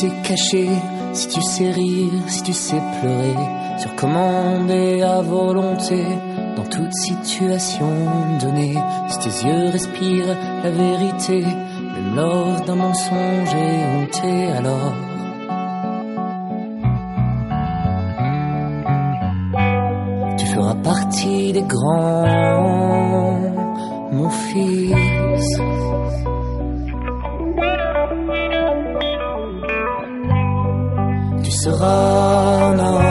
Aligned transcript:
sais 0.00 0.12
cacher, 0.22 0.68
si 1.14 1.28
tu 1.28 1.40
sais 1.40 1.70
rire, 1.70 2.12
si 2.26 2.42
tu 2.42 2.52
sais 2.52 2.82
pleurer, 3.00 3.34
sur 3.78 3.94
commande 3.96 4.70
à 4.70 5.22
volonté, 5.22 6.04
dans 6.54 6.64
toute 6.64 6.92
situation 6.92 7.88
donnée, 8.38 8.76
si 9.08 9.18
tes 9.20 9.46
yeux 9.46 9.70
respirent 9.70 10.36
la 10.64 10.70
vérité, 10.70 11.40
même 11.40 12.14
lors 12.14 12.60
d'un 12.66 12.74
mensonge 12.74 13.54
et 13.54 13.76
honté 13.94 14.52
alors. 14.58 14.92
Tu 20.36 20.46
feras 20.46 20.74
partie 20.74 21.52
des 21.54 21.62
grands, 21.62 23.40
mon 24.12 24.28
fils. 24.28 25.75
sera 31.66 32.74
Naomi. 32.76 33.05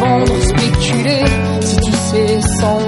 Vendre, 0.00 0.40
spéculer, 0.42 1.24
si 1.60 1.76
tu 1.76 1.92
sais 1.92 2.40
sans 2.60 2.80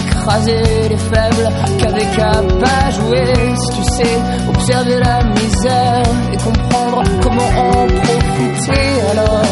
écraser 0.00 0.88
les 0.88 0.96
faibles 0.96 1.48
qu'avec 1.78 2.18
un 2.18 2.42
pas 2.58 2.90
jouer, 2.90 3.32
si 3.56 3.76
tu 3.76 3.84
sais 3.94 4.18
observer 4.48 4.98
la 4.98 5.24
misère 5.24 6.02
et 6.32 6.36
comprendre 6.36 7.02
comment 7.22 7.42
en 7.42 7.86
profiter 7.86 9.10
alors. 9.12 9.42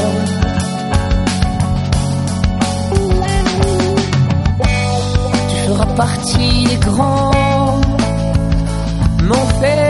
Partie 5.97 6.65
des 6.65 6.77
grands, 6.77 7.81
mon 9.23 9.47
fils. 9.61 9.90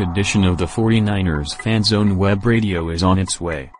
edition 0.00 0.44
of 0.44 0.58
the 0.58 0.66
49ers 0.66 1.54
Fan 1.54 1.84
Zone 1.84 2.16
Web 2.16 2.44
Radio 2.44 2.88
is 2.88 3.02
on 3.02 3.18
its 3.18 3.40
way. 3.40 3.70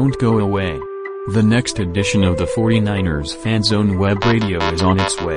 Don't 0.00 0.18
go 0.18 0.38
away. 0.38 0.80
The 1.34 1.42
next 1.42 1.78
edition 1.78 2.24
of 2.24 2.38
the 2.38 2.46
49ers 2.46 3.36
Fan 3.36 3.62
Zone 3.62 3.98
Web 3.98 4.24
Radio 4.24 4.58
is 4.72 4.80
on 4.80 4.98
its 4.98 5.20
way. 5.20 5.36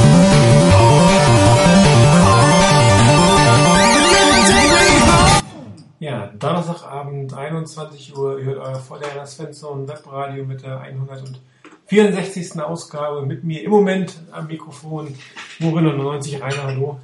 21 7.51 8.17
Uhr, 8.17 8.39
ihr 8.39 8.45
hört 8.45 8.59
euer 8.59 8.79
Vorderner 8.79 9.25
Svensson 9.25 9.85
Webradio 9.85 10.45
mit 10.45 10.63
der 10.63 10.79
164. 10.79 12.61
Ausgabe. 12.61 13.25
Mit 13.25 13.43
mir 13.43 13.61
im 13.63 13.71
Moment 13.71 14.21
am 14.31 14.47
Mikrofon 14.47 15.13
Morin99 15.59 16.39
Rainer, 16.39 16.63
hallo. 16.63 16.99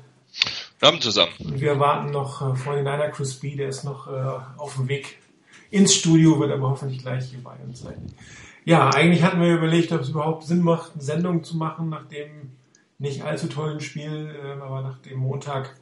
Guten 0.80 0.86
Abend 0.86 1.04
zusammen. 1.04 1.34
Und 1.44 1.60
wir 1.60 1.77
warten 1.82 2.12
noch 2.12 2.42
äh, 2.42 2.56
vor 2.56 2.75
den 2.75 2.86
Niner 2.86 3.10
Chris 3.10 3.34
B, 3.36 3.58
der 3.58 3.68
ist 3.68 3.84
noch 3.84 4.08
äh, 4.08 4.12
auf 4.58 4.75
dem 4.75 4.88
Weg 4.88 5.18
ins 5.70 5.94
Studio, 5.94 6.39
wird 6.39 6.54
aber 6.54 6.70
hoffentlich 6.70 7.01
gleich 7.01 7.25
hier 7.25 7.44
bei 7.44 7.58
uns 7.66 7.82
sein. 7.82 8.13
Ja, 8.63 8.89
eigentlich 8.92 9.24
hatten 9.24 9.42
wir 9.42 9.54
überlegt, 9.54 9.92
ob 9.92 10.00
es 10.00 10.10
überhaupt 10.10 10.46
Sinn 10.46 10.62
macht, 10.62 10.94
eine 10.94 11.04
Sendung 11.04 11.44
zu 11.44 11.58
machen 11.58 11.89
nach 11.89 12.08
dem 12.08 12.54
nicht 13.00 13.22
allzu 13.22 13.48
tollen 13.48 13.82
Spiel, 13.82 14.34
äh, 14.42 14.62
aber 14.62 14.82
nach 14.82 15.00
dem 15.00 15.20
Montag, 15.20 15.75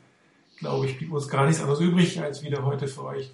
glaube 0.58 0.88
ich, 0.88 0.98
blieb 0.98 1.12
uns 1.12 1.28
gar 1.28 1.46
nichts 1.46 1.62
anderes 1.62 1.82
übrig, 1.82 2.20
als 2.20 2.42
wieder 2.42 2.66
heute 2.66 2.88
für 2.88 3.04
euch 3.04 3.30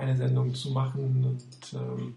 eine 0.00 0.16
Sendung 0.16 0.54
zu 0.54 0.70
machen. 0.70 1.24
Und 1.24 1.78
ähm, 1.78 2.16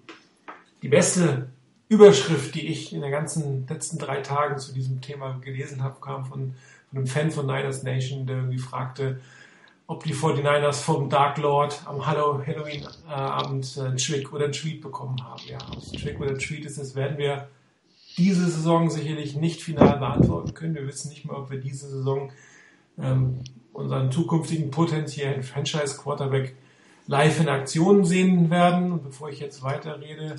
die 0.82 0.88
beste 0.88 1.50
Überschrift, 1.90 2.56
die 2.56 2.68
ich 2.68 2.94
in 2.94 3.02
den 3.02 3.12
ganzen 3.12 3.68
letzten 3.68 3.98
drei 3.98 4.22
Tagen 4.22 4.58
zu 4.58 4.74
diesem 4.74 5.02
Thema 5.02 5.38
gelesen 5.40 5.84
habe, 5.84 6.00
kam 6.00 6.25
von, 6.25 6.54
von 6.90 6.98
einem 6.98 7.08
Fan 7.08 7.32
von 7.32 7.46
Niners 7.46 7.84
Nation, 7.84 8.25
der 8.25 8.38
irgendwie 8.38 8.58
fragte, 8.58 9.20
ob 9.86 10.04
die 10.04 10.16
49ers 10.16 10.82
vom 10.82 11.10
Dark 11.10 11.38
Lord 11.38 11.82
am 11.86 12.06
Hallo- 12.06 12.42
Halloween-Abend 12.46 13.78
einen 13.78 13.98
Trick 13.98 14.34
oder 14.34 14.46
einen 14.46 14.54
Tweet 14.54 14.82
bekommen 14.82 15.22
haben. 15.24 15.42
Ja, 15.48 15.58
ob 15.72 15.78
es 15.78 15.92
ein 15.92 16.00
Trick 16.00 16.20
oder 16.20 16.32
ein 16.32 16.40
Tweet 16.40 16.66
ist, 16.66 16.80
das 16.80 16.96
werden 16.96 17.18
wir 17.18 17.48
diese 18.18 18.46
Saison 18.46 18.90
sicherlich 18.90 19.36
nicht 19.36 19.62
final 19.62 19.98
beantworten 19.98 20.54
können. 20.54 20.75
Wir 20.75 20.88
wissen 20.88 21.10
nicht 21.10 21.25
mehr, 21.25 21.38
ob 21.38 21.52
wir 21.52 21.60
diese 21.60 21.90
Saison 21.90 22.32
ähm, 22.98 23.40
unseren 23.74 24.12
zukünftigen 24.12 24.72
potenziellen 24.72 25.44
Franchise-Quarterback 25.44 26.56
live 27.08 27.40
in 27.40 27.50
Aktion 27.50 28.06
sehen 28.06 28.50
werden. 28.50 28.92
Und 28.92 29.04
bevor 29.04 29.30
ich 29.30 29.40
jetzt 29.40 29.64
weiterrede, 29.64 30.36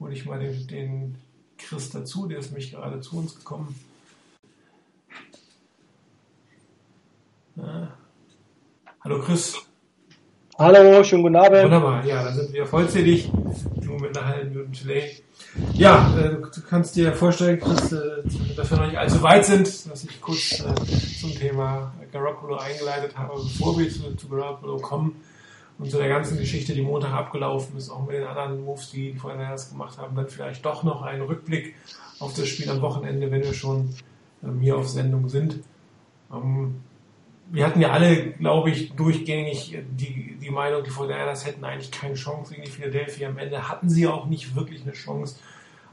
hole 0.00 0.12
ich 0.12 0.24
mal 0.26 0.38
den, 0.38 0.66
den 0.66 1.16
Chris 1.58 1.90
dazu, 1.90 2.26
der 2.26 2.38
ist 2.38 2.50
nämlich 2.50 2.72
gerade 2.72 3.00
zu 3.00 3.16
uns 3.18 3.36
gekommen. 3.36 3.74
Ja. 7.56 7.92
Hallo 9.04 9.20
Chris. 9.20 9.58
Hallo, 10.58 11.02
schönen 11.02 11.22
guten 11.22 11.36
Abend. 11.36 11.64
Wunderbar, 11.64 12.04
ja, 12.04 12.24
dann 12.24 12.34
sind 12.34 12.52
wir 12.52 12.66
vollzählig. 12.66 13.30
Nur 13.82 14.00
mit 14.00 14.16
einer 14.16 14.26
halben 14.26 14.50
Minute 14.50 14.84
Delay. 14.84 15.10
Ja, 15.74 16.16
äh, 16.18 16.30
du 16.30 16.62
kannst 16.68 16.94
dir 16.96 17.12
vorstellen, 17.14 17.58
Chris, 17.58 17.92
äh, 17.92 18.22
dass 18.56 18.70
wir 18.70 18.78
noch 18.78 18.86
nicht 18.86 18.98
allzu 18.98 19.22
weit 19.22 19.44
sind, 19.44 19.66
dass 19.90 20.04
ich 20.04 20.20
kurz 20.20 20.60
äh, 20.60 20.74
zum 21.20 21.34
Thema 21.34 21.92
Garoppolo 22.12 22.56
eingeleitet 22.56 23.16
habe, 23.16 23.34
bevor 23.34 23.78
wir 23.78 23.90
zu, 23.90 24.14
zu 24.14 24.28
Garoppolo 24.28 24.78
kommen 24.78 25.16
und 25.78 25.90
zu 25.90 25.98
der 25.98 26.08
ganzen 26.08 26.38
Geschichte, 26.38 26.74
die 26.74 26.82
Montag 26.82 27.12
abgelaufen 27.12 27.76
ist, 27.76 27.90
auch 27.90 28.06
mit 28.06 28.16
den 28.16 28.24
anderen 28.24 28.64
Moves, 28.64 28.90
die 28.90 29.12
die 29.12 29.28
erst 29.40 29.70
gemacht 29.70 29.98
haben, 29.98 30.14
dann 30.14 30.28
vielleicht 30.28 30.64
doch 30.64 30.82
noch 30.82 31.02
einen 31.02 31.22
Rückblick 31.22 31.74
auf 32.18 32.34
das 32.34 32.48
Spiel 32.48 32.70
am 32.70 32.80
Wochenende, 32.82 33.30
wenn 33.30 33.42
wir 33.42 33.54
schon 33.54 33.94
ähm, 34.44 34.60
hier 34.60 34.76
auf 34.76 34.88
Sendung 34.88 35.28
sind. 35.28 35.60
Ähm, 36.32 36.76
wir 37.50 37.66
hatten 37.66 37.80
ja 37.80 37.90
alle, 37.90 38.30
glaube 38.32 38.70
ich, 38.70 38.92
durchgängig 38.94 39.78
die, 39.90 40.38
die 40.40 40.50
Meinung, 40.50 40.84
die 40.84 40.90
49ers 40.90 41.44
hätten 41.44 41.64
eigentlich 41.64 41.90
keine 41.90 42.14
Chance 42.14 42.54
gegen 42.54 42.64
die 42.64 42.70
Philadelphia. 42.70 43.28
Am 43.28 43.36
Ende 43.36 43.68
hatten 43.68 43.90
sie 43.90 44.06
auch 44.06 44.26
nicht 44.26 44.56
wirklich 44.56 44.82
eine 44.82 44.92
Chance. 44.92 45.36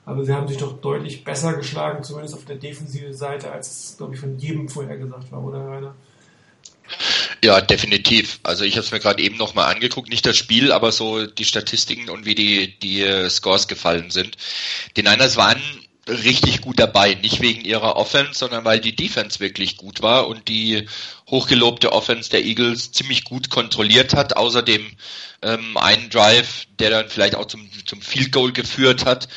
Aber 0.05 0.23
sie 0.23 0.33
haben 0.33 0.47
sich 0.47 0.57
doch 0.57 0.79
deutlich 0.79 1.23
besser 1.23 1.53
geschlagen, 1.53 2.03
zumindest 2.03 2.35
auf 2.35 2.45
der 2.45 2.55
defensiven 2.55 3.13
Seite, 3.13 3.51
als 3.51 3.67
es, 3.67 3.97
glaube 3.97 4.13
ich, 4.13 4.19
von 4.19 4.37
jedem 4.37 4.69
vorher 4.69 4.97
gesagt 4.97 5.31
war, 5.31 5.43
oder 5.43 5.67
Rainer? 5.67 5.95
Ja, 7.43 7.61
definitiv. 7.61 8.39
Also 8.43 8.63
ich 8.63 8.73
habe 8.73 8.85
es 8.85 8.91
mir 8.91 8.99
gerade 8.99 9.23
eben 9.23 9.37
nochmal 9.37 9.73
angeguckt, 9.73 10.09
nicht 10.09 10.25
das 10.25 10.37
Spiel, 10.37 10.71
aber 10.71 10.91
so 10.91 11.25
die 11.25 11.45
Statistiken 11.45 12.09
und 12.09 12.25
wie 12.25 12.35
die, 12.35 12.79
die 12.79 13.01
äh, 13.01 13.29
Scores 13.29 13.67
gefallen 13.67 14.11
sind. 14.11 14.35
Die 14.97 15.03
Niners 15.03 15.37
waren 15.37 15.61
richtig 16.09 16.61
gut 16.61 16.79
dabei, 16.79 17.13
nicht 17.13 17.41
wegen 17.41 17.61
ihrer 17.61 17.95
Offense, 17.95 18.33
sondern 18.33 18.65
weil 18.65 18.79
die 18.79 18.95
Defense 18.95 19.39
wirklich 19.39 19.77
gut 19.77 20.01
war 20.01 20.27
und 20.27 20.47
die 20.47 20.87
hochgelobte 21.29 21.91
Offense 21.91 22.29
der 22.29 22.43
Eagles 22.43 22.91
ziemlich 22.91 23.23
gut 23.23 23.49
kontrolliert 23.49 24.13
hat. 24.13 24.35
Außerdem 24.35 24.91
ähm, 25.41 25.77
einen 25.77 26.09
Drive, 26.09 26.65
der 26.79 26.89
dann 26.89 27.09
vielleicht 27.09 27.35
auch 27.35 27.45
zum, 27.45 27.69
zum 27.85 28.01
Field 28.01 28.31
Goal 28.31 28.51
geführt 28.51 29.05
hat, 29.05 29.29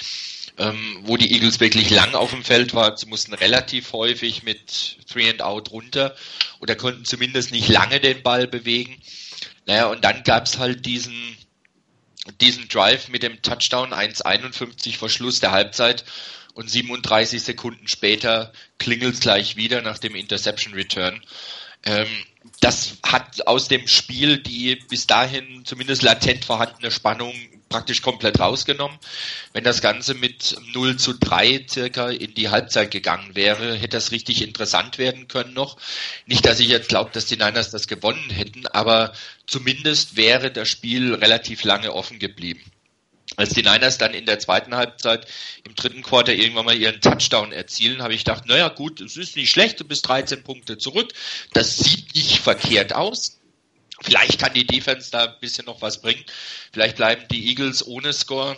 ähm, 0.63 0.99
wo 1.03 1.17
die 1.17 1.33
Eagles 1.33 1.59
wirklich 1.59 1.91
lang 1.91 2.15
auf 2.15 2.31
dem 2.31 2.45
Feld 2.45 2.73
waren. 2.73 2.97
Sie 2.97 3.07
mussten 3.07 3.35
relativ 3.35 3.93
häufig 3.93 4.45
mit 4.45 4.99
Three 5.11 5.29
and 5.29 5.43
Out 5.43 5.73
runter 5.73 6.15
oder 6.61 6.77
konnten 6.77 7.05
zumindest 7.05 7.51
nicht 7.51 7.69
lange 7.69 7.99
den 7.99 8.23
Ball 8.23 8.47
bewegen. 8.47 8.97
Naja, 9.67 9.87
und 9.87 10.05
dann 10.05 10.23
gab's 10.23 10.59
halt 10.59 10.87
diesen 10.87 11.37
diesen 12.41 12.69
Drive 12.69 13.09
mit 13.09 13.25
dem 13.25 13.43
Touchdown 13.43 13.93
1,51 13.93 14.97
vor 14.97 15.09
Schluss 15.09 15.41
der 15.41 15.51
Halbzeit 15.51 16.05
und 16.55 16.71
37 16.71 17.43
Sekunden 17.43 17.89
später 17.89 18.53
klingelt's 18.79 19.19
gleich 19.19 19.57
wieder 19.57 19.83
nach 19.83 19.99
dem 19.99 20.15
Interception 20.15 20.75
Return. 20.75 21.21
Ähm, 21.85 22.07
das 22.61 22.99
hat 23.03 23.49
aus 23.49 23.67
dem 23.67 23.89
Spiel 23.89 24.39
die 24.39 24.77
bis 24.77 25.09
dahin 25.09 25.65
zumindest 25.65 26.03
latent 26.03 26.45
vorhandene 26.45 26.93
Spannung 26.93 27.35
praktisch 27.73 28.03
komplett 28.03 28.39
rausgenommen. 28.39 28.99
Wenn 29.55 29.65
das 29.65 29.81
Ganze 29.81 30.13
mit 30.13 30.57
0 30.75 30.99
zu 30.99 31.15
3 31.15 31.65
circa 31.69 32.11
in 32.11 32.35
die 32.35 32.51
Halbzeit 32.51 32.91
gegangen 32.91 33.35
wäre, 33.35 33.75
hätte 33.75 33.97
das 33.97 34.13
richtig 34.13 34.43
interessant 34.43 34.99
werden 34.99 35.27
können 35.27 35.55
noch. 35.55 35.79
Nicht, 36.27 36.45
dass 36.45 36.61
ich 36.61 36.69
jetzt 36.69 36.91
glaube, 36.91 37.11
dass 37.15 37.25
die 37.25 37.37
Niners 37.37 37.71
das 37.71 37.89
gewonnen 37.89 38.29
hätten, 38.29 38.67
aber 38.67 39.15
zumindest 39.47 40.17
wäre 40.17 40.51
das 40.51 40.69
Spiel 40.69 41.15
relativ 41.15 41.65
lange 41.65 41.95
offen 41.95 42.19
geblieben. 42.19 42.63
Als 43.37 43.55
die 43.55 43.63
Niners 43.63 43.97
dann 43.97 44.13
in 44.13 44.27
der 44.27 44.39
zweiten 44.39 44.75
Halbzeit 44.75 45.27
im 45.67 45.75
dritten 45.75 46.03
Quarter 46.03 46.35
irgendwann 46.35 46.67
mal 46.67 46.77
ihren 46.77 47.01
Touchdown 47.01 47.53
erzielen, 47.53 48.03
habe 48.03 48.13
ich 48.13 48.25
gedacht, 48.25 48.45
naja 48.47 48.69
gut, 48.69 49.01
es 49.01 49.17
ist 49.17 49.37
nicht 49.37 49.51
schlecht, 49.51 49.81
du 49.81 49.85
bist 49.85 50.07
13 50.07 50.45
Punkte 50.45 50.77
zurück. 50.77 51.11
Das 51.55 51.79
sieht 51.79 52.15
nicht 52.15 52.41
verkehrt 52.41 52.95
aus. 52.95 53.39
Vielleicht 54.03 54.39
kann 54.39 54.55
die 54.55 54.67
Defense 54.67 55.11
da 55.11 55.25
ein 55.25 55.41
bisschen 55.41 55.67
noch 55.67 55.81
was 55.81 56.01
bringen. 56.01 56.25
Vielleicht 56.73 56.97
bleiben 56.97 57.27
die 57.31 57.49
Eagles 57.49 57.87
ohne 57.87 58.13
Score. 58.13 58.57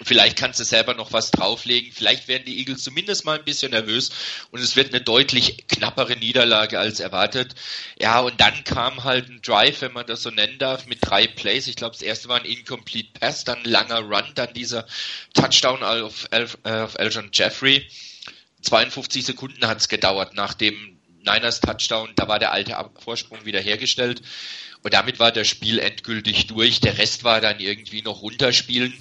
Vielleicht 0.00 0.38
kannst 0.38 0.58
du 0.58 0.64
selber 0.64 0.94
noch 0.94 1.12
was 1.12 1.30
drauflegen. 1.30 1.92
Vielleicht 1.92 2.26
werden 2.26 2.44
die 2.46 2.58
Eagles 2.58 2.82
zumindest 2.82 3.24
mal 3.24 3.38
ein 3.38 3.44
bisschen 3.44 3.72
nervös 3.72 4.10
und 4.50 4.60
es 4.60 4.74
wird 4.74 4.92
eine 4.92 5.02
deutlich 5.02 5.66
knappere 5.68 6.16
Niederlage 6.16 6.78
als 6.78 6.98
erwartet. 6.98 7.54
Ja, 8.00 8.20
und 8.20 8.40
dann 8.40 8.64
kam 8.64 9.04
halt 9.04 9.28
ein 9.28 9.42
Drive, 9.42 9.82
wenn 9.82 9.92
man 9.92 10.06
das 10.06 10.22
so 10.22 10.30
nennen 10.30 10.58
darf, 10.58 10.86
mit 10.86 10.98
drei 11.02 11.26
Plays. 11.26 11.66
Ich 11.66 11.76
glaube, 11.76 11.92
das 11.92 12.02
erste 12.02 12.28
war 12.28 12.40
ein 12.40 12.46
Incomplete 12.46 13.10
Pass, 13.20 13.44
dann 13.44 13.58
ein 13.58 13.70
langer 13.70 14.00
Run, 14.00 14.32
dann 14.34 14.54
dieser 14.54 14.86
Touchdown 15.34 15.82
auf, 15.82 16.26
Elf, 16.30 16.58
äh, 16.64 16.80
auf 16.80 16.98
Elgin 16.98 17.30
Jeffrey. 17.32 17.86
52 18.62 19.24
Sekunden 19.24 19.66
hat 19.66 19.78
es 19.78 19.88
gedauert 19.88 20.34
nach 20.34 20.54
dem 20.54 20.98
Niners 21.24 21.60
Touchdown. 21.60 22.12
Da 22.16 22.28
war 22.28 22.38
der 22.38 22.52
alte 22.52 22.76
Vorsprung 22.98 23.44
wieder 23.44 23.60
hergestellt. 23.60 24.22
Und 24.82 24.94
damit 24.94 25.18
war 25.18 25.32
das 25.32 25.48
Spiel 25.48 25.78
endgültig 25.78 26.46
durch. 26.46 26.80
Der 26.80 26.98
Rest 26.98 27.24
war 27.24 27.40
dann 27.40 27.60
irgendwie 27.60 28.02
noch 28.02 28.22
runterspielen. 28.22 28.92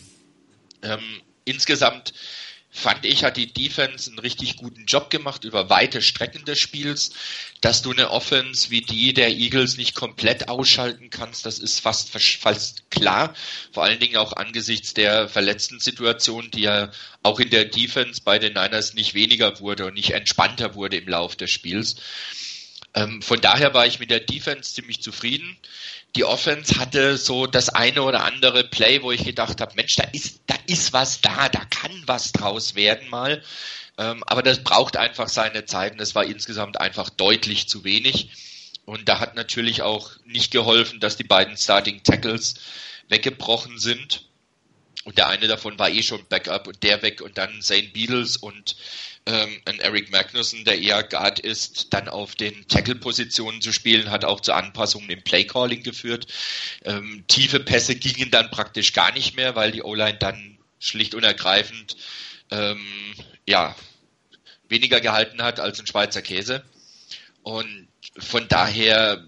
Ähm, 0.83 1.21
insgesamt 1.45 2.13
fand 2.71 3.05
ich, 3.05 3.25
hat 3.25 3.35
die 3.35 3.51
Defense 3.51 4.09
einen 4.09 4.19
richtig 4.19 4.55
guten 4.55 4.85
Job 4.85 5.09
gemacht 5.09 5.43
über 5.43 5.69
weite 5.69 6.01
Strecken 6.01 6.45
des 6.45 6.57
Spiels. 6.57 7.11
Dass 7.59 7.81
du 7.81 7.91
eine 7.91 8.09
Offense 8.09 8.71
wie 8.71 8.81
die 8.81 9.13
der 9.13 9.29
Eagles 9.29 9.77
nicht 9.77 9.93
komplett 9.93 10.47
ausschalten 10.47 11.09
kannst, 11.09 11.45
das 11.45 11.59
ist 11.59 11.81
fast, 11.81 12.09
fast 12.11 12.89
klar. 12.89 13.35
Vor 13.71 13.83
allen 13.83 13.99
Dingen 13.99 14.17
auch 14.17 14.33
angesichts 14.33 14.93
der 14.93 15.27
verletzten 15.27 15.79
Situation, 15.79 16.49
die 16.49 16.61
ja 16.61 16.91
auch 17.23 17.39
in 17.39 17.49
der 17.49 17.65
Defense 17.65 18.21
bei 18.23 18.39
den 18.39 18.53
Niners 18.53 18.93
nicht 18.93 19.13
weniger 19.13 19.59
wurde 19.59 19.85
und 19.85 19.95
nicht 19.95 20.11
entspannter 20.11 20.73
wurde 20.73 20.97
im 20.97 21.07
Lauf 21.09 21.35
des 21.35 21.51
Spiels. 21.51 21.97
Ähm, 22.93 23.21
von 23.21 23.39
daher 23.39 23.73
war 23.73 23.85
ich 23.85 23.99
mit 23.99 24.11
der 24.11 24.19
Defense 24.19 24.73
ziemlich 24.73 25.01
zufrieden 25.01 25.57
die 26.15 26.25
Offense 26.25 26.77
hatte 26.77 27.17
so 27.17 27.47
das 27.47 27.69
eine 27.69 28.03
oder 28.03 28.23
andere 28.23 28.63
Play, 28.65 29.01
wo 29.01 29.11
ich 29.11 29.23
gedacht 29.23 29.61
habe, 29.61 29.75
Mensch, 29.75 29.95
da 29.95 30.03
ist, 30.11 30.41
da 30.47 30.55
ist 30.67 30.93
was 30.93 31.21
da, 31.21 31.47
da 31.49 31.63
kann 31.65 32.03
was 32.05 32.31
draus 32.33 32.75
werden 32.75 33.09
mal. 33.09 33.41
Ähm, 33.97 34.23
aber 34.27 34.43
das 34.43 34.63
braucht 34.63 34.97
einfach 34.97 35.29
seine 35.29 35.65
Zeit 35.65 35.93
und 35.93 36.01
es 36.01 36.15
war 36.15 36.25
insgesamt 36.25 36.79
einfach 36.79 37.09
deutlich 37.09 37.69
zu 37.69 37.83
wenig. 37.83 38.29
Und 38.85 39.07
da 39.07 39.19
hat 39.19 39.35
natürlich 39.35 39.83
auch 39.83 40.11
nicht 40.25 40.51
geholfen, 40.51 40.99
dass 40.99 41.15
die 41.15 41.23
beiden 41.23 41.55
Starting 41.55 42.03
Tackles 42.03 42.55
weggebrochen 43.07 43.79
sind. 43.79 44.25
Und 45.03 45.17
der 45.17 45.27
eine 45.27 45.47
davon 45.47 45.79
war 45.79 45.89
eh 45.89 46.03
schon 46.03 46.25
Backup 46.27 46.67
und 46.67 46.83
der 46.83 47.01
weg 47.01 47.21
und 47.21 47.37
dann 47.37 47.61
Zane 47.61 47.89
Beatles 47.93 48.37
und 48.37 48.75
ähm, 49.25 49.61
ein 49.65 49.79
Eric 49.79 50.11
Magnussen, 50.11 50.65
der 50.65 50.79
eher 50.79 51.03
Guard 51.03 51.39
ist, 51.39 51.93
dann 51.93 52.07
auf 52.07 52.35
den 52.35 52.67
Tackle-Positionen 52.67 53.61
zu 53.61 53.71
spielen, 53.71 54.11
hat 54.11 54.25
auch 54.25 54.39
zu 54.39 54.53
Anpassungen 54.53 55.09
im 55.09 55.23
Play-Calling 55.23 55.83
geführt. 55.83 56.27
Ähm, 56.83 57.23
tiefe 57.27 57.59
Pässe 57.59 57.95
gingen 57.95 58.31
dann 58.31 58.51
praktisch 58.51 58.93
gar 58.93 59.11
nicht 59.13 59.35
mehr, 59.35 59.55
weil 59.55 59.71
die 59.71 59.83
O-Line 59.83 60.17
dann 60.17 60.57
schlicht 60.79 61.15
und 61.15 61.23
ergreifend 61.23 61.95
ähm, 62.49 62.85
ja, 63.47 63.75
weniger 64.69 65.01
gehalten 65.01 65.41
hat 65.41 65.59
als 65.59 65.79
ein 65.79 65.87
Schweizer 65.87 66.21
Käse. 66.21 66.63
Und 67.43 67.87
von 68.17 68.47
daher 68.47 69.23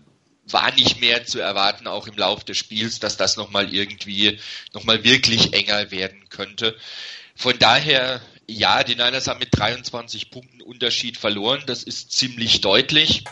war 0.48 0.74
nicht 0.74 1.00
mehr 1.00 1.26
zu 1.26 1.40
erwarten, 1.40 1.88
auch 1.88 2.08
im 2.08 2.18
Lauf 2.18 2.44
des 2.44 2.58
Spiels, 2.58 3.00
dass 3.00 3.18
das 3.18 3.38
nochmal 3.38 3.74
irgendwie, 3.74 4.40
nochmal 4.74 5.04
wirklich 5.04 5.54
enger 5.54 5.92
werden 5.92 6.30
könnte. 6.30 6.78
Von 7.36 7.58
daher 7.60 8.22
ja, 8.48 8.84
die 8.84 8.96
Niners 8.96 9.28
haben 9.28 9.40
mit 9.40 9.50
23 9.52 10.30
Punkten 10.30 10.62
Unterschied 10.62 11.18
verloren. 11.18 11.64
Das 11.66 11.84
ist 11.84 12.12
ziemlich 12.12 12.62
deutlich. 12.62 13.24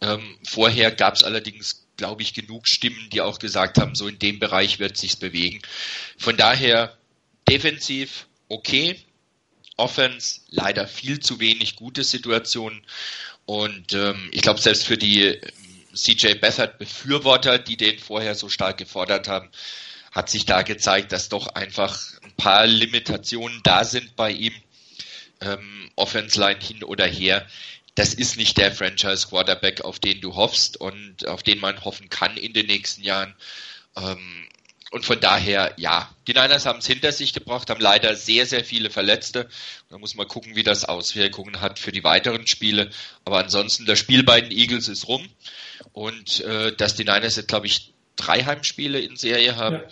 Ähm, 0.00 0.38
vorher 0.44 0.92
gab 0.92 1.14
es 1.14 1.24
allerdings, 1.24 1.86
glaube 1.96 2.22
ich, 2.22 2.34
genug 2.34 2.68
Stimmen, 2.68 3.10
die 3.10 3.20
auch 3.20 3.38
gesagt 3.38 3.78
haben, 3.78 3.94
so 3.94 4.06
in 4.06 4.18
dem 4.18 4.38
Bereich 4.38 4.78
wird 4.78 4.96
sich's 4.96 5.16
bewegen. 5.16 5.60
Von 6.16 6.36
daher 6.36 6.96
defensiv 7.48 8.26
okay, 8.48 8.96
Offense 9.76 10.40
leider 10.48 10.86
viel 10.86 11.20
zu 11.20 11.40
wenig 11.40 11.76
gute 11.76 12.02
Situationen 12.02 12.82
und 13.46 13.92
ähm, 13.92 14.28
ich 14.32 14.42
glaube 14.42 14.60
selbst 14.60 14.86
für 14.86 14.96
die 14.96 15.38
CJ 15.94 16.34
Beathard 16.34 16.78
Befürworter, 16.78 17.58
die 17.58 17.76
den 17.76 17.98
vorher 17.98 18.34
so 18.34 18.48
stark 18.48 18.78
gefordert 18.78 19.28
haben, 19.28 19.50
hat 20.12 20.30
sich 20.30 20.46
da 20.46 20.62
gezeigt, 20.62 21.12
dass 21.12 21.28
doch 21.28 21.48
einfach 21.48 21.98
ein 22.22 22.32
paar 22.32 22.66
Limitationen 22.66 23.60
da 23.62 23.84
sind 23.84 24.16
bei 24.16 24.30
ihm. 24.30 24.54
Ähm, 25.40 25.90
Offense 25.96 26.38
Line 26.38 26.60
hin 26.60 26.82
oder 26.82 27.06
her. 27.06 27.46
Das 27.94 28.14
ist 28.14 28.36
nicht 28.36 28.58
der 28.58 28.72
Franchise 28.72 29.28
Quarterback, 29.28 29.82
auf 29.82 29.98
den 29.98 30.20
du 30.20 30.34
hoffst 30.34 30.80
und 30.80 31.26
auf 31.26 31.42
den 31.42 31.60
man 31.60 31.84
hoffen 31.84 32.08
kann 32.08 32.36
in 32.36 32.52
den 32.52 32.66
nächsten 32.66 33.02
Jahren. 33.02 33.34
Ähm, 33.96 34.48
und 34.90 35.04
von 35.04 35.20
daher, 35.20 35.74
ja, 35.76 36.08
die 36.26 36.32
Niners 36.32 36.64
haben 36.64 36.78
es 36.78 36.86
hinter 36.86 37.12
sich 37.12 37.34
gebracht, 37.34 37.68
haben 37.68 37.80
leider 37.80 38.16
sehr, 38.16 38.46
sehr 38.46 38.64
viele 38.64 38.88
Verletzte. 38.88 39.48
Da 39.90 39.98
muss 39.98 40.14
man 40.14 40.26
gucken, 40.26 40.56
wie 40.56 40.62
das 40.62 40.86
Auswirkungen 40.86 41.60
hat 41.60 41.78
für 41.78 41.92
die 41.92 42.04
weiteren 42.04 42.46
Spiele. 42.46 42.90
Aber 43.24 43.38
ansonsten, 43.38 43.84
das 43.84 43.98
Spiel 43.98 44.22
bei 44.22 44.40
den 44.40 44.50
Eagles 44.50 44.88
ist 44.88 45.06
rum. 45.06 45.28
Und 45.92 46.40
äh, 46.40 46.74
dass 46.74 46.94
die 46.94 47.04
Niners 47.04 47.36
jetzt, 47.36 47.48
glaube 47.48 47.66
ich, 47.66 47.94
drei 48.16 48.44
Heimspiele 48.44 49.00
in 49.00 49.16
Serie 49.16 49.56
haben, 49.56 49.76
ja. 49.76 49.88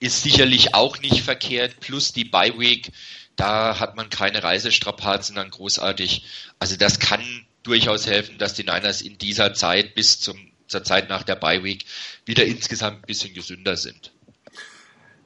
ist 0.00 0.22
sicherlich 0.22 0.74
auch 0.74 0.98
nicht 1.00 1.22
verkehrt. 1.22 1.80
Plus 1.80 2.12
die 2.12 2.24
Bye 2.24 2.58
Week, 2.58 2.90
da 3.36 3.78
hat 3.78 3.96
man 3.96 4.10
keine 4.10 4.42
Reisestrapazen 4.42 5.36
dann 5.36 5.50
großartig. 5.50 6.24
Also 6.58 6.76
das 6.76 6.98
kann 6.98 7.22
durchaus 7.62 8.06
helfen, 8.06 8.38
dass 8.38 8.54
die 8.54 8.64
Niners 8.64 9.02
in 9.02 9.18
dieser 9.18 9.54
Zeit 9.54 9.94
bis 9.94 10.20
zum, 10.20 10.36
zur 10.66 10.82
Zeit 10.84 11.08
nach 11.08 11.22
der 11.22 11.36
Bye 11.36 11.62
Week 11.62 11.84
wieder 12.24 12.44
insgesamt 12.44 12.98
ein 12.98 13.06
bisschen 13.06 13.34
gesünder 13.34 13.76
sind. 13.76 14.12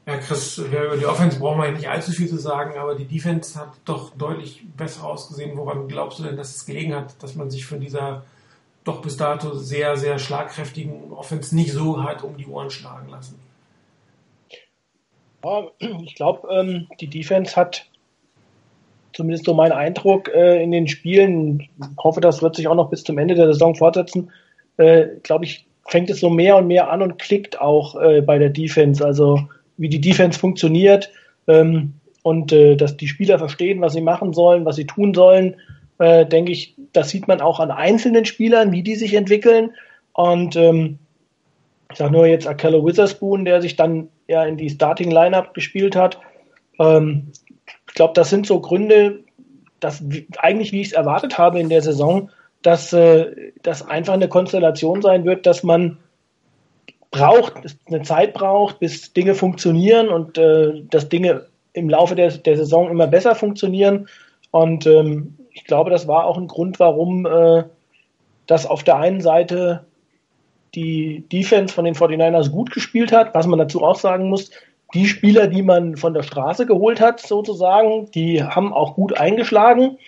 Ja, 0.04 0.18
Chris, 0.18 0.58
über 0.58 0.96
die 0.96 1.06
Offense 1.06 1.38
brauchen 1.38 1.62
wir 1.62 1.70
nicht 1.70 1.88
allzu 1.88 2.10
viel 2.10 2.28
zu 2.28 2.36
sagen, 2.36 2.76
aber 2.76 2.96
die 2.96 3.04
Defense 3.04 3.58
hat 3.58 3.72
doch 3.84 4.10
deutlich 4.16 4.62
besser 4.76 5.04
ausgesehen. 5.04 5.56
Woran 5.56 5.86
glaubst 5.86 6.18
du 6.18 6.24
denn, 6.24 6.36
dass 6.36 6.56
es 6.56 6.66
gelegen 6.66 6.92
hat, 6.92 7.22
dass 7.22 7.36
man 7.36 7.50
sich 7.50 7.64
von 7.64 7.78
dieser 7.78 8.24
doch 8.84 9.00
bis 9.02 9.16
dato 9.16 9.54
sehr, 9.54 9.96
sehr 9.96 10.18
schlagkräftigen 10.18 11.12
Offense 11.12 11.54
nicht 11.54 11.72
so 11.72 12.02
hart 12.02 12.24
um 12.24 12.36
die 12.36 12.46
Ohren 12.46 12.70
schlagen 12.70 13.08
lassen. 13.08 13.38
Ja, 15.44 15.64
ich 16.02 16.14
glaube, 16.14 16.48
ähm, 16.50 16.88
die 17.00 17.08
Defense 17.08 17.56
hat 17.56 17.86
zumindest 19.12 19.44
so 19.44 19.54
mein 19.54 19.72
Eindruck 19.72 20.28
äh, 20.28 20.62
in 20.62 20.70
den 20.70 20.88
Spielen, 20.88 21.60
ich 21.60 21.68
hoffe, 21.98 22.20
das 22.20 22.42
wird 22.42 22.56
sich 22.56 22.68
auch 22.68 22.74
noch 22.74 22.90
bis 22.90 23.04
zum 23.04 23.18
Ende 23.18 23.34
der 23.34 23.46
Saison 23.46 23.74
fortsetzen, 23.74 24.30
äh, 24.78 25.06
glaube 25.22 25.44
ich, 25.44 25.66
fängt 25.86 26.10
es 26.10 26.20
so 26.20 26.30
mehr 26.30 26.56
und 26.56 26.68
mehr 26.68 26.90
an 26.90 27.02
und 27.02 27.18
klickt 27.18 27.60
auch 27.60 28.00
äh, 28.00 28.22
bei 28.22 28.38
der 28.38 28.50
Defense, 28.50 29.04
also 29.04 29.40
wie 29.76 29.88
die 29.88 30.00
Defense 30.00 30.38
funktioniert 30.38 31.10
ähm, 31.48 31.94
und 32.22 32.52
äh, 32.52 32.76
dass 32.76 32.96
die 32.96 33.08
Spieler 33.08 33.38
verstehen, 33.38 33.80
was 33.80 33.92
sie 33.92 34.00
machen 34.00 34.32
sollen, 34.32 34.64
was 34.64 34.76
sie 34.76 34.86
tun 34.86 35.12
sollen 35.12 35.56
äh, 36.02 36.26
denke 36.26 36.50
ich, 36.50 36.74
das 36.92 37.10
sieht 37.10 37.28
man 37.28 37.40
auch 37.40 37.60
an 37.60 37.70
einzelnen 37.70 38.24
Spielern, 38.24 38.72
wie 38.72 38.82
die 38.82 38.96
sich 38.96 39.14
entwickeln. 39.14 39.74
Und 40.12 40.56
ähm, 40.56 40.98
ich 41.90 41.98
sage 41.98 42.12
nur 42.12 42.26
jetzt 42.26 42.46
Akello 42.46 42.84
Witherspoon, 42.84 43.44
der 43.44 43.62
sich 43.62 43.76
dann 43.76 44.08
ja 44.28 44.44
in 44.44 44.56
die 44.56 44.70
Starting 44.70 45.10
Lineup 45.10 45.54
gespielt 45.54 45.96
hat. 45.96 46.18
Ähm, 46.78 47.32
ich 47.88 47.94
glaube, 47.94 48.14
das 48.14 48.30
sind 48.30 48.46
so 48.46 48.60
Gründe, 48.60 49.20
dass 49.80 50.02
eigentlich, 50.38 50.72
wie 50.72 50.80
ich 50.80 50.88
es 50.88 50.92
erwartet 50.92 51.38
habe 51.38 51.60
in 51.60 51.68
der 51.68 51.82
Saison, 51.82 52.30
dass 52.62 52.92
äh, 52.92 53.52
das 53.62 53.86
einfach 53.86 54.14
eine 54.14 54.28
Konstellation 54.28 55.02
sein 55.02 55.24
wird, 55.24 55.46
dass 55.46 55.62
man 55.62 55.98
braucht, 57.10 57.54
eine 57.86 58.02
Zeit 58.02 58.32
braucht, 58.32 58.78
bis 58.78 59.12
Dinge 59.12 59.34
funktionieren 59.34 60.08
und 60.08 60.38
äh, 60.38 60.82
dass 60.90 61.08
Dinge 61.08 61.46
im 61.72 61.88
Laufe 61.88 62.14
der, 62.14 62.30
der 62.30 62.56
Saison 62.56 62.90
immer 62.90 63.06
besser 63.06 63.34
funktionieren. 63.34 64.08
Und 64.50 64.86
ähm, 64.86 65.36
ich 65.52 65.64
glaube, 65.64 65.90
das 65.90 66.08
war 66.08 66.26
auch 66.26 66.38
ein 66.38 66.48
Grund, 66.48 66.80
warum 66.80 67.26
äh, 67.26 67.64
das 68.46 68.66
auf 68.66 68.82
der 68.84 68.96
einen 68.96 69.20
Seite 69.20 69.84
die 70.74 71.24
Defense 71.30 71.74
von 71.74 71.84
den 71.84 71.94
49ers 71.94 72.50
gut 72.50 72.72
gespielt 72.72 73.12
hat, 73.12 73.34
was 73.34 73.46
man 73.46 73.58
dazu 73.58 73.82
auch 73.82 73.96
sagen 73.96 74.30
muss, 74.30 74.50
die 74.94 75.06
Spieler, 75.06 75.46
die 75.46 75.62
man 75.62 75.96
von 75.96 76.14
der 76.14 76.22
Straße 76.22 76.66
geholt 76.66 77.00
hat, 77.00 77.20
sozusagen, 77.20 78.10
die 78.10 78.42
haben 78.42 78.72
auch 78.72 78.94
gut 78.94 79.18
eingeschlagen. 79.18 79.98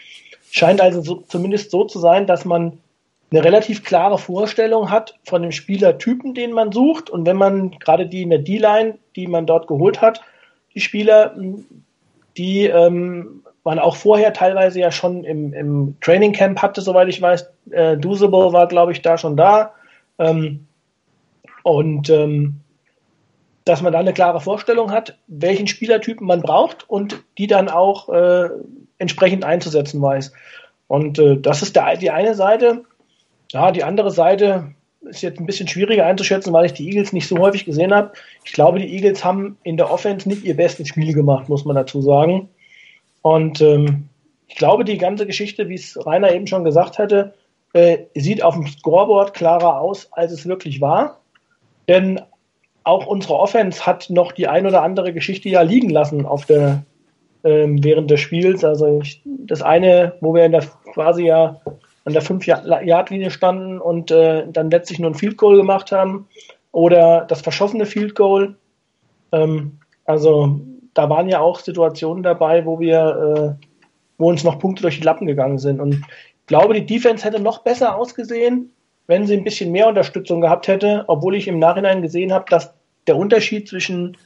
Scheint 0.51 0.81
also 0.81 1.01
so, 1.03 1.17
zumindest 1.27 1.71
so 1.71 1.85
zu 1.85 1.99
sein, 1.99 2.27
dass 2.27 2.45
man 2.45 2.79
eine 3.31 3.45
relativ 3.45 3.83
klare 3.83 4.19
Vorstellung 4.19 4.91
hat 4.91 5.19
von 5.25 5.43
dem 5.43 5.53
Spielertypen, 5.53 6.35
den 6.35 6.53
man 6.53 6.71
sucht. 6.71 7.11
Und 7.11 7.27
wenn 7.27 7.37
man 7.37 7.73
gerade 7.73 8.07
die 8.07 8.23
in 8.23 8.31
der 8.31 8.39
D-Line, 8.41 8.99
die 9.17 9.27
man 9.27 9.47
dort 9.47 9.67
geholt 9.67 10.01
hat, 10.01 10.21
die 10.75 10.81
Spieler, 10.81 11.35
die 12.37 12.67
ähm, 12.67 13.43
man 13.65 13.79
auch 13.79 13.97
vorher 13.97 14.33
teilweise 14.33 14.79
ja 14.79 14.93
schon 14.93 15.25
im, 15.25 15.53
im 15.53 15.97
Training 16.01 16.33
Camp 16.33 16.61
hatte, 16.61 16.83
soweit 16.83 17.09
ich 17.09 17.21
weiß. 17.21 17.51
Äh, 17.71 17.97
Dusable 17.97 18.53
war, 18.53 18.69
glaube 18.69 18.93
ich, 18.93 19.03
da 19.03 19.17
schon 19.17 19.37
da. 19.37 19.73
Ähm, 20.19 20.67
und 21.63 22.11
ähm, 22.11 22.61
dass 23.65 23.81
man 23.81 23.95
da 23.95 23.99
eine 23.99 24.13
klare 24.13 24.41
Vorstellung 24.41 24.91
hat, 24.91 25.17
welchen 25.27 25.67
Spielertypen 25.67 26.27
man 26.27 26.43
braucht 26.43 26.89
und 26.89 27.25
die 27.39 27.47
dann 27.47 27.71
auch 27.71 28.11
äh, 28.11 28.51
entsprechend 28.99 29.45
einzusetzen 29.45 30.03
weiß. 30.03 30.33
Und 30.87 31.19
äh, 31.19 31.39
das 31.39 31.63
ist 31.63 31.75
der, 31.75 31.97
die 31.97 32.11
eine 32.11 32.35
Seite. 32.35 32.85
Ja, 33.51 33.73
die 33.73 33.85
andere 33.85 34.11
Seite 34.11 34.75
ist 35.03 35.23
jetzt 35.23 35.41
ein 35.41 35.47
bisschen 35.47 35.69
schwieriger 35.69 36.05
einzuschätzen, 36.05 36.53
weil 36.53 36.67
ich 36.67 36.75
die 36.75 36.87
Eagles 36.87 37.15
nicht 37.15 37.29
so 37.29 37.39
häufig 37.39 37.65
gesehen 37.65 37.95
habe. 37.95 38.13
Ich 38.45 38.53
glaube, 38.53 38.79
die 38.79 38.95
Eagles 38.95 39.25
haben 39.25 39.57
in 39.63 39.79
der 39.79 39.91
Offense 39.91 40.29
nicht 40.29 40.45
ihr 40.45 40.57
bestes 40.57 40.89
Spiel 40.89 41.15
gemacht, 41.15 41.49
muss 41.49 41.65
man 41.65 41.77
dazu 41.77 42.03
sagen. 42.03 42.49
Und 43.25 43.63
ähm, 43.63 44.11
ich 44.49 44.57
glaube, 44.57 44.85
die 44.85 44.99
ganze 44.99 45.27
Geschichte, 45.27 45.71
wie 45.71 45.77
es 45.77 45.99
Rainer 46.07 46.31
eben 46.33 46.47
schon 46.47 46.63
gesagt 46.63 46.99
hatte, 46.99 47.33
äh, 47.73 48.01
sieht 48.15 48.43
auf 48.43 48.55
dem 48.55 48.67
Scoreboard 48.67 49.33
klarer 49.33 49.81
aus, 49.81 50.13
als 50.13 50.31
es 50.31 50.47
wirklich 50.47 50.83
war. 50.83 51.21
Denn 51.89 52.21
auch 52.85 53.07
unsere 53.07 53.39
Offense 53.39 53.87
hat 53.87 54.11
noch 54.11 54.33
die 54.33 54.47
ein 54.47 54.67
oder 54.67 54.83
andere 54.83 55.15
Geschichte 55.15 55.49
ja 55.49 55.63
liegen 55.63 55.89
lassen 55.89 56.27
auf 56.27 56.45
der, 56.45 56.85
ähm, 57.45 57.83
während 57.83 58.11
des 58.11 58.21
Spiels. 58.21 58.63
Also 58.63 59.01
ich, 59.03 59.23
das 59.25 59.63
eine, 59.63 60.13
wo 60.21 60.35
wir 60.35 60.45
in 60.45 60.53
der 60.53 60.67
quasi 60.93 61.25
ja 61.25 61.63
an 62.05 62.13
der 62.13 62.23
5-Yard-Linie 62.23 63.31
standen 63.31 63.81
und 63.81 64.11
äh, 64.11 64.45
dann 64.53 64.71
letztlich 64.71 64.99
nur 64.99 65.11
ein 65.11 65.15
Field 65.15 65.39
Goal 65.39 65.57
gemacht 65.57 65.93
haben 65.93 66.29
oder 66.73 67.25
das 67.27 67.41
verschossene 67.41 67.87
Field 67.87 68.15
Goal. 68.15 68.55
Ähm, 69.33 69.79
also 70.05 70.61
da 70.95 71.11
waren 71.11 71.29
ja 71.29 71.41
auch 71.41 71.59
Situationen 71.59 72.23
dabei, 72.23 72.65
wo 72.65 72.81
wir, 72.81 73.57
äh, 73.61 73.67
wo 74.19 74.29
uns 74.29 74.45
noch 74.45 74.59
Punkte 74.59 74.83
durch 74.83 74.99
die 74.99 75.05
Lappen 75.05 75.27
gegangen 75.27 75.59
sind. 75.59 75.81
Und 75.81 75.95
ich 75.95 76.47
glaube, 76.47 76.75
die 76.75 76.87
Defense 76.87 77.25
hätte 77.25 77.41
noch 77.41 77.59
besser 77.59 77.97
ausgesehen, 77.97 78.71
wenn 79.07 79.27
sie 79.27 79.37
ein 79.37 79.45
bisschen 79.45 79.73
mehr 79.73 79.89
Unterstützung 79.89 80.41
gehabt 80.41 80.69
hätte, 80.69 81.05
obwohl 81.09 81.35
ich 81.35 81.49
im 81.49 81.59
Nachhinein 81.59 82.01
gesehen 82.01 82.33
habe, 82.33 82.47
dass 82.49 82.73
der 83.07 83.17
Unterschied 83.17 83.69
zwischen 83.69 84.17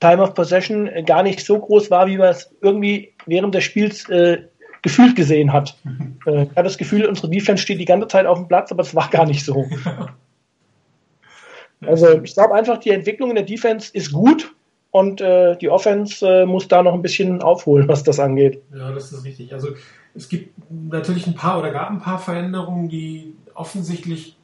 Time 0.00 0.22
of 0.22 0.34
Possession 0.34 0.90
gar 1.04 1.22
nicht 1.22 1.40
so 1.40 1.58
groß 1.58 1.90
war, 1.90 2.06
wie 2.06 2.16
man 2.16 2.30
es 2.30 2.50
irgendwie 2.60 3.12
während 3.26 3.54
des 3.54 3.64
Spiels 3.64 4.08
äh, 4.08 4.38
gefühlt 4.82 5.16
gesehen 5.16 5.52
hat. 5.52 5.76
Äh, 6.26 6.44
ich 6.44 6.50
hatte 6.50 6.64
das 6.64 6.78
Gefühl, 6.78 7.06
unsere 7.06 7.28
Defense 7.28 7.62
steht 7.62 7.78
die 7.78 7.84
ganze 7.84 8.08
Zeit 8.08 8.26
auf 8.26 8.38
dem 8.38 8.48
Platz, 8.48 8.72
aber 8.72 8.82
es 8.82 8.94
war 8.94 9.08
gar 9.10 9.26
nicht 9.26 9.44
so. 9.44 9.64
Also 11.84 12.22
ich 12.22 12.34
glaube 12.34 12.54
einfach, 12.54 12.78
die 12.78 12.90
Entwicklung 12.90 13.30
in 13.30 13.34
der 13.34 13.44
Defense 13.44 13.90
ist 13.92 14.12
gut 14.12 14.54
und 14.92 15.22
äh, 15.22 15.56
die 15.56 15.70
Offense 15.70 16.24
äh, 16.24 16.46
muss 16.46 16.68
da 16.68 16.82
noch 16.82 16.92
ein 16.92 17.02
bisschen 17.02 17.42
aufholen, 17.42 17.88
was 17.88 18.04
das 18.04 18.20
angeht. 18.20 18.62
Ja, 18.72 18.92
das 18.92 19.10
ist 19.10 19.24
richtig. 19.24 19.52
Also 19.52 19.68
es 20.14 20.28
gibt 20.28 20.52
natürlich 20.70 21.26
ein 21.26 21.34
paar 21.34 21.58
oder 21.58 21.72
gab 21.72 21.90
ein 21.90 22.00
paar 22.00 22.18
Veränderungen, 22.18 22.88
die 22.90 23.34
offensichtlich 23.54 24.36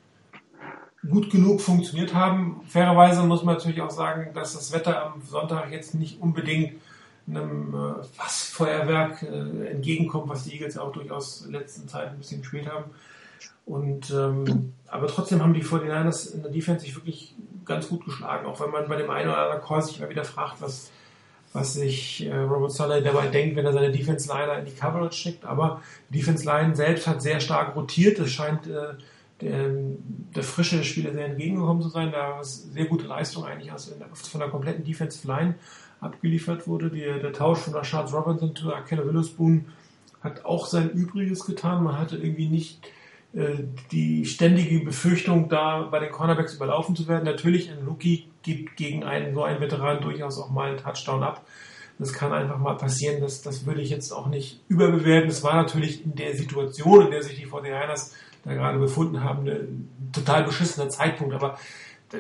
gut 1.08 1.30
genug 1.30 1.61
funktioniert 1.61 2.14
haben. 2.14 2.62
Fairerweise 2.66 3.22
muss 3.22 3.44
man 3.44 3.56
natürlich 3.56 3.82
auch 3.82 3.90
sagen, 3.90 4.30
dass 4.34 4.54
das 4.54 4.72
Wetter 4.72 5.04
am 5.04 5.22
Sonntag 5.22 5.70
jetzt 5.70 5.94
nicht 5.94 6.20
unbedingt 6.20 6.72
einem 7.28 7.74
äh, 7.74 8.02
Fassfeuerwerk 8.16 9.22
äh, 9.22 9.70
entgegenkommt, 9.70 10.30
was 10.30 10.44
die 10.44 10.54
Eagles 10.54 10.78
auch 10.78 10.92
durchaus 10.92 11.44
in 11.44 11.52
letzten 11.52 11.88
Zeit 11.88 12.08
ein 12.08 12.18
bisschen 12.18 12.40
gespielt 12.40 12.66
haben. 12.72 12.84
Und 13.64 14.11
ähm, 14.11 14.72
aber 14.87 15.07
trotzdem 15.07 15.42
haben 15.42 15.55
die 15.55 15.62
49ers 15.62 16.35
in 16.35 16.42
der 16.42 16.51
Defense 16.51 16.85
sich 16.85 16.96
wirklich 16.96 17.35
ganz 17.64 17.88
gut 17.88 18.05
geschlagen, 18.05 18.46
auch 18.46 18.61
wenn 18.61 18.70
man 18.70 18.88
bei 18.88 18.96
dem 18.96 19.11
einen 19.11 19.29
oder 19.29 19.38
anderen 19.38 19.62
Call 19.62 19.83
sich 19.83 19.98
immer 19.98 20.09
wieder 20.09 20.24
fragt, 20.24 20.62
was, 20.62 20.90
was 21.53 21.74
sich 21.74 22.27
äh, 22.27 22.35
Robert 22.35 22.72
Sully 22.72 23.03
dabei 23.03 23.27
denkt, 23.27 23.57
wenn 23.57 23.66
er 23.66 23.72
seine 23.74 23.92
Defense 23.92 24.27
Liner 24.27 24.59
in 24.59 24.64
die 24.64 24.72
Coverage 24.72 25.16
schickt. 25.16 25.44
Aber 25.44 25.83
die 26.09 26.18
Defense 26.18 26.46
Line 26.46 26.74
selbst 26.74 27.07
hat 27.07 27.20
sehr 27.20 27.40
stark 27.40 27.77
rotiert. 27.77 28.18
Es 28.18 28.31
scheint 28.31 28.66
äh, 28.66 28.94
der, 29.40 29.70
der 30.35 30.42
Frische 30.42 30.79
des 30.79 30.87
Spielers 30.87 31.12
sehr 31.12 31.27
entgegengekommen 31.27 31.83
zu 31.83 31.90
sein. 31.90 32.11
Da 32.11 32.40
ist 32.40 32.72
sehr 32.72 32.87
gute 32.87 33.07
Leistung 33.07 33.44
eigentlich 33.44 33.70
aus, 33.70 33.92
von 34.12 34.40
der 34.40 34.48
kompletten 34.48 34.85
Defensive 34.85 35.29
Line 35.29 35.55
abgeliefert 36.01 36.66
wurde. 36.66 36.90
Die, 36.90 37.01
der 37.01 37.33
Tausch 37.33 37.59
von 37.59 37.74
Rashad 37.74 38.12
Robinson 38.12 38.57
zu 38.57 38.72
Akela 38.72 39.07
Witherspoon 39.07 39.66
hat 40.22 40.44
auch 40.44 40.66
sein 40.66 40.90
Übriges 40.90 41.44
getan. 41.44 41.85
Man 41.85 41.98
hatte 41.98 42.16
irgendwie 42.16 42.48
nicht 42.48 42.81
die 43.32 44.24
ständige 44.24 44.80
Befürchtung, 44.80 45.48
da 45.48 45.82
bei 45.82 45.98
den 45.98 46.10
Cornerbacks 46.10 46.54
überlaufen 46.54 46.96
zu 46.96 47.08
werden. 47.08 47.24
Natürlich, 47.24 47.70
ein 47.70 47.86
Rookie 47.86 48.28
gibt 48.42 48.76
gegen 48.76 49.04
einen 49.04 49.34
so 49.34 49.42
einen 49.42 49.60
Veteran 49.60 50.00
durchaus 50.00 50.38
auch 50.38 50.50
mal 50.50 50.70
einen 50.70 50.78
Touchdown 50.78 51.22
ab. 51.22 51.44
Das 51.98 52.12
kann 52.12 52.32
einfach 52.32 52.58
mal 52.58 52.76
passieren. 52.76 53.20
Das, 53.20 53.42
das 53.42 53.66
würde 53.66 53.82
ich 53.82 53.90
jetzt 53.90 54.12
auch 54.12 54.28
nicht 54.28 54.60
überbewerten. 54.68 55.28
Es 55.28 55.42
war 55.42 55.56
natürlich 55.56 56.04
in 56.04 56.14
der 56.14 56.36
Situation, 56.36 57.06
in 57.06 57.10
der 57.10 57.22
sich 57.22 57.36
die 57.36 57.46
49ers 57.46 58.12
da 58.44 58.54
gerade 58.54 58.78
befunden 58.78 59.22
haben, 59.22 59.46
ein 59.46 60.10
total 60.12 60.44
beschissener 60.44 60.88
Zeitpunkt. 60.88 61.34
Aber 61.34 61.58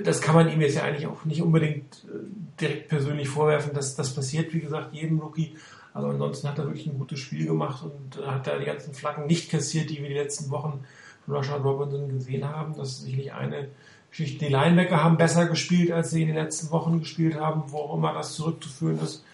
das 0.04 0.20
kann 0.20 0.34
man 0.34 0.52
ihm 0.52 0.60
jetzt 0.60 0.74
ja 0.74 0.82
eigentlich 0.82 1.06
auch 1.06 1.24
nicht 1.24 1.40
unbedingt 1.40 2.04
äh, 2.04 2.18
direkt 2.60 2.88
persönlich 2.88 3.28
vorwerfen. 3.28 3.72
Das, 3.72 3.96
das 3.96 4.14
passiert, 4.14 4.52
wie 4.52 4.60
gesagt, 4.60 4.92
jedem 4.92 5.20
Rookie. 5.20 5.56
Also 5.94 6.08
ansonsten 6.08 6.48
hat 6.48 6.58
er 6.58 6.66
wirklich 6.66 6.86
ein 6.86 6.98
gutes 6.98 7.18
Spiel 7.18 7.46
gemacht 7.46 7.84
und 7.84 8.24
hat 8.26 8.46
da 8.46 8.58
die 8.58 8.64
ganzen 8.64 8.94
Flaggen 8.94 9.26
nicht 9.26 9.50
kassiert, 9.50 9.90
die 9.90 10.00
wir 10.00 10.08
die 10.08 10.14
letzten 10.14 10.50
Wochen 10.50 10.84
von 11.24 11.34
Rashad 11.34 11.64
Robinson 11.64 12.08
gesehen 12.08 12.48
haben. 12.48 12.76
Das 12.76 12.90
ist 12.90 13.02
sicherlich 13.02 13.32
eine 13.32 13.68
Geschichte. 14.10 14.46
Die 14.46 14.52
Linebacker 14.52 15.02
haben 15.02 15.16
besser 15.16 15.46
gespielt, 15.46 15.90
als 15.90 16.10
sie 16.10 16.22
in 16.22 16.28
den 16.28 16.36
letzten 16.36 16.70
Wochen 16.70 17.00
gespielt 17.00 17.38
haben, 17.38 17.64
wo 17.68 17.78
auch 17.78 17.94
immer 17.96 18.12
das 18.12 18.34
zurückzuführen 18.34 19.00
ist. 19.02 19.24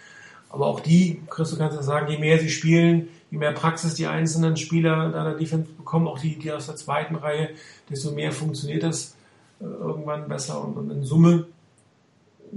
Aber 0.48 0.66
auch 0.66 0.80
die, 0.80 1.20
Chris, 1.28 1.50
du 1.50 1.58
kannst 1.58 1.76
ja 1.76 1.82
sagen, 1.82 2.10
je 2.10 2.18
mehr 2.18 2.38
sie 2.38 2.48
spielen, 2.48 3.08
je 3.30 3.38
mehr 3.38 3.52
Praxis 3.52 3.94
die 3.94 4.06
einzelnen 4.06 4.56
Spieler 4.56 5.10
deiner 5.10 5.34
Defense 5.34 5.72
bekommen, 5.72 6.06
auch 6.06 6.20
die, 6.20 6.38
die 6.38 6.52
aus 6.52 6.66
der 6.66 6.76
zweiten 6.76 7.16
Reihe, 7.16 7.50
desto 7.90 8.12
mehr 8.12 8.30
funktioniert 8.30 8.84
das 8.84 9.16
äh, 9.60 9.64
irgendwann 9.64 10.28
besser 10.28 10.64
und 10.64 10.90
in 10.90 11.02
Summe 11.02 11.46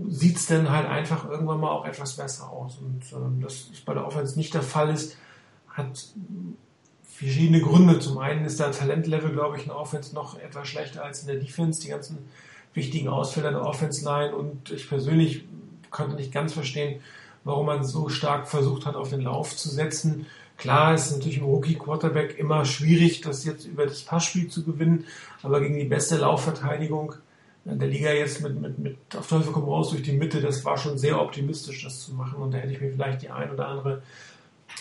sieht 0.07 0.38
es 0.38 0.47
dann 0.47 0.69
halt 0.69 0.88
einfach 0.88 1.29
irgendwann 1.29 1.60
mal 1.60 1.71
auch 1.71 1.86
etwas 1.86 2.15
besser 2.15 2.49
aus. 2.49 2.77
Und 2.77 3.01
ähm, 3.13 3.41
das 3.41 3.69
ist 3.73 3.86
bei 3.86 3.93
der 3.93 4.05
Offense 4.05 4.38
nicht 4.38 4.53
der 4.53 4.62
Fall 4.62 4.89
ist, 4.89 5.17
hat 5.69 6.07
verschiedene 7.03 7.62
Gründe. 7.62 7.99
Zum 7.99 8.17
einen 8.19 8.45
ist 8.45 8.60
der 8.60 8.71
Talentlevel, 8.71 9.31
glaube 9.31 9.57
ich, 9.57 9.63
in 9.63 9.69
der 9.69 9.77
Offense 9.77 10.13
noch 10.13 10.38
etwas 10.39 10.67
schlechter 10.67 11.03
als 11.03 11.21
in 11.21 11.27
der 11.27 11.38
Defense. 11.38 11.81
Die 11.81 11.89
ganzen 11.89 12.29
wichtigen 12.73 13.07
Ausfälle 13.07 13.49
der 13.49 13.65
Offense 13.65 14.05
Line 14.05 14.36
und 14.36 14.71
ich 14.71 14.88
persönlich 14.88 15.45
konnte 15.89 16.15
nicht 16.15 16.31
ganz 16.31 16.53
verstehen, 16.53 17.01
warum 17.43 17.65
man 17.65 17.83
so 17.83 18.10
stark 18.10 18.47
versucht 18.47 18.86
hat, 18.86 18.95
auf 18.95 19.10
den 19.10 19.21
Lauf 19.21 19.55
zu 19.55 19.69
setzen. 19.69 20.27
Klar 20.57 20.95
ist 20.95 21.12
natürlich 21.12 21.38
im 21.38 21.45
Rookie-Quarterback 21.45 22.38
immer 22.38 22.65
schwierig, 22.65 23.21
das 23.21 23.45
jetzt 23.45 23.65
über 23.65 23.86
das 23.86 24.01
Passspiel 24.03 24.47
zu 24.47 24.63
gewinnen, 24.63 25.05
aber 25.43 25.62
gegen 25.62 25.77
die 25.77 25.86
beste 25.86 26.17
Laufverteidigung 26.17 27.15
der 27.67 27.88
Liga 27.88 28.12
jetzt 28.12 28.41
mit, 28.41 28.60
mit, 28.60 28.80
mit 28.80 28.97
auf 29.15 29.27
Teufel 29.27 29.51
komm 29.51 29.65
raus 29.65 29.89
durch 29.91 30.03
die 30.03 30.13
Mitte, 30.13 30.41
das 30.41 30.63
war 30.63 30.77
schon 30.77 30.97
sehr 30.97 31.21
optimistisch, 31.21 31.84
das 31.84 31.99
zu 31.99 32.13
machen 32.13 32.41
und 32.41 32.53
da 32.53 32.60
hätte 32.60 32.73
ich 32.73 32.82
mir 32.82 32.91
vielleicht 32.91 33.21
die 33.21 33.30
ein 33.30 33.51
oder 33.51 33.67
andere 33.67 34.01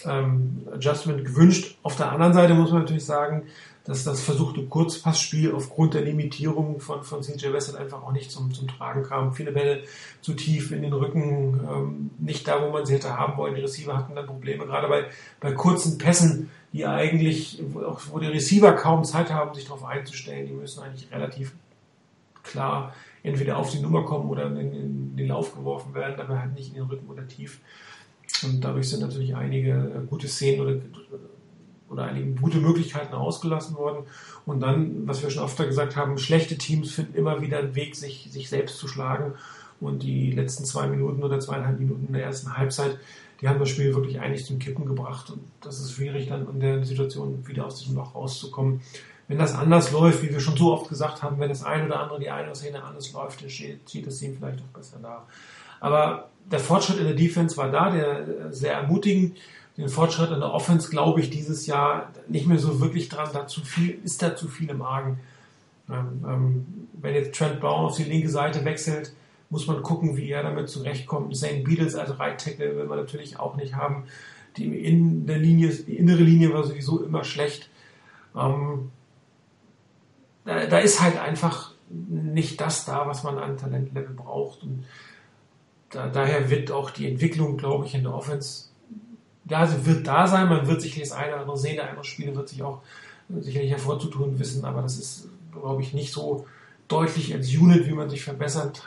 ähm, 0.04 0.66
Adjustment 0.72 1.24
gewünscht. 1.24 1.76
Auf 1.82 1.96
der 1.96 2.12
anderen 2.12 2.32
Seite 2.32 2.54
muss 2.54 2.70
man 2.70 2.82
natürlich 2.82 3.04
sagen, 3.04 3.44
dass 3.86 4.02
das 4.02 4.20
versuchte 4.20 4.64
Kurzpassspiel 4.64 5.52
aufgrund 5.54 5.94
der 5.94 6.02
Limitierung 6.02 6.80
von, 6.80 7.04
von 7.04 7.22
CJ 7.22 7.52
Wessel 7.52 7.76
einfach 7.76 8.02
auch 8.02 8.10
nicht 8.10 8.32
zum, 8.32 8.52
zum 8.52 8.66
Tragen 8.66 9.04
kam. 9.04 9.32
Viele 9.32 9.52
Bälle 9.52 9.84
zu 10.20 10.34
tief 10.34 10.72
in 10.72 10.82
den 10.82 10.92
Rücken, 10.92 11.60
ähm, 11.70 12.10
nicht 12.18 12.48
da, 12.48 12.60
wo 12.62 12.70
man 12.70 12.84
sie 12.84 12.94
hätte 12.94 13.16
haben 13.16 13.36
wollen. 13.36 13.54
Die 13.54 13.60
Receiver 13.60 13.96
hatten 13.96 14.16
dann 14.16 14.26
Probleme, 14.26 14.66
gerade 14.66 14.88
bei, 14.88 15.04
bei 15.40 15.52
kurzen 15.52 15.98
Pässen, 15.98 16.50
die 16.72 16.84
eigentlich, 16.84 17.62
wo, 17.72 17.82
auch, 17.82 18.00
wo 18.10 18.18
die 18.18 18.26
Receiver 18.26 18.72
kaum 18.72 19.04
Zeit 19.04 19.32
haben, 19.32 19.54
sich 19.54 19.64
darauf 19.64 19.84
einzustellen. 19.84 20.48
Die 20.48 20.52
müssen 20.52 20.82
eigentlich 20.82 21.10
relativ 21.12 21.52
klar 22.46 22.94
entweder 23.22 23.58
auf 23.58 23.70
die 23.70 23.80
Nummer 23.80 24.04
kommen 24.04 24.30
oder 24.30 24.46
in, 24.46 25.16
den 25.16 25.28
Lauf 25.28 25.54
geworfen 25.54 25.94
werden, 25.94 26.20
aber 26.20 26.40
halt 26.40 26.54
nicht 26.54 26.68
in 26.68 26.74
den 26.74 26.84
Rücken 26.84 27.08
oder 27.08 27.26
tief. 27.26 27.60
Und 28.44 28.64
dadurch 28.64 28.88
sind 28.88 29.00
natürlich 29.00 29.34
einige 29.34 29.70
äh, 29.70 30.06
gute 30.06 30.28
Szenen 30.28 30.60
oder 30.60 30.76
oder 31.88 32.04
einige 32.04 32.32
gute 32.40 32.58
Möglichkeiten 32.58 33.14
ausgelassen 33.14 33.76
worden. 33.76 34.04
Und 34.44 34.60
dann, 34.60 35.06
was 35.06 35.22
wir 35.22 35.30
schon 35.30 35.44
öfter 35.44 35.66
gesagt 35.66 35.96
haben, 35.96 36.18
schlechte 36.18 36.58
Teams 36.58 36.92
finden 36.92 37.14
immer 37.14 37.40
wieder 37.40 37.58
einen 37.58 37.74
Weg, 37.74 37.96
sich, 37.96 38.28
sich 38.30 38.48
selbst 38.48 38.78
zu 38.78 38.88
schlagen. 38.88 39.34
Und 39.80 40.02
die 40.02 40.32
letzten 40.32 40.64
zwei 40.64 40.86
Minuten 40.86 41.22
oder 41.22 41.38
zweieinhalb 41.38 41.78
Minuten 41.78 42.06
in 42.06 42.14
der 42.14 42.24
ersten 42.24 42.56
Halbzeit, 42.56 42.98
die 43.40 43.48
haben 43.48 43.58
das 43.58 43.68
Spiel 43.68 43.94
wirklich 43.94 44.20
eigentlich 44.20 44.46
zum 44.46 44.58
Kippen 44.58 44.86
gebracht. 44.86 45.30
Und 45.30 45.40
das 45.60 45.80
ist 45.80 45.92
schwierig, 45.92 46.28
dann 46.28 46.48
in 46.48 46.60
der 46.60 46.84
Situation 46.84 47.46
wieder 47.46 47.66
aus 47.66 47.78
diesem 47.78 47.96
Loch 47.96 48.14
rauszukommen. 48.14 48.80
Wenn 49.28 49.38
das 49.38 49.54
anders 49.54 49.90
läuft, 49.90 50.22
wie 50.22 50.30
wir 50.30 50.40
schon 50.40 50.56
so 50.56 50.72
oft 50.72 50.88
gesagt 50.88 51.22
haben, 51.22 51.38
wenn 51.40 51.48
das 51.48 51.64
ein 51.64 51.86
oder 51.86 52.00
andere, 52.00 52.20
die 52.20 52.30
eine 52.30 52.54
Szene 52.54 52.82
anders 52.82 53.12
läuft, 53.12 53.42
dann 53.42 53.50
steht, 53.50 54.06
das 54.06 54.18
Team 54.18 54.36
vielleicht 54.38 54.60
auch 54.60 54.78
besser 54.78 54.98
da. 55.02 55.26
Aber 55.80 56.28
der 56.50 56.60
Fortschritt 56.60 56.98
in 56.98 57.04
der 57.04 57.14
Defense 57.14 57.56
war 57.56 57.70
da, 57.70 57.90
der 57.90 58.52
sehr 58.52 58.74
ermutigend 58.74 59.36
den 59.76 59.88
Fortschritt 59.88 60.30
in 60.30 60.40
der 60.40 60.52
Offense 60.52 60.88
glaube 60.88 61.20
ich 61.20 61.30
dieses 61.30 61.66
Jahr 61.66 62.10
nicht 62.28 62.46
mehr 62.46 62.58
so 62.58 62.80
wirklich 62.80 63.08
dran. 63.08 63.28
Da 63.32 63.46
zu 63.46 63.60
viel, 63.60 63.98
ist 64.04 64.22
da 64.22 64.34
zu 64.34 64.48
viel 64.48 64.70
im 64.70 64.82
Argen. 64.82 65.20
Ähm, 65.90 66.24
ähm, 66.26 66.66
wenn 66.94 67.14
jetzt 67.14 67.36
Trent 67.36 67.60
Brown 67.60 67.84
auf 67.84 67.96
die 67.96 68.04
linke 68.04 68.28
Seite 68.28 68.64
wechselt, 68.64 69.12
muss 69.50 69.66
man 69.66 69.82
gucken, 69.82 70.16
wie 70.16 70.30
er 70.30 70.42
damit 70.42 70.68
zurechtkommt. 70.68 71.36
Zane 71.36 71.62
Beatles 71.62 71.94
als 71.94 72.18
Right 72.18 72.40
Tackle 72.42 72.76
will 72.76 72.86
man 72.86 72.98
natürlich 72.98 73.38
auch 73.38 73.56
nicht 73.56 73.74
haben. 73.74 74.04
Die, 74.56 74.64
in 74.64 75.26
der 75.26 75.38
Linie, 75.38 75.68
die 75.68 75.96
innere 75.96 76.22
Linie 76.22 76.52
war 76.52 76.64
sowieso 76.64 77.02
immer 77.04 77.22
schlecht. 77.22 77.68
Ähm, 78.34 78.90
da, 80.46 80.66
da, 80.66 80.78
ist 80.78 81.02
halt 81.02 81.18
einfach 81.18 81.72
nicht 81.88 82.60
das 82.60 82.84
da, 82.84 83.06
was 83.06 83.22
man 83.22 83.38
an 83.38 83.58
Talentlevel 83.58 84.14
braucht. 84.14 84.62
Und 84.62 84.84
da, 85.90 86.08
daher 86.08 86.48
wird 86.48 86.70
auch 86.70 86.90
die 86.90 87.10
Entwicklung, 87.10 87.56
glaube 87.56 87.86
ich, 87.86 87.94
in 87.94 88.02
der 88.02 88.14
Offense 88.14 88.66
ja, 89.48 89.66
sie 89.66 89.86
wird 89.86 90.06
da 90.06 90.26
sein, 90.26 90.48
man 90.48 90.66
wird 90.66 90.82
sicherlich 90.82 91.08
das 91.08 91.16
eine 91.16 91.32
oder 91.32 91.40
andere 91.42 91.58
sehen, 91.58 91.76
der 91.76 91.88
andere 91.88 92.04
Spieler 92.04 92.34
wird 92.34 92.48
sich 92.48 92.62
auch 92.62 92.82
sicherlich 93.28 93.70
hervorzutun 93.70 94.38
wissen, 94.38 94.64
aber 94.64 94.82
das 94.82 94.98
ist, 94.98 95.28
glaube 95.52 95.82
ich, 95.82 95.94
nicht 95.94 96.12
so 96.12 96.46
deutlich 96.88 97.34
als 97.34 97.54
Unit, 97.54 97.86
wie 97.86 97.92
man 97.92 98.10
sich 98.10 98.22
verbessert, 98.22 98.82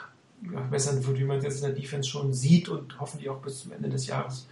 verbessern 0.50 1.04
wird, 1.06 1.18
wie 1.18 1.24
man 1.24 1.38
es 1.38 1.44
jetzt 1.44 1.56
in 1.56 1.72
der 1.72 1.80
Defense 1.80 2.08
schon 2.08 2.32
sieht 2.32 2.68
und 2.68 2.98
hoffentlich 3.00 3.28
auch 3.28 3.40
bis 3.40 3.60
zum 3.60 3.72
Ende 3.72 3.88
des 3.88 4.06
Jahres 4.06 4.46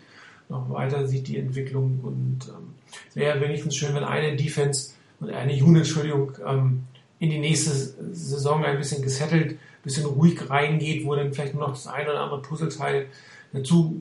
noch 0.49 0.71
weiter 0.71 1.07
sieht, 1.07 1.29
die 1.29 1.39
Entwicklung. 1.39 2.01
Und 2.03 2.49
ähm, 2.49 2.75
wäre 3.15 3.41
wenigstens 3.41 3.77
schön, 3.77 3.95
wenn 3.95 4.05
eine 4.05 4.37
Defense 4.37 4.93
und 5.21 5.31
eine 5.31 5.53
Unit, 5.53 5.85
Entschuldigung, 5.85 6.33
ähm, 6.47 6.85
in 7.19 7.31
die 7.31 7.39
nächste 7.39 7.71
Saison 8.15 8.65
ein 8.65 8.79
bisschen 8.79 9.03
gesettelt, 9.03 9.53
ein 9.53 9.83
bisschen 9.83 10.07
ruhig 10.07 10.49
reingeht, 10.49 11.05
wo 11.05 11.15
dann 11.15 11.33
vielleicht 11.33 11.55
noch 11.55 11.71
das 11.71 11.87
eine 11.87 12.11
oder 12.11 12.21
andere 12.21 12.43
Puzzleteil 12.43 13.07
dazu 13.53 14.01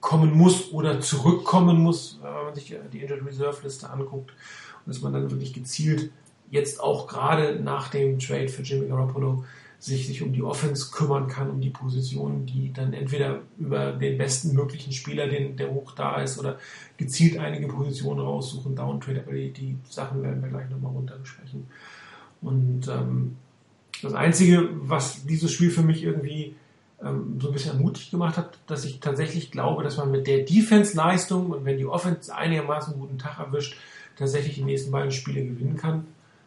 kommen 0.00 0.32
muss 0.32 0.72
oder 0.72 1.00
zurückkommen 1.00 1.78
muss, 1.78 2.18
wenn 2.22 2.32
man 2.32 2.54
sich 2.54 2.74
die 2.92 3.00
Injured 3.00 3.26
Reserve 3.26 3.62
Liste 3.62 3.90
anguckt 3.90 4.30
und 4.30 4.94
dass 4.94 5.02
man 5.02 5.12
dann 5.12 5.30
wirklich 5.30 5.52
gezielt 5.52 6.10
jetzt 6.50 6.80
auch 6.80 7.08
gerade 7.08 7.60
nach 7.60 7.88
dem 7.88 8.18
Trade 8.18 8.48
für 8.48 8.62
Jimmy 8.62 8.86
Garoppolo 8.86 9.44
sich, 9.78 10.06
sich 10.06 10.22
um 10.22 10.32
die 10.32 10.42
Offense 10.42 10.90
kümmern 10.90 11.28
kann, 11.28 11.50
um 11.50 11.60
die 11.60 11.70
Positionen, 11.70 12.46
die 12.46 12.72
dann 12.72 12.92
entweder 12.92 13.40
über 13.58 13.92
den 13.92 14.16
besten 14.16 14.54
möglichen 14.54 14.92
Spieler, 14.92 15.28
den, 15.28 15.56
der 15.56 15.72
hoch 15.72 15.92
da 15.92 16.22
ist, 16.22 16.38
oder 16.38 16.58
gezielt 16.96 17.38
einige 17.38 17.68
Positionen 17.68 18.20
raussuchen, 18.20 18.74
Downtrade, 18.74 19.22
aber 19.26 19.32
die, 19.32 19.50
die 19.50 19.76
Sachen 19.88 20.22
werden 20.22 20.42
wir 20.42 20.48
gleich 20.48 20.70
nochmal 20.70 20.92
runter 20.92 21.18
besprechen. 21.18 21.66
Und 22.46 22.86
ähm, 22.86 23.34
das 24.02 24.14
Einzige, 24.14 24.68
was 24.82 25.26
dieses 25.26 25.50
Spiel 25.50 25.68
für 25.68 25.82
mich 25.82 26.04
irgendwie 26.04 26.54
ähm, 27.02 27.40
so 27.40 27.48
ein 27.48 27.52
bisschen 27.52 27.72
ermutigt 27.72 28.12
gemacht 28.12 28.36
hat, 28.36 28.56
dass 28.68 28.84
ich 28.84 29.00
tatsächlich 29.00 29.50
glaube, 29.50 29.82
dass 29.82 29.96
man 29.96 30.12
mit 30.12 30.28
der 30.28 30.44
Defense-Leistung 30.44 31.50
und 31.50 31.64
wenn 31.64 31.76
die 31.76 31.86
Offense 31.86 32.32
einigermaßen 32.32 32.96
guten 32.96 33.18
Tag 33.18 33.40
erwischt, 33.40 33.76
tatsächlich 34.16 34.54
die 34.54 34.62
nächsten 34.62 34.92
beiden 34.92 35.10
Spiele 35.10 35.44
gewinnen 35.44 35.76
kann. 35.76 36.06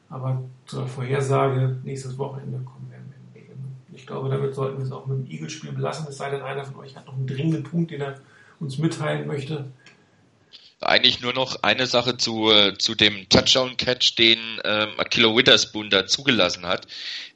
Aber 0.10 0.42
zur 0.68 0.88
Vorhersage 0.88 1.76
nächstes 1.84 2.18
Wochenende 2.18 2.60
kommen 2.60 2.90
wir 2.90 2.98
in 2.98 3.34
Wege. 3.34 3.54
Ich 3.92 4.08
glaube, 4.08 4.30
damit 4.30 4.56
sollten 4.56 4.78
wir 4.78 4.86
es 4.86 4.94
auch 4.94 5.06
mit 5.06 5.18
dem 5.18 5.30
Eagles-Spiel 5.30 5.74
belassen, 5.74 6.08
es 6.08 6.16
sei 6.16 6.30
denn, 6.30 6.42
einer 6.42 6.64
von 6.64 6.78
euch 6.78 6.96
hat 6.96 7.08
noch 7.08 7.18
einen 7.18 7.28
dringenden 7.28 7.64
Punkt, 7.64 7.92
den 7.92 8.00
er 8.00 8.16
uns 8.62 8.78
mitteilen 8.78 9.28
möchte. 9.28 9.66
Eigentlich 10.82 11.20
nur 11.20 11.34
noch 11.34 11.64
eine 11.64 11.88
Sache 11.88 12.16
zu, 12.18 12.52
äh, 12.52 12.78
zu 12.78 12.96
dem 12.96 13.28
Touchdown-Catch, 13.28 14.16
den 14.16 14.40
ähm, 14.64 14.98
Akilo 14.98 15.36
Witherspoon 15.36 15.90
da 15.90 16.08
zugelassen 16.08 16.66
hat. 16.66 16.88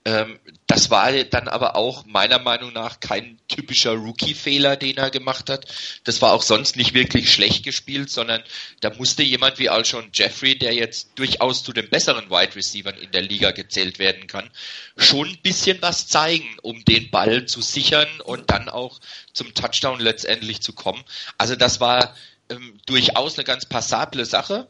Ähm, 0.06 0.40
das 0.68 0.90
war 0.90 1.12
dann 1.24 1.48
aber 1.48 1.76
auch 1.76 2.06
meiner 2.06 2.40
Meinung 2.40 2.74
nach 2.74 3.00
kein 3.00 3.40
typischer 3.48 3.94
Rookie-Fehler, 3.94 4.76
den 4.76 4.98
er 4.98 5.10
gemacht 5.10 5.50
hat. 5.50 5.66
Das 6.04 6.22
war 6.22 6.34
auch 6.34 6.42
sonst 6.42 6.76
nicht 6.76 6.94
wirklich 6.94 7.32
schlecht 7.32 7.64
gespielt, 7.64 8.10
sondern 8.10 8.44
da 8.82 8.90
musste 8.90 9.24
jemand 9.24 9.60
wie 9.60 9.70
Alshon 9.70 10.10
Jeffrey, 10.14 10.58
der 10.58 10.74
jetzt 10.74 11.12
durchaus 11.16 11.64
zu 11.64 11.72
den 11.72 11.90
besseren 11.90 12.30
Wide 12.30 12.56
Receivers 12.56 13.00
in 13.00 13.12
der 13.12 13.22
Liga 13.22 13.52
gezählt 13.52 13.98
werden 14.00 14.28
kann, 14.28 14.50
schon 14.98 15.30
ein 15.30 15.42
bisschen 15.42 15.82
was 15.82 16.08
zeigen, 16.08 16.58
um 16.62 16.84
den 16.86 17.10
Ball 17.10 17.46
zu 17.46 17.62
sichern 17.62 18.08
und 18.26 18.52
dann 18.52 18.68
auch 18.68 19.00
zum 19.32 19.54
Touchdown 19.54 20.00
letztendlich 20.00 20.62
zu 20.62 20.74
kommen. 20.74 21.04
Also 21.38 21.56
das 21.56 21.80
war 21.80 22.14
ähm, 22.50 22.80
durchaus 22.86 23.38
eine 23.38 23.46
ganz 23.46 23.66
passable 23.66 24.26
Sache. 24.26 24.68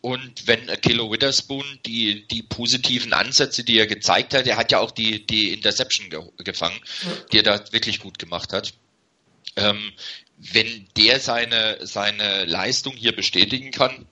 Und 0.00 0.46
wenn 0.46 0.66
Kilo 0.82 1.10
Witherspoon 1.10 1.64
die, 1.86 2.26
die 2.28 2.42
positiven 2.42 3.14
Ansätze, 3.14 3.64
die 3.64 3.78
er 3.78 3.86
gezeigt 3.86 4.34
hat, 4.34 4.46
er 4.46 4.58
hat 4.58 4.70
ja 4.70 4.80
auch 4.80 4.90
die, 4.90 5.26
die 5.26 5.52
Interception 5.54 6.10
ge 6.10 6.20
gefangen, 6.44 6.78
die 7.32 7.38
er 7.38 7.42
da 7.42 7.72
wirklich 7.72 8.00
gut 8.00 8.18
gemacht 8.18 8.52
hat. 8.52 8.74
Ähm, 9.56 9.92
wenn 10.36 10.88
der 10.96 11.20
seine, 11.20 11.78
seine 11.86 12.44
Leistung 12.44 12.94
hier 12.94 13.16
bestätigen 13.16 13.70
kann 13.70 14.06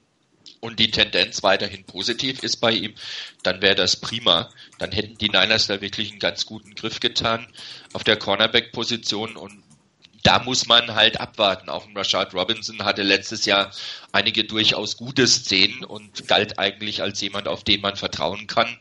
und 0.61 0.79
die 0.79 0.90
Tendenz 0.90 1.42
weiterhin 1.42 1.85
positiv 1.85 2.42
ist 2.42 2.57
bei 2.57 2.72
ihm, 2.72 2.94
dann 3.42 3.61
wäre 3.61 3.75
das 3.75 3.96
prima. 3.96 4.48
Dann 4.79 4.92
hätten 4.92 5.18
die 5.18 5.29
Niners 5.29 5.66
da 5.66 5.81
wirklich 5.83 6.11
einen 6.11 6.20
ganz 6.20 6.46
guten 6.46 6.75
Griff 6.75 7.01
getan 7.01 7.46
auf 7.92 8.05
der 8.05 8.16
Cornerback-Position 8.16 9.37
und 9.37 9.62
da 10.22 10.42
muss 10.42 10.66
man 10.66 10.94
halt 10.94 11.20
abwarten. 11.20 11.68
Auch 11.68 11.87
Rashad 11.94 12.35
Robinson 12.35 12.85
hatte 12.85 13.02
letztes 13.02 13.44
Jahr 13.44 13.70
einige 14.12 14.44
durchaus 14.44 14.96
gute 14.96 15.26
Szenen 15.26 15.85
und 15.85 16.28
galt 16.28 16.58
eigentlich 16.58 17.02
als 17.02 17.20
jemand, 17.20 17.48
auf 17.48 17.64
den 17.64 17.80
man 17.80 17.96
vertrauen 17.96 18.46
kann. 18.46 18.78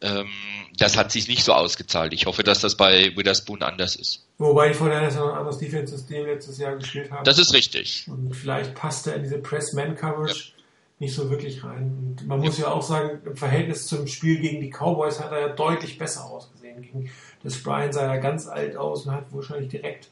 Ähm, 0.00 0.28
das 0.76 0.96
hat 0.96 1.12
sich 1.12 1.28
nicht 1.28 1.44
so 1.44 1.52
ausgezahlt. 1.52 2.12
Ich 2.12 2.26
hoffe, 2.26 2.42
dass 2.42 2.60
das 2.60 2.76
bei 2.76 3.16
Witherspoon 3.16 3.62
anders 3.62 3.96
ist. 3.96 4.26
Wobei 4.38 4.70
die 4.70 4.78
noch 4.78 4.88
ein 4.90 5.38
anderes 5.38 5.58
Defense-System 5.58 6.26
letztes 6.26 6.58
Jahr 6.58 6.76
gespielt 6.76 7.10
haben. 7.10 7.24
Das 7.24 7.38
ist 7.38 7.54
richtig. 7.54 8.06
Und 8.08 8.34
vielleicht 8.34 8.74
passt 8.74 9.06
er 9.06 9.14
in 9.14 9.22
diese 9.22 9.38
Press-Man-Coverage 9.38 10.52
ja. 10.56 10.62
nicht 10.98 11.14
so 11.14 11.30
wirklich 11.30 11.62
rein. 11.62 12.16
Und 12.18 12.26
man 12.26 12.40
muss 12.40 12.58
ja. 12.58 12.64
ja 12.64 12.72
auch 12.72 12.82
sagen, 12.82 13.20
im 13.24 13.36
Verhältnis 13.36 13.86
zum 13.86 14.06
Spiel 14.08 14.40
gegen 14.40 14.60
die 14.60 14.70
Cowboys 14.70 15.20
hat 15.20 15.30
er 15.30 15.40
ja 15.40 15.48
deutlich 15.48 15.96
besser 15.96 16.24
ausgesehen. 16.24 16.82
Gegen 16.82 17.10
das 17.44 17.62
Brian 17.62 17.92
sah 17.92 18.12
ja 18.12 18.20
ganz 18.20 18.48
alt 18.48 18.76
aus 18.76 19.06
und 19.06 19.12
hat 19.12 19.26
wahrscheinlich 19.30 19.68
direkt 19.68 20.08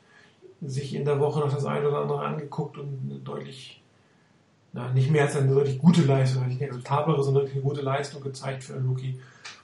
sich 0.62 0.94
in 0.94 1.05
der 1.05 1.20
Woche 1.20 1.40
noch 1.40 1.53
das 1.53 1.64
eine 1.64 1.88
oder 1.88 2.03
andere 2.03 2.20
angeguckt 2.20 2.79
und 2.79 3.23
deutlich, 3.25 3.83
na, 4.73 4.92
nicht 4.92 5.11
mehr 5.11 5.25
als 5.25 5.37
eine 5.37 5.53
deutlich 5.53 5.79
gute 5.79 6.03
Leistung, 6.03 6.46
nicht 6.46 6.62
eine 6.62 6.83
tablere, 6.83 7.23
sondern 7.23 7.46
eine 7.46 7.61
gute 7.61 7.81
Leistung 7.81 8.23
gezeigt 8.23 8.64
für 8.64 8.75
einen 8.75 8.88
Rookie. 8.88 9.18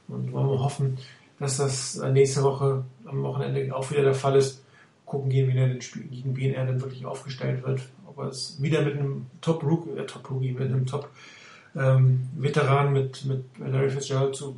Und 0.08 0.32
wollen 0.32 0.48
wir 0.48 0.60
hoffen, 0.60 0.98
dass 1.38 1.58
das 1.58 2.00
nächste 2.12 2.42
Woche 2.42 2.84
am 3.04 3.22
Wochenende 3.22 3.74
auch 3.74 3.90
wieder 3.90 4.02
der 4.02 4.14
Fall 4.14 4.36
ist. 4.36 4.62
Gucken 5.04 5.30
gehen, 5.30 5.48
wie 5.48 5.56
er 5.56 5.68
den 5.68 5.80
Spiel, 5.80 6.02
gegen 6.02 6.54
er 6.54 6.66
dann 6.66 6.80
wirklich 6.80 7.06
aufgestellt 7.06 7.64
wird. 7.64 7.82
Ob 8.06 8.18
er 8.18 8.26
es 8.26 8.60
wieder 8.60 8.82
mit 8.82 8.94
einem 8.94 9.26
Top-Rookie, 9.40 9.90
äh, 9.90 10.06
Top-Rookie, 10.06 10.52
mit 10.52 10.62
einem 10.62 10.86
Top-Veteran, 10.86 12.86
ähm, 12.88 12.92
mit, 12.92 13.24
mit 13.24 13.44
Larry 13.58 13.90
Fitzgerald 13.90 14.34
zu, 14.34 14.56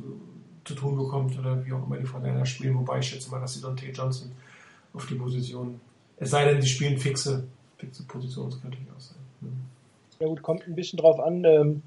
zu 0.63 0.73
tun 0.73 0.97
bekommt 0.97 1.37
oder 1.37 1.63
wie 1.63 1.73
auch 1.73 1.85
immer 1.85 1.97
die 1.97 2.05
von 2.05 2.23
einer 2.23 2.45
spielen. 2.47 2.79
Wobei 2.79 2.99
ich 2.99 3.09
schätze 3.09 3.29
mal, 3.29 3.39
dass 3.39 3.53
sie 3.53 3.61
Dante 3.61 3.85
Johnson 3.87 4.31
auf 4.93 5.05
die 5.05 5.15
Position 5.15 5.79
es 6.19 6.31
sei 6.31 6.45
denn, 6.45 6.61
sie 6.61 6.67
spielen 6.67 6.97
fixe, 6.97 7.43
fixe 7.77 8.03
Positionen, 8.03 8.51
das 8.51 8.61
kann 8.61 8.71
natürlich 8.71 8.91
auch 8.95 8.99
sein. 8.99 9.17
Ja 10.19 10.27
gut, 10.27 10.41
kommt 10.41 10.67
ein 10.67 10.75
bisschen 10.75 10.99
drauf 10.99 11.19
an. 11.19 11.45
Ähm, 11.45 11.81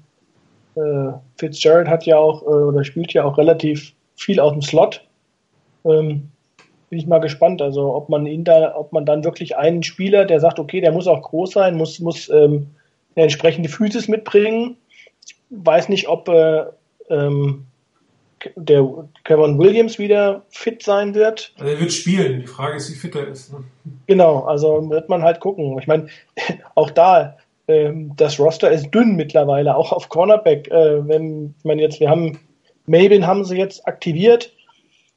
äh, 0.75 1.13
Fitzgerald 1.37 1.87
hat 1.87 2.05
ja 2.05 2.17
auch, 2.17 2.41
äh, 2.41 2.45
oder 2.45 2.83
spielt 2.83 3.13
ja 3.13 3.25
auch 3.25 3.37
relativ 3.37 3.93
viel 4.15 4.39
aus 4.39 4.53
dem 4.53 4.61
Slot. 4.61 5.05
Ähm, 5.85 6.29
bin 6.89 6.99
ich 6.99 7.07
mal 7.07 7.19
gespannt, 7.19 7.61
also 7.61 7.93
ob 7.93 8.09
man 8.09 8.25
ihn 8.25 8.43
da, 8.43 8.75
ob 8.75 8.91
man 8.91 9.05
dann 9.05 9.23
wirklich 9.23 9.55
einen 9.57 9.83
Spieler, 9.83 10.25
der 10.25 10.39
sagt, 10.39 10.59
okay, 10.59 10.81
der 10.81 10.91
muss 10.91 11.07
auch 11.07 11.21
groß 11.21 11.51
sein, 11.51 11.75
muss, 11.75 11.99
muss 11.99 12.29
ähm, 12.29 12.67
eine 13.15 13.23
entsprechende 13.23 13.69
Physis 13.69 14.07
mitbringen. 14.07 14.77
Ich 15.25 15.35
weiß 15.49 15.89
nicht, 15.89 16.07
ob 16.07 16.27
äh, 16.29 16.65
ähm, 17.09 17.65
der 18.55 18.87
Kevin 19.23 19.57
Williams 19.57 19.99
wieder 19.99 20.43
fit 20.49 20.83
sein 20.83 21.15
wird. 21.15 21.53
Also 21.57 21.71
er 21.73 21.79
wird 21.79 21.93
spielen. 21.93 22.41
Die 22.41 22.47
Frage 22.47 22.77
ist, 22.77 22.91
wie 22.91 22.95
fit 22.95 23.15
er 23.15 23.27
ist. 23.27 23.53
Ne? 23.53 23.63
Genau, 24.07 24.43
also 24.43 24.89
wird 24.89 25.09
man 25.09 25.23
halt 25.23 25.39
gucken. 25.39 25.77
Ich 25.79 25.87
meine, 25.87 26.07
auch 26.75 26.89
da, 26.89 27.37
ähm, 27.67 28.11
das 28.17 28.39
Roster 28.39 28.71
ist 28.71 28.91
dünn 28.91 29.15
mittlerweile, 29.15 29.75
auch 29.75 29.91
auf 29.91 30.09
Cornerback. 30.09 30.69
Äh, 30.69 31.07
wenn 31.07 31.55
man 31.63 31.79
jetzt, 31.79 31.99
wir 31.99 32.09
haben 32.09 32.39
Mabin 32.85 33.25
haben 33.25 33.45
sie 33.45 33.57
jetzt 33.57 33.87
aktiviert. 33.87 34.53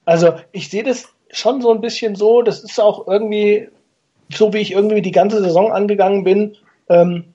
Also 0.04 0.34
ich 0.52 0.70
sehe 0.70 0.84
das 0.84 1.08
schon 1.30 1.60
so 1.60 1.72
ein 1.72 1.80
bisschen 1.80 2.14
so. 2.14 2.42
Das 2.42 2.62
ist 2.62 2.80
auch 2.80 3.06
irgendwie 3.06 3.68
so, 4.32 4.52
wie 4.52 4.58
ich 4.58 4.72
irgendwie 4.72 5.02
die 5.02 5.12
ganze 5.12 5.40
Saison 5.42 5.72
angegangen 5.72 6.24
bin, 6.24 6.56
ähm, 6.88 7.34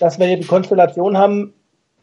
dass 0.00 0.18
wir 0.18 0.26
hier 0.26 0.38
die 0.38 0.46
Konstellation 0.46 1.16
haben, 1.16 1.54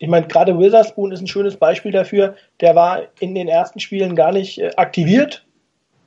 ich 0.04 0.10
meine, 0.10 0.28
gerade 0.28 0.60
Witherspoon 0.60 1.14
ist 1.14 1.22
ein 1.22 1.28
schönes 1.28 1.56
Beispiel 1.56 1.94
dafür. 1.94 2.36
Der 2.60 2.76
war 2.76 3.04
in 3.22 3.36
den 3.36 3.48
ersten 3.48 3.80
Spielen 3.80 4.18
gar 4.18 4.34
nicht 4.34 4.60
äh, 4.60 4.70
aktiviert, 4.76 5.46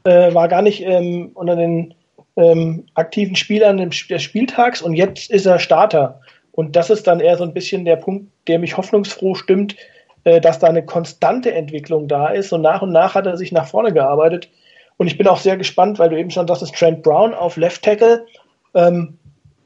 äh, 0.04 0.34
war 0.34 0.48
gar 0.48 0.60
nicht 0.60 0.82
ähm, 0.84 1.30
unter 1.32 1.56
den 1.56 1.94
ähm, 2.36 2.84
aktiven 2.92 3.36
Spielern 3.36 3.78
des 3.78 4.22
Spieltags 4.22 4.82
und 4.82 4.92
jetzt 4.92 5.30
ist 5.30 5.46
er 5.46 5.58
Starter. 5.58 6.20
Und 6.52 6.76
das 6.76 6.90
ist 6.90 7.06
dann 7.06 7.20
eher 7.20 7.38
so 7.38 7.44
ein 7.44 7.54
bisschen 7.54 7.86
der 7.86 7.96
Punkt, 7.96 8.30
der 8.48 8.58
mich 8.58 8.76
hoffnungsfroh 8.76 9.34
stimmt, 9.34 9.76
äh, 10.24 10.42
dass 10.42 10.58
da 10.58 10.66
eine 10.66 10.84
konstante 10.84 11.54
Entwicklung 11.54 12.06
da 12.06 12.28
ist. 12.28 12.52
Und 12.52 12.60
nach 12.60 12.82
und 12.82 12.92
nach 12.92 13.14
hat 13.14 13.24
er 13.24 13.38
sich 13.38 13.50
nach 13.50 13.66
vorne 13.66 13.94
gearbeitet. 13.94 14.50
Und 14.98 15.06
ich 15.06 15.16
bin 15.16 15.26
auch 15.26 15.38
sehr 15.38 15.56
gespannt, 15.56 15.98
weil 15.98 16.10
du 16.10 16.18
eben 16.18 16.30
schon 16.30 16.46
sagtest, 16.46 16.74
Trent 16.74 17.02
Brown 17.02 17.32
auf 17.32 17.56
Left 17.56 17.82
Tackle. 17.82 18.26
Ähm, 18.74 19.16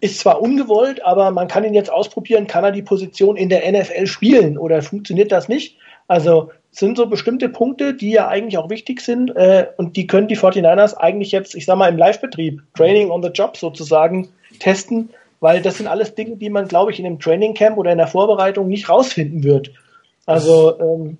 ist 0.00 0.20
zwar 0.20 0.40
ungewollt, 0.40 1.04
aber 1.04 1.30
man 1.30 1.48
kann 1.48 1.64
ihn 1.64 1.74
jetzt 1.74 1.92
ausprobieren, 1.92 2.46
kann 2.46 2.64
er 2.64 2.72
die 2.72 2.82
Position 2.82 3.36
in 3.36 3.48
der 3.48 3.70
NFL 3.70 4.06
spielen 4.06 4.56
oder 4.56 4.82
funktioniert 4.82 5.30
das 5.30 5.48
nicht? 5.48 5.76
Also 6.08 6.50
sind 6.72 6.96
so 6.96 7.06
bestimmte 7.06 7.48
Punkte, 7.48 7.94
die 7.94 8.10
ja 8.10 8.28
eigentlich 8.28 8.58
auch 8.58 8.70
wichtig 8.70 9.00
sind 9.00 9.34
äh, 9.36 9.66
und 9.76 9.96
die 9.96 10.06
können 10.06 10.28
die 10.28 10.36
49ers 10.36 10.94
eigentlich 10.96 11.32
jetzt, 11.32 11.54
ich 11.54 11.66
sag 11.66 11.76
mal, 11.76 11.88
im 11.88 11.98
Live-Betrieb, 11.98 12.62
Training 12.74 13.10
on 13.10 13.22
the 13.22 13.28
Job 13.28 13.56
sozusagen 13.56 14.28
testen, 14.58 15.10
weil 15.40 15.62
das 15.62 15.78
sind 15.78 15.86
alles 15.86 16.14
Dinge, 16.14 16.36
die 16.36 16.50
man, 16.50 16.68
glaube 16.68 16.92
ich, 16.92 17.00
in 17.00 17.06
einem 17.06 17.18
Training 17.18 17.54
Camp 17.54 17.76
oder 17.76 17.92
in 17.92 17.98
der 17.98 18.06
Vorbereitung 18.06 18.68
nicht 18.68 18.88
rausfinden 18.88 19.42
wird. 19.42 19.72
Also 20.26 20.78
ähm, 20.80 21.18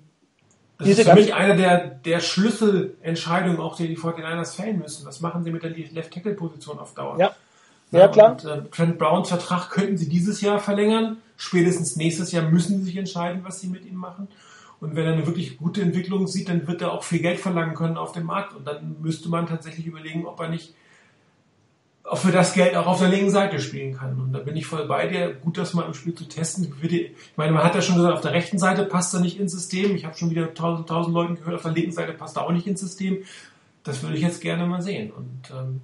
das 0.77 0.87
ist 0.87 1.03
für 1.03 1.15
mich 1.15 1.33
eine 1.33 1.55
der, 1.55 1.77
der 1.77 2.19
Schlüsselentscheidungen, 2.19 3.59
auch 3.59 3.75
die 3.75 3.87
die 3.87 3.97
49ers 3.97 4.55
fällen 4.55 4.79
müssen. 4.79 5.05
Was 5.05 5.21
machen 5.21 5.43
sie 5.43 5.51
mit 5.51 5.63
der 5.63 5.71
Left-Tackle-Position 5.71 6.79
auf 6.79 6.93
Dauer? 6.93 7.17
Ja. 7.19 7.35
Ja, 7.91 8.07
klar. 8.07 8.31
Und, 8.31 8.45
äh, 8.45 8.63
Trent 8.69 8.97
Browns 8.97 9.29
Vertrag 9.29 9.69
könnten 9.69 9.97
sie 9.97 10.09
dieses 10.09 10.41
Jahr 10.41 10.59
verlängern. 10.59 11.17
Spätestens 11.37 11.95
nächstes 11.95 12.31
Jahr 12.31 12.49
müssen 12.49 12.79
sie 12.79 12.85
sich 12.85 12.97
entscheiden, 12.97 13.41
was 13.43 13.59
sie 13.59 13.67
mit 13.67 13.85
ihm 13.85 13.95
machen. 13.95 14.27
Und 14.79 14.95
wenn 14.95 15.05
er 15.05 15.13
eine 15.13 15.27
wirklich 15.27 15.57
gute 15.57 15.81
Entwicklung 15.81 16.27
sieht, 16.27 16.49
dann 16.49 16.67
wird 16.67 16.81
er 16.81 16.91
auch 16.91 17.03
viel 17.03 17.19
Geld 17.19 17.39
verlangen 17.39 17.75
können 17.75 17.97
auf 17.97 18.13
dem 18.13 18.25
Markt. 18.25 18.55
Und 18.55 18.65
dann 18.65 18.95
müsste 19.01 19.29
man 19.29 19.45
tatsächlich 19.45 19.85
überlegen, 19.85 20.25
ob 20.25 20.39
er 20.39 20.49
nicht 20.49 20.73
auch 22.03 22.17
für 22.17 22.31
das 22.31 22.53
Geld 22.53 22.75
auch 22.75 22.87
auf 22.87 22.99
der 22.99 23.09
linken 23.09 23.29
Seite 23.29 23.59
spielen 23.59 23.95
kann. 23.95 24.19
Und 24.19 24.33
da 24.33 24.39
bin 24.39 24.57
ich 24.57 24.65
voll 24.65 24.87
bei 24.87 25.07
dir. 25.07 25.33
Gut, 25.33 25.57
das 25.57 25.73
mal 25.73 25.85
im 25.85 25.93
Spiel 25.93 26.15
zu 26.15 26.25
testen. 26.25 26.73
Ich 26.81 27.13
meine, 27.35 27.51
man 27.51 27.63
hat 27.63 27.75
ja 27.75 27.81
schon 27.81 27.95
gesagt, 27.95 28.13
auf 28.13 28.21
der 28.21 28.33
rechten 28.33 28.57
Seite 28.57 28.85
passt 28.85 29.13
er 29.13 29.19
nicht 29.19 29.39
ins 29.39 29.51
System. 29.51 29.95
Ich 29.95 30.05
habe 30.05 30.17
schon 30.17 30.31
wieder 30.31 30.53
tausend, 30.53 30.89
tausend 30.89 31.13
Leuten 31.13 31.35
gehört, 31.35 31.55
auf 31.55 31.61
der 31.61 31.71
linken 31.71 31.91
Seite 31.91 32.13
passt 32.13 32.37
er 32.37 32.45
auch 32.45 32.51
nicht 32.51 32.65
ins 32.65 32.81
System. 32.81 33.19
Das 33.83 34.01
würde 34.01 34.15
ich 34.15 34.21
jetzt 34.21 34.41
gerne 34.41 34.65
mal 34.65 34.81
sehen. 34.81 35.11
Und 35.11 35.51
ähm, 35.51 35.81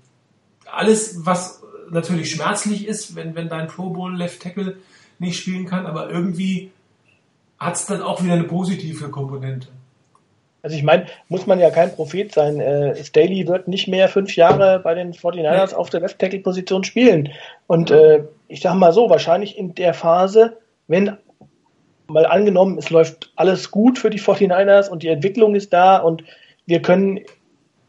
alles, 0.71 1.25
was 1.25 1.61
natürlich 1.89 2.31
schmerzlich 2.31 2.87
ist, 2.87 3.15
wenn, 3.15 3.35
wenn 3.35 3.49
dein 3.49 3.67
Pro 3.67 3.89
Bowl 3.89 4.15
Left 4.15 4.41
Tackle 4.41 4.77
nicht 5.19 5.39
spielen 5.39 5.65
kann, 5.65 5.85
aber 5.85 6.09
irgendwie 6.09 6.71
hat 7.59 7.75
es 7.75 7.85
dann 7.85 8.01
auch 8.01 8.23
wieder 8.23 8.33
eine 8.33 8.43
positive 8.43 9.09
Komponente. 9.09 9.67
Also 10.61 10.75
ich 10.75 10.83
meine, 10.83 11.05
muss 11.29 11.47
man 11.47 11.59
ja 11.59 11.69
kein 11.69 11.93
Prophet 11.93 12.33
sein. 12.33 12.59
Äh, 12.59 13.01
Staley 13.03 13.47
wird 13.47 13.67
nicht 13.67 13.87
mehr 13.87 14.09
fünf 14.09 14.35
Jahre 14.35 14.79
bei 14.79 14.93
den 14.95 15.13
49ers 15.13 15.73
auf 15.73 15.89
der 15.89 16.01
Left 16.01 16.19
Tackle 16.19 16.39
Position 16.39 16.83
spielen. 16.83 17.29
Und 17.67 17.89
äh, 17.89 18.23
ich 18.47 18.61
sage 18.61 18.77
mal 18.77 18.91
so, 18.91 19.09
wahrscheinlich 19.09 19.57
in 19.57 19.75
der 19.75 19.93
Phase, 19.93 20.57
wenn 20.87 21.17
mal 22.07 22.25
angenommen, 22.25 22.77
es 22.77 22.89
läuft 22.89 23.31
alles 23.35 23.71
gut 23.71 23.99
für 23.99 24.09
die 24.09 24.19
49ers 24.19 24.89
und 24.89 25.03
die 25.03 25.09
Entwicklung 25.09 25.55
ist 25.55 25.73
da 25.73 25.97
und 25.97 26.23
wir 26.65 26.81
können 26.81 27.21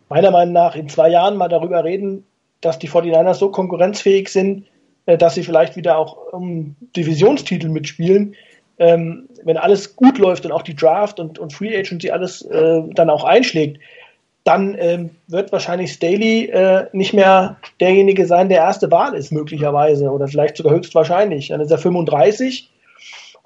meiner 0.09 0.31
Meinung 0.31 0.55
nach 0.55 0.77
in 0.77 0.89
zwei 0.89 1.09
Jahren 1.09 1.37
mal 1.37 1.49
darüber 1.49 1.85
reden, 1.85 2.25
dass 2.61 2.79
die 2.79 2.89
49ers 2.89 3.35
so 3.35 3.51
konkurrenzfähig 3.51 4.29
sind, 4.29 4.67
äh, 5.07 5.17
dass 5.17 5.35
sie 5.35 5.43
vielleicht 5.43 5.77
wieder 5.77 5.99
auch 5.99 6.33
um 6.33 6.77
Divisionstitel 6.97 7.69
mitspielen. 7.69 8.35
Ähm, 8.79 9.29
wenn 9.45 9.57
alles 9.57 9.97
gut 9.97 10.19
läuft 10.19 10.45
und 10.45 10.53
auch 10.53 10.63
die 10.63 10.77
Draft 10.77 11.19
und, 11.19 11.39
und 11.39 11.53
Free 11.53 11.77
Agency 11.77 12.11
alles 12.11 12.43
äh, 12.43 12.83
dann 12.95 13.11
auch 13.11 13.25
einschlägt, 13.25 13.81
dann 14.45 14.77
ähm, 14.79 15.11
wird 15.27 15.53
wahrscheinlich 15.53 15.93
Staley 15.93 16.47
äh, 16.47 16.87
nicht 16.93 17.13
mehr 17.13 17.57
derjenige 17.81 18.25
sein, 18.25 18.49
der 18.49 18.59
erste 18.59 18.91
Wahl 18.91 19.15
ist, 19.15 19.33
möglicherweise, 19.33 20.11
oder 20.11 20.29
vielleicht 20.29 20.57
sogar 20.57 20.75
höchstwahrscheinlich. 20.75 21.49
Dann 21.49 21.61
ist 21.61 21.71
er 21.71 21.79
35. 21.79 22.71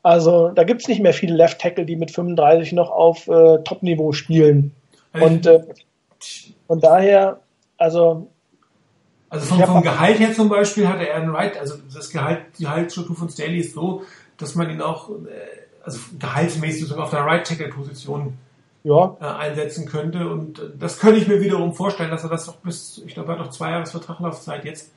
Also 0.02 0.48
da 0.50 0.64
gibt 0.64 0.82
es 0.82 0.88
nicht 0.88 1.00
mehr 1.00 1.14
viele 1.14 1.34
Left 1.34 1.60
Tackle, 1.60 1.86
die 1.86 1.96
mit 1.96 2.10
35 2.10 2.72
noch 2.72 2.90
auf 2.90 3.26
äh, 3.28 3.58
Top-Niveau 3.64 4.12
spielen. 4.12 4.72
Und 5.12 5.46
äh, 5.46 5.60
von 6.66 6.80
daher, 6.80 7.40
also 7.78 8.28
Also 9.32 9.46
vom, 9.46 9.64
vom 9.64 9.82
Gehalt 9.82 10.18
her 10.18 10.34
zum 10.34 10.50
Beispiel 10.50 10.86
hatte 10.86 11.08
er 11.08 11.16
einen 11.16 11.30
Right, 11.30 11.58
also 11.58 11.76
das 11.94 12.10
Gehalt, 12.10 12.42
die 12.58 12.64
Gehaltsstruktur 12.64 13.16
von 13.16 13.30
Staley 13.30 13.60
ist 13.60 13.72
so, 13.72 14.02
dass 14.36 14.54
man 14.56 14.68
ihn 14.68 14.82
auch, 14.82 15.08
äh, 15.08 15.12
also 15.82 16.00
gehaltsmäßig 16.18 16.86
sogar 16.86 17.04
auf 17.04 17.10
der 17.12 17.24
Right 17.24 17.46
Tackle 17.46 17.68
Position 17.68 18.36
ja, 18.84 19.16
äh, 19.22 19.24
einsetzen 19.24 19.86
könnte 19.86 20.28
und 20.28 20.60
das 20.78 20.98
könnte 20.98 21.18
ich 21.18 21.28
mir 21.28 21.40
wiederum 21.40 21.72
vorstellen, 21.72 22.10
dass 22.10 22.24
er 22.24 22.28
das 22.28 22.46
noch 22.46 22.56
bis, 22.56 23.00
ich 23.06 23.14
glaube, 23.14 23.32
er 23.32 23.38
hat 23.38 23.46
noch 23.46 23.50
zwei 23.50 23.70
Jahre 23.70 23.86
Vertraglaufzeit 23.86 24.66
jetzt, 24.66 24.92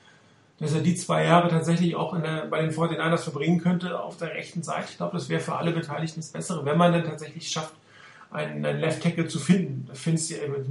dass 0.59 0.73
er 0.73 0.81
die 0.81 0.95
zwei 0.95 1.23
Jahre 1.23 1.47
tatsächlich 1.47 1.95
auch 1.95 2.19
der, 2.19 2.47
bei 2.47 2.61
den 2.61 2.71
49ers 2.71 3.19
verbringen 3.19 3.61
könnte 3.61 4.01
auf 4.01 4.17
der 4.17 4.33
rechten 4.33 4.63
Seite. 4.63 4.88
Ich 4.89 4.97
glaube, 4.97 5.15
das 5.15 5.29
wäre 5.29 5.39
für 5.39 5.55
alle 5.55 5.71
Beteiligten 5.71 6.19
das 6.19 6.31
Bessere, 6.31 6.65
wenn 6.65 6.77
man 6.77 6.91
dann 6.91 7.05
tatsächlich 7.05 7.49
schafft, 7.49 7.73
einen, 8.31 8.65
einen 8.65 8.81
Left 8.81 9.01
Tackle 9.01 9.29
zu 9.29 9.39
finden. 9.39 9.88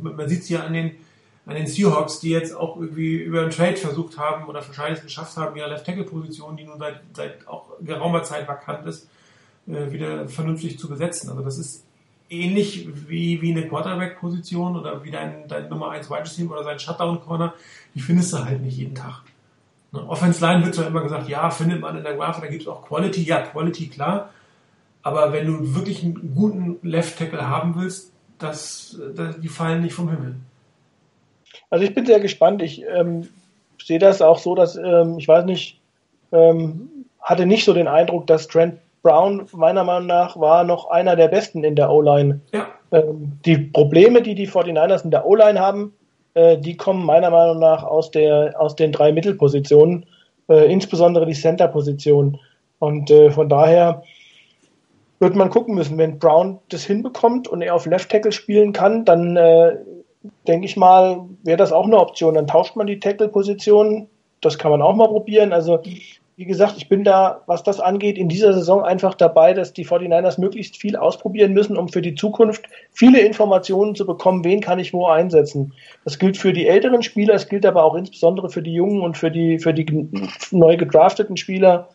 Man 0.02 0.28
sieht 0.28 0.42
es 0.42 0.50
ja 0.50 0.64
an 0.64 0.74
den, 0.74 0.96
an 1.46 1.54
den 1.54 1.66
Seahawks, 1.66 2.20
die 2.20 2.30
jetzt 2.30 2.54
auch 2.54 2.76
irgendwie 2.76 3.16
über 3.16 3.42
einen 3.42 3.50
Trade 3.50 3.76
versucht 3.76 4.18
haben 4.18 4.46
oder 4.46 4.66
wahrscheinlich 4.66 4.98
es 4.98 5.04
geschafft 5.04 5.36
haben, 5.36 5.56
ihre 5.56 5.68
Left 5.68 5.84
Tackle 5.84 6.04
Position, 6.04 6.56
die 6.56 6.64
nun 6.64 6.78
seit, 6.78 7.00
seit 7.12 7.46
auch 7.46 7.66
geraumer 7.80 8.22
Zeit 8.22 8.48
vakant 8.48 8.86
ist, 8.86 9.08
äh, 9.66 9.92
wieder 9.92 10.26
vernünftig 10.28 10.78
zu 10.78 10.88
besetzen. 10.88 11.28
Also 11.28 11.42
das 11.42 11.58
ist 11.58 11.84
ähnlich 12.30 12.88
wie, 13.08 13.42
wie 13.42 13.52
eine 13.52 13.68
Quarterback-Position 13.68 14.76
oder 14.76 15.04
wie 15.04 15.10
dein, 15.10 15.46
dein 15.46 15.68
Nummer 15.68 15.90
1 15.90 16.08
Wide 16.08 16.22
Receiver 16.22 16.52
oder 16.52 16.64
sein 16.64 16.78
Shutdown-Corner, 16.78 17.54
die 17.94 18.00
findest 18.00 18.32
du 18.32 18.44
halt 18.44 18.62
nicht 18.62 18.78
jeden 18.78 18.94
Tag. 18.94 19.22
Ne? 19.92 20.08
Offense 20.08 20.44
Line 20.44 20.64
wird 20.64 20.74
zwar 20.74 20.86
immer 20.86 21.02
gesagt, 21.02 21.28
ja, 21.28 21.50
findet 21.50 21.80
man 21.80 21.96
in 21.96 22.04
der 22.04 22.14
Graph, 22.14 22.40
da 22.40 22.46
gibt 22.46 22.62
es 22.62 22.68
auch 22.68 22.86
Quality, 22.86 23.22
ja, 23.22 23.42
Quality, 23.42 23.88
klar. 23.88 24.30
Aber 25.02 25.32
wenn 25.34 25.46
du 25.46 25.74
wirklich 25.74 26.02
einen 26.02 26.34
guten 26.34 26.78
Left 26.82 27.18
Tackle 27.18 27.46
haben 27.46 27.74
willst, 27.76 28.12
das, 28.38 28.98
das, 29.14 29.38
die 29.38 29.48
fallen 29.48 29.82
nicht 29.82 29.94
vom 29.94 30.08
Himmel. 30.08 30.36
Also 31.74 31.86
ich 31.86 31.92
bin 31.92 32.06
sehr 32.06 32.20
gespannt. 32.20 32.62
Ich 32.62 32.84
ähm, 32.86 33.28
sehe 33.84 33.98
das 33.98 34.22
auch 34.22 34.38
so, 34.38 34.54
dass 34.54 34.76
ähm, 34.76 35.18
ich 35.18 35.26
weiß 35.26 35.44
nicht, 35.44 35.80
ähm, 36.30 36.88
hatte 37.20 37.46
nicht 37.46 37.64
so 37.64 37.72
den 37.72 37.88
Eindruck, 37.88 38.28
dass 38.28 38.46
Trent 38.46 38.78
Brown 39.02 39.44
meiner 39.50 39.82
Meinung 39.82 40.06
nach 40.06 40.38
war 40.38 40.62
noch 40.62 40.88
einer 40.90 41.16
der 41.16 41.26
besten 41.26 41.64
in 41.64 41.74
der 41.74 41.90
O-Line. 41.90 42.40
Ja, 42.52 42.68
Ähm, 42.92 43.32
die 43.44 43.58
Probleme, 43.58 44.22
die 44.22 44.36
die 44.36 44.46
49ers 44.46 45.02
in 45.02 45.10
der 45.10 45.26
O-Line 45.26 45.58
haben, 45.58 45.92
äh, 46.34 46.56
die 46.58 46.76
kommen 46.76 47.04
meiner 47.04 47.30
Meinung 47.30 47.58
nach 47.58 47.82
aus 47.82 48.12
der 48.12 48.54
aus 48.56 48.76
den 48.76 48.92
drei 48.92 49.10
Mittelpositionen, 49.10 50.06
äh, 50.48 50.72
insbesondere 50.72 51.26
die 51.26 51.34
Center-Position. 51.34 52.38
Und 52.78 53.10
äh, 53.10 53.32
von 53.32 53.48
daher 53.48 54.04
wird 55.18 55.34
man 55.34 55.50
gucken 55.50 55.74
müssen, 55.74 55.98
wenn 55.98 56.20
Brown 56.20 56.60
das 56.68 56.84
hinbekommt 56.84 57.48
und 57.48 57.62
er 57.62 57.74
auf 57.74 57.86
Left 57.86 58.12
Tackle 58.12 58.30
spielen 58.30 58.72
kann, 58.72 59.04
dann 59.04 59.36
äh, 59.36 59.76
denke 60.46 60.66
ich 60.66 60.76
mal, 60.76 61.26
wäre 61.42 61.56
das 61.56 61.72
auch 61.72 61.84
eine 61.84 61.98
Option. 61.98 62.34
Dann 62.34 62.46
tauscht 62.46 62.76
man 62.76 62.86
die 62.86 63.00
Tackle-Position. 63.00 64.08
Das 64.40 64.58
kann 64.58 64.70
man 64.70 64.82
auch 64.82 64.94
mal 64.94 65.08
probieren. 65.08 65.52
Also, 65.52 65.80
wie 66.36 66.44
gesagt, 66.44 66.74
ich 66.76 66.88
bin 66.88 67.04
da, 67.04 67.42
was 67.46 67.62
das 67.62 67.78
angeht, 67.78 68.18
in 68.18 68.28
dieser 68.28 68.52
Saison 68.52 68.82
einfach 68.82 69.14
dabei, 69.14 69.54
dass 69.54 69.72
die 69.72 69.86
49ers 69.86 70.40
möglichst 70.40 70.76
viel 70.76 70.96
ausprobieren 70.96 71.52
müssen, 71.52 71.76
um 71.76 71.88
für 71.88 72.02
die 72.02 72.16
Zukunft 72.16 72.66
viele 72.92 73.20
Informationen 73.20 73.94
zu 73.94 74.04
bekommen, 74.04 74.44
wen 74.44 74.60
kann 74.60 74.80
ich 74.80 74.92
wo 74.92 75.06
einsetzen. 75.06 75.72
Das 76.04 76.18
gilt 76.18 76.36
für 76.36 76.52
die 76.52 76.66
älteren 76.66 77.02
Spieler, 77.02 77.34
es 77.34 77.48
gilt 77.48 77.64
aber 77.64 77.84
auch 77.84 77.94
insbesondere 77.94 78.50
für 78.50 78.62
die 78.62 78.74
jungen 78.74 79.02
und 79.02 79.16
für 79.16 79.30
die, 79.30 79.60
für 79.60 79.72
die 79.72 80.08
neu 80.50 80.76
gedrafteten 80.76 81.36
Spieler. 81.36 81.88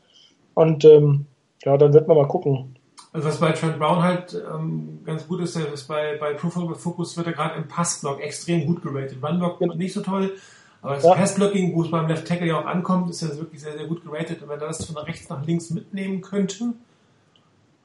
Und 0.53 0.85
ähm, 0.85 1.25
ja, 1.65 1.77
dann 1.77 1.93
wird 1.93 2.07
man 2.07 2.17
mal 2.17 2.27
gucken. 2.27 2.78
Also 3.11 3.27
was 3.27 3.39
bei 3.39 3.51
Trent 3.53 3.79
Brown 3.79 4.03
halt 4.03 4.35
ähm, 4.53 4.99
ganz 5.03 5.27
gut 5.27 5.41
ist, 5.41 5.55
ist 5.55 5.87
bei, 5.87 6.17
bei 6.19 6.33
Pro 6.33 6.49
Football 6.49 6.75
Focus 6.75 7.17
wird 7.17 7.25
er 7.27 7.33
gerade 7.33 7.55
im 7.55 7.67
Passblock 7.67 8.21
extrem 8.21 8.67
gut 8.67 8.83
geratet. 8.83 9.17
Runblock 9.23 9.57
Genau. 9.59 9.73
nicht 9.73 9.93
so 9.93 10.01
toll, 10.01 10.35
aber 10.83 10.95
das 10.95 11.03
Ja. 11.03 11.15
Passblocking, 11.15 11.73
wo 11.73 11.83
es 11.83 11.89
beim 11.89 12.07
Left 12.07 12.27
Tackle 12.27 12.47
ja 12.47 12.59
auch 12.59 12.65
ankommt, 12.67 13.09
ist 13.09 13.21
ja 13.21 13.35
wirklich 13.35 13.61
sehr, 13.61 13.73
sehr 13.73 13.87
gut 13.87 14.03
geratet. 14.03 14.43
Und 14.43 14.49
wenn 14.49 14.59
er 14.59 14.67
das 14.67 14.85
von 14.85 14.97
rechts 14.97 15.27
nach 15.27 15.43
links 15.45 15.71
mitnehmen 15.71 16.21
könnte, 16.21 16.73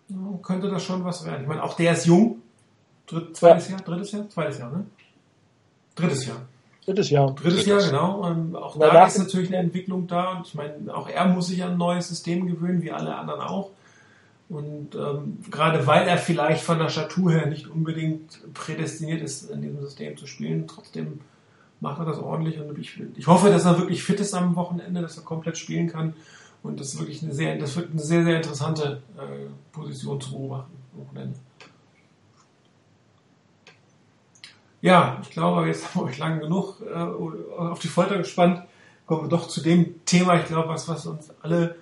ja, 0.09 0.17
könnte 0.43 0.69
das 0.71 0.83
schon 0.85 1.05
was 1.05 1.25
werden. 1.25 1.43
Ich 1.43 1.49
meine, 1.49 1.63
auch 1.63 1.75
der 1.75 1.93
ist 1.93 2.05
jung. 2.05 2.43
Dritt, 3.07 3.35
zweites 3.37 3.71
Jahr? 3.71 3.81
Drittes 3.81 4.13
Jahr? 4.13 4.29
Zweites 4.29 4.59
Jahr, 4.59 4.71
ne? 4.71 4.87
Drittes 5.95 6.27
Jahr. 6.27 6.37
Drittes 6.85 7.09
Jahr. 7.09 7.35
Drittes 7.35 7.65
Jahr, 7.65 7.81
genau. 7.81 8.21
Und 8.27 8.57
auch 8.57 8.77
Aber 8.77 8.89
da 8.89 9.07
ist 9.07 9.19
natürlich 9.19 9.49
eine 9.49 9.57
Entwicklung 9.59 10.07
da. 10.07 10.33
Und 10.33 10.47
ich 10.47 10.55
meine, 10.55 10.95
auch 10.95 11.09
er 11.09 11.27
muss 11.27 11.47
sich 11.47 11.63
an 11.65 11.73
ein 11.73 11.79
neues 11.79 12.09
System 12.09 12.47
gewöhnen, 12.47 12.83
wie 12.83 12.93
alle 12.93 13.15
anderen 13.17 13.41
auch. 13.41 13.71
Und 14.49 14.95
ähm, 14.95 15.39
gerade 15.51 15.87
weil 15.87 16.07
er 16.07 16.19
vielleicht 16.19 16.65
von 16.65 16.79
der 16.79 16.91
Statur 16.91 17.33
her 17.33 17.47
nicht 17.47 17.69
unbedingt 17.69 18.41
prädestiniert 18.53 19.23
ist, 19.23 19.51
in 19.51 19.63
diesem 19.63 19.81
System 19.81 20.17
zu 20.17 20.27
spielen, 20.27 20.67
trotzdem 20.69 21.21
macht 21.81 21.99
er 21.99 22.05
das 22.05 22.19
ordentlich. 22.19 22.61
Und 22.61 22.79
ich, 22.79 23.01
ich 23.17 23.27
hoffe, 23.27 23.49
dass 23.49 23.65
er 23.65 23.79
wirklich 23.79 24.03
fit 24.03 24.21
ist 24.21 24.35
am 24.35 24.55
Wochenende, 24.57 25.01
dass 25.01 25.17
er 25.17 25.25
komplett 25.25 25.57
spielen 25.57 25.89
kann. 25.89 26.15
Und 26.63 26.81
das 26.81 26.95
ist 26.95 26.99
wirklich 26.99 27.23
eine 27.23 27.33
sehr, 27.33 27.57
das 27.59 27.77
wird 27.77 27.91
eine 27.91 28.01
sehr, 28.01 28.25
sehr 28.25 28.37
interessante 28.37 29.03
äh, 29.19 29.47
Position 29.73 30.21
zu 30.21 30.33
beobachten 30.33 30.73
am 30.95 31.07
Wochenende. 31.07 31.39
Ja, 34.81 35.19
ich 35.23 35.31
glaube, 35.31 35.67
jetzt 35.67 35.95
haben 35.95 36.03
wir 36.03 36.11
euch 36.11 36.19
lang 36.19 36.41
genug 36.41 36.83
äh, 36.83 36.95
auf 36.95 37.79
die 37.79 37.89
Folter 37.89 38.19
gespannt. 38.19 38.63
Kommen 39.07 39.23
wir 39.23 39.29
doch 39.29 39.49
zu 39.49 39.63
dem 39.63 40.05
Thema, 40.05 40.37
ich 40.37 40.47
glaube, 40.47 40.69
was, 40.69 40.89
was 40.89 41.07
uns 41.07 41.31
alle 41.43 41.77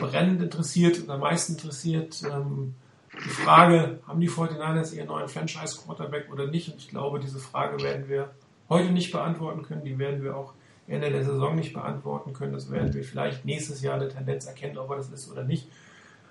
brennend 0.00 0.42
interessiert 0.42 0.98
und 1.00 1.10
am 1.10 1.20
meisten 1.20 1.52
interessiert. 1.52 2.22
Ähm, 2.24 2.74
die 3.14 3.28
Frage, 3.28 4.00
haben 4.08 4.20
die 4.20 4.28
49ers 4.28 4.92
ihren 4.92 5.06
neuen 5.06 5.28
Franchise-Quarterback 5.28 6.32
oder 6.32 6.46
nicht? 6.48 6.68
Und 6.68 6.78
ich 6.78 6.88
glaube, 6.88 7.20
diese 7.20 7.38
Frage 7.38 7.82
werden 7.82 8.08
wir 8.08 8.30
heute 8.68 8.90
nicht 8.90 9.12
beantworten 9.12 9.62
können. 9.62 9.84
Die 9.84 9.98
werden 9.98 10.22
wir 10.22 10.36
auch 10.36 10.52
Ende 10.88 11.10
der 11.10 11.24
Saison 11.24 11.54
nicht 11.54 11.72
beantworten 11.72 12.32
können. 12.32 12.52
Das 12.52 12.70
werden 12.70 12.92
wir 12.92 13.04
vielleicht 13.04 13.44
nächstes 13.44 13.82
Jahr 13.82 13.94
eine 13.94 14.08
Tendenz 14.08 14.46
erkennen, 14.46 14.78
ob 14.78 14.90
er 14.90 14.96
das 14.96 15.10
ist 15.10 15.30
oder 15.30 15.44
nicht. 15.44 15.68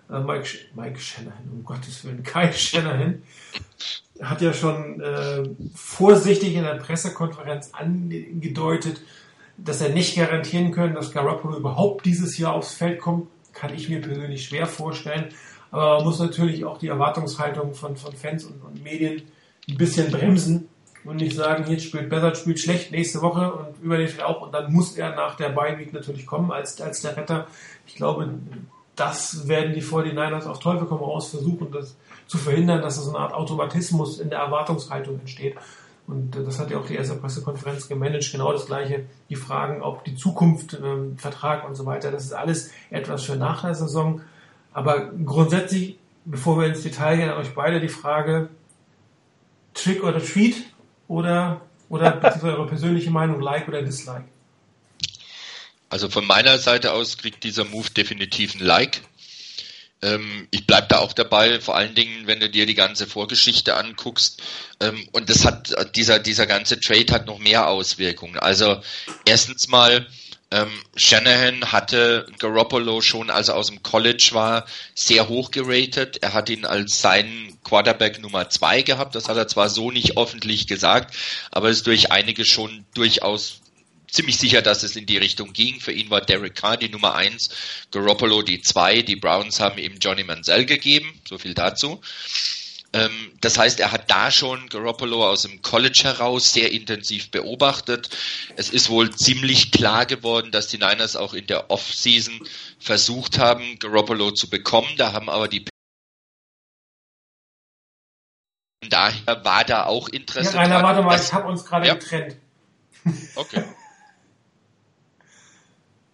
Äh, 0.09 0.19
Mike, 0.19 0.43
Sch- 0.45 0.57
Mike 0.75 0.99
Shanahan, 0.99 1.49
um 1.51 1.63
Gottes 1.63 2.03
Willen, 2.03 2.21
Kai 2.23 2.51
Shanahan 2.51 3.21
hat 4.21 4.41
ja 4.41 4.53
schon 4.53 4.99
äh, 5.01 5.43
vorsichtig 5.73 6.53
in 6.55 6.63
der 6.63 6.75
Pressekonferenz 6.75 7.71
angedeutet, 7.73 9.01
dass 9.57 9.81
er 9.81 9.89
nicht 9.89 10.15
garantieren 10.15 10.71
können, 10.71 10.93
dass 10.95 11.11
Garoppolo 11.11 11.57
überhaupt 11.57 12.05
dieses 12.05 12.37
Jahr 12.37 12.53
aufs 12.53 12.73
Feld 12.73 12.99
kommt, 12.99 13.27
kann 13.53 13.73
ich 13.73 13.89
mir 13.89 14.01
persönlich 14.01 14.45
schwer 14.45 14.65
vorstellen. 14.65 15.29
Aber 15.71 15.97
man 15.97 16.05
muss 16.05 16.19
natürlich 16.19 16.65
auch 16.65 16.77
die 16.77 16.87
Erwartungshaltung 16.87 17.73
von, 17.73 17.95
von 17.95 18.13
Fans 18.13 18.45
und, 18.45 18.63
und 18.63 18.83
Medien 18.83 19.23
ein 19.69 19.77
bisschen 19.77 20.11
bremsen 20.11 20.69
und 21.03 21.17
nicht 21.17 21.35
sagen, 21.35 21.69
jetzt 21.69 21.85
spielt 21.85 22.09
besser, 22.09 22.35
spielt 22.35 22.59
schlecht 22.59 22.91
nächste 22.91 23.21
Woche 23.21 23.53
und 23.53 23.79
übernächste 23.81 24.25
auch. 24.25 24.41
Und 24.41 24.53
dann 24.53 24.71
muss 24.71 24.97
er 24.97 25.15
nach 25.15 25.35
der 25.35 25.49
Bye 25.49 25.77
Week 25.79 25.93
natürlich 25.93 26.25
kommen 26.25 26.51
als, 26.51 26.79
als 26.81 27.01
der 27.01 27.17
Retter. 27.17 27.47
Ich 27.87 27.95
glaube, 27.95 28.29
das 28.95 29.47
werden 29.47 29.73
die 29.73 29.81
49ers 29.81 30.45
auf 30.45 30.59
Teufel 30.59 30.87
komm 30.87 30.99
raus 30.99 31.29
versuchen, 31.29 31.71
das 31.71 31.95
zu 32.27 32.37
verhindern, 32.37 32.81
dass 32.81 32.97
es 32.97 33.07
eine 33.07 33.17
Art 33.17 33.33
Automatismus 33.33 34.19
in 34.19 34.29
der 34.29 34.39
Erwartungshaltung 34.39 35.19
entsteht. 35.19 35.55
Und 36.05 36.31
das 36.31 36.59
hat 36.59 36.69
ja 36.69 36.77
auch 36.77 36.85
die 36.85 36.95
erste 36.95 37.15
Pressekonferenz 37.15 37.87
gemanagt. 37.87 38.31
Genau 38.31 38.51
das 38.51 38.65
Gleiche. 38.65 39.05
Die 39.29 39.35
Fragen, 39.35 39.81
ob 39.81 40.03
die 40.03 40.15
Zukunft, 40.15 40.77
ähm, 40.83 41.17
Vertrag 41.17 41.67
und 41.67 41.75
so 41.75 41.85
weiter. 41.85 42.11
Das 42.11 42.25
ist 42.25 42.33
alles 42.33 42.71
etwas 42.89 43.23
für 43.23 43.35
nach 43.35 43.61
der 43.61 43.73
Saison. 43.73 44.21
Aber 44.73 45.11
grundsätzlich, 45.11 45.97
bevor 46.25 46.59
wir 46.59 46.67
ins 46.67 46.83
Detail 46.83 47.17
gehen, 47.17 47.29
an 47.29 47.37
euch 47.37 47.53
beide 47.53 47.79
die 47.79 47.89
Frage, 47.89 48.49
Trick 49.73 50.03
oder 50.03 50.23
Treat 50.23 50.55
oder, 51.07 51.61
oder 51.89 52.11
beziehungsweise 52.11 52.57
eure 52.57 52.67
persönliche 52.67 53.11
Meinung, 53.11 53.39
Like 53.39 53.67
oder 53.67 53.81
Dislike? 53.81 54.25
Also 55.89 56.09
von 56.09 56.25
meiner 56.25 56.57
Seite 56.57 56.91
aus 56.91 57.17
kriegt 57.17 57.43
dieser 57.43 57.65
Move 57.65 57.89
definitiv 57.91 58.55
ein 58.55 58.61
Like. 58.61 59.01
Ähm, 60.03 60.47
ich 60.51 60.67
bleib 60.67 60.89
da 60.89 60.99
auch 60.99 61.13
dabei, 61.13 61.59
vor 61.59 61.75
allen 61.75 61.95
Dingen, 61.95 62.27
wenn 62.27 62.39
du 62.39 62.49
dir 62.49 62.65
die 62.65 62.75
ganze 62.75 63.07
Vorgeschichte 63.07 63.75
anguckst. 63.75 64.41
Ähm, 64.79 65.07
und 65.13 65.29
das 65.29 65.45
hat, 65.45 65.95
dieser, 65.95 66.19
dieser 66.19 66.45
ganze 66.45 66.79
Trade 66.79 67.11
hat 67.13 67.25
noch 67.25 67.39
mehr 67.39 67.67
Auswirkungen. 67.67 68.37
Also 68.37 68.81
erstens 69.25 69.69
mal, 69.69 70.05
ähm, 70.51 70.69
Shanahan 70.95 71.71
hatte 71.71 72.27
Garoppolo 72.37 73.01
schon, 73.01 73.31
als 73.31 73.47
er 73.47 73.55
aus 73.55 73.67
dem 73.67 73.81
College 73.81 74.29
war, 74.33 74.65
sehr 74.93 75.27
hoch 75.27 75.49
geratet. 75.49 76.21
Er 76.21 76.33
hat 76.33 76.49
ihn 76.49 76.65
als 76.65 77.01
seinen 77.01 77.57
Quarterback 77.63 78.21
Nummer 78.21 78.49
zwei 78.49 78.83
gehabt. 78.83 79.15
Das 79.15 79.29
hat 79.29 79.37
er 79.37 79.47
zwar 79.47 79.69
so 79.69 79.89
nicht 79.89 80.15
öffentlich 80.15 80.67
gesagt, 80.67 81.15
aber 81.49 81.69
ist 81.69 81.87
durch 81.87 82.11
einige 82.11 82.45
schon 82.45 82.85
durchaus 82.93 83.62
ziemlich 84.13 84.37
sicher, 84.37 84.61
dass 84.61 84.83
es 84.83 84.95
in 84.95 85.05
die 85.05 85.17
Richtung 85.17 85.53
ging. 85.53 85.79
Für 85.79 85.91
ihn 85.91 86.09
war 86.09 86.21
Derek 86.21 86.55
Carr 86.55 86.77
die 86.77 86.89
Nummer 86.89 87.15
eins, 87.15 87.49
Garoppolo 87.91 88.41
die 88.43 88.61
zwei. 88.61 89.01
Die 89.01 89.15
Browns 89.15 89.59
haben 89.59 89.79
ihm 89.79 89.97
Johnny 89.99 90.23
Manziel 90.23 90.65
gegeben. 90.65 91.19
So 91.27 91.37
viel 91.37 91.53
dazu. 91.53 91.99
Ähm, 92.93 93.31
das 93.41 93.57
heißt, 93.57 93.79
er 93.79 93.91
hat 93.91 94.11
da 94.11 94.29
schon 94.29 94.69
Garoppolo 94.69 95.27
aus 95.27 95.41
dem 95.41 95.63
College 95.63 96.01
heraus 96.03 96.53
sehr 96.53 96.71
intensiv 96.71 97.31
beobachtet. 97.31 98.09
Es 98.55 98.69
ist 98.69 98.89
wohl 98.89 99.09
ziemlich 99.15 99.71
klar 99.71 100.05
geworden, 100.05 100.51
dass 100.51 100.67
die 100.67 100.77
Niners 100.77 101.15
auch 101.15 101.33
in 101.33 101.47
der 101.47 101.71
Offseason 101.71 102.39
versucht 102.79 103.39
haben, 103.39 103.79
Garoppolo 103.79 104.29
zu 104.31 104.47
bekommen. 104.47 104.89
Da 104.97 105.11
haben 105.11 105.27
aber 105.29 105.47
die 105.47 105.65
Daher 108.89 109.43
war 109.43 109.63
da 109.63 109.85
auch 109.85 110.09
Ja, 110.09 110.19
Interesse. 110.19 110.55
Rainer, 110.55 110.75
dran, 110.75 110.83
warte 110.83 111.01
mal, 111.01 111.19
ich 111.19 111.33
habe 111.33 111.47
uns 111.47 111.65
gerade 111.65 111.87
Ja. 111.87 111.93
getrennt. 111.95 112.35
Okay. 113.35 113.63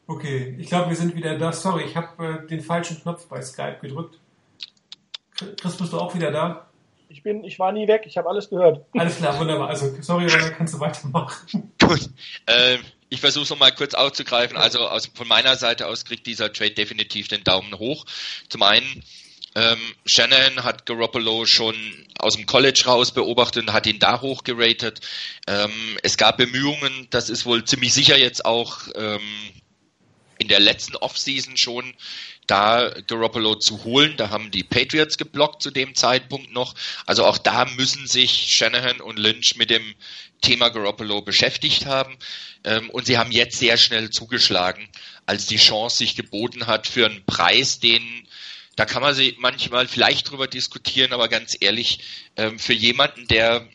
Okay, 0.09 0.55
ich 0.57 0.65
glaube, 0.65 0.89
wir 0.89 0.95
sind 0.95 1.15
wieder 1.15 1.37
da. 1.37 1.53
Sorry, 1.53 1.83
ich 1.83 1.95
habe 1.95 2.41
äh, 2.43 2.47
den 2.47 2.61
falschen 2.61 2.99
Knopf 2.99 3.27
bei 3.27 3.43
Skype 3.43 3.77
gedrückt. 3.79 4.17
Chris, 5.35 5.77
bist 5.77 5.93
du 5.93 5.99
auch 5.99 6.15
wieder 6.15 6.31
da? 6.31 6.67
Ich 7.09 7.21
bin, 7.21 7.43
ich 7.43 7.59
war 7.59 7.71
nie 7.71 7.87
weg, 7.87 8.05
ich 8.07 8.17
habe 8.17 8.27
alles 8.27 8.49
gehört. 8.49 8.83
Alles 8.97 9.17
klar, 9.17 9.39
wunderbar. 9.39 9.69
Also, 9.69 9.95
sorry, 10.01 10.25
Rainer, 10.25 10.49
kannst 10.49 10.73
du 10.73 10.79
weitermachen. 10.79 11.71
Gut. 11.79 12.09
Ähm, 12.47 12.79
ich 13.09 13.21
versuche 13.21 13.43
es 13.43 13.51
nochmal 13.51 13.71
kurz 13.71 13.93
aufzugreifen. 13.93 14.57
Also 14.57 14.79
aus, 14.79 15.11
von 15.13 15.27
meiner 15.27 15.55
Seite 15.57 15.85
aus 15.85 16.05
kriegt 16.05 16.25
dieser 16.25 16.51
Trade 16.51 16.71
definitiv 16.71 17.27
den 17.27 17.43
Daumen 17.43 17.77
hoch. 17.77 18.07
Zum 18.49 18.63
einen, 18.63 19.03
ähm, 19.53 19.77
Shannon 20.07 20.63
hat 20.63 20.87
Garoppolo 20.87 21.45
schon 21.45 21.75
aus 22.17 22.35
dem 22.35 22.47
College 22.47 22.81
raus 22.87 23.11
beobachtet 23.11 23.67
und 23.67 23.73
hat 23.73 23.85
ihn 23.85 23.99
da 23.99 24.21
hoch 24.21 24.43
geratet. 24.43 25.01
Ähm, 25.45 25.99
es 26.01 26.17
gab 26.17 26.37
Bemühungen, 26.37 27.05
das 27.11 27.29
ist 27.29 27.45
wohl 27.45 27.63
ziemlich 27.63 27.93
sicher 27.93 28.17
jetzt 28.17 28.43
auch 28.43 28.87
ähm, 28.95 29.21
in 30.39 30.47
der 30.47 30.59
letzten 30.59 30.95
Offseason 30.95 31.57
schon, 31.57 31.93
da 32.47 32.91
Garoppolo 33.05 33.55
zu 33.55 33.83
holen. 33.83 34.17
Da 34.17 34.29
haben 34.31 34.49
die 34.49 34.63
Patriots 34.63 35.17
geblockt 35.17 35.61
zu 35.61 35.69
dem 35.69 35.93
Zeitpunkt 35.93 36.51
noch. 36.51 36.73
Also 37.05 37.25
auch 37.25 37.37
da 37.37 37.65
müssen 37.65 38.07
sich 38.07 38.31
Shanahan 38.51 39.01
und 39.01 39.19
Lynch 39.19 39.55
mit 39.55 39.69
dem 39.69 39.93
Thema 40.41 40.69
Garoppolo 40.69 41.21
beschäftigt 41.21 41.85
haben. 41.85 42.17
Ähm, 42.63 42.89
und 42.89 43.05
sie 43.05 43.17
haben 43.17 43.31
jetzt 43.31 43.59
sehr 43.59 43.77
schnell 43.77 44.09
zugeschlagen, 44.09 44.89
als 45.25 45.45
die 45.45 45.57
Chance 45.57 45.97
sich 45.97 46.15
geboten 46.15 46.65
hat 46.65 46.87
für 46.87 47.05
einen 47.05 47.23
Preis, 47.25 47.79
den 47.79 48.27
da 48.75 48.85
kann 48.85 49.01
man 49.01 49.13
sich 49.13 49.37
manchmal 49.39 49.89
vielleicht 49.89 50.31
drüber 50.31 50.47
diskutieren, 50.47 51.11
aber 51.11 51.27
ganz 51.27 51.57
ehrlich, 51.59 51.99
ähm, 52.37 52.57
für 52.59 52.71
jemanden, 52.71 53.27
der 53.27 53.67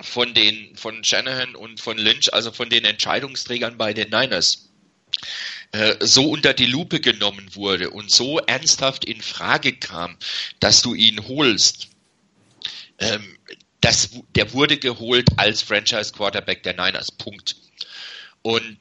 von 0.00 0.32
den 0.32 0.74
von 0.76 1.04
Shanahan 1.04 1.54
und 1.54 1.78
von 1.78 1.98
Lynch, 1.98 2.32
also 2.32 2.50
von 2.50 2.70
den 2.70 2.86
Entscheidungsträgern 2.86 3.76
bei 3.76 3.92
den 3.92 4.08
Niners, 4.08 4.70
äh, 5.72 5.96
so 6.00 6.30
unter 6.30 6.54
die 6.54 6.66
Lupe 6.66 7.00
genommen 7.00 7.54
wurde 7.54 7.90
und 7.90 8.10
so 8.10 8.38
ernsthaft 8.38 9.04
in 9.04 9.20
Frage 9.20 9.74
kam, 9.76 10.16
dass 10.60 10.82
du 10.82 10.94
ihn 10.94 11.26
holst, 11.26 11.88
ähm, 12.98 13.36
das, 13.80 14.10
der 14.34 14.52
wurde 14.52 14.78
geholt 14.78 15.28
als 15.36 15.62
Franchise 15.62 16.12
Quarterback 16.12 16.62
der 16.62 16.74
Niners. 16.74 17.12
Punkt. 17.12 17.56
Und 18.42 18.78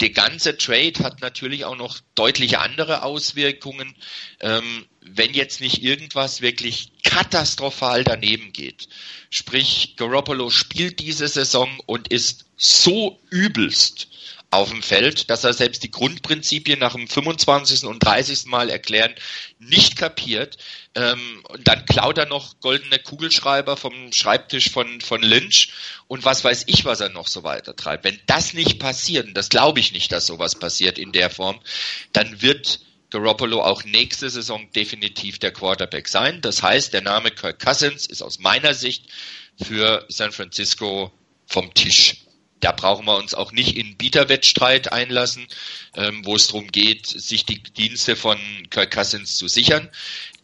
der 0.00 0.10
ganze 0.10 0.56
Trade 0.56 1.02
hat 1.02 1.20
natürlich 1.20 1.64
auch 1.64 1.76
noch 1.76 1.98
deutliche 2.14 2.60
andere 2.60 3.02
Auswirkungen. 3.02 3.94
Ähm, 4.40 4.86
wenn 5.00 5.34
jetzt 5.34 5.60
nicht 5.60 5.82
irgendwas 5.82 6.40
wirklich 6.40 6.90
katastrophal 7.02 8.04
daneben 8.04 8.52
geht. 8.52 8.88
Sprich, 9.30 9.94
Garoppolo 9.96 10.50
spielt 10.50 10.98
diese 11.00 11.28
Saison 11.28 11.80
und 11.86 12.08
ist 12.08 12.46
so 12.56 13.20
übelst 13.30 14.08
auf 14.56 14.70
dem 14.70 14.82
Feld, 14.82 15.30
dass 15.30 15.44
er 15.44 15.52
selbst 15.52 15.82
die 15.82 15.90
Grundprinzipien 15.90 16.78
nach 16.78 16.94
dem 16.94 17.08
25. 17.08 17.84
und 17.84 18.00
30. 18.00 18.46
Mal 18.46 18.70
erklären 18.70 19.14
nicht 19.58 19.96
kapiert. 19.96 20.58
Ähm, 20.94 21.42
und 21.48 21.68
dann 21.68 21.86
klaut 21.86 22.18
er 22.18 22.26
noch 22.26 22.60
goldene 22.60 22.98
Kugelschreiber 22.98 23.76
vom 23.76 24.12
Schreibtisch 24.12 24.70
von, 24.70 25.00
von 25.00 25.22
Lynch 25.22 25.72
und 26.08 26.24
was 26.24 26.42
weiß 26.44 26.64
ich, 26.66 26.84
was 26.84 27.00
er 27.00 27.10
noch 27.10 27.28
so 27.28 27.42
weiter 27.42 27.76
treibt. 27.76 28.04
Wenn 28.04 28.18
das 28.26 28.54
nicht 28.54 28.78
passiert, 28.78 29.26
und 29.26 29.34
das 29.34 29.48
glaube 29.48 29.80
ich 29.80 29.92
nicht, 29.92 30.12
dass 30.12 30.26
sowas 30.26 30.58
passiert 30.58 30.98
in 30.98 31.12
der 31.12 31.30
Form, 31.30 31.60
dann 32.12 32.42
wird 32.42 32.80
Garoppolo 33.10 33.62
auch 33.62 33.84
nächste 33.84 34.30
Saison 34.30 34.70
definitiv 34.72 35.38
der 35.38 35.52
Quarterback 35.52 36.08
sein. 36.08 36.40
Das 36.40 36.62
heißt, 36.62 36.92
der 36.92 37.02
Name 37.02 37.30
Kirk 37.30 37.60
Cousins 37.60 38.06
ist 38.06 38.22
aus 38.22 38.38
meiner 38.38 38.74
Sicht 38.74 39.06
für 39.62 40.04
San 40.08 40.32
Francisco 40.32 41.12
vom 41.46 41.72
Tisch. 41.74 42.25
Da 42.66 42.72
brauchen 42.72 43.06
wir 43.06 43.16
uns 43.16 43.32
auch 43.32 43.52
nicht 43.52 43.76
in 43.76 43.96
Bieterwettstreit 43.96 44.92
einlassen, 44.92 45.46
ähm, 45.94 46.24
wo 46.24 46.34
es 46.34 46.48
darum 46.48 46.66
geht, 46.66 47.06
sich 47.06 47.46
die 47.46 47.62
Dienste 47.62 48.16
von 48.16 48.40
Kirk 48.70 48.90
Cousins 48.92 49.36
zu 49.36 49.46
sichern. 49.46 49.88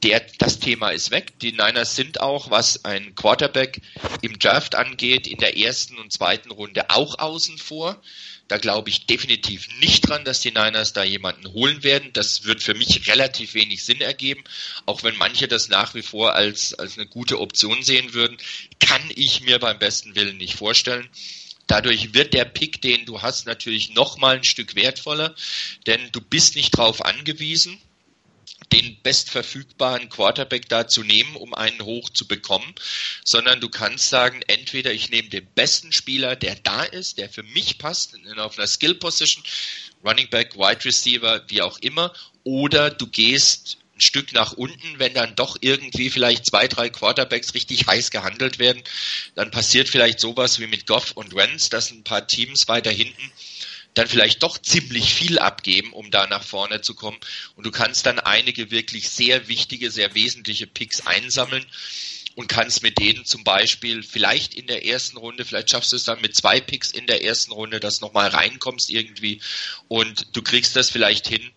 Der, 0.05 0.25
das 0.39 0.61
Thema 0.61 0.91
ist 0.91 1.11
weg. 1.11 1.37
Die 1.41 1.51
Niners 1.51 1.97
sind 1.97 2.21
auch, 2.21 2.49
was 2.49 2.85
ein 2.85 3.17
Quarterback 3.17 3.81
im 4.21 4.39
Draft 4.39 4.77
angeht, 4.77 5.27
in 5.27 5.39
der 5.39 5.59
ersten 5.59 5.99
und 5.99 6.13
zweiten 6.13 6.53
Runde 6.53 6.91
auch 6.91 7.19
außen 7.19 7.59
vor. 7.59 8.01
Da 8.47 8.59
glaube 8.59 8.91
ich 8.91 9.07
definitiv 9.07 9.67
nicht 9.81 10.09
dran, 10.09 10.25
dass 10.25 10.39
die 10.39 10.53
Niners 10.53 10.93
da 10.93 11.03
jemanden 11.03 11.53
holen 11.53 11.83
werden. 11.83 12.11
Das 12.13 12.45
wird 12.45 12.63
für 12.63 12.75
mich 12.75 13.09
relativ 13.09 13.55
wenig 13.55 13.83
Sinn 13.83 14.01
ergeben. 14.01 14.45
Auch 14.87 15.03
wenn 15.03 15.17
manche 15.17 15.49
das 15.49 15.71
nach 15.71 15.97
wie 15.97 16.03
vor 16.03 16.37
als, 16.37 16.73
als 16.73 16.97
eine 16.97 17.09
gute 17.09 17.41
Option 17.41 17.83
sehen 17.83 18.15
würden, 18.15 18.37
kann 18.79 19.03
ich 19.17 19.41
mir 19.41 19.59
beim 19.59 19.81
besten 19.81 20.15
Willen 20.15 20.37
nicht 20.37 20.55
vorstellen. 20.55 21.09
Dadurch 21.73 22.13
wird 22.13 22.35
der 22.35 22.45
Pick, 22.45 22.83
den 22.83 23.07
du 23.07 23.23
hast, 23.23 23.47
natürlich 23.47 23.95
nochmal 23.95 24.37
ein 24.37 24.45
Stück 24.45 24.75
wertvoller, 24.75 25.35
denn 25.87 26.13
du 26.13 26.21
bist 26.21 26.55
nicht 26.55 26.77
darauf 26.77 27.03
angewiesen, 27.03 27.81
den 28.75 28.99
bestverfügbaren 29.03 30.11
Quarterback 30.11 30.69
da 30.69 30.87
zu 30.87 31.03
nehmen, 31.03 31.35
um 31.35 31.55
einen 31.55 31.81
hoch 31.81 32.11
zu 32.11 32.29
bekommen, 32.29 32.75
sondern 33.25 33.63
du 33.63 33.71
kannst 33.71 34.11
sagen, 34.11 34.43
entweder 34.49 34.93
ich 34.93 35.09
nehme 35.09 35.31
den 35.31 35.47
besten 35.55 35.93
Spieler, 35.93 36.37
der 36.37 36.57
da 36.57 36.83
ist, 36.83 37.17
der 37.17 37.31
für 37.31 37.43
mich 37.43 37.79
passt, 37.79 38.13
in, 38.17 38.39
auf 38.39 38.59
einer 38.59 38.67
Skill 38.67 38.97
Position, 38.97 39.43
Running 40.05 40.29
Back, 40.29 40.59
Wide 40.59 40.85
Receiver, 40.85 41.43
wie 41.49 41.63
auch 41.63 41.79
immer, 41.79 42.13
oder 42.45 42.91
du 42.91 43.07
gehst 43.07 43.79
Stück 44.03 44.33
nach 44.33 44.53
unten, 44.53 44.99
wenn 44.99 45.15
dann 45.15 45.35
doch 45.35 45.57
irgendwie 45.61 46.11
vielleicht 46.11 46.47
zwei, 46.47 46.69
drei 46.69 46.91
Quarterbacks 46.91 47.55
richtig 47.55 47.87
heiß 47.87 48.11
gehandelt 48.11 48.59
werden, 48.59 48.83
dann 49.35 49.51
passiert 49.51 49.89
vielleicht 49.89 50.21
sowas 50.21 50.59
wie 50.59 50.67
mit 50.67 50.87
Goff 50.87 51.13
und 51.13 51.35
Wentz, 51.35 51.71
dass 51.71 51.91
ein 51.91 52.05
paar 52.05 52.27
Teams 52.27 52.69
weiter 52.69 52.91
hinten 52.91 53.33
dann 53.95 54.09
vielleicht 54.09 54.43
doch 54.43 54.59
ziemlich 54.59 55.13
viel 55.13 55.39
abgeben, 55.39 55.93
um 55.93 56.11
da 56.11 56.27
nach 56.27 56.43
vorne 56.43 56.81
zu 56.81 56.95
kommen. 56.95 57.19
Und 57.57 57.65
du 57.65 57.71
kannst 57.71 58.07
dann 58.07 58.19
einige 58.19 58.71
wirklich 58.71 59.11
sehr 59.11 59.49
wichtige, 59.49 59.91
sehr 59.91 60.15
wesentliche 60.15 60.67
Picks 60.67 61.07
einsammeln 61.07 61.67
und 62.35 62.49
kannst 62.49 62.83
mit 62.83 62.99
denen 62.99 63.25
zum 63.25 63.45
Beispiel 63.45 64.03
vielleicht 64.03 64.55
in 64.55 64.67
der 64.67 64.87
ersten 64.87 65.19
Runde, 65.19 65.45
vielleicht 65.45 65.71
schaffst 65.71 65.93
du 65.93 65.97
es 65.97 66.05
dann 66.05 66.21
mit 66.21 66.35
zwei 66.35 66.61
Picks 66.61 66.91
in 66.91 67.07
der 67.07 67.25
ersten 67.25 67.53
Runde, 67.53 67.81
dass 67.81 68.01
nochmal 68.01 68.29
reinkommst 68.29 68.91
irgendwie 68.91 69.41
und 69.89 70.35
du 70.35 70.43
kriegst 70.43 70.75
das 70.77 70.91
vielleicht 70.91 71.29
hin, 71.29 71.51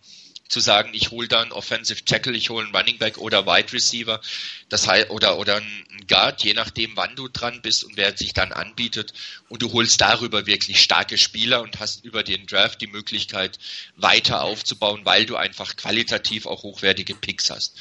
zu 0.48 0.60
sagen, 0.60 0.92
ich 0.94 1.12
hole 1.12 1.28
da 1.28 1.42
einen 1.42 1.52
Offensive 1.52 2.06
Tackle, 2.06 2.36
ich 2.36 2.50
hole 2.50 2.66
einen 2.66 2.76
Running 2.76 2.98
Back 2.98 3.18
oder 3.18 3.46
Wide 3.46 3.74
Receiver, 3.74 4.22
das 4.70 4.88
heißt, 4.88 5.10
oder, 5.10 5.38
oder 5.38 5.58
einen 5.58 6.06
Guard, 6.08 6.44
je 6.44 6.54
nachdem, 6.54 6.96
wann 6.96 7.16
du 7.16 7.28
dran 7.28 7.62
bist 7.62 7.84
und 7.84 7.98
wer 7.98 8.16
sich 8.16 8.34
dann 8.34 8.52
anbietet. 8.52 9.14
Und 9.50 9.62
du 9.62 9.74
holst 9.74 10.02
darüber 10.02 10.46
wirklich 10.46 10.82
starke 10.82 11.18
Spieler 11.18 11.62
und 11.62 11.80
hast 11.80 12.06
über 12.06 12.24
den 12.24 12.46
Draft 12.46 12.82
die 12.82 12.88
Möglichkeit, 12.88 13.58
weiter 13.96 14.42
aufzubauen, 14.42 15.02
weil 15.04 15.26
du 15.26 15.36
einfach 15.36 15.76
qualitativ 15.76 16.46
auch 16.46 16.64
hochwertige 16.64 17.16
Picks 17.16 17.50
hast. 17.50 17.78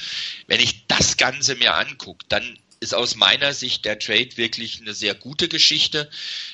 Wenn 0.46 0.60
ich 0.60 0.86
das 0.86 1.16
Ganze 1.16 1.56
mir 1.56 1.74
angucke, 1.74 2.24
dann 2.28 2.58
ist 2.84 2.94
aus 2.94 3.16
meiner 3.16 3.54
Sicht 3.54 3.84
der 3.84 3.98
Trade 3.98 4.36
wirklich 4.36 4.80
eine 4.80 4.94
sehr 4.94 5.14
gute 5.14 5.48
Geschichte. 5.48 6.10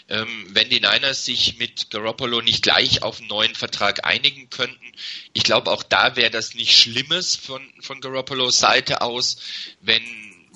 Ähm, 0.08 0.46
wenn 0.50 0.70
die 0.70 0.80
Niners 0.80 1.24
sich 1.24 1.58
mit 1.58 1.90
Garoppolo 1.90 2.40
nicht 2.40 2.62
gleich 2.62 3.02
auf 3.02 3.18
einen 3.18 3.28
neuen 3.28 3.54
Vertrag 3.54 4.06
einigen 4.06 4.48
könnten, 4.48 4.92
ich 5.32 5.42
glaube 5.42 5.70
auch 5.70 5.82
da 5.82 6.16
wäre 6.16 6.30
das 6.30 6.54
nicht 6.54 6.76
Schlimmes 6.76 7.36
von, 7.36 7.62
von 7.80 8.00
Garoppolos 8.00 8.58
Seite 8.60 9.02
aus, 9.02 9.38
wenn, 9.80 10.04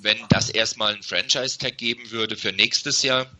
wenn 0.00 0.18
das 0.28 0.48
erstmal 0.48 0.94
ein 0.94 1.02
Franchise-Tag 1.02 1.76
geben 1.76 2.10
würde 2.12 2.36
für 2.36 2.52
nächstes 2.52 3.02
Jahr. 3.02 3.30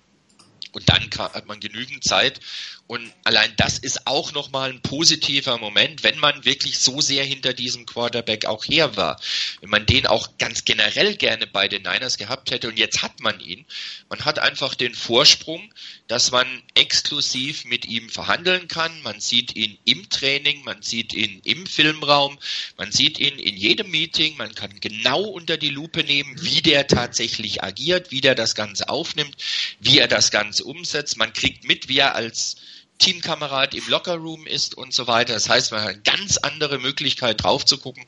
Und 0.72 0.89
dann 0.89 1.09
hat 1.16 1.47
man 1.47 1.61
genügend 1.61 2.03
Zeit, 2.03 2.41
und 2.87 3.11
allein 3.24 3.51
das 3.57 3.78
ist 3.78 4.07
auch 4.07 4.32
nochmal 4.32 4.68
ein 4.68 4.82
positiver 4.82 5.57
Moment, 5.57 6.03
wenn 6.03 6.18
man 6.18 6.45
wirklich 6.45 6.78
so 6.78 7.01
sehr 7.01 7.24
hinter 7.24 7.55
diesem 7.55 7.87
Quarterback 7.87 8.45
auch 8.45 8.62
her 8.66 8.95
war. 8.95 9.18
Wenn 9.62 9.70
man 9.70 9.87
den 9.87 10.07
auch 10.07 10.37
ganz 10.37 10.66
generell 10.66 11.16
gerne 11.16 11.47
bei 11.47 11.66
den 11.66 11.82
Niners 11.82 12.18
gehabt 12.18 12.51
hätte 12.51 12.68
und 12.68 12.78
jetzt 12.78 13.01
hat 13.01 13.20
man 13.20 13.41
ihn. 13.41 13.64
Man 14.11 14.26
hat 14.26 14.39
einfach 14.39 14.74
den 14.74 14.95
Vorsprung, 14.95 15.72
dass 16.09 16.30
man 16.30 16.47
exklusiv 16.74 17.64
mit 17.64 17.87
ihm 17.87 18.11
verhandeln 18.11 18.68
kann. 18.68 19.01
Man 19.01 19.18
sieht 19.18 19.57
ihn 19.57 19.78
im 19.87 20.11
Training, 20.11 20.62
man 20.64 20.82
sieht 20.82 21.14
ihn 21.14 21.41
im 21.43 21.64
Filmraum, 21.64 22.39
man 22.76 22.93
sieht 22.93 23.18
ihn 23.18 23.39
in 23.39 23.57
jedem 23.57 23.91
Meeting. 23.91 24.37
Man 24.37 24.55
kann 24.55 24.78
genau 24.80 25.22
unter 25.22 25.57
die 25.57 25.70
Lupe 25.70 26.05
nehmen, 26.05 26.37
wie 26.43 26.61
der 26.61 26.87
tatsächlich 26.87 27.64
agiert, 27.64 28.11
wie 28.11 28.20
der 28.20 28.35
das 28.35 28.55
Ganze 28.55 28.91
aufnimmt, 28.91 29.37
wie 29.80 29.99
er 29.99 30.09
das 30.09 30.30
Ganze 30.30 30.64
umsetzt. 30.64 31.16
Man 31.16 31.32
kriegt 31.32 31.64
mit, 31.64 31.89
wie 31.89 31.99
er 31.99 32.14
als 32.14 32.57
Teamkamerad 32.99 33.75
im 33.75 33.89
Lockerroom 33.89 34.47
ist 34.47 34.75
und 34.77 34.95
so 34.95 35.07
weiter. 35.07 35.35
Das 35.35 35.49
heißt, 35.49 35.73
man 35.73 35.83
hat 35.83 35.89
eine 35.89 36.01
ganz 36.03 36.39
andere 36.39 36.79
Möglichkeit 36.79 37.43
drauf 37.43 37.65
zu 37.65 37.79
gucken, 37.79 38.05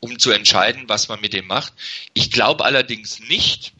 um 0.00 0.18
zu 0.18 0.30
entscheiden, 0.30 0.88
was 0.88 1.08
man 1.08 1.20
mit 1.20 1.32
dem 1.32 1.46
macht. 1.46 1.72
Ich 2.14 2.30
glaube 2.30 2.64
allerdings 2.64 3.20
nicht, 3.20 3.72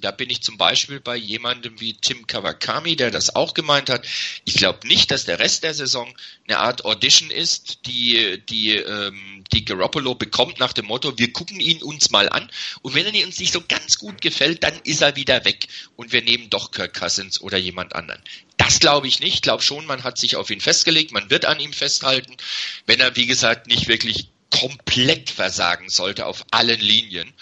da 0.00 0.10
bin 0.10 0.30
ich 0.30 0.42
zum 0.42 0.56
Beispiel 0.56 1.00
bei 1.00 1.16
jemandem 1.16 1.80
wie 1.80 1.94
Tim 1.94 2.26
Kawakami, 2.26 2.96
der 2.96 3.10
das 3.10 3.34
auch 3.34 3.54
gemeint 3.54 3.90
hat. 3.90 4.06
Ich 4.44 4.54
glaube 4.54 4.86
nicht, 4.86 5.10
dass 5.10 5.24
der 5.24 5.38
Rest 5.38 5.64
der 5.64 5.74
Saison 5.74 6.12
eine 6.46 6.58
Art 6.58 6.84
Audition 6.84 7.30
ist, 7.30 7.86
die, 7.86 8.42
die, 8.48 8.76
ähm, 8.76 9.44
die 9.52 9.64
Garoppolo 9.64 10.14
bekommt 10.14 10.58
nach 10.58 10.72
dem 10.72 10.86
Motto, 10.86 11.18
wir 11.18 11.32
gucken 11.32 11.60
ihn 11.60 11.82
uns 11.82 12.10
mal 12.10 12.28
an 12.28 12.50
und 12.82 12.94
wenn 12.94 13.06
er 13.06 13.26
uns 13.26 13.38
nicht 13.38 13.52
so 13.52 13.62
ganz 13.66 13.98
gut 13.98 14.20
gefällt, 14.20 14.62
dann 14.62 14.74
ist 14.84 15.02
er 15.02 15.16
wieder 15.16 15.44
weg 15.44 15.68
und 15.96 16.12
wir 16.12 16.22
nehmen 16.22 16.50
doch 16.50 16.70
Kirk 16.70 16.94
Cousins 16.94 17.40
oder 17.40 17.58
jemand 17.58 17.94
anderen. 17.94 18.22
Das 18.56 18.80
glaube 18.80 19.06
ich 19.06 19.20
nicht. 19.20 19.34
Ich 19.34 19.42
glaube 19.42 19.62
schon, 19.62 19.86
man 19.86 20.04
hat 20.04 20.18
sich 20.18 20.36
auf 20.36 20.50
ihn 20.50 20.60
festgelegt, 20.60 21.12
man 21.12 21.30
wird 21.30 21.44
an 21.44 21.60
ihm 21.60 21.72
festhalten, 21.72 22.36
wenn 22.86 23.00
er, 23.00 23.16
wie 23.16 23.26
gesagt, 23.26 23.66
nicht 23.66 23.88
wirklich 23.88 24.28
komplett 24.50 25.30
versagen 25.30 25.88
sollte 25.88 26.26
auf 26.26 26.44
allen 26.50 26.80
Linien. 26.80 27.32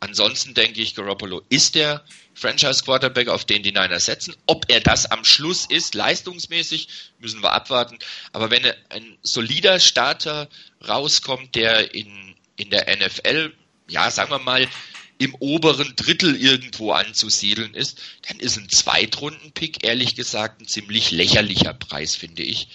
Ansonsten 0.00 0.54
denke 0.54 0.80
ich, 0.80 0.94
Garoppolo 0.94 1.42
ist 1.48 1.74
der 1.74 2.04
Franchise 2.34 2.82
Quarterback, 2.84 3.28
auf 3.28 3.44
den 3.44 3.62
die 3.62 3.72
Niners 3.72 4.06
setzen. 4.06 4.34
Ob 4.46 4.66
er 4.68 4.80
das 4.80 5.06
am 5.06 5.24
Schluss 5.24 5.66
ist, 5.66 5.94
leistungsmäßig, 5.94 6.88
müssen 7.20 7.42
wir 7.42 7.52
abwarten. 7.52 7.98
Aber 8.32 8.50
wenn 8.50 8.64
ein 8.90 9.18
solider 9.22 9.80
Starter 9.80 10.48
rauskommt, 10.86 11.54
der 11.54 11.94
in, 11.94 12.34
in 12.56 12.70
der 12.70 12.94
NFL, 12.96 13.52
ja, 13.88 14.10
sagen 14.10 14.30
wir 14.30 14.38
mal, 14.38 14.68
im 15.18 15.34
oberen 15.36 15.94
Drittel 15.96 16.34
irgendwo 16.36 16.92
anzusiedeln 16.92 17.72
ist, 17.74 18.00
dann 18.28 18.40
ist 18.40 18.56
ein 18.56 18.68
Zweitrunden-Pick 18.68 19.84
ehrlich 19.84 20.16
gesagt 20.16 20.60
ein 20.60 20.66
ziemlich 20.66 21.12
lächerlicher 21.12 21.72
Preis, 21.72 22.16
finde 22.16 22.42
ich. 22.42 22.68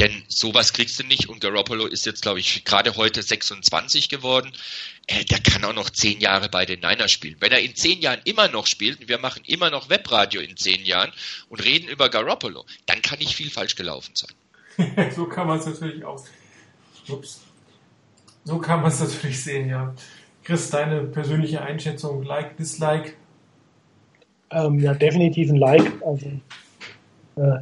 Denn 0.00 0.24
sowas 0.28 0.72
kriegst 0.72 0.98
du 0.98 1.04
nicht 1.04 1.28
und 1.28 1.40
Garoppolo 1.40 1.86
ist 1.86 2.04
jetzt, 2.04 2.22
glaube 2.22 2.40
ich, 2.40 2.64
gerade 2.64 2.96
heute 2.96 3.22
26 3.22 4.08
geworden. 4.08 4.52
Äh, 5.06 5.24
der 5.24 5.38
kann 5.40 5.64
auch 5.64 5.72
noch 5.72 5.90
zehn 5.90 6.20
Jahre 6.20 6.48
bei 6.48 6.66
den 6.66 6.80
Niners 6.80 7.12
spielen. 7.12 7.36
Wenn 7.38 7.52
er 7.52 7.60
in 7.60 7.76
zehn 7.76 8.00
Jahren 8.00 8.20
immer 8.24 8.48
noch 8.48 8.66
spielt 8.66 9.00
und 9.00 9.08
wir 9.08 9.18
machen 9.18 9.42
immer 9.46 9.70
noch 9.70 9.88
Webradio 9.90 10.40
in 10.40 10.56
zehn 10.56 10.84
Jahren 10.84 11.12
und 11.48 11.62
reden 11.62 11.88
über 11.88 12.08
Garoppolo, 12.08 12.64
dann 12.86 13.02
kann 13.02 13.20
nicht 13.20 13.36
viel 13.36 13.50
falsch 13.50 13.76
gelaufen 13.76 14.12
sein. 14.14 15.10
so 15.14 15.26
kann 15.26 15.46
man 15.46 15.58
es 15.58 15.66
natürlich 15.66 16.04
auch. 16.04 16.24
Ups. 17.08 17.42
So 18.44 18.58
kann 18.58 18.80
man 18.80 18.90
es 18.90 19.00
natürlich 19.00 19.42
sehen, 19.42 19.68
ja. 19.68 19.94
Chris, 20.42 20.68
deine 20.70 21.04
persönliche 21.04 21.62
Einschätzung, 21.62 22.22
Like, 22.22 22.56
Dislike? 22.56 23.14
Ähm, 24.50 24.78
ja, 24.78 24.92
definitiv 24.92 25.50
ein 25.50 25.56
Like. 25.56 25.90
Also, 26.02 26.26
äh, 27.36 27.60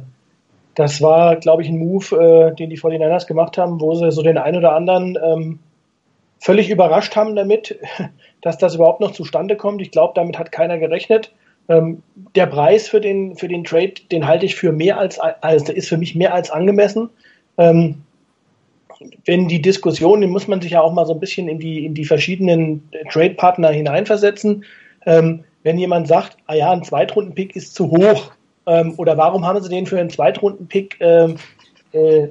das 0.75 1.01
war, 1.01 1.35
glaube 1.35 1.61
ich, 1.61 1.69
ein 1.69 1.77
Move, 1.77 2.51
äh, 2.51 2.55
den 2.55 2.69
die 2.69 2.79
49ers 2.79 3.27
gemacht 3.27 3.57
haben, 3.57 3.79
wo 3.79 3.93
sie 3.95 4.11
so 4.11 4.21
den 4.21 4.37
einen 4.37 4.57
oder 4.57 4.73
anderen 4.73 5.17
ähm, 5.23 5.59
völlig 6.39 6.69
überrascht 6.69 7.15
haben 7.15 7.35
damit, 7.35 7.79
dass 8.41 8.57
das 8.57 8.75
überhaupt 8.75 8.99
noch 8.99 9.11
zustande 9.11 9.55
kommt. 9.55 9.81
Ich 9.81 9.91
glaube, 9.91 10.13
damit 10.15 10.37
hat 10.37 10.51
keiner 10.51 10.77
gerechnet. 10.77 11.31
Ähm, 11.69 12.01
der 12.35 12.47
Preis 12.47 12.87
für 12.87 12.99
den, 12.99 13.35
für 13.35 13.47
den 13.47 13.63
Trade, 13.63 13.93
den 14.11 14.27
halte 14.27 14.45
ich 14.45 14.55
für 14.55 14.71
mehr 14.71 14.97
als, 14.97 15.19
also 15.19 15.71
ist 15.71 15.87
für 15.87 15.97
mich 15.97 16.15
mehr 16.15 16.33
als 16.33 16.51
angemessen. 16.51 17.09
Ähm, 17.57 18.03
wenn 19.25 19.47
die 19.47 19.61
Diskussion, 19.61 20.21
den 20.21 20.29
muss 20.29 20.47
man 20.47 20.61
sich 20.61 20.71
ja 20.71 20.81
auch 20.81 20.93
mal 20.93 21.05
so 21.05 21.13
ein 21.13 21.19
bisschen 21.19 21.47
in 21.47 21.59
die, 21.59 21.85
in 21.85 21.93
die 21.93 22.05
verschiedenen 22.05 22.89
Trade-Partner 23.11 23.69
hineinversetzen. 23.69 24.65
Ähm, 25.05 25.43
wenn 25.63 25.77
jemand 25.77 26.07
sagt, 26.07 26.37
ah 26.47 26.53
ja, 26.53 26.71
ein 26.71 26.83
Zweitrunden-Pick 26.83 27.55
ist 27.55 27.75
zu 27.75 27.91
hoch, 27.91 28.31
ähm, 28.65 28.93
oder 28.97 29.17
warum 29.17 29.45
haben 29.45 29.61
sie 29.61 29.69
den 29.69 29.85
für 29.85 29.99
einen 29.99 30.09
Zweitrunden-Pick, 30.09 30.97
ähm, 30.99 31.37
äh, 31.91 32.27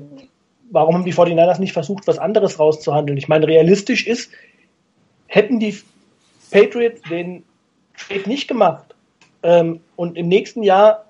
warum 0.71 0.95
haben 0.95 1.05
die 1.05 1.13
49ers 1.13 1.61
nicht 1.61 1.73
versucht, 1.73 2.07
was 2.07 2.19
anderes 2.19 2.59
rauszuhandeln? 2.59 3.19
Ich 3.19 3.29
meine, 3.29 3.47
realistisch 3.47 4.07
ist, 4.07 4.31
hätten 5.27 5.61
die 5.61 5.77
Patriots 6.51 7.03
den 7.03 7.43
Trade 7.97 8.29
nicht 8.29 8.49
gemacht 8.49 8.95
ähm, 9.43 9.81
und 9.97 10.17
im 10.17 10.29
nächsten 10.29 10.63
Jahr 10.63 11.05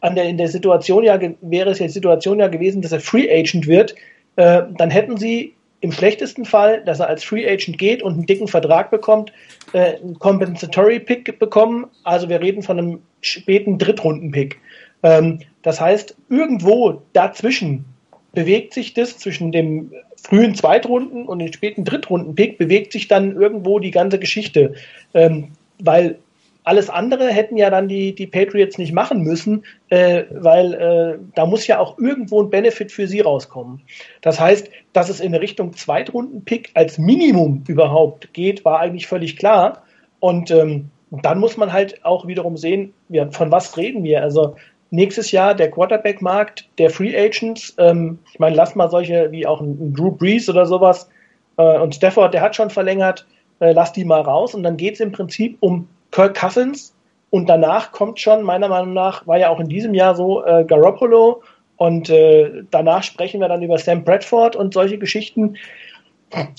an 0.00 0.14
der, 0.14 0.24
in 0.24 0.36
der 0.36 0.48
Situation 0.48 1.04
ja 1.04 1.18
wäre 1.40 1.70
es 1.70 1.78
ja 1.78 1.86
die 1.86 1.92
Situation 1.92 2.38
ja 2.38 2.48
gewesen, 2.48 2.82
dass 2.82 2.92
er 2.92 3.00
Free 3.00 3.30
Agent 3.30 3.66
wird, 3.66 3.94
äh, 4.36 4.62
dann 4.76 4.90
hätten 4.90 5.16
sie 5.16 5.54
im 5.82 5.92
schlechtesten 5.92 6.44
Fall, 6.44 6.82
dass 6.84 7.00
er 7.00 7.08
als 7.08 7.24
Free 7.24 7.46
Agent 7.46 7.76
geht 7.76 8.02
und 8.02 8.14
einen 8.14 8.26
dicken 8.26 8.46
Vertrag 8.46 8.90
bekommt, 8.90 9.32
äh, 9.72 9.96
einen 9.96 10.18
Compensatory 10.18 11.00
Pick 11.00 11.38
bekommen. 11.38 11.86
Also 12.04 12.28
wir 12.28 12.40
reden 12.40 12.62
von 12.62 12.78
einem 12.78 12.98
späten 13.20 13.78
Drittrunden-Pick. 13.78 14.58
Ähm, 15.02 15.40
das 15.62 15.80
heißt, 15.80 16.16
irgendwo 16.30 17.02
dazwischen 17.12 17.84
bewegt 18.32 18.72
sich 18.74 18.94
das 18.94 19.18
zwischen 19.18 19.50
dem 19.50 19.92
frühen 20.22 20.54
Zweitrunden 20.54 21.26
und 21.26 21.40
dem 21.40 21.52
späten 21.52 21.84
Drittrunden-Pick 21.84 22.58
bewegt 22.58 22.92
sich 22.92 23.08
dann 23.08 23.34
irgendwo 23.34 23.80
die 23.80 23.90
ganze 23.90 24.20
Geschichte. 24.20 24.74
Ähm, 25.14 25.48
weil 25.80 26.18
alles 26.64 26.90
andere 26.90 27.28
hätten 27.28 27.56
ja 27.56 27.70
dann 27.70 27.88
die, 27.88 28.14
die 28.14 28.26
Patriots 28.26 28.78
nicht 28.78 28.92
machen 28.92 29.22
müssen, 29.22 29.64
äh, 29.88 30.24
weil 30.30 30.74
äh, 30.74 31.18
da 31.34 31.46
muss 31.46 31.66
ja 31.66 31.78
auch 31.78 31.98
irgendwo 31.98 32.42
ein 32.42 32.50
Benefit 32.50 32.92
für 32.92 33.08
sie 33.08 33.20
rauskommen. 33.20 33.82
Das 34.20 34.38
heißt, 34.38 34.70
dass 34.92 35.08
es 35.08 35.20
in 35.20 35.34
Richtung 35.34 35.72
Zweitrunden-Pick 35.72 36.70
als 36.74 36.98
Minimum 36.98 37.64
überhaupt 37.66 38.32
geht, 38.32 38.64
war 38.64 38.80
eigentlich 38.80 39.08
völlig 39.08 39.36
klar. 39.36 39.82
Und 40.20 40.50
ähm, 40.52 40.90
dann 41.10 41.40
muss 41.40 41.56
man 41.56 41.72
halt 41.72 42.04
auch 42.04 42.26
wiederum 42.26 42.56
sehen, 42.56 42.94
ja, 43.08 43.28
von 43.30 43.50
was 43.50 43.76
reden 43.76 44.04
wir. 44.04 44.22
Also 44.22 44.54
nächstes 44.90 45.32
Jahr 45.32 45.54
der 45.54 45.70
Quarterback-Markt, 45.70 46.68
der 46.78 46.90
Free 46.90 47.16
Agents, 47.16 47.74
ähm, 47.78 48.20
ich 48.32 48.38
meine, 48.38 48.54
lass 48.54 48.76
mal 48.76 48.88
solche 48.88 49.32
wie 49.32 49.46
auch 49.46 49.60
ein, 49.60 49.92
Drew 49.94 50.12
Brees 50.12 50.48
oder 50.48 50.66
sowas 50.66 51.08
äh, 51.56 51.78
und 51.78 51.94
Stafford, 51.94 52.34
der 52.34 52.42
hat 52.42 52.54
schon 52.54 52.70
verlängert, 52.70 53.26
äh, 53.58 53.72
lass 53.72 53.92
die 53.92 54.04
mal 54.04 54.20
raus 54.20 54.54
und 54.54 54.62
dann 54.62 54.76
geht 54.76 54.94
es 54.94 55.00
im 55.00 55.10
Prinzip 55.10 55.56
um 55.60 55.88
Kirk 56.12 56.38
Cousins 56.38 56.94
und 57.30 57.48
danach 57.48 57.90
kommt 57.90 58.20
schon, 58.20 58.42
meiner 58.42 58.68
Meinung 58.68 58.92
nach, 58.92 59.26
war 59.26 59.38
ja 59.38 59.48
auch 59.48 59.58
in 59.58 59.68
diesem 59.68 59.94
Jahr 59.94 60.14
so 60.14 60.44
äh, 60.44 60.64
Garoppolo 60.64 61.42
und 61.76 62.10
äh, 62.10 62.62
danach 62.70 63.02
sprechen 63.02 63.40
wir 63.40 63.48
dann 63.48 63.62
über 63.62 63.78
Sam 63.78 64.04
Bradford 64.04 64.54
und 64.54 64.72
solche 64.74 64.98
Geschichten. 64.98 65.56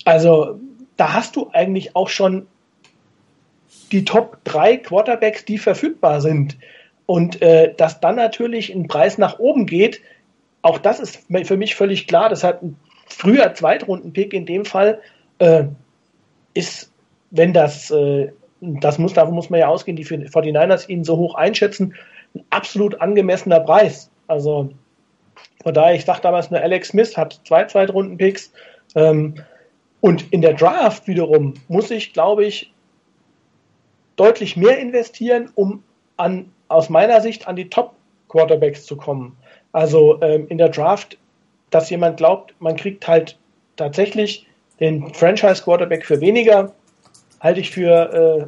Also 0.04 0.60
da 0.98 1.14
hast 1.14 1.36
du 1.36 1.50
eigentlich 1.54 1.96
auch 1.96 2.10
schon 2.10 2.48
die 3.92 4.04
Top 4.04 4.40
3 4.44 4.78
Quarterbacks, 4.78 5.46
die 5.46 5.58
verfügbar 5.58 6.20
sind. 6.20 6.58
Und 7.06 7.42
äh, 7.42 7.74
dass 7.76 8.00
dann 8.00 8.16
natürlich 8.16 8.74
ein 8.74 8.88
Preis 8.88 9.18
nach 9.18 9.40
oben 9.40 9.66
geht, 9.66 10.02
auch 10.62 10.80
das 10.80 11.00
ist 11.00 11.26
für 11.44 11.58
mich 11.58 11.76
völlig 11.76 12.08
klar. 12.08 12.30
Das 12.30 12.44
hat 12.44 12.64
ein 12.64 12.78
früher 13.06 13.54
Zweitrunden-Pick 13.54 14.34
in 14.34 14.46
dem 14.46 14.66
Fall, 14.66 15.02
äh, 15.40 15.66
ist, 16.54 16.92
wenn 17.32 17.54
das 17.54 17.92
äh, 17.92 18.32
das 18.82 18.98
muss, 18.98 19.14
davon 19.14 19.36
muss 19.36 19.50
man 19.50 19.60
ja 19.60 19.68
ausgehen, 19.68 19.98
die 19.98 20.06
49ers 20.06 20.88
ihn 20.88 21.04
so 21.04 21.18
hoch 21.18 21.36
einschätzen, 21.36 21.94
ein 22.34 22.44
absolut 22.50 23.02
angemessener 23.02 23.60
Preis. 23.60 24.10
Also 24.28 24.70
von 25.64 25.74
daher, 25.74 25.96
ich 25.96 26.06
sag 26.06 26.22
damals 26.22 26.50
nur 26.50 26.62
Alex 26.62 26.90
Smith 26.90 27.18
hat 27.18 27.42
zwei 27.46 27.66
Zweitrunden-Picks. 27.66 28.54
Ähm, 28.96 29.36
Und 30.02 30.34
in 30.34 30.42
der 30.42 30.54
Draft 30.54 31.08
wiederum 31.08 31.54
muss 31.70 31.90
ich, 31.90 32.12
glaube 32.12 32.44
ich, 32.46 32.74
deutlich 34.18 34.58
mehr 34.58 34.78
investieren, 34.78 35.50
um 35.56 35.82
an, 36.18 36.52
aus 36.68 36.90
meiner 36.90 37.22
Sicht 37.22 37.48
an 37.48 37.56
die 37.56 37.70
Top-Quarterbacks 37.70 38.86
zu 38.86 38.98
kommen. 38.98 39.38
Also 39.72 40.22
ähm, 40.22 40.48
in 40.50 40.58
der 40.58 40.70
Draft, 40.70 41.18
dass 41.70 41.90
jemand 41.90 42.18
glaubt, 42.18 42.54
man 42.60 42.76
kriegt 42.76 43.08
halt 43.08 43.38
tatsächlich 43.78 44.46
den 44.80 45.14
Franchise-Quarterback 45.14 46.06
für 46.06 46.20
weniger, 46.20 46.74
halte 47.44 47.60
ich 47.60 47.70
für 47.70 48.48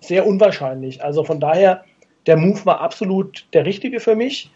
sehr 0.00 0.26
unwahrscheinlich. 0.26 1.02
Also 1.02 1.24
von 1.24 1.40
daher, 1.40 1.84
der 2.26 2.36
Move 2.36 2.66
war 2.66 2.80
absolut 2.80 3.46
der 3.54 3.64
richtige 3.64 4.00
für 4.00 4.16
mich. 4.16 4.50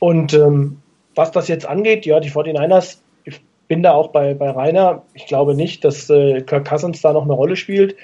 Und 0.00 0.34
ähm, 0.34 0.82
was 1.14 1.30
das 1.30 1.48
jetzt 1.48 1.64
angeht, 1.64 2.04
ja, 2.04 2.18
die 2.20 2.30
49ers, 2.30 2.98
ich 3.24 3.40
bin 3.68 3.82
da 3.82 3.92
auch 3.92 4.08
bei, 4.08 4.34
bei 4.34 4.50
Rainer. 4.50 5.02
Ich 5.14 5.26
glaube 5.26 5.54
nicht, 5.54 5.84
dass 5.84 6.10
äh, 6.10 6.42
Kirk 6.42 6.68
Cousins 6.68 7.00
da 7.00 7.12
noch 7.12 7.22
eine 7.22 7.32
Rolle 7.32 7.56
spielt. 7.56 7.96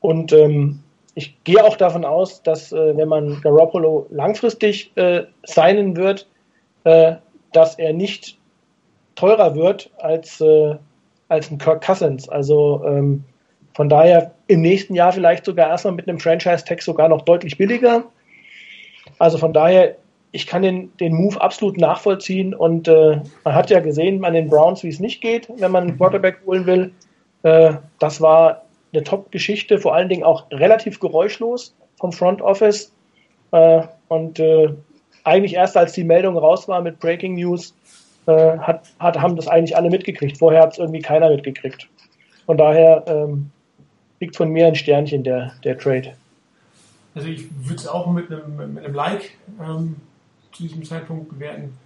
Und 0.00 0.32
ähm, 0.32 0.80
ich 1.14 1.36
gehe 1.44 1.62
auch 1.62 1.76
davon 1.76 2.04
aus, 2.04 2.42
dass 2.42 2.72
äh, 2.72 2.96
wenn 2.96 3.08
man 3.08 3.40
Garoppolo 3.42 4.06
langfristig 4.10 4.96
äh, 4.96 5.24
signen 5.44 5.96
wird, 5.96 6.26
äh, 6.84 7.16
dass 7.52 7.78
er 7.78 7.92
nicht 7.92 8.38
teurer 9.14 9.54
wird 9.54 9.90
als, 9.98 10.40
äh, 10.40 10.74
als 11.28 11.50
ein 11.50 11.58
Kirk 11.58 11.84
Cousins. 11.84 12.28
Also 12.28 12.82
ähm, 12.86 13.24
von 13.74 13.88
daher 13.88 14.32
im 14.46 14.60
nächsten 14.60 14.94
Jahr 14.94 15.12
vielleicht 15.12 15.44
sogar 15.44 15.68
erstmal 15.68 15.94
mit 15.94 16.08
einem 16.08 16.20
Franchise-Tag 16.20 16.80
sogar 16.80 17.08
noch 17.08 17.22
deutlich 17.22 17.58
billiger. 17.58 18.04
Also 19.18 19.36
von 19.36 19.52
daher, 19.52 19.96
ich 20.32 20.46
kann 20.46 20.62
den, 20.62 20.96
den 20.98 21.14
Move 21.14 21.40
absolut 21.40 21.76
nachvollziehen 21.76 22.54
und 22.54 22.88
äh, 22.88 23.20
man 23.44 23.54
hat 23.54 23.70
ja 23.70 23.80
gesehen 23.80 24.24
an 24.24 24.34
den 24.34 24.48
Browns, 24.48 24.82
wie 24.82 24.88
es 24.88 25.00
nicht 25.00 25.20
geht, 25.20 25.48
wenn 25.56 25.72
man 25.72 25.84
einen 25.84 25.96
Quarterback 25.96 26.38
holen 26.46 26.66
will. 26.66 26.92
Äh, 27.42 27.74
das 27.98 28.20
war 28.20 28.64
eine 28.92 29.02
Top-Geschichte, 29.02 29.78
vor 29.78 29.94
allen 29.94 30.08
Dingen 30.08 30.22
auch 30.22 30.50
relativ 30.50 31.00
geräuschlos 31.00 31.74
vom 31.98 32.12
Front 32.12 32.42
Office. 32.42 32.92
Äh, 33.50 33.82
und 34.08 34.38
äh, 34.38 34.68
eigentlich 35.24 35.54
erst 35.54 35.76
als 35.76 35.92
die 35.92 36.04
Meldung 36.04 36.36
raus 36.36 36.68
war 36.68 36.80
mit 36.80 37.00
Breaking 37.00 37.34
News, 37.34 37.74
äh, 38.26 38.58
hat, 38.58 38.82
hat, 39.00 39.20
haben 39.20 39.36
das 39.36 39.48
eigentlich 39.48 39.76
alle 39.76 39.90
mitgekriegt. 39.90 40.38
Vorher 40.38 40.62
hat 40.62 40.72
es 40.72 40.78
irgendwie 40.78 41.00
keiner 41.00 41.30
mitgekriegt. 41.30 41.88
Von 42.46 42.56
daher 42.56 43.04
ähm, 43.06 43.50
liegt 44.20 44.36
von 44.36 44.50
mir 44.50 44.66
ein 44.66 44.74
Sternchen 44.74 45.24
der, 45.24 45.52
der 45.64 45.78
Trade. 45.78 46.14
Also 47.14 47.28
ich 47.28 47.46
würde 47.62 47.76
es 47.76 47.86
auch 47.86 48.10
mit 48.10 48.30
einem, 48.30 48.74
mit 48.74 48.84
einem 48.84 48.94
Like 48.94 49.36
ähm, 49.60 49.96
zu 50.52 50.62
diesem 50.64 50.84
Zeitpunkt 50.84 51.30
bewerten. 51.30 51.76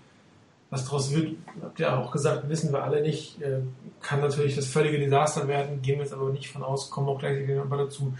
Was 0.71 0.85
daraus 0.85 1.15
wird, 1.15 1.37
habt 1.63 1.81
ihr 1.81 1.97
auch 1.97 2.11
gesagt, 2.11 2.49
wissen 2.49 2.73
wir 2.73 2.83
alle 2.83 3.01
nicht. 3.01 3.41
Äh, 3.41 3.61
kann 4.03 4.21
natürlich 4.21 4.55
das 4.55 4.67
völlige 4.67 4.99
Desaster 4.99 5.49
werden, 5.49 5.81
gehen 5.81 5.97
wir 5.97 6.05
jetzt 6.05 6.13
aber 6.13 6.31
nicht 6.31 6.51
von 6.51 6.63
aus, 6.63 6.91
kommen 6.91 7.09
auch 7.09 7.19
gleich 7.19 7.49
nochmal 7.49 7.79
dazu, 7.79 8.15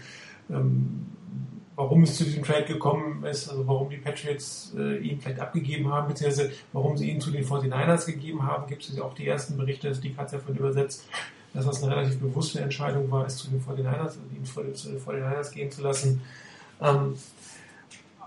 ähm, 0.49 1.05
warum 1.75 2.03
es 2.03 2.17
zu 2.17 2.25
diesem 2.25 2.43
Trade 2.43 2.65
gekommen 2.65 3.23
ist, 3.23 3.49
also 3.49 3.65
warum 3.67 3.89
die 3.89 3.97
Patriots 3.97 4.73
äh, 4.77 4.97
ihn 4.97 5.21
vielleicht 5.21 5.39
abgegeben 5.39 5.91
haben, 5.91 6.09
beziehungsweise 6.09 6.51
warum 6.73 6.97
sie 6.97 7.09
ihn 7.09 7.21
zu 7.21 7.31
den 7.31 7.45
49ers 7.45 8.05
gegeben 8.05 8.45
haben, 8.45 8.67
gibt 8.67 8.83
es 8.83 8.97
ja 8.97 9.03
auch 9.03 9.13
die 9.13 9.27
ersten 9.27 9.55
Berichte, 9.55 9.91
die 9.91 10.17
hat 10.17 10.25
es 10.25 10.31
ja 10.33 10.39
von 10.39 10.55
übersetzt, 10.55 11.07
dass 11.53 11.65
das 11.65 11.83
eine 11.83 11.95
relativ 11.95 12.19
bewusste 12.19 12.59
Entscheidung 12.61 13.09
war, 13.11 13.25
es 13.25 13.37
zu 13.37 13.49
den 13.49 13.61
49ers, 13.61 13.97
also 13.97 14.19
ihn 14.35 14.45
zu 14.75 14.89
den 14.89 14.99
49ers 14.99 15.51
gehen 15.51 15.71
zu 15.71 15.81
lassen. 15.81 16.21
Ähm, 16.81 17.15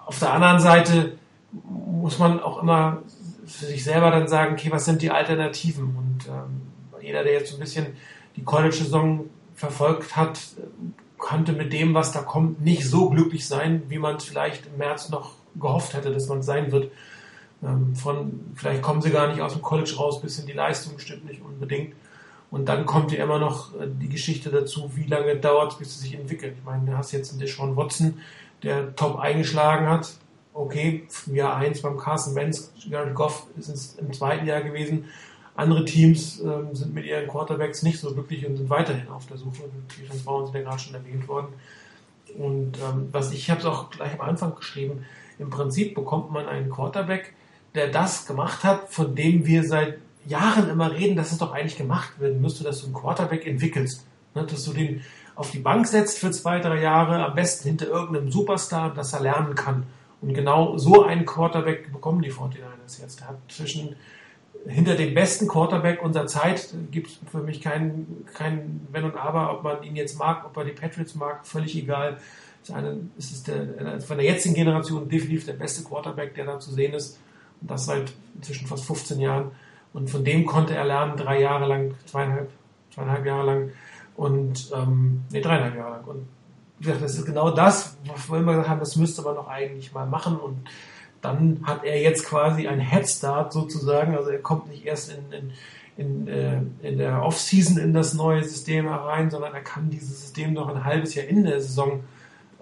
auf 0.06 0.18
der 0.18 0.32
anderen 0.32 0.60
Seite 0.60 1.12
muss 1.52 2.18
man 2.18 2.40
auch 2.40 2.62
immer 2.62 3.02
für 3.46 3.66
sich 3.66 3.84
selber 3.84 4.10
dann 4.10 4.28
sagen, 4.28 4.54
okay, 4.54 4.70
was 4.70 4.84
sind 4.84 5.02
die 5.02 5.10
Alternativen? 5.10 5.84
Und 5.84 6.26
ähm, 6.26 6.62
jeder, 7.00 7.22
der 7.22 7.34
jetzt 7.34 7.50
so 7.50 7.56
ein 7.56 7.60
bisschen 7.60 7.86
die 8.36 8.42
College-Saison 8.42 9.26
verfolgt 9.54 10.16
hat, 10.16 10.40
konnte 11.18 11.52
mit 11.52 11.72
dem, 11.72 11.94
was 11.94 12.12
da 12.12 12.20
kommt, 12.22 12.62
nicht 12.62 12.88
so 12.88 13.10
glücklich 13.10 13.46
sein, 13.46 13.82
wie 13.88 13.98
man 13.98 14.16
es 14.16 14.24
vielleicht 14.24 14.66
im 14.66 14.78
März 14.78 15.10
noch 15.10 15.34
gehofft 15.54 15.94
hätte, 15.94 16.12
dass 16.12 16.28
man 16.28 16.38
es 16.38 16.46
sein 16.46 16.72
wird. 16.72 16.90
Ähm, 17.62 17.94
von, 17.94 18.52
vielleicht 18.56 18.82
kommen 18.82 19.02
sie 19.02 19.10
gar 19.10 19.28
nicht 19.28 19.40
aus 19.40 19.52
dem 19.52 19.62
College 19.62 19.94
raus, 19.96 20.20
bis 20.20 20.38
in 20.38 20.46
die 20.46 20.52
Leistung 20.52 20.98
stimmt 20.98 21.26
nicht 21.26 21.42
unbedingt. 21.42 21.94
Und 22.52 22.66
dann 22.66 22.84
kommt 22.84 23.10
ja 23.12 23.24
immer 23.24 23.38
noch 23.38 23.74
äh, 23.80 23.88
die 23.88 24.10
Geschichte 24.10 24.50
dazu, 24.50 24.90
wie 24.94 25.04
lange 25.04 25.36
dauert 25.36 25.72
es, 25.72 25.78
bis 25.78 25.88
es 25.88 26.00
sich 26.02 26.14
entwickelt. 26.14 26.54
Ich 26.58 26.64
meine, 26.64 26.84
du 26.84 26.96
hast 26.96 27.10
jetzt 27.10 27.30
einen 27.30 27.40
Deshaun 27.40 27.76
Watson, 27.76 28.18
der 28.62 28.94
top 28.94 29.18
eingeschlagen 29.18 29.88
hat. 29.88 30.12
Okay, 30.52 31.08
im 31.26 31.34
Jahr 31.34 31.56
1 31.56 31.80
beim 31.80 31.96
Carson 31.96 32.34
Wentz, 32.34 32.70
Jared 32.76 33.14
Goff 33.14 33.46
ist 33.56 33.70
es 33.70 33.94
im 33.94 34.12
zweiten 34.12 34.46
Jahr 34.46 34.60
gewesen. 34.60 35.06
Andere 35.54 35.86
Teams 35.86 36.40
ähm, 36.40 36.74
sind 36.74 36.92
mit 36.92 37.06
ihren 37.06 37.26
Quarterbacks 37.26 37.82
nicht 37.82 37.98
so 37.98 38.12
glücklich 38.12 38.46
und 38.46 38.58
sind 38.58 38.68
weiterhin 38.68 39.08
auf 39.08 39.26
der 39.26 39.38
Suche. 39.38 39.62
Die 39.96 40.18
Brown 40.22 40.44
sind 40.44 40.54
ja 40.54 40.60
gerade 40.60 40.78
schon 40.78 40.94
erwähnt 40.94 41.26
worden. 41.28 41.54
Und 42.36 42.76
ähm, 42.78 43.08
was 43.12 43.32
ich 43.32 43.50
habe 43.50 43.60
es 43.60 43.66
auch 43.66 43.88
gleich 43.88 44.12
am 44.12 44.28
Anfang 44.28 44.54
geschrieben, 44.54 45.06
im 45.38 45.48
Prinzip 45.48 45.94
bekommt 45.94 46.30
man 46.30 46.46
einen 46.46 46.68
Quarterback, 46.68 47.32
der 47.74 47.88
das 47.88 48.26
gemacht 48.26 48.62
hat, 48.62 48.90
von 48.90 49.14
dem 49.14 49.46
wir 49.46 49.64
seit 49.64 49.96
Jahren 50.26 50.68
immer 50.68 50.92
reden, 50.92 51.16
dass 51.16 51.32
es 51.32 51.38
doch 51.38 51.52
eigentlich 51.52 51.76
gemacht 51.76 52.20
werden 52.20 52.40
müsste, 52.40 52.64
dass 52.64 52.80
du 52.80 52.86
einen 52.86 52.94
Quarterback 52.94 53.46
entwickelst. 53.46 54.06
Ne? 54.34 54.44
Dass 54.44 54.64
du 54.64 54.72
den 54.72 55.02
auf 55.34 55.50
die 55.50 55.58
Bank 55.58 55.86
setzt 55.86 56.18
für 56.18 56.30
zwei, 56.30 56.60
drei 56.60 56.80
Jahre, 56.80 57.24
am 57.24 57.34
besten 57.34 57.68
hinter 57.68 57.86
irgendeinem 57.86 58.30
Superstar, 58.30 58.92
dass 58.92 59.12
er 59.12 59.20
lernen 59.20 59.54
kann. 59.54 59.84
Und 60.20 60.34
genau 60.34 60.76
so 60.78 61.04
einen 61.04 61.24
Quarterback 61.24 61.92
bekommen 61.92 62.22
die 62.22 62.32
49ers 62.32 63.00
jetzt. 63.00 63.20
Der 63.20 63.28
hat 63.28 63.38
zwischen 63.48 63.96
hinter 64.66 64.94
dem 64.94 65.14
besten 65.14 65.48
Quarterback 65.48 66.02
unserer 66.02 66.26
Zeit 66.26 66.72
gibt 66.90 67.08
es 67.08 67.18
für 67.30 67.42
mich 67.42 67.60
kein, 67.60 68.06
kein 68.34 68.86
Wenn 68.92 69.04
und 69.04 69.16
Aber, 69.16 69.52
ob 69.52 69.64
man 69.64 69.82
ihn 69.82 69.96
jetzt 69.96 70.18
mag, 70.18 70.44
ob 70.44 70.56
er 70.56 70.64
die 70.64 70.72
Patriots 70.72 71.14
mag, 71.14 71.46
völlig 71.46 71.76
egal. 71.76 72.18
Es 72.62 72.68
ist, 72.68 72.74
eine, 72.74 73.00
es 73.18 73.32
ist 73.32 73.48
der, 73.48 74.00
von 74.00 74.18
der 74.18 74.26
jetzigen 74.26 74.54
Generation 74.54 75.08
definitiv 75.08 75.46
der 75.46 75.54
beste 75.54 75.82
Quarterback, 75.82 76.34
der 76.34 76.44
da 76.44 76.60
zu 76.60 76.72
sehen 76.72 76.94
ist. 76.94 77.18
Und 77.60 77.70
das 77.70 77.86
seit 77.86 78.12
inzwischen 78.36 78.68
fast 78.68 78.84
15 78.84 79.20
Jahren. 79.20 79.50
Und 79.92 80.10
von 80.10 80.24
dem 80.24 80.46
konnte 80.46 80.74
er 80.74 80.84
lernen, 80.84 81.16
drei 81.16 81.40
Jahre 81.40 81.66
lang, 81.66 81.94
zweieinhalb, 82.06 82.50
zweieinhalb 82.94 83.26
Jahre 83.26 83.46
lang. 83.46 83.70
Und, 84.16 84.70
ähm, 84.74 85.22
nee, 85.30 85.40
dreieinhalb 85.40 85.76
Jahre 85.76 85.90
lang. 85.92 86.04
Und 86.04 86.26
wie 86.78 86.84
gesagt, 86.84 87.04
das 87.04 87.14
ist 87.14 87.26
genau 87.26 87.50
das, 87.50 87.96
was 88.06 88.30
wir 88.30 88.38
immer 88.38 88.52
gesagt 88.52 88.68
haben, 88.68 88.80
das 88.80 88.96
müsste 88.96 89.22
man 89.22 89.34
doch 89.34 89.48
eigentlich 89.48 89.92
mal 89.92 90.06
machen. 90.06 90.36
Und 90.36 90.68
dann 91.20 91.60
hat 91.64 91.84
er 91.84 92.00
jetzt 92.00 92.26
quasi 92.26 92.66
ein 92.66 92.80
Headstart 92.80 93.52
sozusagen. 93.52 94.16
Also 94.16 94.30
er 94.30 94.40
kommt 94.40 94.68
nicht 94.68 94.84
erst 94.84 95.12
in, 95.12 95.32
in, 95.32 95.52
in, 95.96 96.28
äh, 96.28 96.60
in 96.82 96.98
der 96.98 97.22
Offseason 97.22 97.78
in 97.78 97.92
das 97.92 98.14
neue 98.14 98.42
System 98.42 98.88
herein, 98.88 99.30
sondern 99.30 99.54
er 99.54 99.60
kann 99.60 99.90
dieses 99.90 100.20
System 100.20 100.54
noch 100.54 100.68
ein 100.68 100.84
halbes 100.84 101.14
Jahr 101.14 101.26
in 101.26 101.44
der 101.44 101.60
Saison 101.60 102.02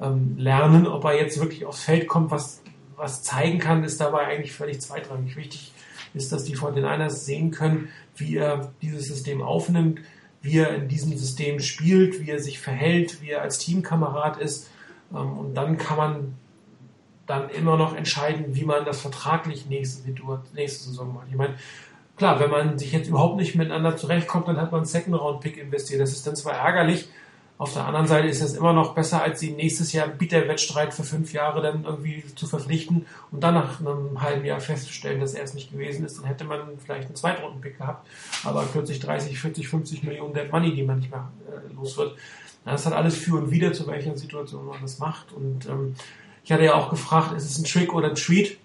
ähm, 0.01 0.37
lernen. 0.37 0.87
Ob 0.87 1.05
er 1.05 1.16
jetzt 1.16 1.41
wirklich 1.41 1.64
aufs 1.64 1.85
Feld 1.85 2.07
kommt, 2.07 2.31
was, 2.31 2.62
was 2.97 3.22
zeigen 3.22 3.59
kann, 3.59 3.85
ist 3.85 4.01
dabei 4.01 4.26
eigentlich 4.26 4.53
völlig 4.53 4.81
zweitrangig. 4.81 5.37
Wichtig 5.37 5.72
ist, 6.14 6.32
dass 6.32 6.44
die 6.44 6.56
49ers 6.56 7.11
sehen 7.11 7.50
können, 7.50 7.88
wie 8.16 8.36
er 8.36 8.72
dieses 8.82 9.06
System 9.06 9.42
aufnimmt, 9.42 10.00
wie 10.42 10.58
er 10.58 10.74
in 10.74 10.88
diesem 10.88 11.16
System 11.16 11.61
spielt, 11.61 12.20
wie 12.20 12.30
er 12.30 12.40
sich 12.40 12.58
verhält, 12.58 13.22
wie 13.22 13.30
er 13.30 13.42
als 13.42 13.58
Teamkamerad 13.58 14.38
ist. 14.38 14.70
Ähm, 15.12 15.38
und 15.38 15.54
dann 15.54 15.76
kann 15.76 15.96
man 15.96 16.34
dann 17.26 17.48
immer 17.50 17.76
noch 17.76 17.94
entscheiden, 17.94 18.56
wie 18.56 18.64
man 18.64 18.84
das 18.84 19.00
vertraglich 19.00 19.66
nächste, 19.66 20.11
nächste 20.54 20.88
Saison 20.88 21.14
macht. 21.14 21.28
Ich 21.30 21.36
meine, 21.36 21.54
klar, 22.16 22.40
wenn 22.40 22.50
man 22.50 22.78
sich 22.78 22.92
jetzt 22.92 23.08
überhaupt 23.08 23.36
nicht 23.36 23.54
miteinander 23.54 23.96
zurechtkommt, 23.96 24.48
dann 24.48 24.56
hat 24.56 24.72
man 24.72 24.80
einen 24.80 24.86
Second-Round-Pick 24.86 25.56
investiert. 25.56 26.00
Das 26.00 26.11
ist 26.11 26.26
dann 26.26 26.34
zwar 26.34 26.54
ärgerlich, 26.54 27.08
auf 27.61 27.74
der 27.74 27.84
anderen 27.84 28.06
Seite 28.06 28.26
ist 28.26 28.40
es 28.40 28.54
immer 28.54 28.72
noch 28.72 28.94
besser, 28.94 29.22
als 29.22 29.38
sie 29.38 29.50
nächstes 29.50 29.92
Jahr 29.92 30.06
im 30.06 30.16
Bieterwettstreit 30.16 30.94
für 30.94 31.04
fünf 31.04 31.34
Jahre 31.34 31.61
dann 31.61 31.84
irgendwie 31.84 32.24
zu 32.34 32.46
verpflichten 32.46 33.04
und 33.30 33.44
dann 33.44 33.52
nach 33.52 33.80
einem 33.80 34.22
halben 34.22 34.46
Jahr 34.46 34.61
festzustellen, 34.61 35.20
dass 35.20 35.34
er 35.34 35.44
es 35.44 35.52
nicht 35.52 35.70
gewesen 35.70 36.06
ist. 36.06 36.16
Dann 36.16 36.24
hätte 36.24 36.44
man 36.44 36.78
vielleicht 36.82 37.08
einen 37.08 37.16
Zweitrunden-Pick 37.16 37.76
gehabt, 37.76 38.08
aber 38.44 38.62
plötzlich 38.62 38.98
30, 39.00 39.38
40, 39.38 39.68
50 39.68 40.02
Millionen 40.04 40.32
Dead 40.32 40.50
Money, 40.50 40.74
die 40.74 40.84
man 40.84 41.00
nicht 41.00 41.11
mehr 41.11 41.30
äh, 41.50 41.74
los 41.74 41.98
wird. 41.98 42.16
Das 42.64 42.86
hat 42.86 42.94
alles 42.94 43.18
für 43.18 43.36
und 43.36 43.50
wieder, 43.50 43.74
zu 43.74 43.86
welcher 43.86 44.16
Situation 44.16 44.64
man 44.64 44.80
das 44.80 44.98
macht. 44.98 45.30
Und 45.34 45.66
ähm, 45.66 45.96
ich 46.42 46.52
hatte 46.52 46.64
ja 46.64 46.72
auch 46.72 46.88
gefragt, 46.88 47.36
ist 47.36 47.44
es 47.44 47.58
ein 47.58 47.64
Trick 47.64 47.92
oder 47.92 48.08
ein 48.08 48.14
Treat? 48.14 48.56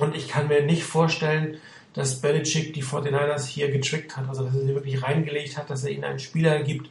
Und 0.00 0.14
ich 0.14 0.28
kann 0.28 0.48
mir 0.48 0.62
nicht 0.62 0.84
vorstellen, 0.84 1.56
dass 1.94 2.20
Belichick 2.20 2.74
die 2.74 2.84
49ers 2.84 3.46
hier 3.46 3.70
getrickt 3.70 4.18
hat, 4.18 4.28
also 4.28 4.44
dass 4.44 4.54
er 4.54 4.66
sie 4.66 4.74
wirklich 4.74 5.02
reingelegt 5.02 5.56
hat, 5.56 5.70
dass 5.70 5.84
er 5.84 5.92
ihnen 5.92 6.04
einen 6.04 6.18
Spieler 6.18 6.62
gibt, 6.62 6.90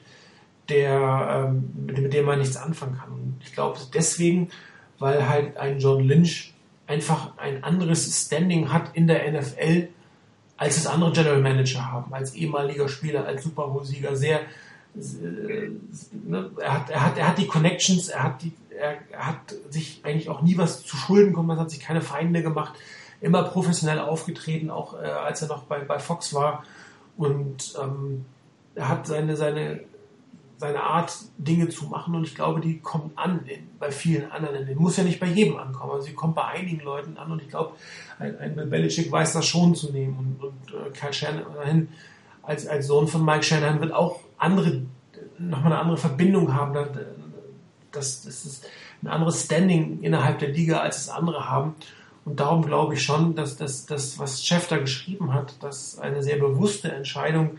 der, 0.71 1.49
ähm, 1.49 1.69
mit, 1.85 2.13
dem 2.13 2.25
man 2.25 2.39
nichts 2.39 2.57
anfangen 2.57 2.97
kann. 2.97 3.11
Und 3.11 3.41
ich 3.43 3.53
glaube 3.53 3.79
deswegen, 3.93 4.49
weil 4.99 5.27
halt 5.27 5.57
ein 5.57 5.79
John 5.79 6.03
Lynch 6.03 6.53
einfach 6.87 7.37
ein 7.37 7.63
anderes 7.63 8.25
Standing 8.25 8.71
hat 8.71 8.95
in 8.95 9.07
der 9.07 9.31
NFL, 9.31 9.89
als 10.57 10.77
es 10.77 10.87
andere 10.87 11.11
General 11.11 11.41
Manager 11.41 11.91
haben, 11.91 12.13
als 12.13 12.35
ehemaliger 12.35 12.87
Spieler, 12.87 13.25
als 13.25 13.43
Super 13.43 13.67
Bowl-Sieger, 13.67 14.15
sehr, 14.15 14.41
äh, 14.95 15.69
ne, 16.27 16.51
er, 16.59 16.73
hat, 16.73 16.89
er, 16.89 17.05
hat, 17.05 17.17
er 17.17 17.27
hat 17.29 17.37
die 17.37 17.47
Connections, 17.47 18.09
er 18.09 18.23
hat, 18.23 18.43
die, 18.43 18.53
er, 18.69 18.97
er 19.11 19.27
hat 19.27 19.55
sich 19.69 20.01
eigentlich 20.03 20.29
auch 20.29 20.41
nie 20.41 20.57
was 20.57 20.83
zu 20.83 20.97
Schulden 20.97 21.29
gekommen, 21.29 21.59
hat 21.59 21.71
sich 21.71 21.79
keine 21.79 22.01
Feinde 22.01 22.43
gemacht, 22.43 22.73
immer 23.21 23.43
professionell 23.43 23.99
aufgetreten, 23.99 24.69
auch 24.69 24.93
äh, 25.01 25.05
als 25.05 25.41
er 25.41 25.47
noch 25.47 25.63
bei, 25.63 25.79
bei 25.79 25.99
Fox 25.99 26.33
war. 26.33 26.63
Und 27.17 27.75
ähm, 27.81 28.25
er 28.75 28.89
hat 28.89 29.07
seine, 29.07 29.35
seine, 29.35 29.81
seine 30.61 30.81
Art, 30.83 31.11
Dinge 31.37 31.67
zu 31.69 31.85
machen 31.85 32.13
und 32.15 32.23
ich 32.23 32.35
glaube, 32.35 32.61
die 32.61 32.79
kommt 32.79 33.17
an 33.17 33.41
in, 33.45 33.67
bei 33.79 33.91
vielen 33.91 34.31
anderen. 34.31 34.65
Die 34.67 34.75
muss 34.75 34.95
ja 34.97 35.03
nicht 35.03 35.19
bei 35.19 35.25
jedem 35.27 35.57
ankommen, 35.57 35.91
aber 35.91 36.01
sie 36.01 36.13
kommt 36.13 36.35
bei 36.35 36.45
einigen 36.45 36.81
Leuten 36.81 37.17
an 37.17 37.31
und 37.31 37.41
ich 37.41 37.49
glaube, 37.49 37.71
ein, 38.19 38.37
ein 38.39 38.69
Belichick 38.69 39.11
weiß 39.11 39.33
das 39.33 39.45
schon 39.45 39.73
zu 39.75 39.91
nehmen 39.91 40.15
und, 40.39 40.43
und 40.47 40.73
äh, 40.87 40.91
Kyle 40.91 41.11
Shanahan 41.13 41.87
als, 42.43 42.67
als 42.67 42.87
Sohn 42.87 43.07
von 43.07 43.25
Mike 43.25 43.43
Shanahan 43.43 43.79
wird 43.81 43.91
auch 43.93 44.19
andere, 44.37 44.83
nochmal 45.39 45.73
eine 45.73 45.81
andere 45.81 45.97
Verbindung 45.97 46.53
haben. 46.53 46.73
Da- 46.73 46.87
Das, 47.91 48.21
das 48.23 48.45
ist 48.45 48.65
ein 49.01 49.07
anderes 49.07 49.43
Standing 49.45 49.99
innerhalb 50.01 50.39
der 50.39 50.49
Liga, 50.49 50.79
als 50.79 50.97
es 51.01 51.09
andere 51.09 51.49
haben. 51.49 51.75
Und 52.23 52.39
darum 52.39 52.61
glaube 52.61 52.93
ich 52.93 53.03
schon, 53.03 53.33
dass 53.35 53.57
das, 53.57 53.85
was 54.19 54.41
da 54.69 54.77
geschrieben 54.77 55.33
hat, 55.33 55.55
dass 55.61 55.97
eine 55.99 56.21
sehr 56.23 56.37
bewusste 56.37 56.91
Entscheidung, 56.91 57.57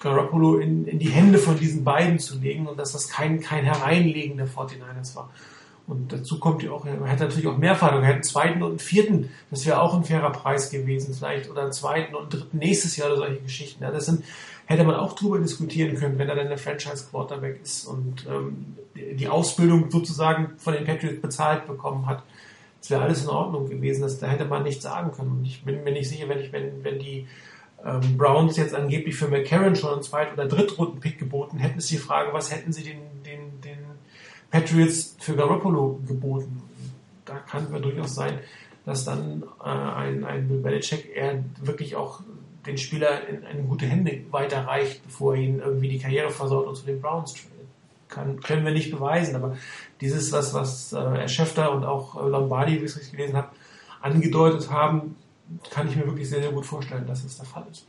Garoppolo 0.00 0.58
in, 0.58 0.86
in 0.86 0.98
die 0.98 1.10
Hände 1.10 1.38
von 1.38 1.58
diesen 1.58 1.84
beiden 1.84 2.18
zu 2.18 2.38
legen 2.38 2.66
und 2.66 2.78
dass 2.78 2.92
das 2.92 3.08
kein, 3.08 3.40
kein 3.40 3.64
Hereinlegen 3.64 4.36
der 4.36 4.48
49ers 4.48 5.14
war. 5.14 5.30
Und 5.86 6.12
dazu 6.12 6.40
kommt 6.40 6.62
ja 6.62 6.70
auch, 6.70 6.86
er 6.86 7.04
hätte 7.04 7.24
natürlich 7.24 7.46
auch 7.46 7.58
mehr 7.58 7.76
Verhandlungen, 7.76 8.04
er 8.04 8.08
hätte 8.08 8.16
einen 8.16 8.22
zweiten 8.24 8.62
und 8.62 8.70
einen 8.70 8.78
vierten, 8.78 9.30
das 9.50 9.66
wäre 9.66 9.80
auch 9.80 9.94
ein 9.94 10.04
fairer 10.04 10.32
Preis 10.32 10.70
gewesen, 10.70 11.12
vielleicht, 11.12 11.50
oder 11.50 11.62
einen 11.62 11.72
zweiten 11.72 12.14
und 12.14 12.22
einen 12.22 12.30
dritten 12.30 12.58
nächstes 12.58 12.96
Jahr 12.96 13.08
oder 13.08 13.18
solche 13.18 13.42
Geschichten. 13.42 13.84
Ja, 13.84 13.90
das 13.90 14.06
sind, 14.06 14.24
hätte 14.64 14.84
man 14.84 14.94
auch 14.94 15.12
drüber 15.14 15.38
diskutieren 15.38 15.96
können, 15.96 16.18
wenn 16.18 16.28
er 16.28 16.36
dann 16.36 16.48
der 16.48 16.56
Franchise-Quarterback 16.56 17.60
ist 17.62 17.84
und 17.84 18.26
ähm, 18.26 18.76
die 18.94 19.14
die 19.14 19.28
Ausbildung 19.28 19.90
sozusagen 19.90 20.52
von 20.56 20.72
den 20.72 20.84
Patriots 20.84 21.20
bezahlt 21.20 21.66
bekommen 21.66 22.06
hat. 22.06 22.22
Das 22.80 22.90
wäre 22.90 23.02
alles 23.02 23.24
in 23.24 23.28
Ordnung 23.28 23.68
gewesen, 23.68 24.02
das, 24.02 24.18
da 24.18 24.26
hätte 24.26 24.46
man 24.46 24.62
nichts 24.62 24.84
sagen 24.84 25.12
können. 25.12 25.32
Und 25.32 25.44
ich 25.44 25.64
bin 25.64 25.84
mir 25.84 25.92
nicht 25.92 26.08
sicher, 26.08 26.28
wenn, 26.28 26.40
ich, 26.40 26.52
wenn, 26.52 26.82
wenn 26.82 26.98
die 26.98 27.26
ähm, 27.84 28.16
Browns 28.16 28.56
jetzt 28.56 28.74
angeblich 28.74 29.14
für 29.14 29.28
McCarron 29.28 29.76
schon 29.76 29.92
einen 29.92 30.02
Zweit- 30.02 30.32
oder 30.32 30.46
Drittrunden-Pick 30.46 31.18
geboten 31.18 31.58
hätten, 31.58 31.78
ist 31.78 31.90
die 31.90 31.98
Frage, 31.98 32.32
was 32.32 32.50
hätten 32.50 32.72
sie 32.72 32.82
den, 32.82 32.98
den, 33.24 33.60
den 33.60 33.78
Patriots 34.50 35.16
für 35.20 35.36
Garoppolo 35.36 36.00
geboten? 36.06 36.62
Da 37.24 37.36
kann 37.38 37.64
es 37.64 37.82
durchaus 37.82 38.14
sein, 38.14 38.38
dass 38.86 39.04
dann 39.04 39.44
äh, 39.62 39.68
ein, 39.68 40.24
ein 40.24 40.48
Bill 40.48 40.58
Belichick 40.58 41.14
eher 41.14 41.42
wirklich 41.60 41.96
auch 41.96 42.20
den 42.66 42.78
Spieler 42.78 43.28
in, 43.28 43.42
in 43.42 43.68
gute 43.68 43.86
Hände 43.86 44.22
weiterreicht, 44.30 45.02
bevor 45.04 45.34
er 45.34 45.42
ihn 45.42 45.58
irgendwie 45.58 45.88
die 45.88 45.98
Karriere 45.98 46.30
versaut 46.30 46.66
und 46.66 46.76
zu 46.76 46.86
den 46.86 47.00
Browns 47.00 47.34
tradet. 47.34 47.50
Kann, 48.08 48.40
können 48.40 48.64
wir 48.64 48.72
nicht 48.72 48.90
beweisen, 48.90 49.34
aber 49.34 49.56
dieses, 50.00 50.32
was, 50.32 50.54
was 50.54 50.92
äh, 50.92 50.96
Herr 50.96 51.28
Schäfter 51.28 51.72
und 51.72 51.84
auch 51.84 52.22
äh, 52.22 52.28
Lombardi, 52.28 52.72
wie 52.72 52.84
ich 52.84 52.84
es 52.84 52.96
richtig 52.96 53.16
gelesen 53.16 53.36
habe, 53.36 53.48
angedeutet 54.00 54.70
haben, 54.70 55.16
kann 55.70 55.88
ich 55.88 55.96
mir 55.96 56.06
wirklich 56.06 56.28
sehr, 56.28 56.42
sehr 56.42 56.52
gut 56.52 56.66
vorstellen, 56.66 57.06
dass 57.06 57.24
es 57.24 57.36
der 57.36 57.46
Fall 57.46 57.66
ist. 57.70 57.86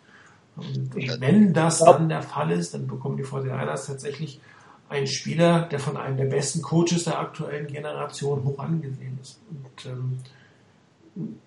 Und 0.55 0.95
wenn 1.19 1.53
das 1.53 1.79
dann 1.79 2.07
der 2.07 2.21
Fall 2.21 2.51
ist, 2.51 2.73
dann 2.73 2.87
bekommen 2.87 3.17
die 3.17 3.25
49ers 3.25 3.87
tatsächlich 3.87 4.39
einen 4.87 5.07
Spieler, 5.07 5.63
der 5.63 5.79
von 5.79 5.97
einem 5.97 6.17
der 6.17 6.25
besten 6.25 6.61
Coaches 6.61 7.05
der 7.05 7.19
aktuellen 7.19 7.67
Generation 7.67 8.43
hoch 8.43 8.59
angesehen 8.59 9.17
ist. 9.21 9.39
Und 9.49 9.85
ähm, 9.85 11.39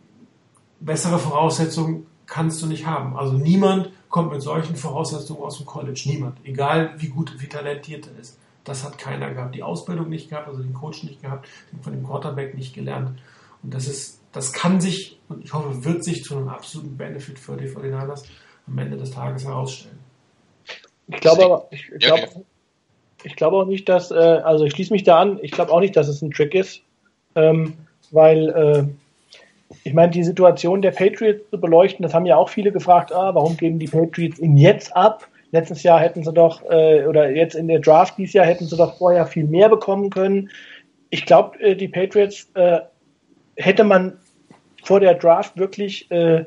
bessere 0.81 1.19
Voraussetzungen 1.19 2.07
kannst 2.27 2.63
du 2.63 2.67
nicht 2.67 2.87
haben. 2.87 3.17
Also 3.17 3.35
niemand 3.35 3.91
kommt 4.09 4.33
mit 4.33 4.43
solchen 4.43 4.77
Voraussetzungen 4.77 5.43
aus 5.43 5.59
dem 5.59 5.67
College. 5.67 6.03
Niemand. 6.07 6.39
Egal 6.45 6.95
wie 6.99 7.09
gut, 7.09 7.35
wie 7.39 7.49
talentiert 7.49 8.09
er 8.09 8.21
ist. 8.21 8.39
Das 8.65 8.85
hat 8.85 8.99
keiner 8.99 9.33
gehabt. 9.33 9.55
Die 9.55 9.63
Ausbildung 9.63 10.09
nicht 10.09 10.29
gehabt, 10.29 10.49
also 10.49 10.63
den 10.63 10.75
Coach 10.75 11.03
nicht 11.05 11.23
gehabt, 11.23 11.49
den 11.73 11.81
von 11.83 11.93
dem 11.93 12.05
Quarterback 12.05 12.55
nicht 12.55 12.75
gelernt. 12.75 13.19
Und 13.63 13.73
das 13.73 13.89
ist, 13.89 14.18
das 14.33 14.53
kann 14.53 14.81
sich 14.81 15.19
und 15.29 15.45
ich 15.45 15.53
hoffe, 15.53 15.85
wird 15.85 16.05
sich 16.05 16.25
zu 16.25 16.37
einem 16.37 16.49
absoluten 16.49 16.97
Benefit 16.97 17.39
für 17.39 17.57
die 17.57 17.67
49ers 17.67 18.25
am 18.67 18.79
Ende 18.79 18.97
des 18.97 19.11
Tages 19.11 19.45
herausstellen. 19.45 19.99
Ich 21.09 21.21
glaube 21.21 21.45
aber, 21.45 21.69
ich, 21.71 21.91
ich 21.91 21.99
glaube, 21.99 22.29
ich 23.25 23.37
glaube 23.37 23.57
auch 23.57 23.67
nicht, 23.67 23.89
dass, 23.89 24.11
äh, 24.11 24.15
also 24.15 24.65
ich 24.65 24.73
schließe 24.73 24.93
mich 24.93 25.05
da 25.05 25.21
an, 25.21 25.39
ich 25.43 25.51
glaube 25.51 25.73
auch 25.73 25.81
nicht, 25.81 25.97
dass 25.97 26.09
es 26.09 26.23
ein 26.23 26.31
Trick 26.31 26.55
ist, 26.55 26.83
ähm, 27.35 27.75
weil 28.11 28.49
äh, 28.49 29.75
ich 29.85 29.95
meine, 29.95 30.11
die 30.11 30.25
Situation 30.25 30.83
der 30.83 30.93
Patriots 30.93 31.49
zu 31.51 31.61
beleuchten, 31.61 32.03
das 32.03 32.15
haben 32.15 32.27
ja 32.27 32.37
auch 32.37 32.49
viele 32.49 32.73
gefragt, 32.73 33.13
ah, 33.13 33.35
warum 33.35 33.57
geben 33.57 33.79
die 33.79 33.87
Patriots 33.87 34.39
ihn 34.39 34.57
jetzt 34.57 34.95
ab? 34.97 35.29
Letztes 35.51 35.83
Jahr 35.83 36.01
hätten 36.01 36.25
sie 36.25 36.33
doch, 36.33 36.63
äh, 36.71 37.07
oder 37.07 37.31
jetzt 37.31 37.55
in 37.55 37.69
der 37.69 37.81
Draft 37.81 38.19
dieses 38.19 38.35
Jahr 38.35 38.47
hätten 38.47 38.67
sie 38.67 38.77
doch 38.77 38.97
vorher 38.99 39.27
viel 39.27 39.45
mehr 39.45 39.69
bekommen 39.69 40.11
können. 40.11 40.51
Ich 41.11 41.25
glaube, 41.25 41.59
äh, 41.61 41.75
die 41.75 41.89
Patriots 41.89 42.51
äh, 42.55 42.81
hätte 43.59 43.85
man 43.85 44.17
vor 44.85 45.01
der 45.01 45.15
Draft 45.15 45.59
wirklich 45.59 46.11
äh, 46.11 46.45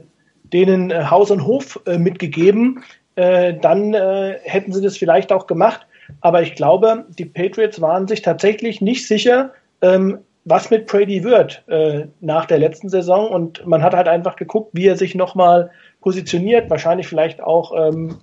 denen 0.51 0.91
äh, 0.91 1.05
Haus 1.05 1.31
und 1.31 1.45
Hof 1.45 1.79
äh, 1.85 1.97
mitgegeben, 1.97 2.83
äh, 3.15 3.53
dann 3.53 3.93
äh, 3.93 4.39
hätten 4.43 4.73
sie 4.73 4.81
das 4.81 4.97
vielleicht 4.97 5.31
auch 5.31 5.47
gemacht. 5.47 5.85
Aber 6.21 6.41
ich 6.41 6.55
glaube, 6.55 7.05
die 7.19 7.25
Patriots 7.25 7.79
waren 7.79 8.07
sich 8.07 8.21
tatsächlich 8.21 8.81
nicht 8.81 9.07
sicher, 9.07 9.51
ähm, 9.81 10.19
was 10.43 10.71
mit 10.71 10.87
Brady 10.87 11.23
wird 11.23 11.63
äh, 11.67 12.07
nach 12.19 12.45
der 12.45 12.57
letzten 12.57 12.89
Saison. 12.89 13.29
Und 13.29 13.65
man 13.65 13.83
hat 13.83 13.93
halt 13.93 14.07
einfach 14.07 14.35
geguckt, 14.35 14.71
wie 14.73 14.87
er 14.87 14.97
sich 14.97 15.15
nochmal 15.15 15.69
positioniert. 16.01 16.69
Wahrscheinlich 16.69 17.07
vielleicht 17.07 17.41
auch, 17.41 17.73
ähm, 17.77 18.17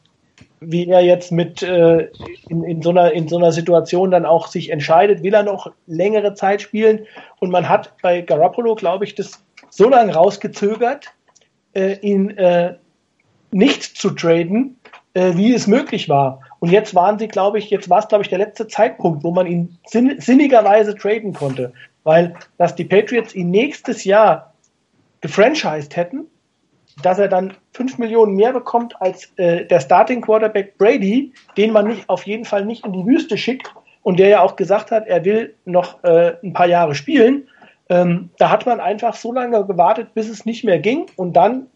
wie 0.61 0.89
er 0.89 1.01
jetzt 1.01 1.33
mit 1.33 1.63
äh, 1.63 2.09
in, 2.49 2.65
in, 2.65 2.83
so 2.83 2.91
einer, 2.91 3.13
in 3.13 3.29
so 3.29 3.37
einer 3.37 3.53
Situation 3.53 4.11
dann 4.11 4.27
auch 4.27 4.49
sich 4.49 4.71
entscheidet. 4.71 5.23
Will 5.23 5.35
er 5.35 5.43
noch 5.43 5.71
längere 5.87 6.35
Zeit 6.35 6.63
spielen? 6.63 7.07
Und 7.41 7.51
man 7.51 7.69
hat 7.69 7.93
bei 8.03 8.21
Garoppolo, 8.21 8.75
glaube 8.75 9.05
ich, 9.05 9.15
das 9.15 9.45
so 9.71 9.89
lange 9.89 10.15
rausgezögert, 10.15 11.07
äh, 11.75 11.99
ihn 12.01 12.31
äh, 12.39 12.75
nicht 13.51 13.83
zu 13.83 14.11
traden, 14.11 14.79
äh, 15.15 15.37
wie 15.37 15.55
es 15.55 15.67
möglich 15.67 16.09
war. 16.09 16.41
Und 16.61 16.71
jetzt 16.71 16.95
waren 16.95 17.19
sie, 17.19 17.29
glaube 17.29 17.59
ich, 17.59 17.71
jetzt 17.71 17.89
war 17.89 18.01
es, 18.01 18.09
glaube 18.09 18.23
ich, 18.23 18.31
der 18.31 18.39
letzte 18.39 18.67
Zeitpunkt, 18.67 19.23
wo 19.25 19.31
man 19.31 19.47
ihn 19.47 19.79
sinn 19.87 20.21
sinnigerweise 20.21 20.95
traden 20.95 21.33
konnte. 21.33 21.73
Weil, 22.05 22.35
dass 22.57 22.75
die 22.75 22.85
Patriots 22.85 23.35
ihn 23.35 23.51
nächstes 23.51 24.05
Jahr 24.05 24.55
gefranchised 25.21 25.97
hätten, 25.97 26.27
dass 27.03 27.18
er 27.18 27.28
dann 27.28 27.55
5 27.74 27.99
Millionen 27.99 28.34
mehr 28.34 28.53
bekommt 28.53 29.01
als 29.01 29.32
äh, 29.36 29.64
der 29.66 29.80
Starting 29.80 30.20
Quarterback 30.20 30.78
Brady, 30.78 31.32
den 31.57 31.72
man 31.72 31.86
nicht 31.86 32.09
auf 32.09 32.26
jeden 32.26 32.44
Fall 32.44 32.64
nicht 32.64 32.84
in 32.84 32.92
die 32.92 33.07
Wüste 33.07 33.38
schickt 33.38 33.72
und 34.03 34.18
der 34.18 34.28
ja 34.28 34.42
auch 34.42 34.57
gesagt 34.57 34.90
hat, 34.90 35.07
er 35.07 35.24
will 35.24 35.55
noch 35.64 36.03
äh, 36.05 36.36
ein 36.42 36.53
paar 36.53 36.66
Jahre 36.66 36.94
spielen. 36.94 37.49
Ähm, 37.88 38.30
da 38.38 38.51
hat 38.51 38.66
man 38.66 38.80
einfach 38.80 39.14
so 39.14 39.32
lange 39.32 39.64
gewartet, 39.64 40.14
bis 40.14 40.28
es 40.28 40.44
nicht 40.44 40.64
mehr 40.64 40.78
ging 40.78 41.07
und 41.16 41.34
dann 41.34 41.66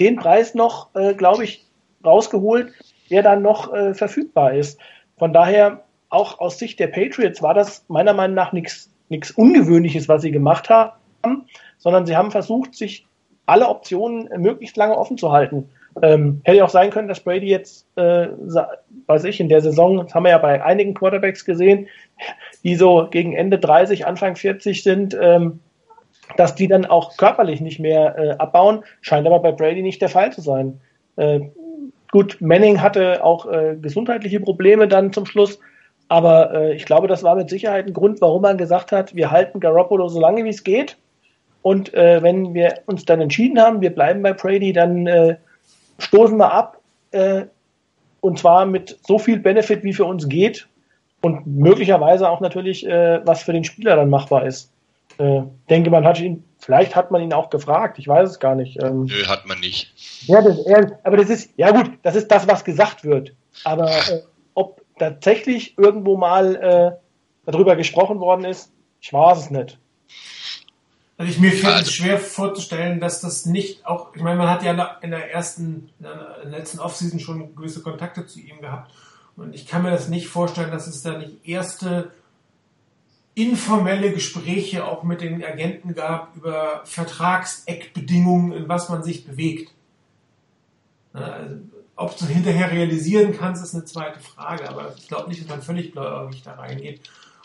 den 0.00 0.16
Preis 0.16 0.54
noch, 0.54 0.94
äh, 0.94 1.14
glaube 1.14 1.44
ich, 1.44 1.66
rausgeholt, 2.04 2.72
der 3.10 3.22
dann 3.22 3.42
noch 3.42 3.72
äh, 3.72 3.94
verfügbar 3.94 4.54
ist. 4.54 4.78
Von 5.18 5.32
daher, 5.32 5.84
auch 6.10 6.38
aus 6.38 6.58
Sicht 6.58 6.78
der 6.78 6.86
Patriots 6.86 7.42
war 7.42 7.52
das 7.52 7.84
meiner 7.88 8.14
Meinung 8.14 8.34
nach 8.34 8.52
nichts 8.52 8.90
nichts 9.08 9.30
Ungewöhnliches, 9.30 10.08
was 10.08 10.22
sie 10.22 10.30
gemacht 10.30 10.68
haben, 10.70 10.92
sondern 11.78 12.06
sie 12.06 12.16
haben 12.16 12.30
versucht, 12.30 12.74
sich 12.74 13.06
alle 13.48 13.68
Optionen 13.68 14.28
möglichst 14.36 14.76
lange 14.76 14.96
offen 14.96 15.16
zu 15.16 15.32
halten. 15.32 15.68
Ähm, 16.02 16.40
hätte 16.44 16.64
auch 16.64 16.70
sein 16.70 16.90
können, 16.90 17.08
dass 17.08 17.20
Brady 17.20 17.48
jetzt, 17.48 17.86
äh, 17.96 18.28
weiß 19.06 19.24
ich, 19.24 19.40
in 19.40 19.48
der 19.48 19.62
Saison, 19.62 19.96
das 19.96 20.14
haben 20.14 20.24
wir 20.24 20.30
ja 20.30 20.38
bei 20.38 20.62
einigen 20.62 20.94
Quarterbacks 20.94 21.44
gesehen, 21.44 21.88
die 22.62 22.76
so 22.76 23.08
gegen 23.10 23.32
Ende 23.32 23.58
30, 23.58 24.06
Anfang 24.06 24.36
40 24.36 24.82
sind, 24.82 25.16
ähm, 25.20 25.60
dass 26.36 26.54
die 26.54 26.68
dann 26.68 26.84
auch 26.84 27.16
körperlich 27.16 27.60
nicht 27.60 27.80
mehr 27.80 28.16
äh, 28.18 28.30
abbauen. 28.32 28.84
Scheint 29.00 29.26
aber 29.26 29.40
bei 29.40 29.52
Brady 29.52 29.82
nicht 29.82 30.02
der 30.02 30.10
Fall 30.10 30.30
zu 30.30 30.42
sein. 30.42 30.80
Äh, 31.16 31.40
gut, 32.12 32.36
Manning 32.40 32.80
hatte 32.82 33.24
auch 33.24 33.50
äh, 33.50 33.76
gesundheitliche 33.80 34.40
Probleme 34.40 34.88
dann 34.88 35.12
zum 35.12 35.26
Schluss, 35.26 35.58
aber 36.08 36.54
äh, 36.54 36.74
ich 36.74 36.84
glaube, 36.84 37.08
das 37.08 37.22
war 37.22 37.34
mit 37.34 37.48
Sicherheit 37.48 37.86
ein 37.86 37.94
Grund, 37.94 38.20
warum 38.20 38.42
man 38.42 38.58
gesagt 38.58 38.92
hat, 38.92 39.16
wir 39.16 39.30
halten 39.30 39.58
Garoppolo 39.58 40.08
so 40.08 40.20
lange 40.20 40.44
wie 40.44 40.50
es 40.50 40.64
geht. 40.64 40.98
Und 41.68 41.92
äh, 41.92 42.22
wenn 42.22 42.54
wir 42.54 42.80
uns 42.86 43.04
dann 43.04 43.20
entschieden 43.20 43.60
haben, 43.60 43.82
wir 43.82 43.94
bleiben 43.94 44.22
bei 44.22 44.32
Brady, 44.32 44.72
dann 44.72 45.06
äh, 45.06 45.36
stoßen 45.98 46.38
wir 46.38 46.50
ab. 46.50 46.80
Äh, 47.10 47.42
und 48.22 48.38
zwar 48.38 48.64
mit 48.64 48.98
so 49.06 49.18
viel 49.18 49.38
Benefit, 49.38 49.84
wie 49.84 49.92
für 49.92 50.06
uns 50.06 50.30
geht. 50.30 50.66
Und 51.20 51.46
möglicherweise 51.46 52.30
auch 52.30 52.40
natürlich, 52.40 52.86
äh, 52.86 53.20
was 53.26 53.42
für 53.42 53.52
den 53.52 53.64
Spieler 53.64 53.96
dann 53.96 54.08
machbar 54.08 54.46
ist. 54.46 54.72
Äh, 55.18 55.42
denke, 55.68 55.90
man 55.90 56.06
hat 56.06 56.18
ihn, 56.18 56.42
vielleicht 56.58 56.96
hat 56.96 57.10
man 57.10 57.20
ihn 57.20 57.34
auch 57.34 57.50
gefragt, 57.50 57.98
ich 57.98 58.08
weiß 58.08 58.30
es 58.30 58.40
gar 58.40 58.54
nicht. 58.54 58.82
Ähm, 58.82 59.04
Nö, 59.04 59.26
hat 59.26 59.44
man 59.44 59.60
nicht. 59.60 59.92
ja, 60.26 60.40
das, 60.40 60.64
er, 60.64 60.98
aber 61.04 61.18
das 61.18 61.28
ist, 61.28 61.50
ja 61.58 61.70
gut, 61.70 61.90
das 62.02 62.16
ist 62.16 62.28
das, 62.28 62.48
was 62.48 62.64
gesagt 62.64 63.04
wird. 63.04 63.34
Aber 63.64 63.90
äh, 63.90 64.22
ob 64.54 64.80
tatsächlich 64.98 65.76
irgendwo 65.76 66.16
mal 66.16 66.56
äh, 66.56 67.50
darüber 67.50 67.76
gesprochen 67.76 68.20
worden 68.20 68.46
ist, 68.46 68.72
ich 69.02 69.12
weiß 69.12 69.36
es 69.36 69.50
nicht. 69.50 69.78
Also 71.18 71.32
ich, 71.32 71.38
mir 71.40 71.50
fällt 71.50 71.74
Also- 71.74 71.88
es 71.88 71.94
schwer 71.94 72.18
vorzustellen, 72.18 73.00
dass 73.00 73.20
das 73.20 73.44
nicht 73.44 73.84
auch, 73.84 74.14
ich 74.14 74.22
meine, 74.22 74.38
man 74.38 74.48
hat 74.48 74.62
ja 74.62 74.70
in 75.02 75.10
der- 75.10 75.32
ersten, 75.32 75.90
in 75.98 76.04
der 76.04 76.44
letzten 76.46 76.78
Offseason 76.78 77.18
schon 77.18 77.54
gewisse 77.56 77.82
Kontakte 77.82 78.24
zu 78.26 78.38
ihm 78.40 78.60
gehabt. 78.60 78.92
Und 79.36 79.52
ich 79.54 79.66
kann 79.66 79.82
mir 79.82 79.90
das 79.90 80.08
nicht 80.08 80.28
vorstellen, 80.28 80.70
dass 80.70 80.86
es 80.86 81.02
da 81.02 81.18
nicht 81.18 81.46
erste 81.46 82.12
informelle 83.34 84.12
Gespräche 84.12 84.84
auch 84.84 85.02
mit 85.02 85.20
den 85.20 85.44
Agenten 85.44 85.94
gab 85.94 86.34
über 86.36 86.82
Vertragseckbedingungen, 86.84 88.52
in 88.52 88.68
was 88.68 88.88
man 88.88 89.02
sich 89.02 89.24
bewegt. 89.26 89.72
Also 91.12 91.56
ob 91.96 92.16
du 92.16 92.26
hinterher 92.26 92.70
realisieren 92.70 93.36
kannst, 93.36 93.62
ist 93.62 93.74
eine 93.74 93.84
zweite 93.84 94.20
Frage. 94.20 94.68
Aber 94.68 94.94
ich 94.96 95.08
glaube 95.08 95.28
nicht, 95.28 95.40
dass 95.42 95.48
man 95.48 95.62
völlig 95.62 95.92
blauäugig 95.92 96.42
da 96.42 96.54
reingeht. 96.54 97.00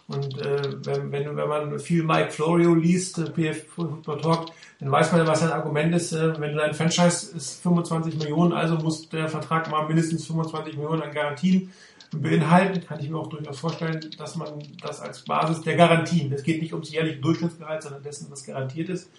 Und 0.08 0.38
äh, 0.38 0.62
wenn, 0.86 1.12
wenn, 1.12 1.36
wenn 1.38 1.48
man 1.48 1.80
viel 1.80 2.04
Mike 2.04 2.32
Florio 2.32 2.76
liest, 2.76 3.20
äh, 3.20 3.30
PF 3.30 3.68
Football 3.68 4.22
Talk, 4.22 4.46
dann 4.80 4.92
weiß 4.92 5.14
man, 5.14 5.26
was 5.26 5.40
sein 5.40 5.52
Argument 5.52 5.96
ist. 5.96 6.12
Äh, 6.12 6.40
wenn 6.40 6.58
dein 6.58 6.74
Franchise 6.74 7.36
ist 7.36 7.62
25 7.64 8.18
Millionen, 8.18 8.52
also 8.52 8.76
muss 8.76 9.08
der 9.10 9.30
Vertrag 9.30 9.72
mal 9.72 9.88
mindestens 9.88 10.28
25 10.28 10.76
Millionen 10.76 11.04
an 11.04 11.14
Garantien 11.14 11.72
beinhalten. 12.12 12.86
Kann 12.86 13.00
ich 13.00 13.10
mir 13.10 13.18
auch 13.18 13.30
durchaus 13.30 13.60
vorstellen, 13.60 14.02
dass 14.18 14.36
man 14.36 14.50
das 14.82 15.00
als 15.00 15.24
Basis 15.24 15.62
der 15.62 15.78
Garantien, 15.78 16.32
es 16.34 16.44
geht 16.44 16.62
nicht 16.62 16.74
ums 16.74 16.92
jährliche 16.92 17.20
Durchschnittsgehalt, 17.20 17.82
sondern 17.82 18.04
dessen, 18.04 18.28
was 18.30 18.44
garantiert 18.44 18.90
ist. 18.90 19.10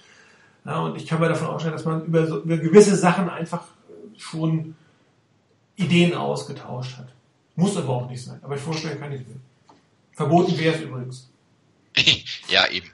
Ja, 0.66 0.80
und 0.80 0.96
ich 0.96 1.06
kann 1.06 1.20
mir 1.20 1.28
davon 1.28 1.48
ausstellen, 1.48 1.76
dass 1.76 1.84
man 1.84 2.04
über, 2.04 2.26
so, 2.26 2.42
über 2.42 2.58
gewisse 2.58 2.96
Sachen 2.96 3.28
einfach 3.28 3.64
schon 4.16 4.74
Ideen 5.76 6.14
ausgetauscht 6.14 6.98
hat. 6.98 7.08
Muss 7.56 7.76
aber 7.76 7.88
auch 7.88 8.08
nicht 8.08 8.22
sein. 8.22 8.38
Aber 8.42 8.54
ich 8.54 8.60
vorstellen 8.60 8.98
kann 8.98 9.12
ich 9.12 9.26
mir. 9.26 9.36
Verboten 10.14 10.58
wäre 10.58 10.76
es 10.76 10.82
übrigens. 10.82 11.30
ja, 12.48 12.68
eben. 12.70 12.90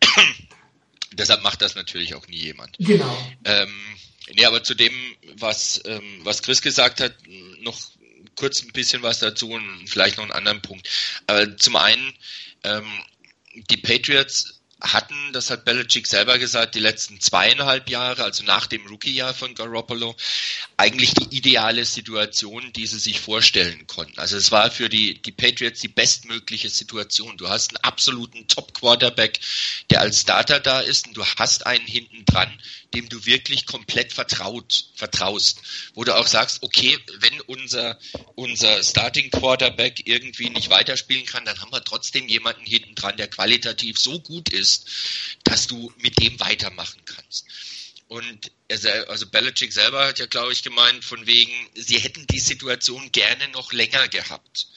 Deshalb 1.12 1.42
macht 1.42 1.62
das 1.62 1.74
natürlich 1.74 2.14
auch 2.14 2.26
nie 2.26 2.38
jemand. 2.38 2.76
Genau. 2.78 3.16
Ähm, 3.44 3.72
nee, 4.34 4.44
aber 4.44 4.62
zu 4.62 4.74
dem, 4.74 4.92
was, 5.36 5.80
ähm, 5.84 6.20
was 6.24 6.42
Chris 6.42 6.60
gesagt 6.60 7.00
hat, 7.00 7.14
noch 7.60 7.78
kurz 8.36 8.62
ein 8.62 8.72
bisschen 8.72 9.02
was 9.02 9.20
dazu 9.20 9.50
und 9.50 9.86
vielleicht 9.86 10.16
noch 10.16 10.24
einen 10.24 10.32
anderen 10.32 10.62
Punkt. 10.62 10.88
Äh, 11.26 11.48
zum 11.56 11.76
einen, 11.76 12.12
ähm, 12.64 12.86
die 13.70 13.76
Patriots 13.76 14.60
hatten, 14.80 15.14
das 15.32 15.50
hat 15.50 15.64
Belichick 15.64 16.06
selber 16.06 16.38
gesagt, 16.38 16.74
die 16.74 16.80
letzten 16.80 17.20
zweieinhalb 17.20 17.88
Jahre, 17.88 18.24
also 18.24 18.44
nach 18.44 18.66
dem 18.66 18.86
Rookie-Jahr 18.86 19.34
von 19.34 19.54
Garoppolo, 19.54 20.14
eigentlich 20.76 21.14
die 21.14 21.36
ideale 21.36 21.84
Situation, 21.84 22.72
die 22.72 22.86
sie 22.86 22.98
sich 22.98 23.20
vorstellen 23.20 23.86
konnten. 23.86 24.18
Also 24.18 24.36
es 24.36 24.52
war 24.52 24.70
für 24.70 24.88
die, 24.88 25.20
die 25.22 25.32
Patriots 25.32 25.80
die 25.80 25.88
bestmögliche 25.88 26.68
Situation. 26.68 27.36
Du 27.36 27.48
hast 27.48 27.70
einen 27.70 27.84
absoluten 27.84 28.46
Top-Quarterback, 28.48 29.40
der 29.90 30.00
als 30.00 30.20
Starter 30.20 30.60
da 30.60 30.80
ist 30.80 31.06
und 31.06 31.16
du 31.16 31.24
hast 31.24 31.66
einen 31.66 31.86
hinten 31.86 32.24
dran, 32.24 32.52
dem 32.94 33.08
du 33.08 33.26
wirklich 33.26 33.66
komplett 33.66 34.12
vertraut, 34.12 34.86
vertraust, 34.94 35.60
wo 35.94 36.04
du 36.04 36.16
auch 36.16 36.26
sagst, 36.26 36.62
okay, 36.62 36.98
wenn 37.18 37.40
unser, 37.42 37.98
unser 38.34 38.82
Starting 38.82 39.30
Quarterback 39.30 40.06
irgendwie 40.06 40.50
nicht 40.50 40.70
weiterspielen 40.70 41.26
kann, 41.26 41.44
dann 41.44 41.60
haben 41.60 41.72
wir 41.72 41.82
trotzdem 41.82 42.28
jemanden 42.28 42.64
hinten 42.64 42.94
dran, 42.94 43.16
der 43.16 43.28
qualitativ 43.28 43.98
so 43.98 44.20
gut 44.20 44.48
ist, 44.48 44.73
dass 45.44 45.66
du 45.66 45.92
mit 45.98 46.20
dem 46.22 46.38
weitermachen 46.40 47.02
kannst. 47.04 47.46
Und 48.08 48.52
er, 48.68 49.08
also 49.08 49.26
Belichick 49.26 49.72
selber 49.72 50.06
hat 50.06 50.18
ja, 50.18 50.26
glaube 50.26 50.52
ich, 50.52 50.62
gemeint, 50.62 51.04
von 51.04 51.26
wegen, 51.26 51.52
sie 51.74 51.98
hätten 51.98 52.26
die 52.26 52.40
Situation 52.40 53.10
gerne 53.12 53.48
noch 53.48 53.72
länger 53.72 54.08
gehabt. 54.08 54.68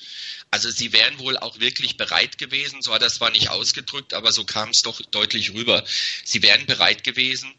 Also 0.49 0.71
sie 0.71 0.93
wären 0.93 1.19
wohl 1.19 1.37
auch 1.37 1.59
wirklich 1.59 1.97
bereit 1.97 2.37
gewesen, 2.37 2.81
so 2.81 2.93
hat 2.93 3.01
er 3.01 3.07
es 3.07 3.15
zwar 3.15 3.31
nicht 3.31 3.49
ausgedrückt, 3.49 4.13
aber 4.13 4.31
so 4.31 4.45
kam 4.45 4.69
es 4.69 4.81
doch 4.81 5.01
deutlich 5.11 5.53
rüber. 5.53 5.83
Sie 6.23 6.41
wären 6.41 6.65
bereit 6.65 7.03
gewesen, 7.03 7.53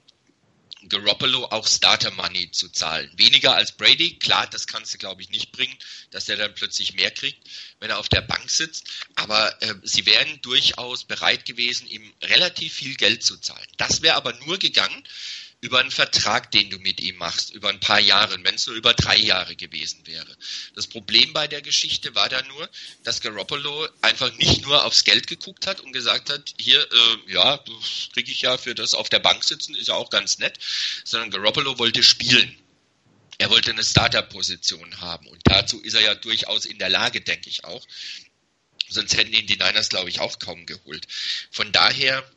Garoppolo 0.89 1.47
auch 1.47 1.67
Starter 1.67 2.11
Money 2.13 2.51
zu 2.51 2.69
zahlen. 2.69 3.11
Weniger 3.17 3.55
als 3.55 3.73
Brady, 3.73 4.19
klar, 4.19 4.47
das 4.47 4.67
kannst 4.67 4.95
du 4.95 4.99
glaube 4.99 5.23
ich 5.23 5.31
nicht 5.31 5.53
bringen, 5.53 5.77
dass 6.11 6.29
er 6.29 6.37
dann 6.37 6.55
plötzlich 6.55 6.95
mehr 6.95 7.11
kriegt, 7.11 7.39
wenn 7.81 7.91
er 7.91 7.99
auf 7.99 8.09
der 8.09 8.21
Bank 8.21 8.51
sitzt. 8.51 8.87
Aber 9.17 9.61
äh, 9.63 9.75
sie 9.83 10.07
wären 10.07 10.41
durchaus 10.43 11.05
bereit 11.05 11.45
gewesen, 11.45 11.87
ihm 11.89 12.13
relativ 12.23 12.75
viel 12.75 12.97
Geld 12.97 13.23
zu 13.23 13.37
zahlen. 13.39 13.67
Das 13.77 14.03
wäre 14.03 14.17
aber 14.17 14.33
nur 14.45 14.59
gegangen 14.59 15.05
über 15.61 15.81
einen 15.81 15.91
Vertrag, 15.91 16.53
den 16.53 16.71
du 16.71 16.79
mit 16.79 17.01
ihm 17.01 17.17
machst, 17.17 17.51
über 17.51 17.69
ein 17.69 17.81
paar 17.81 17.99
Jahre, 17.99 18.39
wenn 18.45 18.55
es 18.55 18.67
nur 18.69 18.77
über 18.77 18.95
drei 18.95 19.17
Jahre 19.17 19.57
gewesen 19.57 20.07
wäre. 20.07 20.37
Das 20.75 20.87
Problem 20.87 21.33
bei 21.33 21.49
der 21.49 21.63
Geschichte 21.63 22.15
war 22.15 22.29
da 22.29 22.41
nur, 22.43 22.71
dass 23.03 23.21
Garoppolo 23.21 23.89
einfach 24.01 24.33
nicht 24.37 24.63
nur 24.63 24.85
aufs 24.85 25.03
Geld 25.03 25.27
geguckt 25.27 25.67
hat 25.67 25.81
und 25.81 25.93
gesagt 25.93 26.31
hat, 26.31 26.55
hier, 26.61 26.81
äh, 26.81 27.33
ja, 27.33 27.59
kriege 28.13 28.31
ich 28.31 28.43
ja 28.43 28.57
für 28.57 28.75
das 28.77 28.95
auf 28.95 29.09
der 29.09 29.19
Bank 29.19 29.43
sitzen, 29.43 29.75
ist 29.75 29.89
ja 29.89 29.95
auch 29.95 30.11
ganz 30.11 30.39
nett, 30.39 30.59
sondern 31.05 31.31
Garoppolo 31.31 31.79
wollte 31.79 32.05
spielen. 32.05 32.57
Er 33.39 33.51
wollte 33.51 33.71
eine 33.71 33.85
Starter-Position 33.85 35.01
haben 35.01 35.27
und 35.27 35.41
dazu 35.45 35.81
ist 35.81 35.95
er 35.95 36.03
ja 36.03 36.15
durchaus 36.15 36.67
in 36.67 36.79
der 36.79 36.89
Lage, 36.89 37.21
denke 37.21 37.49
ich 37.49 37.65
auch. 37.65 37.85
Sonst 38.89 39.17
hätten 39.17 39.33
ihn 39.33 39.47
die 39.47 39.57
Niners, 39.57 39.89
glaube 39.89 40.09
ich, 40.09 40.21
auch 40.21 40.39
kaum 40.39 40.67
geholt. 40.67 41.07
Von 41.51 41.73
daher 41.73 42.29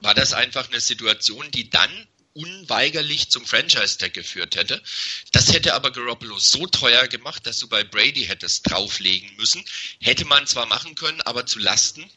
war 0.00 0.14
das 0.14 0.32
einfach 0.32 0.68
eine 0.68 0.80
Situation, 0.80 1.50
die 1.50 1.70
dann 1.70 2.08
unweigerlich 2.34 3.30
zum 3.30 3.46
Franchise-Tag 3.46 4.12
geführt 4.12 4.56
hätte. 4.56 4.82
Das 5.32 5.52
hätte 5.52 5.74
aber 5.74 5.90
Garoppolo 5.92 6.38
so 6.38 6.66
teuer 6.66 7.08
gemacht, 7.08 7.46
dass 7.46 7.58
du 7.58 7.68
bei 7.68 7.84
Brady 7.84 8.26
hättest 8.26 8.68
drauflegen 8.68 9.34
müssen. 9.36 9.64
Hätte 10.00 10.24
man 10.24 10.46
zwar 10.46 10.66
machen 10.66 10.94
können, 10.94 11.22
aber 11.22 11.46
zu 11.46 11.58
Lasten 11.58 12.08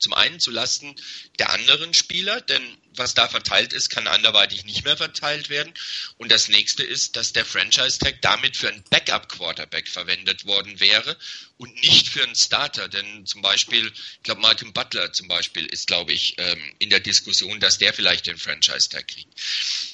zum 0.00 0.14
einen 0.14 0.40
zu 0.40 0.50
Lasten 0.50 0.96
der 1.38 1.50
anderen 1.50 1.94
Spieler, 1.94 2.40
denn 2.40 2.62
was 2.96 3.14
da 3.14 3.28
verteilt 3.28 3.72
ist, 3.72 3.90
kann 3.90 4.06
anderweitig 4.06 4.64
nicht 4.64 4.84
mehr 4.84 4.96
verteilt 4.96 5.48
werden. 5.48 5.72
Und 6.18 6.30
das 6.32 6.48
nächste 6.48 6.82
ist, 6.82 7.16
dass 7.16 7.32
der 7.32 7.44
Franchise-Tag 7.44 8.20
damit 8.22 8.56
für 8.56 8.68
einen 8.68 8.84
Backup-Quarterback 8.90 9.88
verwendet 9.88 10.44
worden 10.44 10.80
wäre 10.80 11.16
und 11.56 11.74
nicht 11.82 12.08
für 12.08 12.22
einen 12.22 12.34
Starter. 12.34 12.88
Denn 12.88 13.26
zum 13.26 13.42
Beispiel, 13.42 13.86
ich 13.86 14.22
glaube, 14.22 14.40
Malcolm 14.40 14.72
Butler 14.72 15.12
zum 15.12 15.28
Beispiel 15.28 15.66
ist, 15.66 15.86
glaube 15.86 16.12
ich, 16.12 16.34
ähm, 16.38 16.60
in 16.78 16.90
der 16.90 17.00
Diskussion, 17.00 17.60
dass 17.60 17.78
der 17.78 17.92
vielleicht 17.92 18.26
den 18.26 18.38
Franchise-Tag 18.38 19.08
kriegt. 19.08 19.28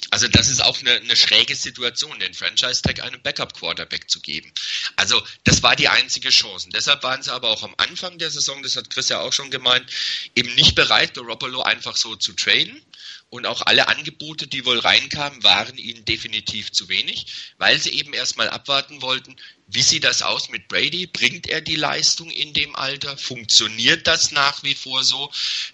Also 0.09 0.27
das 0.27 0.47
ist 0.47 0.63
auch 0.63 0.79
eine, 0.79 0.91
eine 0.91 1.15
schräge 1.15 1.55
Situation, 1.55 2.19
den 2.19 2.33
Franchise-Tag 2.33 3.01
einem 3.01 3.21
Backup-Quarterback 3.21 4.09
zu 4.09 4.21
geben. 4.21 4.51
Also 4.95 5.21
das 5.43 5.61
war 5.63 5.75
die 5.75 5.89
einzige 5.89 6.29
Chance. 6.29 6.69
Deshalb 6.73 7.03
waren 7.03 7.21
sie 7.21 7.33
aber 7.33 7.49
auch 7.49 7.63
am 7.63 7.75
Anfang 7.77 8.17
der 8.17 8.31
Saison, 8.31 8.63
das 8.63 8.75
hat 8.75 8.89
Chris 8.89 9.09
ja 9.09 9.19
auch 9.19 9.33
schon 9.33 9.51
gemeint, 9.51 9.91
eben 10.35 10.53
nicht 10.55 10.75
bereit, 10.75 11.13
Garoppolo 11.13 11.61
einfach 11.61 11.97
so 11.97 12.15
zu 12.15 12.33
traden. 12.33 12.81
Und 13.29 13.45
auch 13.45 13.61
alle 13.61 13.87
Angebote, 13.87 14.47
die 14.47 14.65
wohl 14.65 14.79
reinkamen, 14.79 15.43
waren 15.43 15.77
ihnen 15.77 16.05
definitiv 16.05 16.71
zu 16.71 16.87
wenig, 16.87 17.27
weil 17.57 17.79
sie 17.79 17.91
eben 17.91 18.13
erstmal 18.13 18.49
abwarten 18.49 19.01
wollten, 19.01 19.35
wie 19.67 19.81
sieht 19.81 20.05
das 20.05 20.21
aus 20.21 20.49
mit 20.49 20.67
Brady? 20.69 21.07
Bringt 21.07 21.47
er 21.47 21.61
die 21.61 21.75
Leistung 21.75 22.29
in 22.29 22.53
dem 22.53 22.75
Alter? 22.75 23.17
Funktioniert 23.17 24.07
das 24.07 24.31
nach 24.31 24.63
wie 24.63 24.75
vor 24.75 25.03
so? 25.03 25.31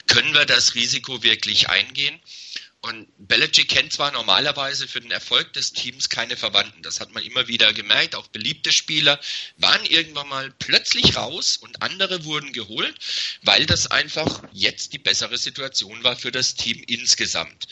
Können 0.07 0.33
wir 0.33 0.45
das 0.45 0.73
Risiko 0.73 1.21
wirklich 1.21 1.69
eingehen? 1.69 2.19
Und 2.85 3.07
Belichick 3.17 3.69
kennt 3.69 3.93
zwar 3.93 4.11
normalerweise 4.11 4.89
für 4.89 4.99
den 4.99 5.11
Erfolg 5.11 5.53
des 5.53 5.71
Teams 5.71 6.09
keine 6.09 6.35
Verwandten. 6.35 6.83
Das 6.83 6.99
hat 6.99 7.13
man 7.13 7.23
immer 7.23 7.47
wieder 7.47 7.71
gemerkt. 7.71 8.13
Auch 8.13 8.27
beliebte 8.27 8.73
Spieler 8.73 9.21
waren 9.55 9.85
irgendwann 9.85 10.27
mal 10.27 10.51
plötzlich 10.59 11.15
raus 11.15 11.55
und 11.55 11.81
andere 11.81 12.25
wurden 12.25 12.51
geholt, 12.51 12.93
weil 13.41 13.65
das 13.65 13.87
einfach 13.87 14.43
jetzt 14.51 14.91
die 14.91 14.97
bessere 14.97 15.37
Situation 15.37 16.03
war 16.03 16.17
für 16.17 16.33
das 16.33 16.55
Team 16.55 16.83
insgesamt. 16.85 17.67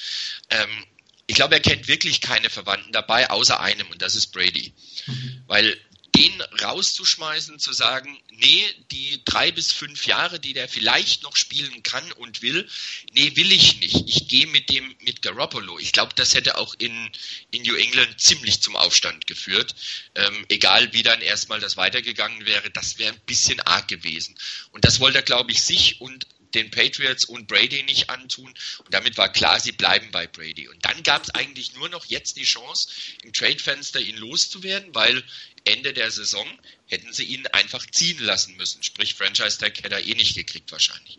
Ähm, 0.50 0.86
ich 1.28 1.36
glaube, 1.36 1.56
er 1.56 1.62
kennt 1.62 1.90
wirklich 1.90 2.22
keine 2.22 2.50
Verwandten 2.50 2.94
dabei, 2.94 3.30
außer 3.30 3.60
einem, 3.60 3.88
und 3.92 4.02
das 4.02 4.16
ist 4.16 4.28
Brady. 4.28 4.74
Mhm. 5.08 5.44
Weil 5.46 5.78
den 6.16 6.42
rauszuschmeißen, 6.62 7.60
zu 7.60 7.74
sagen, 7.74 8.20
nee, 8.32 8.66
die 8.92 9.22
drei 9.24 9.52
bis 9.52 9.72
fünf 9.72 10.06
Jahre, 10.06 10.40
die 10.40 10.54
der 10.54 10.68
vielleicht 10.68 11.24
noch 11.24 11.36
spielen 11.36 11.84
kann 11.84 12.12
und 12.14 12.42
will, 12.42 12.68
nee, 13.14 13.36
will 13.36 13.52
ich 13.52 13.80
nicht. 13.80 14.08
Ich 14.08 14.28
gehe 14.28 14.48
mit 14.48 14.70
dem, 14.70 14.96
mit 15.02 15.22
Garoppolo. 15.22 15.80
Ich 15.80 15.94
glaube, 15.94 16.14
das 16.16 16.34
hätte 16.34 16.58
auch 16.58 16.76
in, 16.80 17.10
in 17.52 17.64
New 17.64 17.76
England 17.76 18.20
ziemlich 18.20 18.62
zum 18.62 18.76
Aufstand 18.76 19.28
geführt. 19.28 19.76
Ähm, 20.16 20.46
egal 20.50 20.92
wie 20.94 21.04
dann 21.04 21.22
erstmal 21.22 21.60
das 21.60 21.78
weitergegangen 21.78 22.46
wäre, 22.46 22.70
das 22.72 22.98
wäre 22.98 23.14
ein 23.14 23.22
bisschen 23.26 23.60
arg 23.62 23.88
gewesen. 23.88 24.38
Und 24.72 24.86
das 24.86 25.00
wollte 25.00 25.20
er, 25.20 25.24
glaube 25.24 25.52
ich, 25.52 25.62
sich 25.62 26.02
und 26.02 26.26
den 26.54 26.72
Patriots 26.72 27.26
und 27.26 27.48
Brady 27.48 27.84
nicht 27.84 28.10
antun. 28.10 28.54
Und 28.80 28.94
damit 28.94 29.18
war 29.18 29.32
klar, 29.32 29.60
sie 29.60 29.72
bleiben 29.72 30.12
bei 30.12 30.28
Brady. 30.28 30.68
Und 30.68 30.84
dann 30.86 31.04
gab 31.04 31.24
es 31.24 31.30
eigentlich 31.32 31.74
nur 31.74 31.90
noch 31.90 32.06
jetzt 32.06 32.38
die 32.38 32.44
Chance, 32.44 32.90
im 33.24 33.34
Trade-Fenster 33.34 34.00
ihn 34.00 34.18
loszuwerden, 34.18 34.94
weil 34.94 35.24
Ende 35.64 35.94
der 35.94 36.12
Saison 36.12 36.48
hätten 36.88 37.14
sie 37.14 37.24
ihn 37.24 37.48
einfach 37.48 37.86
ziehen 37.86 38.20
lassen 38.20 38.56
müssen. 38.58 38.84
Sprich, 38.84 39.14
Franchise-Tag 39.14 39.84
hätte 39.84 39.96
er 39.96 40.06
eh 40.06 40.16
nicht 40.16 40.36
gekriegt 40.36 40.72
wahrscheinlich. 40.72 41.18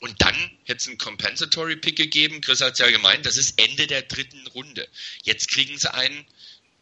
Und 0.00 0.20
dann 0.22 0.50
hätte 0.64 0.78
es 0.78 0.88
einen 0.88 0.98
Compensatory 0.98 1.76
Pick 1.76 1.96
gegeben. 1.96 2.40
Chris 2.40 2.60
hat 2.60 2.74
es 2.74 2.78
ja 2.78 2.90
gemeint, 2.90 3.26
das 3.26 3.36
ist 3.36 3.58
Ende 3.58 3.86
der 3.86 4.02
dritten 4.02 4.46
Runde. 4.48 4.86
Jetzt 5.22 5.50
kriegen 5.50 5.78
sie 5.78 5.92
einen, 5.92 6.26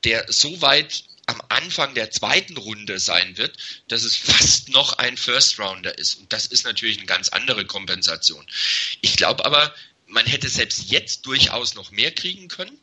der 0.04 0.30
so 0.32 0.60
weit 0.60 1.04
am 1.26 1.40
Anfang 1.48 1.94
der 1.94 2.10
zweiten 2.10 2.56
Runde 2.56 2.98
sein 2.98 3.36
wird, 3.36 3.56
dass 3.88 4.04
es 4.04 4.16
fast 4.16 4.68
noch 4.68 4.98
ein 4.98 5.16
First 5.16 5.58
Rounder 5.58 5.96
ist. 5.98 6.16
Und 6.16 6.32
das 6.32 6.46
ist 6.46 6.64
natürlich 6.64 6.98
eine 6.98 7.06
ganz 7.06 7.28
andere 7.30 7.64
Kompensation. 7.64 8.44
Ich 9.00 9.16
glaube 9.16 9.44
aber, 9.44 9.74
man 10.06 10.26
hätte 10.26 10.48
selbst 10.48 10.90
jetzt 10.90 11.26
durchaus 11.26 11.74
noch 11.74 11.90
mehr 11.90 12.12
kriegen 12.12 12.48
können. 12.48 12.78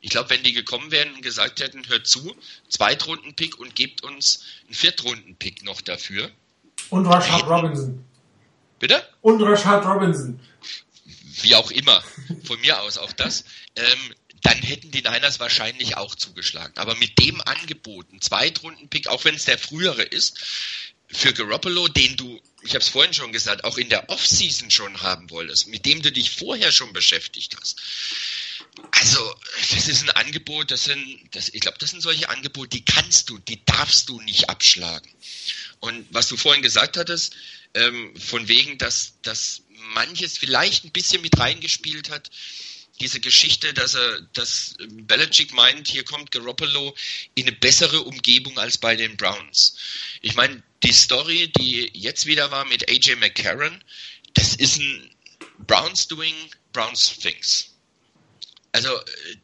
Ich 0.00 0.10
glaube, 0.10 0.30
wenn 0.30 0.42
die 0.42 0.52
gekommen 0.52 0.90
wären 0.90 1.14
und 1.14 1.22
gesagt 1.22 1.60
hätten, 1.60 1.88
hört 1.88 2.06
zu, 2.06 2.36
Zweitrunden-Pick 2.68 3.58
und 3.58 3.74
gebt 3.74 4.02
uns 4.02 4.44
einen 4.66 4.74
Viertrunden-Pick 4.74 5.64
noch 5.64 5.80
dafür. 5.80 6.30
Und 6.90 7.06
Rashad 7.06 7.46
Robinson. 7.46 8.04
Bitte? 8.78 9.02
Und 9.22 9.42
Rashad 9.42 9.84
Robinson. 9.86 10.38
Wie 11.40 11.54
auch 11.54 11.70
immer. 11.70 12.02
Von 12.44 12.60
mir 12.60 12.80
aus 12.82 12.98
auch 12.98 13.12
das. 13.12 13.44
Ähm, 13.76 14.14
dann 14.44 14.58
hätten 14.58 14.90
die 14.90 15.02
Niners 15.02 15.40
wahrscheinlich 15.40 15.96
auch 15.96 16.14
zugeschlagen. 16.14 16.76
Aber 16.76 16.94
mit 16.96 17.18
dem 17.18 17.40
Angebot, 17.40 18.12
ein 18.12 18.20
Zweitrunden-Pick, 18.20 19.08
auch 19.08 19.24
wenn 19.24 19.34
es 19.34 19.46
der 19.46 19.58
frühere 19.58 20.02
ist, 20.02 20.38
für 21.08 21.32
Garoppolo, 21.32 21.88
den 21.88 22.16
du, 22.16 22.40
ich 22.62 22.70
habe 22.70 22.80
es 22.80 22.88
vorhin 22.88 23.14
schon 23.14 23.32
gesagt, 23.32 23.64
auch 23.64 23.78
in 23.78 23.88
der 23.88 24.10
Offseason 24.10 24.70
schon 24.70 25.00
haben 25.00 25.30
wolltest, 25.30 25.68
mit 25.68 25.86
dem 25.86 26.02
du 26.02 26.12
dich 26.12 26.30
vorher 26.30 26.72
schon 26.72 26.92
beschäftigt 26.92 27.56
hast. 27.58 27.80
Also, 28.90 29.34
das 29.70 29.88
ist 29.88 30.02
ein 30.02 30.10
Angebot, 30.10 30.70
das 30.70 30.84
sind, 30.84 31.20
das, 31.30 31.48
ich 31.48 31.60
glaube, 31.60 31.78
das 31.78 31.90
sind 31.90 32.02
solche 32.02 32.28
Angebote, 32.28 32.68
die 32.68 32.84
kannst 32.84 33.30
du, 33.30 33.38
die 33.38 33.64
darfst 33.64 34.08
du 34.08 34.20
nicht 34.22 34.50
abschlagen. 34.50 35.10
Und 35.80 36.06
was 36.10 36.28
du 36.28 36.36
vorhin 36.36 36.62
gesagt 36.62 36.98
hattest, 36.98 37.34
ähm, 37.72 38.14
von 38.16 38.46
wegen, 38.48 38.76
dass, 38.76 39.14
dass 39.22 39.62
manches 39.94 40.36
vielleicht 40.36 40.84
ein 40.84 40.92
bisschen 40.92 41.22
mit 41.22 41.38
reingespielt 41.38 42.10
hat, 42.10 42.30
diese 43.00 43.20
Geschichte, 43.20 43.74
dass 43.74 43.94
er, 43.94 44.20
dass 44.32 44.74
Belichick 44.88 45.52
meint, 45.52 45.88
hier 45.88 46.04
kommt 46.04 46.30
Garoppolo 46.30 46.94
in 47.34 47.46
eine 47.46 47.56
bessere 47.56 48.02
Umgebung 48.02 48.58
als 48.58 48.78
bei 48.78 48.94
den 48.94 49.16
Browns. 49.16 49.76
Ich 50.22 50.34
meine, 50.34 50.62
die 50.82 50.92
Story, 50.92 51.52
die 51.58 51.90
jetzt 51.92 52.26
wieder 52.26 52.50
war 52.50 52.64
mit 52.66 52.88
AJ 52.88 53.16
McCarron, 53.16 53.82
das 54.34 54.54
ist 54.54 54.78
ein 54.78 55.10
Browns 55.66 56.06
doing 56.06 56.34
Browns 56.72 57.18
things. 57.18 57.70
Also, 58.72 58.90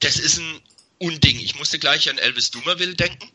das 0.01 0.19
ist 0.19 0.39
ein 0.39 0.61
Unding. 0.99 1.41
Ich 1.41 1.55
musste 1.55 1.79
gleich 1.79 2.11
an 2.11 2.19
Elvis 2.19 2.51
Dumerville 2.51 2.95
denken. 2.95 3.31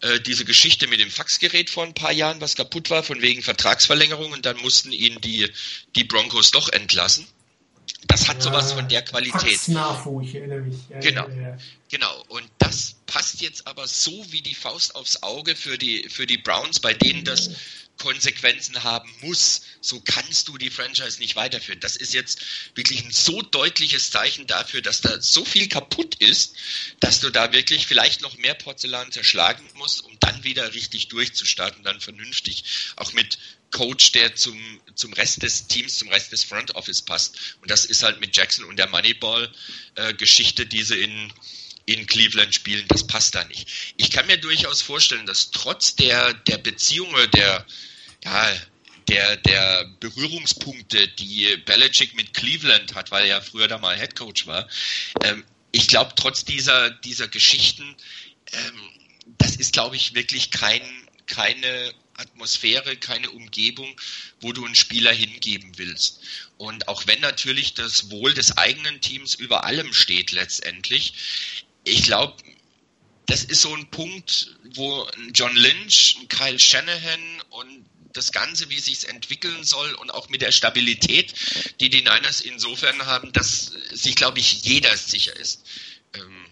Äh, 0.00 0.20
diese 0.20 0.44
Geschichte 0.44 0.86
mit 0.86 1.00
dem 1.00 1.10
Faxgerät 1.10 1.70
vor 1.70 1.84
ein 1.84 1.94
paar 1.94 2.12
Jahren, 2.12 2.40
was 2.40 2.56
kaputt 2.56 2.90
war, 2.90 3.02
von 3.02 3.20
wegen 3.20 3.42
Vertragsverlängerung 3.42 4.32
und 4.32 4.46
dann 4.46 4.56
mussten 4.58 4.92
ihn 4.92 5.20
die, 5.20 5.50
die 5.96 6.04
Broncos 6.04 6.50
doch 6.50 6.68
entlassen. 6.68 7.26
Das 8.08 8.28
hat 8.28 8.42
sowas 8.42 8.72
von 8.72 8.88
der 8.88 9.02
Qualität. 9.02 9.40
Faxnafo, 9.40 10.20
ich 10.20 10.34
erinnere 10.34 10.60
mich. 10.60 10.76
Ja, 10.90 11.00
Genau. 11.00 11.28
ja, 11.28 11.48
ja. 11.50 11.58
Genau, 11.90 12.24
und 12.28 12.48
das 12.58 12.96
passt 13.06 13.40
jetzt 13.40 13.66
aber 13.66 13.86
so 13.86 14.24
wie 14.30 14.42
die 14.42 14.54
Faust 14.54 14.94
aufs 14.94 15.22
Auge 15.22 15.56
für 15.56 15.78
die, 15.78 16.08
für 16.08 16.26
die 16.26 16.38
Browns, 16.38 16.80
bei 16.80 16.92
denen 16.94 17.24
das 17.24 17.50
Konsequenzen 17.98 18.82
haben 18.82 19.08
muss. 19.20 19.62
So 19.80 20.00
kannst 20.00 20.48
du 20.48 20.58
die 20.58 20.70
Franchise 20.70 21.20
nicht 21.20 21.36
weiterführen. 21.36 21.80
Das 21.80 21.96
ist 21.96 22.12
jetzt 22.12 22.40
wirklich 22.74 23.04
ein 23.04 23.12
so 23.12 23.40
deutliches 23.42 24.10
Zeichen 24.10 24.46
dafür, 24.46 24.82
dass 24.82 25.00
da 25.00 25.20
so 25.20 25.44
viel 25.44 25.68
kaputt 25.68 26.16
ist, 26.16 26.56
dass 27.00 27.20
du 27.20 27.30
da 27.30 27.52
wirklich 27.52 27.86
vielleicht 27.86 28.20
noch 28.22 28.36
mehr 28.36 28.54
Porzellan 28.54 29.12
zerschlagen 29.12 29.64
musst, 29.74 30.02
um 30.04 30.16
dann 30.20 30.42
wieder 30.42 30.74
richtig 30.74 31.08
durchzustarten, 31.08 31.84
dann 31.84 32.00
vernünftig. 32.00 32.64
Auch 32.96 33.12
mit 33.12 33.38
Coach, 33.74 34.12
der 34.12 34.34
zum, 34.36 34.56
zum 34.94 35.12
Rest 35.12 35.42
des 35.42 35.66
Teams, 35.66 35.98
zum 35.98 36.08
Rest 36.08 36.32
des 36.32 36.44
Front 36.44 36.76
Office 36.76 37.02
passt. 37.02 37.56
Und 37.60 37.70
das 37.70 37.84
ist 37.84 38.04
halt 38.04 38.20
mit 38.20 38.36
Jackson 38.36 38.64
und 38.64 38.76
der 38.76 38.88
Moneyball-Geschichte, 38.88 40.64
die 40.64 40.82
sie 40.82 41.02
in, 41.02 41.32
in 41.84 42.06
Cleveland 42.06 42.54
spielen, 42.54 42.86
das 42.88 43.06
passt 43.06 43.34
da 43.34 43.44
nicht. 43.44 43.68
Ich 43.96 44.10
kann 44.12 44.28
mir 44.28 44.38
durchaus 44.38 44.80
vorstellen, 44.80 45.26
dass 45.26 45.50
trotz 45.50 45.96
der, 45.96 46.32
der 46.32 46.58
Beziehungen, 46.58 47.28
der, 47.32 47.66
ja, 48.24 48.56
der, 49.08 49.36
der 49.38 49.84
Berührungspunkte, 49.98 51.08
die 51.08 51.56
Belichick 51.66 52.14
mit 52.14 52.32
Cleveland 52.32 52.94
hat, 52.94 53.10
weil 53.10 53.24
er 53.24 53.28
ja 53.28 53.40
früher 53.40 53.66
da 53.66 53.78
mal 53.78 53.98
Head 53.98 54.14
Coach 54.14 54.46
war, 54.46 54.68
ähm, 55.22 55.44
ich 55.72 55.88
glaube, 55.88 56.12
trotz 56.14 56.44
dieser, 56.44 56.90
dieser 56.90 57.26
Geschichten, 57.26 57.96
ähm, 58.52 58.90
das 59.38 59.56
ist, 59.56 59.72
glaube 59.72 59.96
ich, 59.96 60.14
wirklich 60.14 60.52
kein, 60.52 60.80
keine 61.26 61.92
Atmosphäre, 62.16 62.96
keine 62.96 63.30
Umgebung, 63.30 64.00
wo 64.40 64.52
du 64.52 64.64
einen 64.64 64.74
Spieler 64.74 65.12
hingeben 65.12 65.76
willst. 65.76 66.20
Und 66.56 66.88
auch 66.88 67.06
wenn 67.06 67.20
natürlich 67.20 67.74
das 67.74 68.10
Wohl 68.10 68.34
des 68.34 68.56
eigenen 68.56 69.00
Teams 69.00 69.34
über 69.34 69.64
allem 69.64 69.92
steht 69.92 70.32
letztendlich, 70.32 71.14
ich 71.84 72.04
glaube, 72.04 72.36
das 73.26 73.44
ist 73.44 73.62
so 73.62 73.74
ein 73.74 73.90
Punkt, 73.90 74.54
wo 74.74 75.08
John 75.32 75.56
Lynch, 75.56 76.18
Kyle 76.28 76.58
Shanahan 76.58 77.42
und 77.50 77.86
das 78.12 78.32
Ganze, 78.32 78.70
wie 78.70 78.78
sich 78.78 79.08
entwickeln 79.08 79.64
soll 79.64 79.92
und 79.94 80.12
auch 80.12 80.28
mit 80.28 80.40
der 80.40 80.52
Stabilität, 80.52 81.34
die 81.80 81.90
die 81.90 82.02
Niners 82.02 82.40
insofern 82.40 83.06
haben, 83.06 83.32
dass 83.32 83.72
sich, 83.92 84.14
glaube 84.14 84.38
ich, 84.38 84.62
jeder 84.62 84.96
sicher 84.96 85.34
ist. 85.36 85.64
Ähm, 86.14 86.46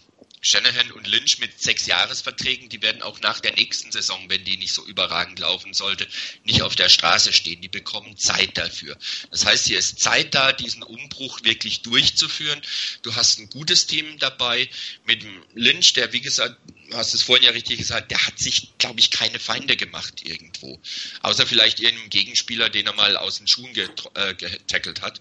Shanahan 0.44 0.90
und 0.90 1.06
Lynch 1.06 1.38
mit 1.38 1.62
sechs 1.62 1.86
Jahresverträgen, 1.86 2.68
die 2.68 2.82
werden 2.82 3.00
auch 3.00 3.20
nach 3.20 3.38
der 3.38 3.54
nächsten 3.54 3.92
Saison, 3.92 4.28
wenn 4.28 4.44
die 4.44 4.56
nicht 4.56 4.72
so 4.72 4.84
überragend 4.84 5.38
laufen 5.38 5.72
sollte, 5.72 6.06
nicht 6.44 6.62
auf 6.62 6.74
der 6.74 6.88
Straße 6.88 7.32
stehen. 7.32 7.60
Die 7.60 7.68
bekommen 7.68 8.16
Zeit 8.18 8.58
dafür. 8.58 8.98
Das 9.30 9.46
heißt, 9.46 9.66
hier 9.66 9.78
ist 9.78 10.00
Zeit 10.00 10.34
da, 10.34 10.52
diesen 10.52 10.82
Umbruch 10.82 11.44
wirklich 11.44 11.82
durchzuführen. 11.82 12.60
Du 13.02 13.14
hast 13.14 13.38
ein 13.38 13.50
gutes 13.50 13.86
Team 13.86 14.18
dabei 14.18 14.68
mit 15.06 15.22
dem 15.22 15.44
Lynch, 15.54 15.92
der, 15.92 16.12
wie 16.12 16.20
gesagt, 16.20 16.56
hast 16.92 17.14
es 17.14 17.22
vorhin 17.22 17.46
ja 17.46 17.52
richtig 17.52 17.78
gesagt, 17.78 18.10
der 18.10 18.26
hat 18.26 18.38
sich, 18.38 18.76
glaube 18.78 18.98
ich, 18.98 19.12
keine 19.12 19.38
Feinde 19.38 19.76
gemacht 19.76 20.22
irgendwo. 20.26 20.80
Außer 21.22 21.46
vielleicht 21.46 21.78
irgendeinem 21.78 22.10
Gegenspieler, 22.10 22.68
den 22.68 22.86
er 22.86 22.94
mal 22.94 23.16
aus 23.16 23.38
den 23.38 23.46
Schuhen 23.46 23.74
äh, 23.76 24.34
getackelt 24.34 25.02
hat. 25.02 25.20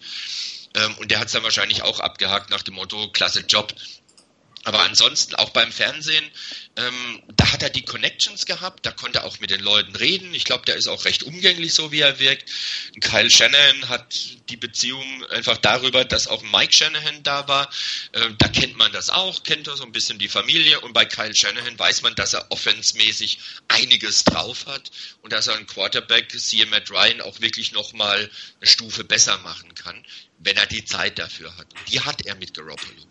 Ähm, 0.74 0.96
und 0.96 1.12
der 1.12 1.20
hat 1.20 1.28
es 1.28 1.34
dann 1.34 1.44
wahrscheinlich 1.44 1.84
auch 1.84 2.00
abgehakt 2.00 2.50
nach 2.50 2.64
dem 2.64 2.76
Motto, 2.76 3.10
klasse 3.12 3.42
Job. 3.42 3.76
Aber 4.64 4.82
ansonsten 4.82 5.36
auch 5.36 5.49
beim 5.49 5.72
Fernsehen, 5.72 6.30
ähm, 6.78 7.24
da 7.36 7.51
hat 7.51 7.64
er 7.64 7.72
die 7.72 7.84
Connections 7.84 8.45
gehabt, 8.45 8.86
da 8.86 8.91
konnte 8.91 9.20
er 9.20 9.26
auch 9.26 9.39
mit 9.39 9.49
den 9.49 9.59
Leuten 9.59 9.95
reden. 9.95 10.34
Ich 10.36 10.45
glaube, 10.45 10.66
der 10.66 10.76
ist 10.76 10.88
auch 10.88 11.05
recht 11.05 11.24
umgänglich, 11.24 11.74
so 11.74 11.91
wie 11.91 12.01
er 12.01 12.20
wirkt. 12.20 12.49
Kyle 13.01 13.30
Shanahan 13.30 13.89
hat 13.89 14.16
die 14.49 14.57
Beziehung 14.57 15.26
einfach 15.26 15.57
darüber, 15.57 16.05
dass 16.05 16.28
auch 16.28 16.43
Mike 16.43 16.74
Shanahan 16.74 17.24
da 17.24 17.47
war. 17.47 17.70
Ähm, 18.14 18.36
da 18.38 18.47
kennt 18.49 18.78
man 18.78 18.91
das 18.91 19.09
auch, 19.09 19.41
kennt 19.43 19.68
er 19.68 19.78
so 19.78 19.84
ein 19.84 19.91
bisschen 19.91 20.20
die 20.20 20.30
Familie. 20.30 20.80
Und 20.82 20.93
bei 20.93 21.05
Kyle 21.05 21.36
Shanahan 21.36 21.78
weiß 21.78 22.03
man, 22.03 22.14
dass 22.14 22.34
er 22.34 22.51
offensmäßig 22.51 23.39
einiges 23.68 24.24
drauf 24.26 24.68
hat 24.68 24.91
und 25.24 25.34
dass 25.34 25.47
er 25.47 25.55
einen 25.55 25.68
Quarterback, 25.68 26.32
siehe 26.32 26.68
Matt 26.68 26.91
Ryan, 26.91 27.22
auch 27.22 27.41
wirklich 27.41 27.72
nochmal 27.72 28.30
eine 28.59 28.70
Stufe 28.70 29.03
besser 29.03 29.39
machen 29.39 29.74
kann 29.74 30.05
wenn 30.44 30.58
er 30.58 30.66
die 30.66 30.86
Zeit 30.86 31.20
dafür 31.20 31.56
hat. 31.58 31.68
Die 31.89 32.00
hat 32.00 32.26
er 32.26 32.36
mit 32.36 32.54
Garoppolo. 32.54 33.02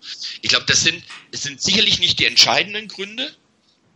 Ich 0.43 0.51
glaube, 0.51 0.67
das 0.67 0.83
sind, 0.83 1.03
es 1.31 1.43
sind 1.43 1.63
sicherlich 1.63 1.99
nicht 1.99 2.19
die 2.19 2.27
entscheidenden 2.27 2.89
Gründe. 2.89 3.35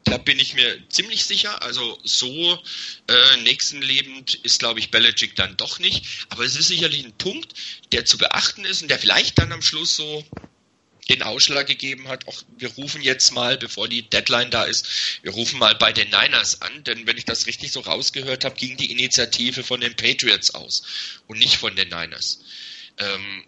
Da 0.05 0.19
bin 0.19 0.39
ich 0.39 0.55
mir 0.55 0.89
ziemlich 0.91 1.25
sicher. 1.25 1.63
Also 1.63 1.99
so 2.05 2.63
äh, 3.09 3.37
nächstenlebend 3.43 4.35
ist, 4.37 4.59
glaube 4.59 4.79
ich, 4.79 4.91
Belichick 4.91 5.35
dann 5.35 5.57
doch 5.57 5.79
nicht. 5.79 6.27
Aber 6.29 6.45
es 6.45 6.57
ist 6.57 6.69
sicherlich 6.69 7.05
ein 7.05 7.17
Punkt, 7.17 7.55
der 7.93 8.05
zu 8.05 8.19
beachten 8.19 8.65
ist 8.65 8.83
und 8.83 8.89
der 8.89 8.99
vielleicht 8.99 9.39
dann 9.39 9.53
am 9.53 9.63
Schluss 9.63 9.97
so 9.97 10.25
den 11.09 11.23
Ausschlag 11.23 11.67
gegeben 11.67 12.09
hat, 12.09 12.27
auch 12.29 12.43
wir 12.57 12.71
rufen 12.75 13.03
jetzt 13.03 13.33
mal, 13.33 13.59
bevor 13.59 13.89
die 13.89 14.09
Deadline 14.09 14.51
da 14.51 14.65
ist, 14.65 15.21
wir 15.23 15.33
rufen 15.33 15.59
mal 15.59 15.75
bei 15.75 15.93
den 15.93 16.09
Niners 16.09 16.63
an, 16.63 16.85
denn 16.85 17.07
wenn 17.07 17.19
ich 17.19 17.27
das 17.27 17.47
richtig 17.47 17.73
so 17.73 17.81
rausgehört 17.81 18.45
habe, 18.45 18.57
ging 18.57 18.77
die 18.77 18.91
Initiative 18.91 19.65
von 19.65 19.81
den 19.81 19.95
Patriots 19.97 20.55
aus 20.55 20.83
und 21.27 21.39
nicht 21.39 21.59
von 21.59 21.77
den 21.77 21.89
Niners. 21.89 22.41
Ähm, 22.99 23.45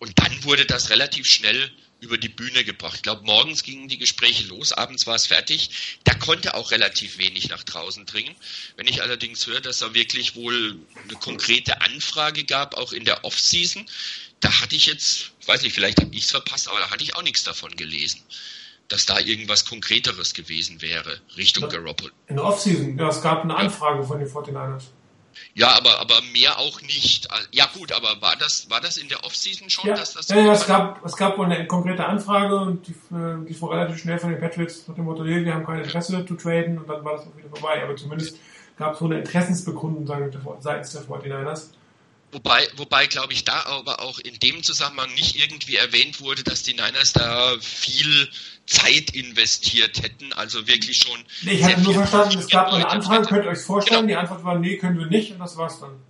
und 0.00 0.18
dann 0.18 0.44
wurde 0.44 0.66
das 0.66 0.90
relativ 0.90 1.26
schnell 1.26 1.70
über 2.00 2.16
die 2.16 2.28
Bühne 2.28 2.64
gebracht. 2.64 2.94
Ich 2.96 3.02
glaube, 3.02 3.24
morgens 3.24 3.62
gingen 3.62 3.88
die 3.88 3.98
Gespräche 3.98 4.46
los, 4.48 4.72
abends 4.72 5.06
war 5.06 5.14
es 5.16 5.26
fertig. 5.26 5.98
Da 6.04 6.14
konnte 6.14 6.54
auch 6.54 6.70
relativ 6.70 7.18
wenig 7.18 7.48
nach 7.50 7.62
draußen 7.62 8.06
dringen. 8.06 8.34
Wenn 8.76 8.86
ich 8.86 9.02
allerdings 9.02 9.46
höre, 9.46 9.60
dass 9.60 9.78
da 9.78 9.92
wirklich 9.94 10.34
wohl 10.34 10.78
eine 11.04 11.18
konkrete 11.18 11.80
Anfrage 11.82 12.44
gab, 12.44 12.74
auch 12.76 12.92
in 12.92 13.04
der 13.04 13.24
Off-Season, 13.24 13.86
da 14.40 14.62
hatte 14.62 14.74
ich 14.74 14.86
jetzt, 14.86 15.32
ich 15.40 15.48
weiß 15.48 15.62
nicht, 15.62 15.74
vielleicht 15.74 16.00
habe 16.00 16.14
ich 16.14 16.24
es 16.24 16.30
verpasst, 16.30 16.68
aber 16.68 16.78
da 16.78 16.90
hatte 16.90 17.04
ich 17.04 17.14
auch 17.16 17.22
nichts 17.22 17.44
davon 17.44 17.76
gelesen, 17.76 18.22
dass 18.88 19.04
da 19.04 19.18
irgendwas 19.18 19.66
Konkreteres 19.66 20.32
gewesen 20.32 20.80
wäre, 20.80 21.20
Richtung 21.36 21.64
Ja. 21.64 21.68
Garoppolo. 21.68 22.12
In 22.28 22.36
der 22.36 22.44
Offseason, 22.46 22.98
ja, 22.98 23.08
es 23.08 23.20
gab 23.20 23.44
eine 23.44 23.54
Anfrage 23.54 24.02
von 24.04 24.18
den 24.18 24.28
49ers. 24.28 24.84
Ja, 25.54 25.76
aber, 25.76 26.00
aber 26.00 26.20
mehr 26.32 26.58
auch 26.58 26.80
nicht. 26.82 27.28
Ja 27.52 27.66
gut, 27.74 27.92
aber 27.92 28.20
war 28.20 28.36
das, 28.36 28.68
war 28.70 28.80
das 28.80 28.96
in 28.96 29.08
der 29.08 29.24
Offseason 29.24 29.70
schon, 29.70 29.88
Ja, 29.88 29.96
dass 29.96 30.14
das 30.14 30.28
ja, 30.28 30.36
ja, 30.36 30.52
es 30.52 30.66
gab, 30.66 31.04
es 31.04 31.16
gab 31.16 31.38
wohl 31.38 31.46
eine 31.46 31.66
konkrete 31.66 32.04
Anfrage 32.04 32.56
und 32.56 32.86
die, 32.86 32.92
äh, 33.14 33.44
die 33.48 33.54
fuhr 33.54 33.72
relativ 33.72 33.98
schnell 33.98 34.18
von 34.18 34.30
den 34.30 34.40
Patriots 34.40 34.86
nach 34.88 34.94
dem 34.94 35.04
Motto, 35.04 35.24
wir 35.24 35.54
haben 35.54 35.64
kein 35.64 35.78
Interesse 35.78 36.24
zu 36.24 36.34
traden 36.34 36.78
und 36.78 36.88
dann 36.88 37.04
war 37.04 37.16
das 37.16 37.26
auch 37.26 37.36
wieder 37.36 37.48
vorbei. 37.48 37.82
Aber 37.82 37.96
zumindest 37.96 38.38
gab 38.76 38.94
es 38.94 39.00
wohl 39.00 39.10
eine 39.10 39.20
Interessensbekundung 39.20 40.06
seitens 40.60 40.92
der 40.92 41.02
49ers. 41.02 41.68
Wobei, 42.32 42.68
wobei 42.76 43.06
glaube 43.06 43.32
ich, 43.32 43.44
da 43.44 43.64
aber 43.64 44.00
auch 44.00 44.18
in 44.20 44.38
dem 44.38 44.62
Zusammenhang 44.62 45.12
nicht 45.14 45.36
irgendwie 45.36 45.76
erwähnt 45.76 46.20
wurde, 46.20 46.44
dass 46.44 46.62
die 46.62 46.74
Niners 46.74 47.12
da 47.12 47.58
viel 47.60 48.28
Zeit 48.66 49.10
investiert 49.10 50.02
hätten, 50.02 50.32
also 50.32 50.68
wirklich 50.68 50.98
schon. 50.98 51.24
Nee, 51.42 51.54
ich 51.54 51.64
hatte 51.64 51.80
nur 51.80 51.94
verstanden, 51.94 52.38
es 52.38 52.48
gab 52.48 52.68
eine 52.68 52.78
Leute 52.78 52.90
Anfrage, 52.90 53.14
hätten. 53.22 53.34
könnt 53.34 53.44
ihr 53.46 53.50
euch 53.50 53.58
vorstellen? 53.58 54.06
Genau. 54.06 54.08
Die 54.08 54.16
Antwort 54.16 54.44
war, 54.44 54.58
nee, 54.58 54.76
können 54.76 54.98
wir 54.98 55.06
nicht 55.06 55.32
und 55.32 55.40
das 55.40 55.56
war's 55.56 55.80
dann. 55.80 56.00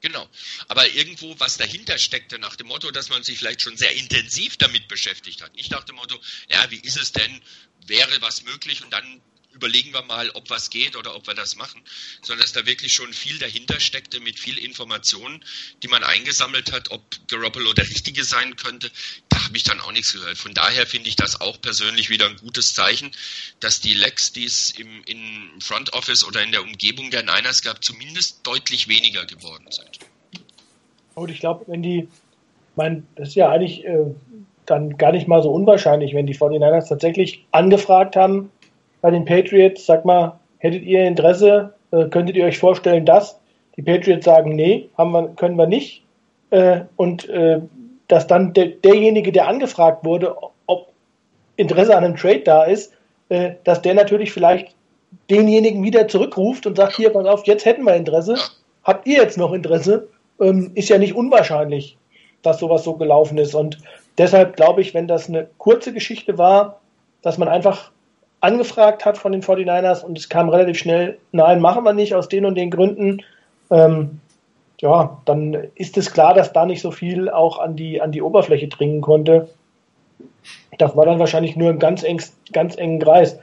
Genau. 0.00 0.28
Aber 0.68 0.88
irgendwo, 0.88 1.38
was 1.38 1.56
dahinter 1.56 1.98
steckte, 1.98 2.38
nach 2.38 2.56
dem 2.56 2.68
Motto, 2.68 2.90
dass 2.90 3.08
man 3.08 3.22
sich 3.22 3.38
vielleicht 3.38 3.62
schon 3.62 3.76
sehr 3.76 3.94
intensiv 3.96 4.56
damit 4.56 4.88
beschäftigt 4.88 5.42
hat. 5.42 5.54
Nicht 5.54 5.70
nach 5.70 5.84
dem 5.84 5.96
Motto, 5.96 6.16
ja, 6.48 6.70
wie 6.70 6.80
ist 6.80 6.96
es 6.96 7.12
denn, 7.12 7.40
wäre 7.86 8.20
was 8.20 8.42
möglich 8.44 8.82
und 8.82 8.92
dann 8.92 9.20
überlegen 9.54 9.92
wir 9.92 10.02
mal, 10.02 10.30
ob 10.34 10.50
was 10.50 10.70
geht 10.70 10.96
oder 10.96 11.16
ob 11.16 11.26
wir 11.26 11.34
das 11.34 11.56
machen, 11.56 11.80
sondern 12.22 12.42
dass 12.42 12.52
da 12.52 12.66
wirklich 12.66 12.92
schon 12.92 13.12
viel 13.12 13.38
dahinter 13.38 13.80
steckte 13.80 14.20
mit 14.20 14.38
viel 14.38 14.58
Informationen, 14.58 15.44
die 15.82 15.88
man 15.88 16.04
eingesammelt 16.04 16.72
hat, 16.72 16.90
ob 16.90 17.02
Garoppolo 17.28 17.72
der 17.72 17.88
Richtige 17.88 18.24
sein 18.24 18.56
könnte. 18.56 18.90
Da 19.28 19.44
habe 19.44 19.56
ich 19.56 19.64
dann 19.64 19.80
auch 19.80 19.92
nichts 19.92 20.12
gehört. 20.12 20.38
Von 20.38 20.54
daher 20.54 20.86
finde 20.86 21.08
ich 21.08 21.16
das 21.16 21.40
auch 21.40 21.60
persönlich 21.60 22.10
wieder 22.10 22.26
ein 22.26 22.36
gutes 22.36 22.74
Zeichen, 22.74 23.10
dass 23.60 23.80
die 23.80 23.94
Lecks, 23.94 24.32
die 24.32 24.44
es 24.44 24.70
im, 24.70 25.02
im 25.06 25.60
Front 25.60 25.92
Office 25.92 26.24
oder 26.24 26.42
in 26.42 26.52
der 26.52 26.62
Umgebung 26.62 27.10
der 27.10 27.22
Niners 27.22 27.62
gab, 27.62 27.82
zumindest 27.82 28.46
deutlich 28.46 28.88
weniger 28.88 29.26
geworden 29.26 29.66
sind. 29.70 29.98
Und 31.14 31.30
ich 31.30 31.40
glaube, 31.40 31.64
wenn 31.66 31.82
die, 31.82 32.08
mein, 32.76 33.06
das 33.16 33.30
ist 33.30 33.34
ja 33.34 33.50
eigentlich 33.50 33.84
äh, 33.84 34.14
dann 34.66 34.96
gar 34.98 35.12
nicht 35.12 35.26
mal 35.26 35.42
so 35.42 35.50
unwahrscheinlich, 35.50 36.14
wenn 36.14 36.26
die 36.26 36.36
49ers 36.36 36.88
tatsächlich 36.88 37.44
angefragt 37.50 38.14
haben 38.14 38.52
bei 39.00 39.10
den 39.10 39.24
Patriots, 39.24 39.86
sag 39.86 40.04
mal, 40.04 40.38
hättet 40.58 40.82
ihr 40.82 41.04
Interesse, 41.04 41.74
äh, 41.92 42.06
könntet 42.06 42.36
ihr 42.36 42.44
euch 42.44 42.58
vorstellen, 42.58 43.06
dass 43.06 43.38
die 43.76 43.82
Patriots 43.82 44.24
sagen, 44.24 44.54
nee, 44.54 44.88
haben 44.98 45.12
wir, 45.12 45.28
können 45.36 45.56
wir 45.56 45.66
nicht. 45.66 46.02
Äh, 46.50 46.80
und 46.96 47.28
äh, 47.28 47.60
dass 48.08 48.26
dann 48.26 48.52
der, 48.54 48.66
derjenige, 48.66 49.32
der 49.32 49.46
angefragt 49.48 50.04
wurde, 50.04 50.36
ob 50.66 50.88
Interesse 51.56 51.96
an 51.96 52.04
einem 52.04 52.16
Trade 52.16 52.40
da 52.40 52.64
ist, 52.64 52.92
äh, 53.28 53.52
dass 53.64 53.82
der 53.82 53.94
natürlich 53.94 54.32
vielleicht 54.32 54.74
denjenigen 55.30 55.82
wieder 55.82 56.08
zurückruft 56.08 56.66
und 56.66 56.76
sagt, 56.76 56.96
hier, 56.96 57.10
pass 57.10 57.26
auf, 57.26 57.46
jetzt 57.46 57.64
hätten 57.64 57.84
wir 57.84 57.94
Interesse. 57.94 58.36
Habt 58.84 59.06
ihr 59.06 59.18
jetzt 59.18 59.38
noch 59.38 59.52
Interesse? 59.52 60.08
Ähm, 60.40 60.72
ist 60.74 60.88
ja 60.88 60.98
nicht 60.98 61.14
unwahrscheinlich, 61.14 61.96
dass 62.42 62.58
sowas 62.58 62.84
so 62.84 62.94
gelaufen 62.94 63.38
ist. 63.38 63.54
Und 63.54 63.78
deshalb 64.16 64.56
glaube 64.56 64.80
ich, 64.80 64.94
wenn 64.94 65.06
das 65.06 65.28
eine 65.28 65.48
kurze 65.58 65.92
Geschichte 65.92 66.38
war, 66.38 66.80
dass 67.22 67.38
man 67.38 67.48
einfach 67.48 67.90
angefragt 68.40 69.04
hat 69.04 69.18
von 69.18 69.32
den 69.32 69.42
49ers 69.42 70.04
und 70.04 70.18
es 70.18 70.28
kam 70.28 70.48
relativ 70.48 70.78
schnell, 70.78 71.18
nein, 71.32 71.60
machen 71.60 71.84
wir 71.84 71.92
nicht 71.92 72.14
aus 72.14 72.28
den 72.28 72.44
und 72.44 72.54
den 72.54 72.70
Gründen, 72.70 73.22
ähm, 73.70 74.20
ja, 74.80 75.20
dann 75.24 75.54
ist 75.74 75.96
es 75.96 76.12
klar, 76.12 76.34
dass 76.34 76.52
da 76.52 76.64
nicht 76.64 76.80
so 76.80 76.90
viel 76.90 77.28
auch 77.28 77.58
an 77.58 77.74
die, 77.74 78.00
an 78.00 78.12
die 78.12 78.22
Oberfläche 78.22 78.68
dringen 78.68 79.00
konnte. 79.00 79.48
Das 80.78 80.96
war 80.96 81.04
dann 81.04 81.18
wahrscheinlich 81.18 81.56
nur 81.56 81.70
im 81.70 81.80
ganz, 81.80 82.04
eng, 82.04 82.22
ganz 82.52 82.76
engen 82.76 83.00
Kreis. 83.00 83.38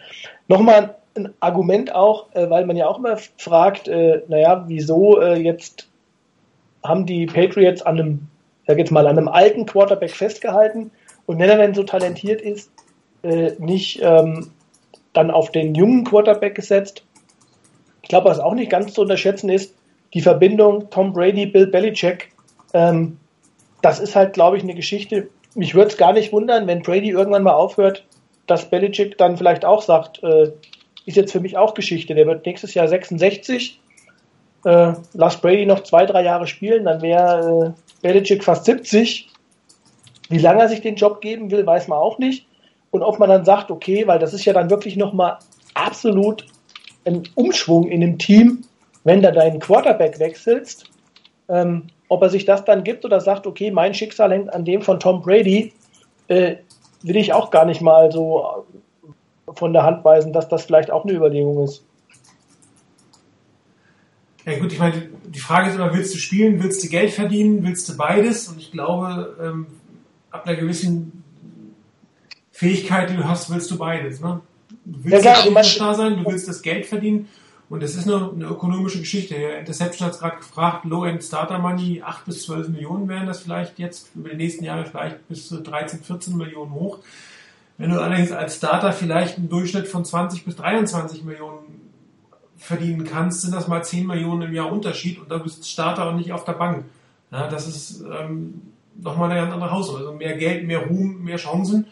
Nochmal 0.48 0.96
ein 1.18 1.34
Argument 1.42 1.94
auch, 1.94 2.34
äh, 2.34 2.50
weil 2.50 2.66
man 2.66 2.78
ja 2.78 2.88
auch 2.88 3.00
immer 3.00 3.18
fragt, 3.38 3.88
äh, 3.88 4.22
naja, 4.28 4.64
wieso 4.68 5.20
äh, 5.22 5.36
jetzt 5.36 5.90
haben 6.84 7.06
die 7.06 7.26
Patriots 7.26 7.82
an 7.82 8.00
einem, 8.00 8.28
sag 8.68 8.78
jetzt 8.78 8.92
mal, 8.92 9.08
an 9.08 9.18
einem 9.18 9.28
alten 9.28 9.66
Quarterback 9.66 10.12
festgehalten 10.12 10.92
und 11.26 11.40
wenn 11.40 11.50
er 11.50 11.58
dann 11.58 11.74
so 11.74 11.84
talentiert 11.84 12.42
ist, 12.42 12.72
äh, 13.24 13.54
nicht 13.58 14.00
ähm, 14.02 14.52
dann 15.18 15.32
auf 15.32 15.52
den 15.52 15.76
jungen 15.76 16.04
Quarterback 16.04 16.56
gesetzt. 16.56 17.04
Ich 18.02 18.10
glaube, 18.10 18.30
was 18.30 18.40
auch 18.40 18.54
nicht 18.54 18.70
ganz 18.70 18.94
zu 18.94 19.02
unterschätzen 19.02 19.50
ist, 19.50 19.76
die 20.14 20.22
Verbindung 20.22 20.90
Tom 20.90 21.14
Brady, 21.14 21.46
Bill 21.46 21.68
Belichick, 21.68 22.32
ähm, 22.74 23.18
das 23.82 24.00
ist 24.00 24.16
halt, 24.16 24.34
glaube 24.34 24.58
ich, 24.58 24.64
eine 24.64 24.76
Geschichte. 24.76 25.30
Mich 25.54 25.76
würde 25.76 25.90
es 25.90 25.98
gar 25.98 26.14
nicht 26.14 26.32
wundern, 26.32 26.68
wenn 26.68 26.82
Brady 26.82 27.10
irgendwann 27.10 27.44
mal 27.44 27.54
aufhört, 27.54 28.06
dass 28.48 28.70
Belichick 28.70 29.18
dann 29.18 29.38
vielleicht 29.38 29.66
auch 29.66 29.82
sagt, 29.82 30.24
äh, 30.24 30.52
ist 31.06 31.18
jetzt 31.18 31.32
für 31.32 31.40
mich 31.40 31.58
auch 31.58 31.74
Geschichte. 31.74 32.16
Der 32.16 32.26
wird 32.26 32.46
nächstes 32.46 32.74
Jahr 32.74 32.88
66. 32.88 33.80
Äh, 34.66 34.94
lass 35.14 35.38
Brady 35.42 35.66
noch 35.66 35.84
zwei, 35.84 36.06
drei 36.06 36.24
Jahre 36.24 36.48
spielen, 36.48 36.86
dann 36.86 37.02
wäre 37.02 37.76
äh, 37.76 38.02
Belichick 38.02 38.44
fast 38.44 38.66
70. 38.66 39.30
Wie 40.30 40.40
lange 40.40 40.62
er 40.62 40.70
sich 40.70 40.82
den 40.82 40.96
Job 40.96 41.22
geben 41.22 41.52
will, 41.52 41.66
weiß 41.66 41.88
man 41.88 42.00
auch 42.00 42.18
nicht. 42.18 42.48
Und 42.96 43.04
ob 43.04 43.20
man 43.20 43.28
dann 43.28 43.44
sagt, 43.44 43.72
okay, 43.72 44.08
weil 44.08 44.20
das 44.20 44.34
ist 44.34 44.46
ja 44.46 44.54
dann 44.54 44.70
wirklich 44.70 44.96
nochmal 44.96 45.38
absolut 45.74 46.46
ein 47.04 47.24
Umschwung 47.36 47.90
in 47.90 48.00
dem 48.00 48.18
Team, 48.18 48.62
wenn 49.04 49.22
da 49.22 49.32
deinen 49.32 49.60
Quarterback 49.60 50.18
wechselst, 50.18 50.90
ähm, 51.50 51.88
ob 52.08 52.22
er 52.22 52.30
sich 52.30 52.46
das 52.46 52.64
dann 52.64 52.86
gibt 52.86 53.04
oder 53.04 53.20
sagt, 53.20 53.48
okay, 53.48 53.70
mein 53.70 53.94
Schicksal 53.94 54.32
hängt 54.32 54.54
an 54.54 54.64
dem 54.64 54.82
von 54.82 55.02
Tom 55.02 55.22
Brady, 55.22 55.74
äh, 56.30 56.56
will 57.02 57.18
ich 57.18 57.34
auch 57.34 57.52
gar 57.52 57.66
nicht 57.66 57.82
mal 57.82 58.14
so 58.14 58.66
von 59.54 59.74
der 59.74 59.84
Hand 59.84 60.06
weisen, 60.06 60.32
dass 60.32 60.48
das 60.48 60.64
vielleicht 60.64 60.90
auch 60.90 61.04
eine 61.04 61.12
Überlegung 61.12 61.66
ist. 61.66 61.84
Ja 64.46 64.58
gut, 64.58 64.72
ich 64.72 64.80
meine, 64.80 65.10
die 65.26 65.40
Frage 65.40 65.68
ist 65.68 65.76
immer, 65.76 65.94
willst 65.94 66.14
du 66.14 66.18
spielen, 66.18 66.64
willst 66.64 66.82
du 66.82 66.88
Geld 66.88 67.12
verdienen, 67.12 67.62
willst 67.66 67.90
du 67.90 67.98
beides? 67.98 68.48
Und 68.48 68.58
ich 68.58 68.72
glaube, 68.72 69.36
ähm, 69.44 69.68
ab 70.32 70.48
einer 70.48 70.56
gewissen 70.56 71.15
Fähigkeit, 72.56 73.10
die 73.10 73.18
du 73.18 73.26
hast, 73.26 73.50
willst 73.50 73.70
du 73.70 73.78
beides. 73.78 74.22
Ne? 74.22 74.40
Du 74.86 75.04
willst 75.04 75.26
Ja, 75.26 75.34
klar, 75.34 75.62
du 75.62 75.70
Star 75.70 75.94
sein, 75.94 76.24
du 76.24 76.32
willst 76.32 76.48
das 76.48 76.62
Geld 76.62 76.86
verdienen. 76.86 77.28
Und 77.68 77.84
das 77.84 77.96
ist 77.96 78.08
eine, 78.08 78.32
eine 78.34 78.46
ökonomische 78.46 79.00
Geschichte. 79.00 79.34
Der 79.34 79.60
Interception 79.60 80.06
hat 80.08 80.14
es 80.14 80.22
gerade 80.22 80.38
gefragt, 80.38 80.86
Low-End 80.86 81.22
Starter 81.22 81.60
Money, 81.60 82.02
8 82.02 82.24
bis 82.24 82.44
12 82.44 82.70
Millionen 82.70 83.10
wären 83.10 83.28
das 83.28 83.42
vielleicht 83.42 83.78
jetzt 83.78 84.16
über 84.16 84.30
die 84.30 84.38
nächsten 84.38 84.64
Jahre 84.64 84.86
vielleicht 84.86 85.28
bis 85.28 85.50
zu 85.50 85.62
13, 85.62 86.02
14 86.02 86.38
Millionen 86.38 86.72
hoch. 86.72 87.00
Wenn 87.78 87.90
du 87.90 88.00
allerdings 88.00 88.32
als 88.32 88.56
Starter 88.56 88.94
vielleicht 88.94 89.38
einen 89.38 89.50
Durchschnitt 89.50 89.90
von 89.90 90.06
20 90.06 90.46
bis 90.46 90.56
23 90.56 91.26
Millionen 91.26 91.92
verdienen 92.56 93.04
kannst, 93.04 93.42
sind 93.42 93.54
das 93.54 93.68
mal 93.68 93.84
10 93.84 94.08
Millionen 94.08 94.44
im 94.44 94.54
Jahr 94.54 94.72
Unterschied 94.72 95.20
und 95.20 95.30
da 95.30 95.40
bist 95.40 95.60
du 95.60 95.64
Starter 95.66 96.08
und 96.08 96.16
nicht 96.16 96.32
auf 96.32 96.46
der 96.46 96.54
Bank. 96.54 96.86
Ja, 97.32 97.50
das 97.50 97.68
ist 97.68 98.02
ähm, 98.02 98.62
nochmal 98.98 99.30
eine 99.30 99.42
ganz 99.42 99.52
andere 99.52 99.72
Hausnummer. 99.72 100.00
Also 100.00 100.14
mehr 100.14 100.38
Geld, 100.38 100.66
mehr 100.66 100.88
Ruhm, 100.88 101.22
mehr 101.22 101.36
Chancen. 101.36 101.88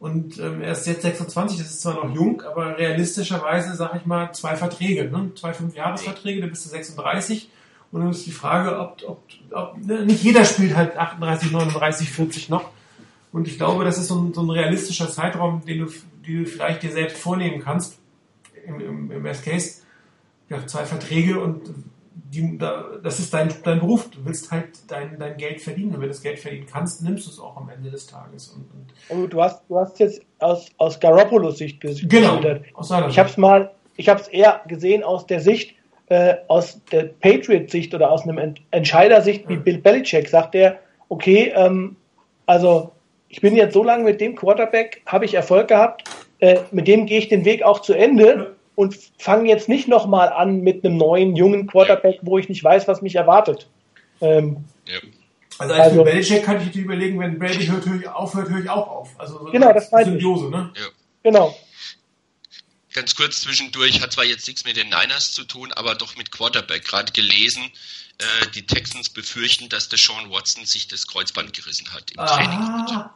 Und 0.00 0.38
ähm, 0.38 0.62
er 0.62 0.72
ist 0.72 0.86
jetzt 0.86 1.02
26, 1.02 1.58
das 1.58 1.68
ist 1.68 1.82
zwar 1.82 1.94
noch 1.94 2.14
jung, 2.14 2.40
aber 2.40 2.78
realistischerweise, 2.78 3.76
sage 3.76 3.98
ich 3.98 4.06
mal, 4.06 4.32
zwei 4.32 4.56
Verträge, 4.56 5.04
ne? 5.10 5.30
zwei 5.38 5.52
Fünfjahresverträge, 5.52 6.40
da 6.40 6.46
bist 6.46 6.64
du 6.64 6.70
36. 6.70 7.50
Und 7.92 8.00
dann 8.00 8.10
ist 8.10 8.24
die 8.24 8.32
Frage, 8.32 8.78
ob, 8.78 9.02
ob, 9.06 9.22
ob 9.50 9.76
ne? 9.76 10.06
nicht 10.06 10.24
jeder 10.24 10.46
spielt 10.46 10.74
halt 10.74 10.96
38, 10.96 11.52
39, 11.52 12.10
40 12.10 12.48
noch. 12.48 12.70
Und 13.30 13.46
ich 13.46 13.58
glaube, 13.58 13.84
das 13.84 13.98
ist 13.98 14.08
so 14.08 14.18
ein, 14.18 14.32
so 14.32 14.40
ein 14.40 14.48
realistischer 14.48 15.10
Zeitraum, 15.10 15.62
den 15.66 15.80
du, 15.80 15.92
den 16.26 16.44
du 16.44 16.46
vielleicht 16.48 16.82
dir 16.82 16.92
selbst 16.92 17.18
vornehmen 17.18 17.62
kannst, 17.62 17.98
im, 18.66 18.80
im, 18.80 19.10
im 19.10 19.22
Best 19.22 19.44
Case. 19.44 19.82
Ja, 20.48 20.66
zwei 20.66 20.86
Verträge 20.86 21.38
und 21.40 21.74
die, 22.32 22.58
da, 22.58 22.84
das 23.02 23.18
ist 23.18 23.34
dein, 23.34 23.52
dein 23.64 23.80
Beruf. 23.80 24.08
Du 24.10 24.24
willst 24.24 24.50
halt 24.52 24.68
dein, 24.88 25.18
dein 25.18 25.36
Geld 25.36 25.60
verdienen. 25.60 25.88
Und 25.90 25.94
wenn 25.94 26.02
du 26.02 26.08
das 26.08 26.22
Geld 26.22 26.38
verdienen 26.38 26.66
kannst, 26.70 27.02
nimmst 27.02 27.26
du 27.26 27.30
es 27.30 27.40
auch 27.40 27.56
am 27.56 27.68
Ende 27.68 27.90
des 27.90 28.06
Tages. 28.06 28.48
Und, 28.48 28.70
und 28.72 28.92
Ja, 29.08 29.16
gut, 29.16 29.32
Du 29.32 29.42
hast, 29.42 29.62
du 29.68 29.78
hast 29.78 29.98
jetzt 29.98 30.22
aus, 30.38 30.68
aus 30.76 31.00
Garoppolos 31.00 31.58
Sicht 31.58 31.80
Genau, 31.80 32.40
aus 32.74 32.88
seiner 32.88 33.08
Ich 33.08 33.18
habe 33.18 33.28
es 33.28 33.36
mal, 33.36 33.70
ich 33.96 34.08
habe 34.08 34.20
es 34.20 34.28
eher 34.28 34.60
gesehen 34.68 35.02
aus 35.02 35.26
der 35.26 35.40
Sicht, 35.40 35.74
äh, 36.08 36.36
aus 36.46 36.80
der 36.92 37.04
Patriot-Sicht 37.04 37.94
oder 37.94 38.10
aus 38.10 38.22
einem 38.22 38.38
Ent 38.38 38.60
Entscheidersicht 38.70 39.48
wie 39.48 39.56
Bill 39.56 39.78
Belichick, 39.78 40.28
sagt 40.28 40.54
er, 40.54 40.78
okay, 41.08 41.52
ähm, 41.54 41.96
also 42.46 42.92
ich 43.28 43.40
bin 43.40 43.56
jetzt 43.56 43.74
so 43.74 43.82
lange 43.82 44.04
mit 44.04 44.20
dem 44.20 44.36
Quarterback, 44.36 45.02
habe 45.06 45.24
ich 45.24 45.34
Erfolg 45.34 45.68
gehabt, 45.68 46.04
äh, 46.38 46.60
mit 46.70 46.86
dem 46.86 47.06
gehe 47.06 47.18
ich 47.18 47.28
den 47.28 47.44
Weg 47.44 47.62
auch 47.62 47.80
zu 47.80 47.94
Ende 47.94 48.56
und 48.80 48.96
fange 49.18 49.48
jetzt 49.48 49.68
nicht 49.68 49.88
nochmal 49.88 50.30
an 50.30 50.60
mit 50.62 50.84
einem 50.84 50.96
neuen, 50.96 51.36
jungen 51.36 51.66
Quarterback, 51.66 52.18
wo 52.22 52.38
ich 52.38 52.48
nicht 52.48 52.64
weiß, 52.64 52.88
was 52.88 53.02
mich 53.02 53.14
erwartet. 53.14 53.68
Ähm, 54.20 54.64
Ja. 54.86 54.98
Also 55.58 55.74
als 55.74 55.82
Also- 55.84 55.96
für 55.98 56.04
Belichick 56.10 56.42
kann 56.44 56.56
ich 56.56 56.64
natürlich 56.66 56.84
überlegen, 56.86 57.20
wenn 57.20 57.38
Brady 57.38 57.66
hört, 57.66 57.84
höre 57.84 58.00
ich 58.00 58.08
aufhört, 58.08 58.48
höre 58.48 58.60
ich 58.60 58.70
auch 58.70 58.88
auf. 58.88 59.10
Also 59.20 59.38
so 59.38 59.44
Genau, 59.52 59.72
das 59.74 59.90
meine 59.90 60.04
ich. 60.04 60.10
Symbiose, 60.22 60.48
ne? 60.50 60.72
Ja. 60.74 60.86
genau. 61.22 61.54
Ganz 62.94 63.14
kurz 63.14 63.42
zwischendurch, 63.42 64.00
hat 64.00 64.12
zwar 64.12 64.24
jetzt 64.24 64.46
nichts 64.48 64.64
mit 64.64 64.76
den 64.76 64.88
Niners 64.88 65.32
zu 65.32 65.44
tun, 65.44 65.70
aber 65.72 65.94
doch 65.94 66.16
mit 66.16 66.32
Quarterback. 66.32 66.84
Gerade 66.86 67.12
gelesen, 67.12 67.62
äh, 68.18 68.46
die 68.54 68.66
Texans 68.66 69.10
befürchten, 69.10 69.68
dass 69.68 69.88
der 69.90 69.98
Sean 69.98 70.30
Watson 70.30 70.64
sich 70.64 70.88
das 70.88 71.06
Kreuzband 71.06 71.52
gerissen 71.52 71.92
hat 71.92 72.10
im 72.10 72.16
Training. 72.16 72.58
Ah, 72.58 73.14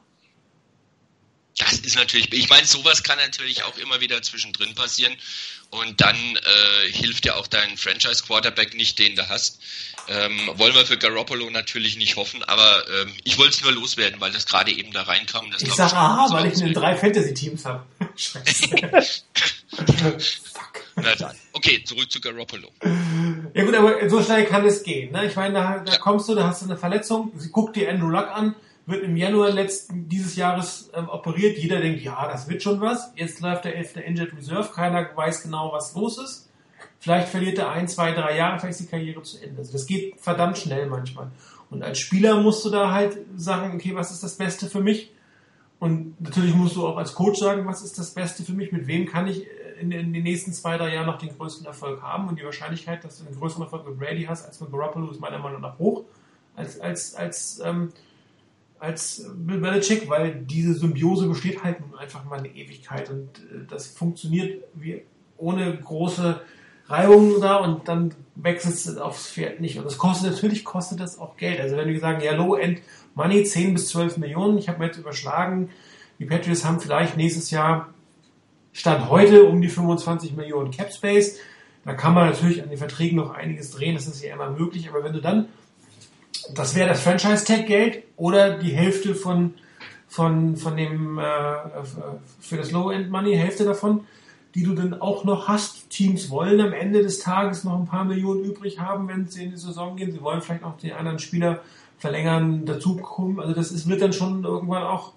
Das 1.59 1.75
ist 1.79 1.95
natürlich, 1.97 2.33
ich 2.33 2.49
meine, 2.49 2.67
sowas 2.67 3.03
kann 3.05 3.17
natürlich 3.19 3.63
auch 3.63 3.79
immer 3.79 4.01
wieder 4.01 4.21
zwischendrin 4.23 4.75
passieren. 4.75 5.15
Und 5.71 6.01
dann 6.01 6.17
äh, 6.17 6.93
hilft 6.93 7.27
ja 7.27 7.35
auch 7.35 7.47
dein 7.47 7.77
Franchise-Quarterback 7.77 8.75
nicht, 8.75 8.99
den 8.99 9.17
du 9.17 9.29
hast. 9.29 9.61
Ähm, 10.07 10.51
wollen 10.55 10.75
wir 10.75 10.85
für 10.85 10.99
Garoppolo 10.99 11.49
natürlich 11.51 11.97
nicht 11.97 12.17
hoffen, 12.17 12.45
aber 12.45 12.85
ähm, 13.01 13.13
ich 13.25 13.39
wollte 13.39 13.55
es 13.55 13.63
nur 13.63 13.73
loswerden, 13.73 14.21
weil 14.21 14.33
das 14.33 14.47
gerade 14.47 14.71
eben 14.71 14.93
da 14.93 15.03
reinkam. 15.03 15.47
Ich 15.57 15.65
glaub 15.65 15.77
sag 15.77 15.93
aha, 15.95 16.31
weil 16.31 16.53
ich 16.53 16.61
in 16.61 16.75
drei 16.75 16.95
Fantasy-Teams 16.95 17.65
habe. 17.65 17.85
Scheiße. 18.15 18.69
Na 20.97 21.15
dann. 21.17 21.37
Okay, 21.53 21.83
zurück 21.85 22.11
zu 22.11 22.21
Garoppolo. 22.21 22.69
Ja 23.55 23.65
gut, 23.65 23.75
aber 23.75 24.09
so 24.09 24.23
schnell 24.23 24.45
kann 24.45 24.65
es 24.67 24.83
gehen. 24.83 25.13
Ne? 25.13 25.27
Ich 25.27 25.37
meine, 25.37 25.55
da, 25.55 25.79
da 25.79 25.97
kommst 25.99 26.29
du, 26.29 26.35
da 26.35 26.49
hast 26.49 26.63
du 26.63 26.67
eine 26.67 26.77
Verletzung, 26.77 27.33
sie 27.37 27.51
guckt 27.51 27.77
dir 27.77 27.91
Andrew 27.91 28.11
Luck 28.11 28.29
an, 28.29 28.55
wird 28.87 29.03
im 29.03 29.17
Januar 29.17 29.51
letzten 29.51 30.09
dieses 30.09 30.37
Jahres 30.37 30.91
ähm, 30.95 31.09
operiert. 31.09 31.59
Jeder 31.59 31.81
denkt, 31.81 32.03
ja, 32.03 32.29
das 32.29 32.49
wird 32.49 32.63
schon 32.63 32.81
was. 32.81 33.13
Jetzt 33.17 33.41
läuft 33.41 33.65
der 33.65 33.77
11. 33.77 33.97
Injured 33.97 34.37
Reserve, 34.37 34.71
keiner 34.75 35.09
weiß 35.15 35.43
genau, 35.43 35.73
was 35.73 35.95
los 35.95 36.19
ist. 36.19 36.51
Vielleicht 36.99 37.29
verliert 37.29 37.59
er 37.59 37.71
ein, 37.71 37.89
zwei, 37.89 38.13
drei 38.13 38.37
Jahre, 38.37 38.59
vielleicht 38.59 38.81
ist 38.81 38.87
die 38.87 38.91
Karriere 38.91 39.23
zu 39.23 39.43
Ende. 39.43 39.59
Also 39.59 39.73
das 39.73 39.87
geht 39.87 40.21
verdammt 40.21 40.59
schnell 40.59 40.87
manchmal. 40.87 41.31
Und 41.71 41.83
als 41.83 41.99
Spieler 41.99 42.41
musst 42.41 42.65
du 42.65 42.71
da 42.71 42.93
halt 42.93 43.19
sagen, 43.37 43.75
okay, 43.75 43.95
was 43.95 44.11
ist 44.11 44.23
das 44.23 44.37
Beste 44.37 44.67
für 44.69 44.81
mich? 44.81 45.13
Und 45.81 46.21
natürlich 46.21 46.55
musst 46.55 46.77
du 46.77 46.87
auch 46.87 46.97
als 46.97 47.15
Coach 47.15 47.41
sagen, 47.41 47.67
was 47.67 47.83
ist 47.83 47.99
das 47.99 48.15
Beste 48.15 48.43
für 48.43 48.53
mich? 48.53 48.73
Mit 48.73 48.87
wem 48.87 49.07
kann 49.07 49.27
ich 49.27 49.47
äh, 49.47 49.81
in, 49.81 49.91
in 49.93 50.13
den 50.13 50.23
nächsten 50.23 50.53
zwei, 50.53 50.79
drei 50.79 50.95
Jahren 50.95 51.07
noch 51.07 51.19
den 51.19 51.37
größten 51.37 51.67
Erfolg 51.67 52.01
haben 52.01 52.29
und 52.29 52.39
die 52.39 52.45
Wahrscheinlichkeit, 52.45 53.05
dass 53.05 53.19
du 53.19 53.27
einen 53.27 53.39
größeren 53.39 53.65
Erfolg 53.65 53.87
mit 53.87 53.99
Brady 53.99 54.25
hast 54.25 54.47
als 54.47 54.61
mit 54.61 54.71
Garoppolo, 54.71 55.11
ist 55.11 55.21
meiner 55.21 55.39
Meinung 55.39 55.61
nach 55.61 55.79
hoch 55.79 56.05
als, 56.57 56.81
als, 56.81 57.15
als, 57.15 57.61
ähm, 57.65 57.93
als 58.85 59.27
Bill 59.35 59.59
Belichick, 59.59 60.09
weil 60.11 60.35
diese 60.35 60.75
Symbiose 60.75 61.27
besteht 61.27 61.65
halt 61.65 61.81
nun 61.81 61.99
einfach 61.99 62.25
mal 62.25 62.39
eine 62.39 62.49
Ewigkeit 62.49 63.11
und 63.11 63.39
äh, 63.39 63.65
das 63.69 63.87
funktioniert 63.87 64.65
wie 64.75 65.03
ohne 65.39 65.77
große 65.77 66.41
Reibungen 66.87 67.41
da 67.41 67.57
und 67.57 67.89
dann 67.89 68.15
wechselt 68.35 68.75
es 68.75 68.97
aufs 68.99 69.31
Pferd 69.31 69.61
nicht. 69.61 69.79
Und 69.79 69.85
das 69.85 69.97
kostet, 69.97 70.33
natürlich 70.33 70.65
kostet 70.65 71.01
das 71.01 71.19
auch 71.19 71.37
Geld. 71.37 71.61
Also 71.61 71.77
wenn 71.77 71.89
wir 71.89 71.99
sagen, 71.99 72.23
ja, 72.23 72.35
Low-End 72.35 72.83
Money 73.15 73.45
10 73.45 73.75
bis 73.75 73.89
12 73.89 74.19
Millionen, 74.19 74.59
ich 74.59 74.69
habe 74.69 74.79
mir 74.79 74.87
jetzt 74.87 74.99
überschlagen, 74.99 75.71
die 76.19 76.27
Patriots 76.27 76.65
haben 76.65 76.81
vielleicht 76.81 77.17
nächstes 77.17 77.51
Jahr 77.51 77.95
Stand 78.73 79.09
heute 79.09 79.45
um 79.45 79.63
die 79.63 79.69
25 79.69 80.37
Millionen 80.37 80.71
Cap 80.73 80.93
Space. 80.93 81.39
Da 81.85 81.95
kann 81.95 82.13
man 82.13 82.31
natürlich 82.31 82.63
an 82.63 82.69
den 82.69 82.79
Verträgen 82.79 83.17
noch 83.17 83.31
einiges 83.31 83.71
drehen, 83.71 83.95
das 83.95 84.07
ist 84.07 84.23
ja 84.23 84.35
immer 84.35 84.51
möglich, 84.51 84.89
aber 84.89 85.05
wenn 85.05 85.13
du 85.13 85.21
dann, 85.21 85.49
das 86.55 86.75
wäre 86.75 86.89
das 86.89 87.03
Franchise-Tag-Geld 87.03 88.05
oder 88.17 88.59
die 88.59 88.73
Hälfte 88.73 89.15
von, 89.15 89.55
von, 90.09 90.57
von 90.57 90.77
dem, 90.77 91.19
äh, 91.19 91.23
für 92.41 92.57
das 92.57 92.71
Low-End-Money, 92.71 93.37
Hälfte 93.37 93.65
davon, 93.65 94.05
die 94.55 94.63
du 94.63 94.75
dann 94.75 95.01
auch 95.01 95.25
noch 95.25 95.49
hast. 95.49 95.91
Teams 95.91 96.31
wollen 96.31 96.61
am 96.61 96.73
Ende 96.73 97.03
des 97.03 97.19
Tages 97.19 97.65
noch 97.65 97.79
ein 97.79 97.87
paar 97.87 98.05
Millionen 98.05 98.45
übrig 98.45 98.79
haben, 98.79 99.09
wenn 99.09 99.27
sie 99.27 99.45
in 99.45 99.51
die 99.51 99.57
Saison 99.57 99.97
gehen. 99.97 100.13
Sie 100.13 100.23
wollen 100.23 100.43
vielleicht 100.43 100.65
auch 100.65 100.77
den 100.77 100.93
anderen 100.93 101.19
Spieler 101.19 101.61
verlängern, 101.99 102.67
dazukommen. 102.67 103.41
Also 103.41 103.55
das 103.55 103.73
ist, 103.73 103.89
wird 103.89 104.03
dann 104.03 104.13
schon 104.13 104.45
irgendwann 104.45 104.83
auch 104.83 105.13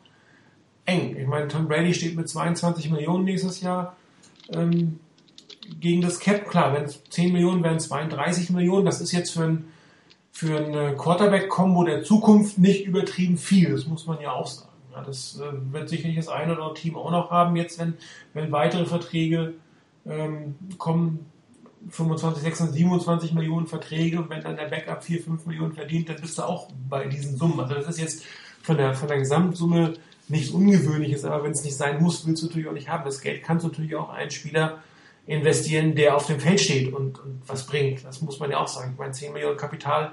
eng. 0.86 1.16
Ich 1.18 1.28
meine, 1.28 1.48
Tom 1.48 1.68
Brady 1.68 1.94
steht 1.94 2.16
mit 2.16 2.30
22 2.30 2.90
Millionen 2.90 3.26
nächstes 3.26 3.62
Jahr 3.62 3.96
ähm, 4.54 5.00
gegen 5.80 6.02
das 6.02 6.20
Cap. 6.20 6.50
Klar, 6.50 6.74
wenn 6.74 6.86
es 6.86 7.04
10 7.10 7.34
Millionen 7.34 7.64
wären, 7.64 7.80
32 7.80 8.50
Millionen. 8.52 8.86
Das 8.86 9.02
ist 9.02 9.12
jetzt 9.12 9.32
für 9.32 9.44
ein 9.44 9.66
für 10.38 10.56
eine 10.56 10.96
Quarterback-Kombo 10.96 11.84
der 11.84 12.04
Zukunft 12.04 12.60
nicht 12.60 12.86
übertrieben 12.86 13.38
viel. 13.40 13.72
Das 13.72 13.88
muss 13.88 14.06
man 14.06 14.22
ja 14.22 14.34
auch 14.34 14.46
sagen. 14.46 14.70
Ja, 14.94 15.02
das 15.02 15.40
äh, 15.40 15.74
wird 15.74 15.90
sicherlich 15.90 16.16
das 16.16 16.28
eine 16.28 16.52
oder 16.52 16.62
andere 16.62 16.76
Team 16.76 16.96
auch 16.96 17.10
noch 17.10 17.32
haben, 17.32 17.56
jetzt 17.56 17.80
wenn, 17.80 17.96
wenn 18.36 18.52
weitere 18.52 18.86
Verträge 18.86 19.56
ähm, 20.06 20.54
kommen. 20.78 21.26
25, 21.90 22.44
26, 22.44 22.78
27 22.84 23.34
Millionen 23.34 23.66
Verträge 23.66 24.20
und 24.20 24.30
wenn 24.30 24.44
dann 24.44 24.58
der 24.58 24.66
Backup 24.66 25.04
4, 25.04 25.24
5 25.24 25.48
Millionen 25.48 25.74
verdient, 25.74 26.10
dann 26.10 26.22
bist 26.22 26.38
du 26.38 26.44
auch 26.44 26.68
bei 26.88 27.08
diesen 27.08 27.36
Summen. 27.36 27.60
Also 27.60 27.74
das 27.74 27.88
ist 27.88 28.00
jetzt 28.00 28.24
von 28.62 28.78
der, 28.78 28.94
von 28.94 29.08
der 29.08 29.18
Gesamtsumme 29.18 29.96
nichts 30.28 30.52
Ungewöhnliches, 30.52 31.26
aber 31.26 31.46
wenn 31.46 31.54
es 31.54 31.64
nicht 31.64 31.78
sein 31.78 32.00
muss, 32.00 32.28
willst 32.28 32.44
du 32.44 32.46
natürlich 32.46 32.68
auch 32.68 32.74
nicht 32.74 32.90
haben. 32.90 33.06
Das 33.06 33.22
Geld 33.22 33.42
kannst 33.42 33.66
du 33.66 33.70
natürlich 33.70 33.96
auch 33.96 34.10
einen 34.10 34.30
Spieler 34.30 34.84
investieren, 35.26 35.96
der 35.96 36.16
auf 36.16 36.28
dem 36.28 36.40
Feld 36.40 36.60
steht 36.60 36.94
und, 36.94 37.18
und 37.18 37.42
was 37.48 37.66
bringt. 37.66 38.06
Das 38.06 38.22
muss 38.22 38.40
man 38.40 38.52
ja 38.52 38.60
auch 38.60 38.68
sagen. 38.68 38.92
Ich 38.94 39.00
meine, 39.00 39.14
10 39.14 39.34
Millionen 39.34 39.58
Kapital 39.58 40.12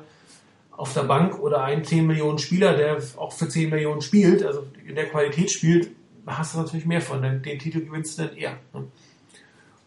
auf 0.77 0.93
der 0.93 1.03
Bank 1.03 1.39
oder 1.41 1.65
ein 1.65 1.85
10 1.85 2.07
Millionen 2.07 2.39
Spieler, 2.39 2.77
der 2.77 2.99
auch 3.17 3.33
für 3.33 3.49
10 3.49 3.71
Millionen 3.71 4.01
spielt, 4.01 4.45
also 4.45 4.67
in 4.87 4.95
der 4.95 5.09
Qualität 5.09 5.51
spielt, 5.51 5.91
hast 6.27 6.55
du 6.55 6.59
natürlich 6.59 6.87
mehr 6.87 7.01
von. 7.01 7.23
Den, 7.23 7.43
den 7.43 7.59
Titel 7.59 7.85
gewinnst 7.85 8.19
du 8.19 8.25
dann 8.25 8.37
eher. 8.37 8.59
Ne? 8.73 8.85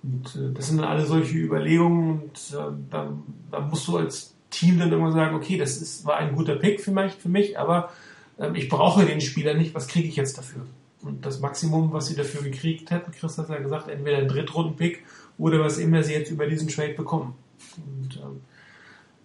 Und 0.03 0.35
äh, 0.35 0.53
das 0.53 0.67
sind 0.67 0.77
dann 0.77 0.87
alle 0.87 1.05
solche 1.05 1.37
Überlegungen 1.37 2.21
und 2.21 2.37
äh, 2.53 2.71
dann, 2.89 3.23
dann 3.51 3.69
musst 3.69 3.87
du 3.87 3.97
als 3.97 4.35
Team 4.49 4.79
dann 4.79 4.91
immer 4.91 5.11
sagen, 5.11 5.35
okay, 5.35 5.57
das 5.57 5.81
ist, 5.81 6.05
war 6.05 6.17
ein 6.17 6.35
guter 6.35 6.55
Pick 6.55 6.81
für 6.81 6.91
mich, 6.91 7.13
für 7.13 7.29
mich 7.29 7.59
aber 7.59 7.91
ähm, 8.39 8.55
ich 8.55 8.69
brauche 8.69 9.05
den 9.05 9.19
Spieler 9.21 9.53
nicht, 9.53 9.75
was 9.75 9.87
kriege 9.87 10.07
ich 10.07 10.15
jetzt 10.15 10.37
dafür? 10.37 10.65
Und 11.01 11.25
das 11.25 11.39
Maximum, 11.39 11.91
was 11.93 12.07
sie 12.07 12.15
dafür 12.15 12.41
gekriegt 12.41 12.91
hätten, 12.91 13.11
Chris 13.11 13.37
hat 13.37 13.49
ja 13.49 13.57
gesagt, 13.57 13.89
entweder 13.89 14.17
ein 14.17 14.27
Drittrunden-Pick 14.27 15.03
oder 15.37 15.59
was 15.59 15.77
immer 15.77 16.03
sie 16.03 16.13
jetzt 16.13 16.31
über 16.31 16.47
diesen 16.47 16.67
Trade 16.67 16.93
bekommen. 16.93 17.35
Und 17.77 18.17
ähm, 18.17 18.41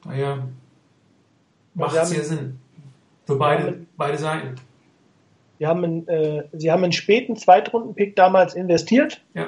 daher 0.05 0.49
macht 1.75 1.95
es 1.95 2.01
haben- 2.01 2.15
ja 2.17 2.23
Sinn. 2.23 2.59
Für 3.27 3.37
beide, 3.37 3.87
beide 3.97 4.19
Seiten. 4.19 4.57
Sie 5.59 5.67
haben, 5.67 5.85
einen, 5.85 6.09
äh, 6.09 6.43
sie 6.53 6.73
haben 6.73 6.83
einen 6.83 6.93
späten 6.93 7.37
Zweitrunden-Pick 7.37 8.17
damals 8.17 8.55
investiert. 8.55 9.21
Ja. 9.35 9.47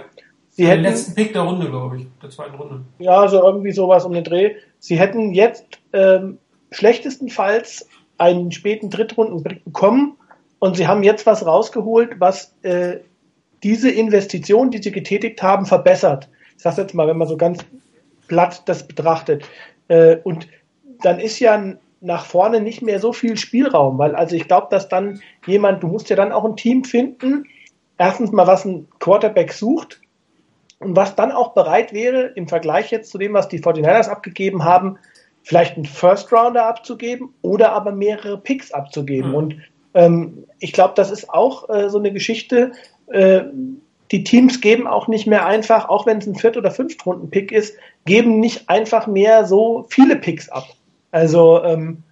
Sie 0.50 0.62
Den 0.62 0.70
hätten, 0.70 0.82
letzten 0.82 1.14
Pick 1.16 1.32
der 1.32 1.42
Runde, 1.42 1.68
glaube 1.68 1.96
ich, 1.98 2.06
der 2.22 2.30
zweiten 2.30 2.54
Runde. 2.54 2.82
ja, 3.00 3.26
so 3.26 3.42
irgendwie 3.42 3.72
sowas 3.72 4.04
um 4.04 4.12
den 4.12 4.22
Dreh. 4.22 4.54
Sie 4.78 4.96
hätten 4.96 5.34
jetzt 5.34 5.64
ähm, 5.92 6.38
schlechtestenfalls 6.70 7.88
einen 8.18 8.52
späten 8.52 8.90
Drittrunden-Pick 8.90 9.64
bekommen 9.64 10.16
und 10.60 10.76
sie 10.76 10.86
haben 10.86 11.02
jetzt 11.02 11.26
was 11.26 11.44
rausgeholt, 11.44 12.20
was 12.20 12.54
äh, 12.62 12.98
diese 13.64 13.90
Investition, 13.90 14.70
die 14.70 14.80
sie 14.80 14.92
getätigt 14.92 15.42
haben, 15.42 15.66
verbessert. 15.66 16.28
Ich 16.56 16.62
sage 16.62 16.82
jetzt 16.82 16.94
mal, 16.94 17.08
wenn 17.08 17.18
man 17.18 17.26
so 17.26 17.36
ganz 17.36 17.64
platt 18.28 18.62
das 18.66 18.86
betrachtet. 18.86 19.44
Äh, 19.88 20.18
und 20.22 20.46
dann 21.02 21.18
ist 21.18 21.40
ja 21.40 21.74
nach 22.04 22.26
vorne 22.26 22.60
nicht 22.60 22.82
mehr 22.82 23.00
so 23.00 23.12
viel 23.12 23.36
Spielraum, 23.38 23.98
weil 23.98 24.14
also 24.14 24.36
ich 24.36 24.46
glaube, 24.46 24.66
dass 24.70 24.88
dann 24.88 25.20
jemand, 25.46 25.82
du 25.82 25.88
musst 25.88 26.10
ja 26.10 26.16
dann 26.16 26.32
auch 26.32 26.44
ein 26.44 26.56
Team 26.56 26.84
finden, 26.84 27.46
erstens 27.96 28.30
mal, 28.30 28.46
was 28.46 28.66
ein 28.66 28.86
Quarterback 29.00 29.52
sucht 29.52 30.00
und 30.80 30.94
was 30.96 31.16
dann 31.16 31.32
auch 31.32 31.54
bereit 31.54 31.94
wäre, 31.94 32.26
im 32.36 32.46
Vergleich 32.46 32.90
jetzt 32.90 33.10
zu 33.10 33.16
dem, 33.16 33.32
was 33.32 33.48
die 33.48 33.60
49ers 33.60 34.08
abgegeben 34.08 34.64
haben, 34.64 34.98
vielleicht 35.42 35.76
einen 35.76 35.86
First 35.86 36.30
Rounder 36.30 36.66
abzugeben 36.66 37.30
oder 37.40 37.72
aber 37.72 37.92
mehrere 37.92 38.36
Picks 38.36 38.70
abzugeben. 38.70 39.30
Mhm. 39.30 39.36
Und 39.36 39.56
ähm, 39.94 40.44
ich 40.58 40.72
glaube, 40.72 40.92
das 40.96 41.10
ist 41.10 41.30
auch 41.30 41.70
äh, 41.70 41.88
so 41.88 41.98
eine 41.98 42.12
Geschichte, 42.12 42.72
äh, 43.06 43.44
die 44.10 44.24
Teams 44.24 44.60
geben 44.60 44.86
auch 44.86 45.08
nicht 45.08 45.26
mehr 45.26 45.46
einfach, 45.46 45.88
auch 45.88 46.04
wenn 46.04 46.18
es 46.18 46.26
ein 46.26 46.34
Viert- 46.34 46.58
oder 46.58 46.70
Fünftrunden-Pick 46.70 47.50
ist, 47.50 47.76
geben 48.04 48.40
nicht 48.40 48.68
einfach 48.68 49.06
mehr 49.06 49.46
so 49.46 49.86
viele 49.88 50.16
Picks 50.16 50.50
ab. 50.50 50.66
Also, 51.14 51.62
ähm, 51.62 52.02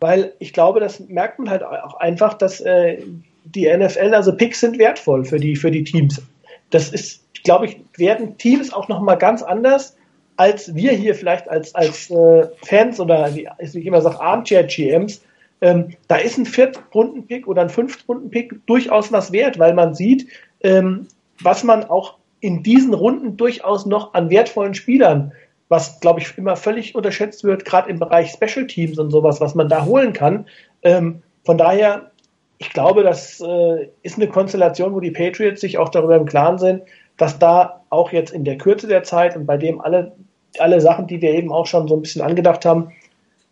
weil 0.00 0.32
ich 0.38 0.54
glaube, 0.54 0.80
das 0.80 0.98
merkt 0.98 1.38
man 1.38 1.50
halt 1.50 1.62
auch 1.62 2.00
einfach, 2.00 2.32
dass 2.32 2.58
äh, 2.62 3.02
die 3.44 3.68
NFL, 3.68 4.14
also 4.14 4.34
Picks 4.34 4.60
sind 4.60 4.78
wertvoll 4.78 5.26
für 5.26 5.38
die, 5.38 5.56
für 5.56 5.70
die 5.70 5.84
Teams. 5.84 6.22
Das 6.70 6.88
ist, 6.88 7.22
glaube 7.44 7.66
ich, 7.66 7.76
werden 7.98 8.38
Teams 8.38 8.72
auch 8.72 8.88
nochmal 8.88 9.18
ganz 9.18 9.42
anders, 9.42 9.94
als 10.38 10.74
wir 10.74 10.92
hier 10.92 11.14
vielleicht 11.14 11.50
als, 11.50 11.74
als 11.74 12.10
äh, 12.10 12.48
Fans 12.62 12.98
oder 12.98 13.34
wie 13.34 13.46
ich 13.58 13.84
immer 13.84 14.00
sage, 14.00 14.22
Armchair-GMs. 14.22 15.20
Ähm, 15.60 15.90
da 16.08 16.16
ist 16.16 16.38
ein 16.38 16.46
Viertrunden-Pick 16.46 17.46
oder 17.46 17.60
ein 17.60 17.68
Fünftrunden-Pick 17.68 18.66
durchaus 18.66 19.12
was 19.12 19.32
wert, 19.32 19.58
weil 19.58 19.74
man 19.74 19.94
sieht, 19.94 20.28
ähm, 20.62 21.08
was 21.42 21.62
man 21.62 21.84
auch 21.84 22.14
in 22.40 22.62
diesen 22.62 22.94
Runden 22.94 23.36
durchaus 23.36 23.84
noch 23.84 24.14
an 24.14 24.30
wertvollen 24.30 24.72
Spielern, 24.72 25.32
was 25.68 26.00
glaube 26.00 26.20
ich 26.20 26.36
immer 26.38 26.56
völlig 26.56 26.94
unterschätzt 26.94 27.44
wird, 27.44 27.64
gerade 27.64 27.90
im 27.90 27.98
Bereich 27.98 28.30
Special 28.30 28.66
Teams 28.66 28.98
und 28.98 29.10
sowas, 29.10 29.40
was 29.40 29.54
man 29.54 29.68
da 29.68 29.84
holen 29.84 30.12
kann. 30.12 30.46
Ähm, 30.82 31.22
von 31.44 31.58
daher, 31.58 32.10
ich 32.58 32.70
glaube, 32.70 33.02
das 33.02 33.40
äh, 33.40 33.88
ist 34.02 34.16
eine 34.16 34.28
Konstellation, 34.28 34.94
wo 34.94 35.00
die 35.00 35.10
Patriots 35.10 35.60
sich 35.60 35.78
auch 35.78 35.88
darüber 35.88 36.16
im 36.16 36.26
Klaren 36.26 36.58
sind, 36.58 36.82
dass 37.16 37.38
da 37.38 37.82
auch 37.90 38.12
jetzt 38.12 38.32
in 38.32 38.44
der 38.44 38.58
Kürze 38.58 38.86
der 38.86 39.02
Zeit 39.02 39.36
und 39.36 39.46
bei 39.46 39.56
dem 39.56 39.80
alle, 39.80 40.12
alle 40.58 40.80
Sachen, 40.80 41.06
die 41.06 41.20
wir 41.20 41.32
eben 41.32 41.52
auch 41.52 41.66
schon 41.66 41.88
so 41.88 41.96
ein 41.96 42.02
bisschen 42.02 42.22
angedacht 42.22 42.64
haben, 42.64 42.92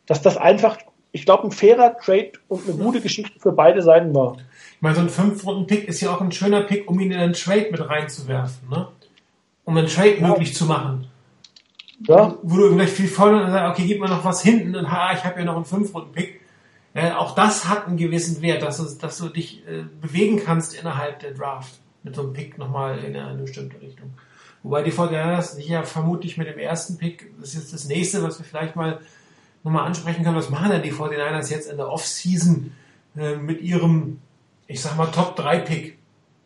dass 0.06 0.22
das 0.22 0.36
einfach, 0.36 0.78
ich 1.12 1.24
glaube, 1.24 1.44
ein 1.44 1.50
fairer 1.50 1.96
Trade 1.96 2.32
und 2.48 2.68
eine 2.68 2.76
gute 2.76 3.00
Geschichte 3.00 3.38
für 3.40 3.52
beide 3.52 3.82
Seiten 3.82 4.14
war. 4.14 4.36
Ich 4.76 4.82
meine, 4.82 4.96
so 4.96 5.00
ein 5.02 5.08
Fünf-Runden-Pick 5.08 5.88
ist 5.88 6.00
ja 6.00 6.14
auch 6.14 6.20
ein 6.20 6.32
schöner 6.32 6.62
Pick, 6.62 6.90
um 6.90 7.00
ihn 7.00 7.10
in 7.10 7.18
einen 7.18 7.32
Trade 7.32 7.68
mit 7.70 7.88
reinzuwerfen, 7.88 8.68
ne? 8.68 8.88
Um 9.64 9.76
einen 9.76 9.86
Trade 9.86 10.16
Ja. 10.20 10.28
möglich 10.28 10.54
zu 10.54 10.66
machen. 10.66 11.06
Ja, 12.00 12.36
Wo 12.42 12.56
du 12.56 12.70
vielleicht 12.70 12.94
viel 12.94 13.08
voll 13.08 13.34
und 13.34 13.50
sagst, 13.50 13.78
okay, 13.78 13.86
gib 13.86 14.00
mir 14.00 14.08
noch 14.08 14.24
was 14.24 14.42
hinten 14.42 14.74
und 14.74 14.90
ha, 14.90 15.12
ich 15.12 15.24
habe 15.24 15.38
ja 15.38 15.44
noch 15.44 15.56
einen 15.56 15.64
Fünf-Runden-Pick. 15.64 16.40
Äh, 16.94 17.12
auch 17.12 17.34
das 17.34 17.68
hat 17.68 17.86
einen 17.86 17.96
gewissen 17.96 18.40
Wert, 18.42 18.62
dass 18.62 18.78
du, 18.78 18.98
dass 18.98 19.18
du 19.18 19.28
dich 19.28 19.66
äh, 19.66 19.84
bewegen 20.00 20.40
kannst 20.44 20.74
innerhalb 20.74 21.20
der 21.20 21.32
Draft. 21.32 21.80
Mit 22.02 22.14
so 22.14 22.22
einem 22.22 22.32
Pick 22.34 22.58
nochmal 22.58 22.98
in 22.98 23.16
eine 23.16 23.42
bestimmte 23.42 23.80
Richtung. 23.80 24.12
Wobei 24.62 24.82
die 24.82 24.92
49ers 24.92 25.54
sich 25.54 25.68
ja 25.68 25.82
vermutlich 25.82 26.36
mit 26.36 26.48
dem 26.48 26.58
ersten 26.58 26.98
Pick, 26.98 27.32
das 27.40 27.50
ist 27.50 27.54
jetzt 27.54 27.72
das 27.72 27.84
nächste, 27.86 28.22
was 28.22 28.38
wir 28.38 28.44
vielleicht 28.44 28.76
mal 28.76 29.00
nochmal 29.62 29.86
ansprechen 29.86 30.22
können, 30.22 30.36
was 30.36 30.50
machen 30.50 30.70
denn 30.70 30.82
die 30.82 30.92
49ers 30.92 31.50
jetzt 31.50 31.70
in 31.70 31.78
der 31.78 31.88
Offseason 31.88 32.72
äh, 33.16 33.36
mit 33.36 33.62
ihrem, 33.62 34.20
ich 34.66 34.82
sag 34.82 34.96
mal, 34.96 35.06
Top-3-Pick? 35.06 35.98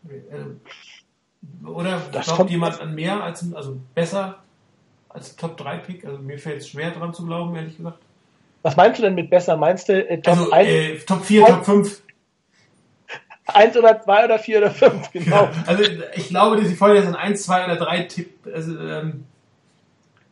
Äh, 0.08 1.66
oder 1.66 2.00
Das 2.12 2.26
glaubt 2.26 2.50
jemand 2.50 2.80
an 2.80 2.94
mehr 2.94 3.22
als, 3.22 3.52
also 3.52 3.80
besser 3.94 4.42
als 5.08 5.36
Top-3-Pick? 5.36 6.04
Also 6.04 6.18
mir 6.18 6.38
fällt 6.38 6.58
es 6.58 6.68
schwer 6.68 6.90
dran 6.90 7.12
zu 7.14 7.24
glauben, 7.26 7.54
ehrlich 7.56 7.76
gesagt. 7.76 7.98
was 8.62 8.76
meinst 8.76 8.98
du 8.98 9.02
denn 9.04 9.14
mit 9.14 9.30
besser? 9.30 9.56
Meinst 9.56 9.88
du 9.88 9.92
äh, 10.08 10.20
Top 10.20 10.36
Also 10.38 10.50
1, 10.50 10.68
äh, 10.68 10.96
Top 11.06 11.24
4, 11.24 11.46
Top 11.46 11.64
5. 11.64 12.02
1 13.46 13.76
oder 13.78 14.00
2 14.02 14.24
oder 14.24 14.38
4 14.38 14.58
oder 14.58 14.70
5? 14.70 15.10
Genau. 15.12 15.44
Ja, 15.44 15.52
also 15.66 15.82
ich 16.14 16.28
glaube, 16.28 16.56
dass 16.56 16.68
die 16.68 16.74
Folge 16.74 17.02
sind 17.02 17.14
1, 17.14 17.42
2 17.44 17.64
oder 17.64 17.76
3 17.76 18.02
Tipp. 18.02 18.30
Also, 18.52 18.78
ähm, 18.78 19.24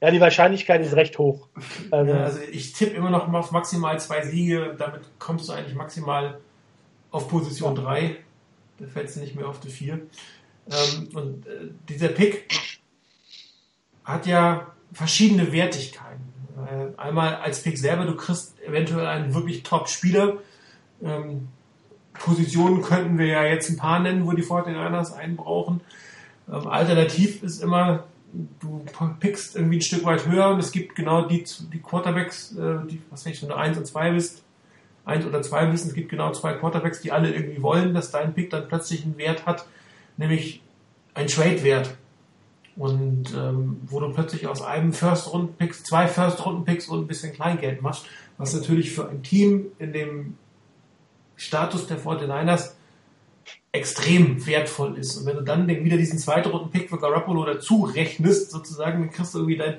Ja, 0.00 0.10
die 0.10 0.20
Wahrscheinlichkeit 0.20 0.82
ist 0.82 0.94
recht 0.94 1.18
hoch. 1.18 1.48
Also, 1.90 2.12
Ja, 2.12 2.24
also 2.24 2.38
ich 2.50 2.72
tippe 2.72 2.94
immer 2.96 3.10
noch 3.10 3.26
mal 3.28 3.38
auf 3.38 3.52
maximal 3.52 3.98
zwei 4.00 4.22
Siege. 4.22 4.74
Damit 4.78 5.02
kommst 5.18 5.48
du 5.48 5.52
eigentlich 5.52 5.74
maximal 5.74 6.38
auf 7.10 7.28
Position 7.28 7.74
3. 7.74 8.16
Da 8.78 8.86
fällst 8.88 9.16
du 9.16 9.20
nicht 9.20 9.34
mehr 9.34 9.48
auf 9.48 9.58
die 9.60 9.70
4. 9.70 9.94
Ähm, 9.94 11.08
und 11.14 11.46
äh, 11.46 11.68
dieser 11.88 12.08
Pick, 12.08 12.48
hat 14.06 14.26
ja 14.26 14.68
verschiedene 14.92 15.52
Wertigkeiten. 15.52 16.32
Äh, 16.56 16.98
Einmal 16.98 17.34
als 17.36 17.62
Pick 17.62 17.76
selber, 17.76 18.06
du 18.06 18.16
kriegst 18.16 18.58
eventuell 18.60 19.06
einen 19.06 19.34
wirklich 19.34 19.62
Top-Spieler. 19.64 20.38
Ähm, 21.02 21.48
Positionen 22.14 22.80
könnten 22.80 23.18
wir 23.18 23.26
ja 23.26 23.44
jetzt 23.44 23.68
ein 23.68 23.76
paar 23.76 24.00
nennen, 24.00 24.26
wo 24.26 24.32
die 24.32 24.42
49ers 24.42 25.14
einen 25.14 25.36
brauchen. 25.36 25.80
Ähm, 26.50 26.66
alternativ 26.66 27.42
ist 27.42 27.62
immer, 27.62 28.04
du 28.60 28.84
pickst 29.20 29.56
irgendwie 29.56 29.78
ein 29.78 29.82
Stück 29.82 30.04
weit 30.04 30.26
höher 30.26 30.48
und 30.50 30.60
es 30.60 30.70
gibt 30.70 30.94
genau 30.94 31.26
die, 31.26 31.44
die 31.72 31.80
Quarterbacks, 31.80 32.52
äh, 32.56 32.86
die, 32.88 33.02
was 33.10 33.26
weiß 33.26 33.34
ich, 33.34 33.42
wenn 33.42 33.50
du 33.50 33.56
1 33.56 33.76
und 33.76 33.86
2 33.86 34.12
bist, 34.12 34.44
1 35.04 35.26
oder 35.26 35.42
2 35.42 35.66
bist, 35.66 35.86
es 35.86 35.94
gibt 35.94 36.08
genau 36.08 36.32
zwei 36.32 36.54
Quarterbacks, 36.54 37.00
die 37.00 37.12
alle 37.12 37.32
irgendwie 37.32 37.62
wollen, 37.62 37.92
dass 37.92 38.10
dein 38.10 38.34
Pick 38.34 38.50
dann 38.50 38.68
plötzlich 38.68 39.04
einen 39.04 39.18
Wert 39.18 39.46
hat, 39.46 39.66
nämlich 40.16 40.62
ein 41.14 41.26
Trade-Wert. 41.26 41.96
Und 42.76 43.34
ähm, 43.34 43.80
wo 43.86 44.00
du 44.00 44.12
plötzlich 44.12 44.46
aus 44.46 44.60
einem 44.60 44.92
First-Runden-Picks, 44.92 45.84
zwei 45.84 46.06
First-Runden-Picks 46.06 46.88
und 46.88 47.00
ein 47.00 47.06
bisschen 47.06 47.32
Kleingeld 47.32 47.80
machst, 47.80 48.04
was 48.36 48.54
natürlich 48.54 48.92
für 48.92 49.08
ein 49.08 49.22
Team 49.22 49.68
in 49.78 49.92
dem 49.94 50.34
Status 51.36 51.86
der 51.86 51.98
49ers 51.98 52.72
extrem 53.72 54.44
wertvoll 54.46 54.96
ist. 54.98 55.16
Und 55.16 55.26
wenn 55.26 55.36
du 55.36 55.42
dann 55.42 55.68
wieder 55.68 55.96
diesen 55.96 56.18
zweiten 56.18 56.50
Runden-Pick 56.50 56.90
für 56.90 56.98
Garoppolo 56.98 57.44
dazu 57.44 57.84
rechnest, 57.84 58.50
sozusagen, 58.50 59.00
dann 59.00 59.10
kriegst 59.10 59.34
du 59.34 59.38
irgendwie 59.38 59.56
dein, 59.56 59.76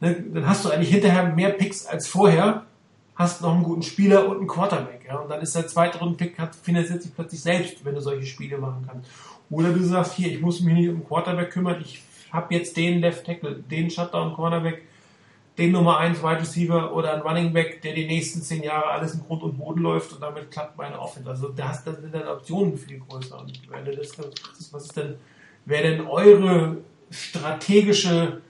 ne, 0.00 0.24
dann 0.32 0.46
hast 0.46 0.64
du 0.64 0.70
eigentlich 0.70 0.90
hinterher 0.90 1.32
mehr 1.32 1.50
Picks 1.50 1.86
als 1.86 2.08
vorher, 2.08 2.66
hast 3.14 3.42
noch 3.42 3.54
einen 3.54 3.62
guten 3.62 3.82
Spieler 3.82 4.28
und 4.28 4.38
einen 4.38 4.46
Quarterback. 4.46 5.06
Ja? 5.06 5.18
Und 5.18 5.30
dann 5.30 5.40
ist 5.40 5.54
der 5.54 5.66
zweite 5.66 5.98
Runden-Pick, 5.98 6.38
hat, 6.38 6.54
finanziert 6.54 7.02
sich 7.02 7.14
plötzlich 7.14 7.40
selbst, 7.40 7.84
wenn 7.84 7.94
du 7.94 8.00
solche 8.00 8.26
Spiele 8.26 8.58
machen 8.58 8.84
kannst. 8.86 9.10
Oder 9.48 9.72
du 9.72 9.82
sagst, 9.82 10.14
hier, 10.14 10.32
ich 10.32 10.40
muss 10.40 10.60
mich 10.60 10.74
nicht 10.74 10.88
um 10.88 11.06
Quarterback 11.06 11.50
kümmern, 11.50 11.80
ich 11.80 12.02
habe 12.32 12.54
jetzt 12.54 12.76
den 12.76 13.00
Left 13.00 13.24
Tackle, 13.24 13.56
den 13.56 13.90
Shutdown 13.90 14.34
Cornerback, 14.34 14.82
den 15.58 15.72
Nummer 15.72 15.98
1 15.98 16.22
Wide 16.22 16.40
Receiver 16.40 16.94
oder 16.94 17.14
einen 17.14 17.22
Running 17.22 17.52
Back, 17.52 17.80
der 17.82 17.94
die 17.94 18.06
nächsten 18.06 18.42
zehn 18.42 18.62
Jahre 18.62 18.88
alles 18.88 19.14
in 19.14 19.20
Grund 19.20 19.42
und 19.42 19.58
Boden 19.58 19.80
läuft 19.80 20.12
und 20.12 20.22
damit 20.22 20.50
klappt 20.50 20.76
meine 20.76 21.00
Offense. 21.00 21.28
Also 21.28 21.48
da 21.48 21.72
sind 21.72 22.14
deine 22.14 22.30
Optionen 22.30 22.76
viel 22.76 22.98
größer. 22.98 23.38
Und 23.40 23.60
wenn 23.70 23.84
du 23.84 23.96
das, 23.96 24.12
was 24.72 24.84
ist 24.84 24.96
denn, 24.96 25.16
wäre 25.64 25.82
denn 25.84 26.06
eure 26.06 26.78
strategische 27.10 28.42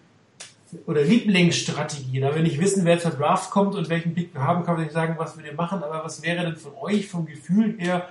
oder 0.86 1.02
Lieblingsstrategie? 1.02 2.20
Da 2.20 2.34
will 2.34 2.46
ich 2.46 2.60
wissen, 2.60 2.84
wer 2.84 2.98
zur 2.98 3.12
Draft 3.12 3.50
kommt 3.50 3.76
und 3.76 3.88
welchen 3.88 4.12
Pick 4.12 4.34
wir 4.34 4.42
haben, 4.42 4.64
kann 4.64 4.74
man 4.74 4.82
nicht 4.82 4.92
sagen, 4.92 5.14
was 5.16 5.36
wir 5.36 5.44
denn 5.44 5.56
machen, 5.56 5.82
aber 5.84 6.04
was 6.04 6.22
wäre 6.22 6.44
denn 6.44 6.56
von 6.56 6.72
euch 6.80 7.06
vom 7.06 7.24
Gefühl 7.26 7.76
her, 7.78 8.08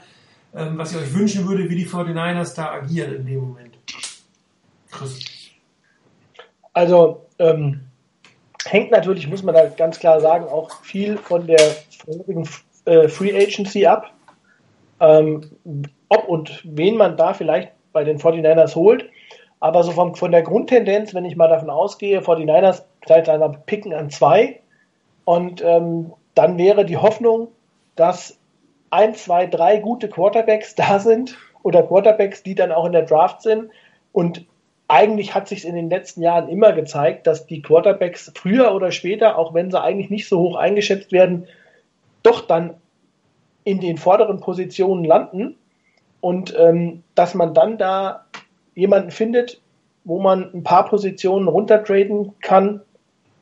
ähm, 0.53 0.77
was 0.77 0.93
ihr 0.93 0.99
euch 0.99 1.13
wünschen 1.13 1.45
würde, 1.45 1.69
wie 1.69 1.75
die 1.75 1.87
49ers 1.87 2.55
da 2.55 2.71
agieren 2.71 3.13
in 3.13 3.25
dem 3.25 3.39
Moment? 3.39 3.77
Chris. 4.89 5.34
Also 6.75 7.21
ähm, 7.39 7.79
hängt 8.65 8.91
natürlich, 8.91 9.27
muss 9.29 9.43
man 9.43 9.55
da 9.55 9.65
ganz 9.65 9.97
klar 9.97 10.19
sagen, 10.19 10.45
auch 10.45 10.69
viel 10.83 11.17
von 11.17 11.47
der 11.47 11.59
vorherigen 12.05 12.47
äh, 12.83 13.07
Free 13.07 13.33
Agency 13.33 13.85
ab. 13.85 14.11
Ähm, 14.99 15.41
ob 16.09 16.27
und 16.27 16.61
wen 16.65 16.97
man 16.97 17.15
da 17.17 17.33
vielleicht 17.33 17.71
bei 17.93 18.03
den 18.03 18.19
49ers 18.19 18.75
holt. 18.75 19.09
Aber 19.61 19.83
so 19.83 19.91
vom, 19.91 20.15
von 20.15 20.31
der 20.31 20.41
Grundtendenz, 20.41 21.13
wenn 21.13 21.23
ich 21.23 21.37
mal 21.37 21.47
davon 21.47 21.69
ausgehe, 21.69 22.19
49ers 22.19 22.83
vielleicht 23.05 23.29
einer 23.29 23.49
picken 23.49 23.93
an 23.93 24.09
zwei 24.09 24.59
und 25.23 25.63
ähm, 25.63 26.11
dann 26.35 26.57
wäre 26.57 26.83
die 26.83 26.97
Hoffnung, 26.97 27.47
dass 27.95 28.37
ein, 28.89 29.15
zwei, 29.15 29.45
drei 29.47 29.77
gute 29.77 30.09
Quarterbacks 30.09 30.75
da 30.75 30.99
sind 30.99 31.37
oder 31.63 31.83
Quarterbacks, 31.83 32.43
die 32.43 32.53
dann 32.53 32.73
auch 32.73 32.85
in 32.85 32.91
der 32.91 33.05
Draft 33.05 33.41
sind 33.41 33.69
und 34.11 34.45
eigentlich 34.87 35.33
hat 35.33 35.47
sich 35.47 35.65
in 35.65 35.75
den 35.75 35.89
letzten 35.89 36.21
Jahren 36.21 36.49
immer 36.49 36.71
gezeigt, 36.73 37.25
dass 37.27 37.47
die 37.47 37.61
Quarterbacks 37.61 38.31
früher 38.35 38.73
oder 38.73 38.91
später, 38.91 39.37
auch 39.37 39.53
wenn 39.53 39.71
sie 39.71 39.81
eigentlich 39.81 40.09
nicht 40.09 40.27
so 40.27 40.39
hoch 40.39 40.55
eingeschätzt 40.55 41.11
werden, 41.11 41.47
doch 42.23 42.41
dann 42.41 42.75
in 43.63 43.79
den 43.79 43.97
vorderen 43.97 44.39
Positionen 44.39 45.03
landen. 45.03 45.55
Und 46.21 46.55
ähm, 46.57 47.03
dass 47.15 47.33
man 47.33 47.53
dann 47.53 47.77
da 47.77 48.25
jemanden 48.75 49.11
findet, 49.11 49.61
wo 50.03 50.19
man 50.19 50.53
ein 50.53 50.63
paar 50.63 50.87
Positionen 50.87 51.47
runtertraden 51.47 52.33
kann, 52.41 52.81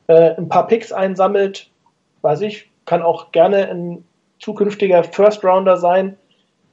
äh, 0.06 0.34
ein 0.36 0.48
paar 0.48 0.66
Picks 0.66 0.92
einsammelt, 0.92 1.70
weiß 2.22 2.40
ich, 2.42 2.70
kann 2.86 3.02
auch 3.02 3.32
gerne 3.32 3.68
ein 3.68 4.04
zukünftiger 4.38 5.04
First 5.04 5.44
Rounder 5.44 5.76
sein 5.76 6.16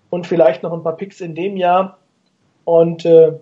und 0.09 0.27
vielleicht 0.27 0.63
noch 0.63 0.73
ein 0.73 0.83
paar 0.83 0.95
Picks 0.95 1.21
in 1.21 1.35
dem 1.35 1.57
Jahr. 1.57 1.97
Und 2.65 3.05
äh, 3.05 3.33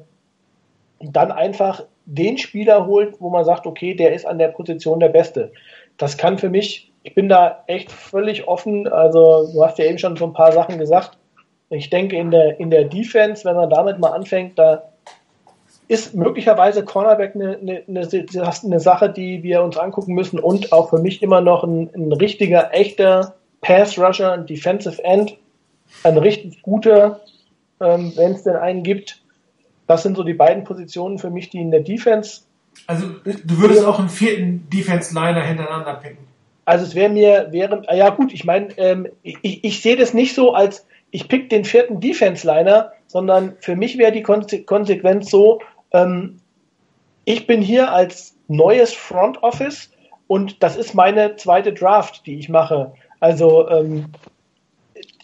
dann 0.99 1.31
einfach 1.31 1.83
den 2.05 2.37
Spieler 2.37 2.85
holt, 2.85 3.19
wo 3.19 3.29
man 3.29 3.45
sagt, 3.45 3.65
okay, 3.65 3.93
der 3.93 4.13
ist 4.13 4.25
an 4.25 4.39
der 4.39 4.49
Position 4.49 4.99
der 4.99 5.09
Beste. 5.09 5.51
Das 5.97 6.17
kann 6.17 6.37
für 6.37 6.49
mich, 6.49 6.91
ich 7.03 7.13
bin 7.13 7.29
da 7.29 7.63
echt 7.67 7.91
völlig 7.91 8.47
offen. 8.47 8.87
Also 8.87 9.49
du 9.53 9.63
hast 9.63 9.77
ja 9.77 9.85
eben 9.85 9.99
schon 9.99 10.15
so 10.15 10.25
ein 10.25 10.33
paar 10.33 10.51
Sachen 10.51 10.77
gesagt. 10.77 11.17
Ich 11.69 11.89
denke 11.89 12.17
in 12.17 12.31
der 12.31 12.59
in 12.59 12.71
der 12.71 12.85
Defense, 12.85 13.45
wenn 13.45 13.55
man 13.55 13.69
damit 13.69 13.99
mal 13.99 14.11
anfängt, 14.11 14.57
da 14.57 14.89
ist 15.87 16.13
möglicherweise 16.13 16.85
Cornerback 16.85 17.35
eine, 17.35 17.57
eine, 17.57 17.83
eine, 17.87 18.07
eine 18.63 18.79
Sache, 18.79 19.09
die 19.09 19.41
wir 19.41 19.63
uns 19.63 19.75
angucken 19.77 20.13
müssen 20.13 20.39
und 20.39 20.71
auch 20.71 20.89
für 20.91 20.99
mich 20.99 21.21
immer 21.21 21.41
noch 21.41 21.63
ein, 21.63 21.89
ein 21.95 22.13
richtiger, 22.13 22.73
echter 22.73 23.35
Pass 23.61 23.97
Rusher, 23.97 24.31
ein 24.31 24.45
Defensive 24.45 25.03
End, 25.03 25.35
ein 26.03 26.17
richtig 26.17 26.61
guter, 26.61 27.21
ähm, 27.81 28.13
wenn 28.15 28.33
es 28.33 28.43
denn 28.43 28.55
einen 28.55 28.83
gibt. 28.83 29.21
Das 29.89 30.03
sind 30.03 30.15
so 30.15 30.23
die 30.23 30.35
beiden 30.35 30.65
Positionen 30.65 31.17
für 31.17 31.31
mich, 31.31 31.49
die 31.49 31.59
in 31.59 31.71
der 31.71 31.79
Defense. 31.79 32.41
Also 32.85 33.07
du 33.23 33.57
würdest 33.57 33.83
auch 33.83 33.97
einen 33.97 34.07
vierten 34.07 34.69
Defense-Liner 34.69 35.41
hintereinander 35.41 35.95
picken. 35.95 36.27
Also 36.65 36.85
es 36.85 36.93
wäre 36.93 37.09
mir, 37.09 37.47
wäre, 37.49 37.81
ja 37.91 38.11
gut, 38.11 38.31
ich 38.31 38.45
meine, 38.45 38.67
ähm, 38.77 39.07
ich, 39.23 39.63
ich 39.63 39.81
sehe 39.81 39.97
das 39.97 40.13
nicht 40.13 40.35
so 40.35 40.53
als, 40.53 40.85
ich 41.09 41.27
pick 41.27 41.49
den 41.49 41.65
vierten 41.65 41.99
Defense-Liner, 41.99 42.91
sondern 43.07 43.55
für 43.61 43.75
mich 43.75 43.97
wäre 43.97 44.11
die 44.11 44.21
Konse 44.21 44.61
Konsequenz 44.61 45.31
so, 45.31 45.59
ähm, 45.91 46.39
ich 47.25 47.47
bin 47.47 47.59
hier 47.59 47.91
als 47.91 48.35
neues 48.47 48.93
Front 48.93 49.41
Office 49.41 49.89
und 50.27 50.61
das 50.61 50.75
ist 50.75 50.93
meine 50.93 51.35
zweite 51.37 51.73
Draft, 51.73 52.27
die 52.27 52.37
ich 52.37 52.47
mache. 52.47 52.93
Also 53.19 53.67
ähm, 53.67 54.05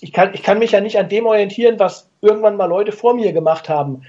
ich, 0.01 0.11
kann, 0.11 0.33
ich 0.33 0.41
kann 0.41 0.57
mich 0.57 0.71
ja 0.71 0.81
nicht 0.81 0.97
an 0.97 1.07
dem 1.07 1.27
orientieren, 1.27 1.77
was 1.77 2.09
irgendwann 2.21 2.57
mal 2.57 2.65
Leute 2.65 2.93
vor 2.93 3.13
mir 3.13 3.31
gemacht 3.31 3.69
haben, 3.69 4.01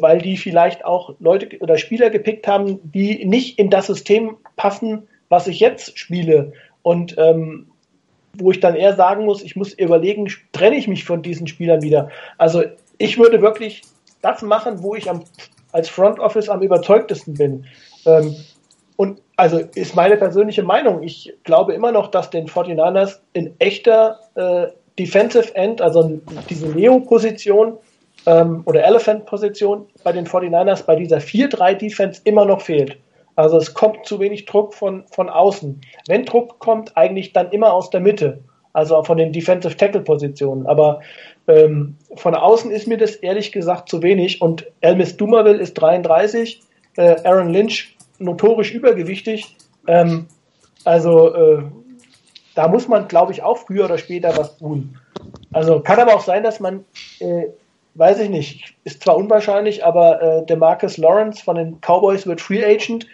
weil 0.00 0.18
die 0.18 0.36
vielleicht 0.36 0.84
auch 0.84 1.14
Leute 1.20 1.58
oder 1.60 1.78
Spieler 1.78 2.10
gepickt 2.10 2.48
haben, 2.48 2.80
die 2.82 3.24
nicht 3.24 3.58
in 3.58 3.70
das 3.70 3.86
System 3.86 4.36
passen, 4.56 5.06
was 5.28 5.46
ich 5.46 5.60
jetzt 5.60 5.98
spiele. 5.98 6.52
Und 6.82 7.16
ähm, 7.18 7.66
wo 8.34 8.50
ich 8.50 8.60
dann 8.60 8.74
eher 8.74 8.96
sagen 8.96 9.24
muss, 9.24 9.42
ich 9.42 9.56
muss 9.56 9.72
überlegen, 9.72 10.28
trenne 10.52 10.76
ich 10.76 10.88
mich 10.88 11.04
von 11.04 11.22
diesen 11.22 11.46
Spielern 11.46 11.82
wieder. 11.82 12.10
Also 12.38 12.62
ich 12.98 13.18
würde 13.18 13.42
wirklich 13.42 13.82
das 14.22 14.42
machen, 14.42 14.82
wo 14.82 14.94
ich 14.94 15.08
am, 15.08 15.24
als 15.72 15.88
Front 15.88 16.18
Office 16.18 16.48
am 16.48 16.62
überzeugtesten 16.62 17.34
bin. 17.34 17.66
Ähm, 18.06 18.34
und 18.96 19.20
also 19.36 19.58
ist 19.74 19.96
meine 19.96 20.16
persönliche 20.16 20.62
Meinung. 20.62 21.02
Ich 21.02 21.32
glaube 21.44 21.74
immer 21.74 21.92
noch, 21.92 22.08
dass 22.08 22.30
den 22.30 22.48
49ers 22.48 23.18
in 23.32 23.54
echter 23.58 24.20
äh, 24.34 24.66
Defensive 24.98 25.54
End, 25.54 25.80
also 25.80 26.20
diese 26.50 26.68
Neo-Position 26.68 27.78
ähm, 28.26 28.62
oder 28.66 28.84
Elephant-Position 28.84 29.86
bei 30.04 30.12
den 30.12 30.26
49ers 30.26 30.84
bei 30.84 30.96
dieser 30.96 31.18
4-3-Defense 31.18 32.22
immer 32.24 32.44
noch 32.44 32.60
fehlt. 32.60 32.98
Also 33.36 33.56
es 33.56 33.72
kommt 33.72 34.04
zu 34.06 34.20
wenig 34.20 34.44
Druck 34.44 34.74
von, 34.74 35.04
von 35.10 35.28
außen. 35.28 35.80
Wenn 36.08 36.24
Druck 36.24 36.58
kommt, 36.58 36.96
eigentlich 36.96 37.32
dann 37.32 37.50
immer 37.50 37.72
aus 37.72 37.90
der 37.90 38.00
Mitte, 38.00 38.40
also 38.72 39.02
von 39.02 39.16
den 39.16 39.32
Defensive 39.32 39.76
Tackle 39.76 40.02
Positionen. 40.02 40.66
Aber 40.66 41.00
ähm, 41.48 41.96
von 42.16 42.34
außen 42.34 42.70
ist 42.70 42.86
mir 42.86 42.98
das 42.98 43.16
ehrlich 43.16 43.52
gesagt 43.52 43.88
zu 43.88 44.02
wenig. 44.02 44.42
Und 44.42 44.66
Elmis 44.80 45.16
Dumerville 45.16 45.58
ist 45.58 45.74
33, 45.74 46.60
äh, 46.96 47.16
Aaron 47.24 47.50
Lynch 47.50 47.96
notorisch 48.18 48.72
übergewichtig. 48.72 49.56
Ähm, 49.86 50.26
also 50.84 51.34
äh, 51.34 51.62
da 52.54 52.68
muss 52.68 52.88
man, 52.88 53.08
glaube 53.08 53.32
ich, 53.32 53.42
auch 53.42 53.58
früher 53.58 53.86
oder 53.86 53.98
später 53.98 54.36
was 54.36 54.58
tun. 54.58 54.98
Also 55.52 55.80
kann 55.80 55.98
aber 55.98 56.14
auch 56.14 56.20
sein, 56.20 56.42
dass 56.42 56.60
man 56.60 56.84
äh, 57.20 57.46
weiß 57.94 58.20
ich 58.20 58.30
nicht, 58.30 58.74
ist 58.84 59.02
zwar 59.02 59.16
unwahrscheinlich, 59.16 59.84
aber 59.84 60.22
äh, 60.22 60.46
der 60.46 60.56
Marcus 60.56 60.96
Lawrence 60.96 61.42
von 61.42 61.56
den 61.56 61.80
Cowboys 61.80 62.26
wird 62.26 62.40
Free 62.40 62.64
Agent 62.64 63.06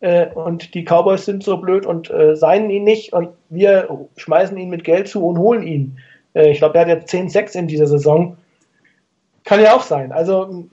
äh, 0.00 0.26
und 0.26 0.74
die 0.74 0.84
Cowboys 0.84 1.24
sind 1.24 1.42
so 1.42 1.56
blöd 1.56 1.86
und 1.86 2.10
äh, 2.10 2.36
seien 2.36 2.68
ihn 2.70 2.84
nicht 2.84 3.12
und 3.12 3.30
wir 3.48 4.06
schmeißen 4.16 4.56
ihn 4.56 4.70
mit 4.70 4.84
Geld 4.84 5.08
zu 5.08 5.24
und 5.26 5.38
holen 5.38 5.62
ihn. 5.62 5.98
Äh, 6.34 6.50
ich 6.50 6.58
glaube, 6.58 6.76
er 6.76 6.82
hat 6.82 6.88
jetzt 6.88 7.14
10-6 7.14 7.58
in 7.58 7.68
dieser 7.68 7.86
Saison. 7.86 8.36
Kann 9.44 9.62
ja 9.62 9.74
auch 9.74 9.82
sein. 9.82 10.12
Also 10.12 10.66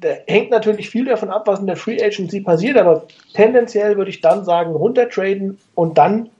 da 0.00 0.08
hängt 0.26 0.50
natürlich 0.50 0.90
viel 0.90 1.04
davon 1.04 1.30
ab, 1.30 1.46
was 1.46 1.60
in 1.60 1.66
der 1.66 1.76
Free 1.76 2.02
Agency 2.02 2.40
passiert, 2.40 2.76
aber 2.76 3.06
tendenziell 3.32 3.96
würde 3.96 4.10
ich 4.10 4.20
dann 4.20 4.44
sagen, 4.44 4.72
runtertraden 4.72 5.58
und 5.74 5.98
dann 5.98 6.30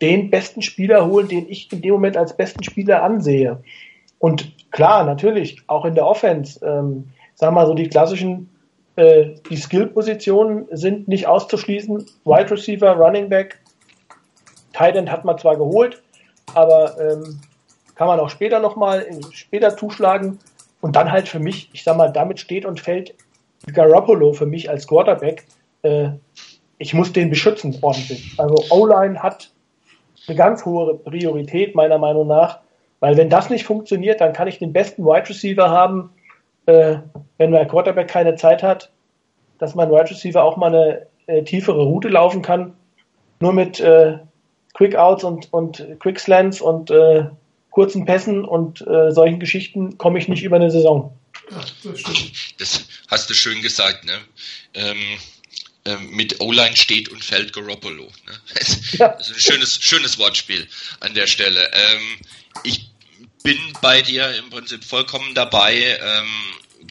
den 0.00 0.30
besten 0.30 0.62
Spieler 0.62 1.06
holen, 1.06 1.28
den 1.28 1.48
ich 1.48 1.72
in 1.72 1.82
dem 1.82 1.92
Moment 1.92 2.16
als 2.16 2.36
besten 2.36 2.62
Spieler 2.62 3.02
ansehe. 3.02 3.58
Und 4.18 4.70
klar, 4.70 5.04
natürlich, 5.04 5.62
auch 5.66 5.84
in 5.84 5.94
der 5.94 6.06
Offense, 6.06 6.58
ähm, 6.64 7.08
sagen 7.34 7.54
wir 7.54 7.60
mal 7.60 7.66
so 7.66 7.74
die 7.74 7.88
klassischen 7.88 8.50
Äh, 8.98 9.36
die 9.48 9.56
Skill-Positionen 9.56 10.66
sind 10.72 11.06
nicht 11.06 11.28
auszuschließen. 11.28 12.04
Wide 12.24 12.50
Receiver, 12.50 12.96
Running 12.96 13.28
Back, 13.28 13.60
Tight 14.72 14.96
End 14.96 15.08
hat 15.08 15.24
man 15.24 15.38
zwar 15.38 15.56
geholt, 15.56 16.02
aber 16.54 16.98
ähm, 16.98 17.40
kann 17.94 18.08
man 18.08 18.18
auch 18.18 18.28
später 18.28 18.58
nochmal 18.58 19.06
später 19.30 19.76
zuschlagen. 19.76 20.40
Und 20.80 20.96
dann 20.96 21.12
halt 21.12 21.28
für 21.28 21.38
mich, 21.38 21.70
ich 21.72 21.84
sag 21.84 21.96
mal, 21.96 22.10
damit 22.12 22.40
steht 22.40 22.64
und 22.64 22.80
fällt 22.80 23.14
Garoppolo 23.72 24.32
für 24.32 24.46
mich 24.46 24.68
als 24.68 24.88
Quarterback. 24.88 25.46
Äh, 25.82 26.10
ich 26.78 26.92
muss 26.92 27.12
den 27.12 27.30
beschützen 27.30 27.78
ordentlich. 27.82 28.34
Also 28.36 28.56
O-Line 28.70 29.22
hat 29.22 29.52
eine 30.26 30.36
ganz 30.36 30.64
hohe 30.64 30.94
Priorität 30.94 31.76
meiner 31.76 31.98
Meinung 31.98 32.26
nach, 32.26 32.58
weil 33.00 33.16
wenn 33.16 33.30
das 33.30 33.50
nicht 33.50 33.64
funktioniert, 33.64 34.20
dann 34.20 34.32
kann 34.32 34.48
ich 34.48 34.58
den 34.58 34.72
besten 34.72 35.04
Wide 35.04 35.28
Receiver 35.28 35.70
haben, 35.70 36.10
äh, 36.66 36.96
wenn 37.38 37.50
mein 37.50 37.68
Quarterback 37.68 38.08
keine 38.08 38.34
Zeit 38.34 38.62
hat, 38.62 38.90
dass 39.58 39.74
mein 39.74 39.90
Wide 39.90 40.10
Receiver 40.10 40.42
auch 40.42 40.56
mal 40.56 40.74
eine 40.74 41.06
äh, 41.26 41.42
tiefere 41.44 41.82
Route 41.82 42.08
laufen 42.08 42.42
kann. 42.42 42.74
Nur 43.40 43.52
mit 43.52 43.80
äh, 43.80 44.18
Quick 44.74 44.96
Outs 44.96 45.24
und, 45.24 45.52
und 45.52 45.86
Quick 46.00 46.18
Slants 46.18 46.60
und 46.60 46.90
äh, 46.90 47.24
kurzen 47.70 48.04
Pässen 48.04 48.44
und 48.44 48.80
äh, 48.86 49.12
solchen 49.12 49.38
Geschichten 49.38 49.98
komme 49.98 50.18
ich 50.18 50.28
nicht 50.28 50.42
über 50.42 50.56
eine 50.56 50.70
Saison. 50.70 51.16
Ja, 51.50 51.60
das. 51.84 52.02
Das 52.58 52.88
hast 53.08 53.30
du 53.30 53.34
schön 53.34 53.62
gesagt, 53.62 54.04
ne? 54.04 54.18
Ähm, 54.74 54.96
ähm, 55.84 56.10
mit 56.10 56.40
O-Line 56.40 56.76
steht 56.76 57.08
und 57.08 57.24
fällt 57.24 57.52
Garoppolo. 57.52 58.04
Ne? 58.04 58.32
Das 58.54 58.92
Ja. 58.98 59.06
ist 59.06 59.30
ein 59.30 59.40
schönes, 59.40 59.78
schönes 59.80 60.18
Wortspiel 60.18 60.66
an 61.00 61.14
der 61.14 61.26
Stelle. 61.26 61.70
Ähm, 61.72 62.18
ich 62.64 62.90
bin 63.42 63.58
bei 63.80 64.02
dir 64.02 64.34
im 64.36 64.50
Prinzip 64.50 64.84
vollkommen 64.84 65.34
dabei. 65.34 65.98
Ähm, 66.00 66.28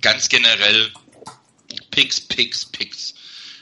ganz 0.01 0.29
generell 0.29 0.91
Picks, 1.91 2.21
Picks, 2.21 2.65
Picks. 2.65 3.13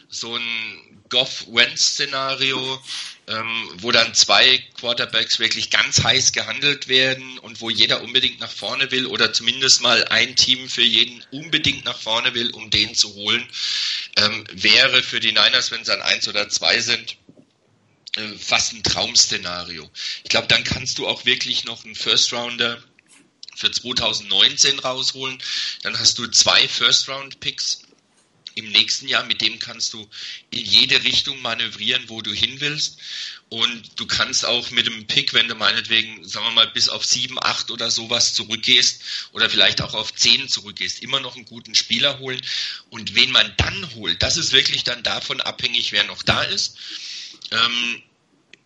So 0.10 0.36
ein 0.36 0.96
Goff-Wentz-Szenario, 1.10 2.82
ähm, 3.28 3.72
wo 3.78 3.92
dann 3.92 4.14
zwei 4.14 4.64
Quarterbacks 4.80 5.40
wirklich 5.40 5.70
ganz 5.70 6.04
heiß 6.04 6.32
gehandelt 6.32 6.88
werden 6.88 7.38
und 7.40 7.62
wo 7.62 7.70
jeder 7.70 8.02
unbedingt 8.02 8.40
nach 8.40 8.52
vorne 8.52 8.92
will 8.92 9.06
oder 9.06 9.34
zumindest 9.34 9.82
mal 9.82 10.04
ein 10.06 10.36
Team 10.36 10.68
für 10.68 10.84
jeden 10.84 11.24
unbedingt 11.32 11.86
nach 11.86 12.00
vorne 12.00 12.34
will, 12.34 12.52
um 12.52 12.70
den 12.70 12.96
zu 12.96 13.14
holen, 13.14 13.48
ähm, 14.18 14.46
wäre 14.52 15.04
für 15.04 15.20
die 15.20 15.32
Niners, 15.32 15.72
wenn 15.72 15.86
sie 15.86 15.94
an 15.94 16.02
eins 16.02 16.28
oder 16.28 16.50
zwei 16.50 16.80
sind, 16.80 17.18
äh, 18.16 18.38
fast 18.38 18.74
ein 18.74 18.84
Traum-Szenario. 18.84 19.90
Ich 20.24 20.30
glaube, 20.30 20.48
dann 20.48 20.64
kannst 20.64 20.98
du 20.98 21.08
auch 21.08 21.26
wirklich 21.26 21.66
noch 21.66 21.84
einen 21.84 21.96
First-Rounder 21.96 22.82
für 23.56 23.72
2019 23.72 24.80
rausholen. 24.80 25.38
Dann 25.84 25.98
hast 25.98 26.18
du 26.18 26.28
zwei 26.28 26.68
First-Round-Picks 26.68 27.84
im 28.56 28.70
nächsten 28.72 29.08
Jahr, 29.08 29.26
mit 29.26 29.42
dem 29.42 29.60
kannst 29.60 29.94
du 29.94 30.10
in 30.50 30.64
jede 30.66 31.04
Richtung 31.04 31.42
manövrieren, 31.42 32.08
wo 32.08 32.22
du 32.22 32.32
hin 32.32 32.62
willst. 32.62 32.98
Und 33.50 34.00
du 34.00 34.08
kannst 34.08 34.46
auch 34.46 34.72
mit 34.72 34.88
dem 34.88 35.06
Pick, 35.08 35.34
wenn 35.34 35.48
du 35.48 35.56
meinetwegen, 35.56 36.28
sagen 36.28 36.48
wir 36.48 36.52
mal, 36.52 36.68
bis 36.68 36.90
auf 36.90 37.06
7, 37.06 37.38
8 37.40 37.70
oder 37.70 37.92
sowas 37.92 38.34
zurückgehst 38.34 39.02
oder 39.34 39.50
vielleicht 39.50 39.82
auch 39.82 39.94
auf 39.94 40.14
10 40.14 40.50
zurückgehst, 40.50 41.04
immer 41.04 41.20
noch 41.20 41.36
einen 41.36 41.46
guten 41.46 41.76
Spieler 41.76 42.20
holen. 42.20 42.42
Und 42.90 43.14
wen 43.14 43.32
man 43.32 43.54
dann 43.58 43.94
holt, 43.96 44.24
das 44.24 44.38
ist 44.38 44.52
wirklich 44.52 44.84
dann 44.84 45.04
davon 45.04 45.42
abhängig, 45.42 45.92
wer 45.92 46.06
noch 46.06 46.24
da 46.24 46.42
ist. 46.44 46.78
Ähm, 47.52 48.04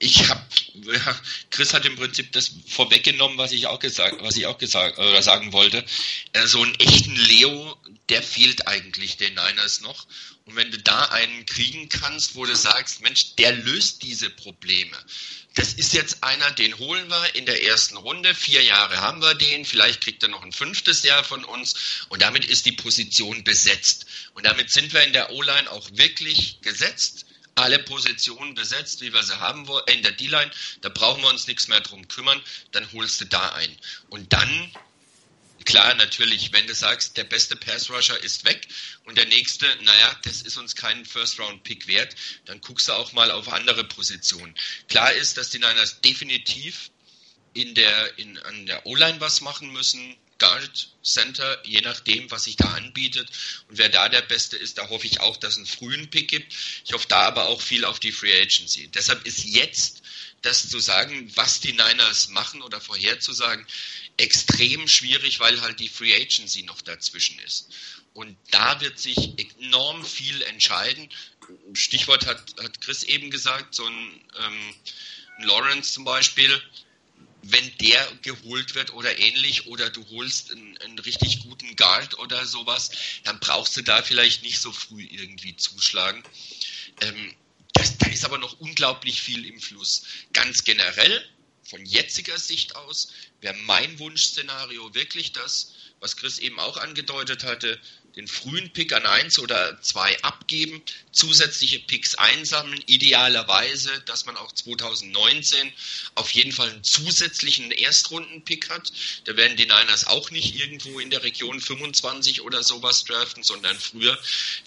ich 0.02 0.30
habe, 0.30 0.42
ja, 0.76 1.22
Chris 1.52 1.74
hat 1.74 1.86
im 1.86 1.98
Prinzip 1.98 2.32
das 2.32 2.52
vorweggenommen, 2.68 3.38
was 3.38 3.52
ich 3.52 3.68
auch 3.68 3.80
gesagt, 3.80 4.22
was 4.22 4.38
ich 4.38 4.46
auch 4.46 4.58
gesagt 4.58 4.98
oder 4.98 5.22
sagen 5.22 5.52
wollte. 5.52 5.84
Äh, 6.32 6.48
so 6.48 6.64
einen 6.64 6.76
echten 6.76 7.16
Leo, 7.16 7.78
der 8.08 8.24
fehlt 8.24 8.66
eigentlich 8.68 9.18
den 9.18 9.34
Niners 9.34 9.82
noch. 9.82 10.08
Und 10.46 10.56
wenn 10.56 10.72
du 10.72 10.78
da 10.80 11.04
einen 11.06 11.46
kriegen 11.46 11.90
kannst, 11.90 12.36
wo 12.36 12.46
du 12.46 12.56
sagst, 12.56 13.02
Mensch, 13.02 13.36
der 13.36 13.52
löst 13.52 14.02
diese 14.02 14.30
Probleme. 14.30 14.98
Das 15.56 15.74
ist 15.74 15.94
jetzt 15.94 16.24
einer, 16.24 16.50
den 16.52 16.78
holen 16.78 17.10
wir 17.10 17.36
in 17.36 17.46
der 17.46 17.66
ersten 17.66 17.98
Runde. 17.98 18.34
Vier 18.34 18.64
Jahre 18.64 19.02
haben 19.02 19.22
wir 19.22 19.36
den. 19.36 19.66
Vielleicht 19.66 20.02
kriegt 20.02 20.24
er 20.24 20.30
noch 20.30 20.44
ein 20.44 20.54
fünftes 20.54 21.04
Jahr 21.04 21.26
von 21.26 21.44
uns. 21.44 21.76
Und 22.08 22.22
damit 22.22 22.46
ist 22.46 22.66
die 22.66 22.72
Position 22.72 23.44
besetzt. 23.44 24.06
Und 24.34 24.46
damit 24.46 24.70
sind 24.70 24.94
wir 24.94 25.04
in 25.04 25.12
der 25.12 25.32
O-Line 25.32 25.70
auch 25.70 25.90
wirklich 25.92 26.62
gesetzt 26.62 27.26
alle 27.60 27.80
Positionen 27.80 28.56
besetzt, 28.56 29.02
wie 29.02 29.14
wir 29.14 29.24
sie 29.24 29.40
haben 29.40 29.68
wollen, 29.68 29.86
in 29.88 30.02
der 30.04 30.12
D-Line, 30.12 30.52
da 30.82 30.90
brauchen 30.90 31.22
wir 31.22 31.30
uns 31.30 31.48
nichts 31.48 31.68
mehr 31.68 31.82
drum 31.82 32.08
kümmern, 32.08 32.42
dann 32.72 32.92
holst 32.94 33.22
du 33.22 33.26
da 33.26 33.50
ein. 33.54 33.76
Und 34.10 34.34
dann, 34.34 34.72
klar, 35.66 35.94
natürlich, 35.96 36.52
wenn 36.54 36.68
du 36.68 36.74
sagst, 36.74 37.18
der 37.18 37.24
beste 37.26 37.56
Pass-Rusher 37.56 38.22
ist 38.24 38.46
weg 38.46 38.68
und 39.06 39.18
der 39.18 39.26
nächste, 39.26 39.66
naja, 39.82 40.16
das 40.24 40.42
ist 40.42 40.58
uns 40.58 40.76
kein 40.76 41.06
First-Round-Pick 41.06 41.88
wert, 41.88 42.16
dann 42.46 42.62
guckst 42.62 42.88
du 42.88 42.94
auch 42.94 43.14
mal 43.14 43.32
auf 43.32 43.48
andere 43.50 43.84
Positionen. 43.84 44.56
Klar 44.88 45.12
ist, 45.14 45.38
dass 45.38 45.50
die 45.50 45.60
Niners 45.60 46.02
definitiv 46.02 46.92
in 47.54 47.74
der, 47.76 48.18
in, 48.18 48.38
an 48.38 48.66
der 48.68 48.86
O-Line 48.86 49.20
was 49.20 49.42
machen 49.42 49.72
müssen, 49.72 50.16
Guard, 50.40 50.90
Center, 51.04 51.62
je 51.66 51.82
nachdem, 51.82 52.30
was 52.32 52.46
sich 52.46 52.56
da 52.56 52.66
anbietet. 52.74 53.30
Und 53.68 53.78
wer 53.78 53.90
da 53.90 54.10
der 54.10 54.22
Beste 54.22 54.58
ist, 54.58 54.78
da 54.78 54.90
hoffe 54.90 55.06
ich 55.06 55.20
auch, 55.20 55.38
dass 55.38 55.54
es 55.54 55.58
einen 55.58 55.66
frühen 55.66 56.10
Pick 56.10 56.30
gibt. 56.30 56.54
Ich 56.86 56.94
hoffe 56.94 57.08
da 57.08 57.22
aber 57.22 57.48
auch 57.48 57.62
viel 57.62 57.86
auf 57.86 58.00
die 58.00 58.12
Free 58.12 58.42
Agency. 58.42 58.88
Deshalb 58.88 59.26
ist 59.26 59.44
jetzt 59.44 60.02
das 60.42 60.70
zu 60.70 60.80
sagen, 60.80 61.32
was 61.36 61.60
die 61.60 61.74
Niners 61.74 62.30
machen 62.30 62.62
oder 62.62 62.80
vorherzusagen, 62.80 63.66
extrem 64.18 64.88
schwierig, 64.88 65.40
weil 65.40 65.62
halt 65.62 65.80
die 65.80 65.90
Free 65.90 66.16
Agency 66.16 66.64
noch 66.64 66.82
dazwischen 66.82 67.40
ist. 67.40 67.70
Und 68.14 68.36
da 68.52 68.82
wird 68.82 69.00
sich 69.00 69.34
enorm 69.60 70.06
viel 70.06 70.42
entscheiden. 70.44 71.10
Stichwort 71.74 72.26
hat, 72.26 72.42
hat 72.62 72.82
Chris 72.82 73.04
eben 73.04 73.32
gesagt, 73.32 73.76
so 73.76 73.86
ein, 73.86 74.22
ähm, 74.40 74.76
ein 75.38 75.44
Lawrence 75.44 75.94
zum 75.94 76.04
Beispiel, 76.04 76.62
wenn 77.42 77.78
der 77.78 78.06
geholt 78.22 78.76
wird 78.76 78.94
oder 78.94 79.18
ähnlich 79.18 79.68
oder 79.68 79.90
du 79.90 80.06
holst 80.10 80.52
einen, 80.52 80.78
einen, 80.80 81.00
richtig 81.00 81.42
guten 81.42 81.76
Guard 81.76 82.20
oder 82.20 82.46
sowas, 82.46 82.92
dann 83.24 83.40
brauchst 83.40 83.78
du 83.78 83.82
da 83.82 84.02
vielleicht 84.02 84.44
nicht 84.44 84.60
so 84.60 84.72
früh 84.72 85.04
irgendwie 85.04 85.56
zuschlagen. 85.56 86.24
Ähm, 87.02 87.36
das, 87.74 87.98
da 87.98 88.08
ist 88.08 88.26
aber 88.26 88.38
noch 88.38 88.60
unglaublich 88.60 89.22
viel 89.22 89.46
im 89.46 89.60
Fluss. 89.60 90.04
Ganz 90.34 90.64
generell, 90.64 91.24
von 91.64 91.86
jetziger 91.86 92.38
Sicht 92.38 92.76
aus, 92.76 93.14
wäre 93.42 93.56
mein 93.56 94.00
Wunschszenario 94.00 94.94
wirklich 94.94 95.32
das, 95.32 95.74
was 96.00 96.18
Chris 96.18 96.40
eben 96.40 96.60
auch 96.60 96.78
angedeutet 96.78 97.44
hatte, 97.44 97.80
den 98.16 98.28
frühen 98.28 98.72
Pick 98.72 98.94
an 98.94 99.06
eins 99.06 99.40
oder 99.40 99.82
zwei 99.82 100.22
abgeben, 100.24 100.82
zusätzliche 101.12 101.80
Picks 101.80 102.16
einsammeln, 102.16 102.82
idealerweise, 102.86 104.02
dass 104.06 104.26
man 104.26 104.38
auch 104.38 104.52
2019 104.52 105.72
auf 106.16 106.32
jeden 106.32 106.52
Fall 106.52 106.70
einen 106.70 106.84
zusätzlichen 106.84 107.72
Erstrunden-Pick 107.72 108.70
hat. 108.70 108.92
Da 109.26 109.36
werden 109.36 109.58
die 109.58 109.66
Niners 109.66 110.08
auch 110.08 110.32
nicht 110.32 110.56
irgendwo 110.56 111.00
in 111.00 111.10
der 111.10 111.24
Region 111.24 111.60
25 111.60 112.42
oder 112.42 112.64
sowas 112.64 113.04
draften, 113.06 113.44
sondern 113.44 113.78
früher. 113.80 114.18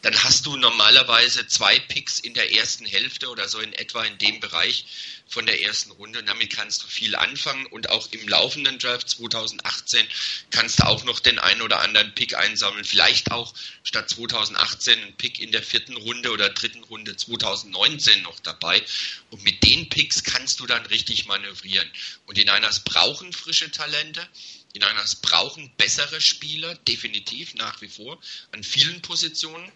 Dann 0.02 0.23
hast 0.24 0.47
du 0.47 0.56
normalerweise 0.56 1.47
zwei 1.47 1.78
Picks 1.78 2.20
in 2.20 2.35
der 2.35 2.52
ersten 2.52 2.86
Hälfte 2.86 3.28
oder 3.28 3.48
so 3.48 3.59
in 3.60 3.73
etwa 3.73 4.05
in 4.05 4.19
dem 4.19 4.40
Bereich 4.40 4.85
von 5.32 5.46
der 5.46 5.62
ersten 5.62 5.90
Runde. 5.92 6.18
Und 6.18 6.28
damit 6.28 6.54
kannst 6.54 6.82
du 6.82 6.86
viel 6.86 7.16
anfangen 7.16 7.64
und 7.66 7.88
auch 7.88 8.06
im 8.12 8.28
laufenden 8.28 8.78
Draft 8.78 9.09
2018 9.09 10.06
kannst 10.50 10.80
du 10.80 10.86
auch 10.86 11.04
noch 11.04 11.20
den 11.20 11.38
einen 11.38 11.62
oder 11.62 11.80
anderen 11.80 12.14
Pick 12.14 12.36
einsammeln. 12.36 12.84
Vielleicht 12.84 13.30
auch 13.30 13.54
statt 13.82 14.10
2018 14.10 15.00
einen 15.00 15.16
Pick 15.16 15.40
in 15.40 15.50
der 15.50 15.62
vierten 15.62 15.96
Runde 15.96 16.32
oder 16.32 16.50
dritten 16.50 16.84
Runde 16.84 17.16
2019 17.16 18.22
noch 18.22 18.40
dabei. 18.40 18.84
Und 19.30 19.42
mit 19.42 19.62
den 19.62 19.88
Picks 19.88 20.22
kannst 20.22 20.60
du 20.60 20.66
dann 20.66 20.84
richtig 20.86 21.24
manövrieren. 21.24 21.90
Und 22.26 22.36
die 22.36 22.44
Niners 22.44 22.80
brauchen 22.84 23.32
frische 23.32 23.70
Talente. 23.70 24.26
Die 24.74 24.80
Niners 24.80 25.16
brauchen 25.16 25.72
bessere 25.78 26.20
Spieler, 26.20 26.74
definitiv 26.74 27.54
nach 27.54 27.80
wie 27.80 27.88
vor, 27.88 28.20
an 28.52 28.62
vielen 28.62 29.00
Positionen. 29.00 29.72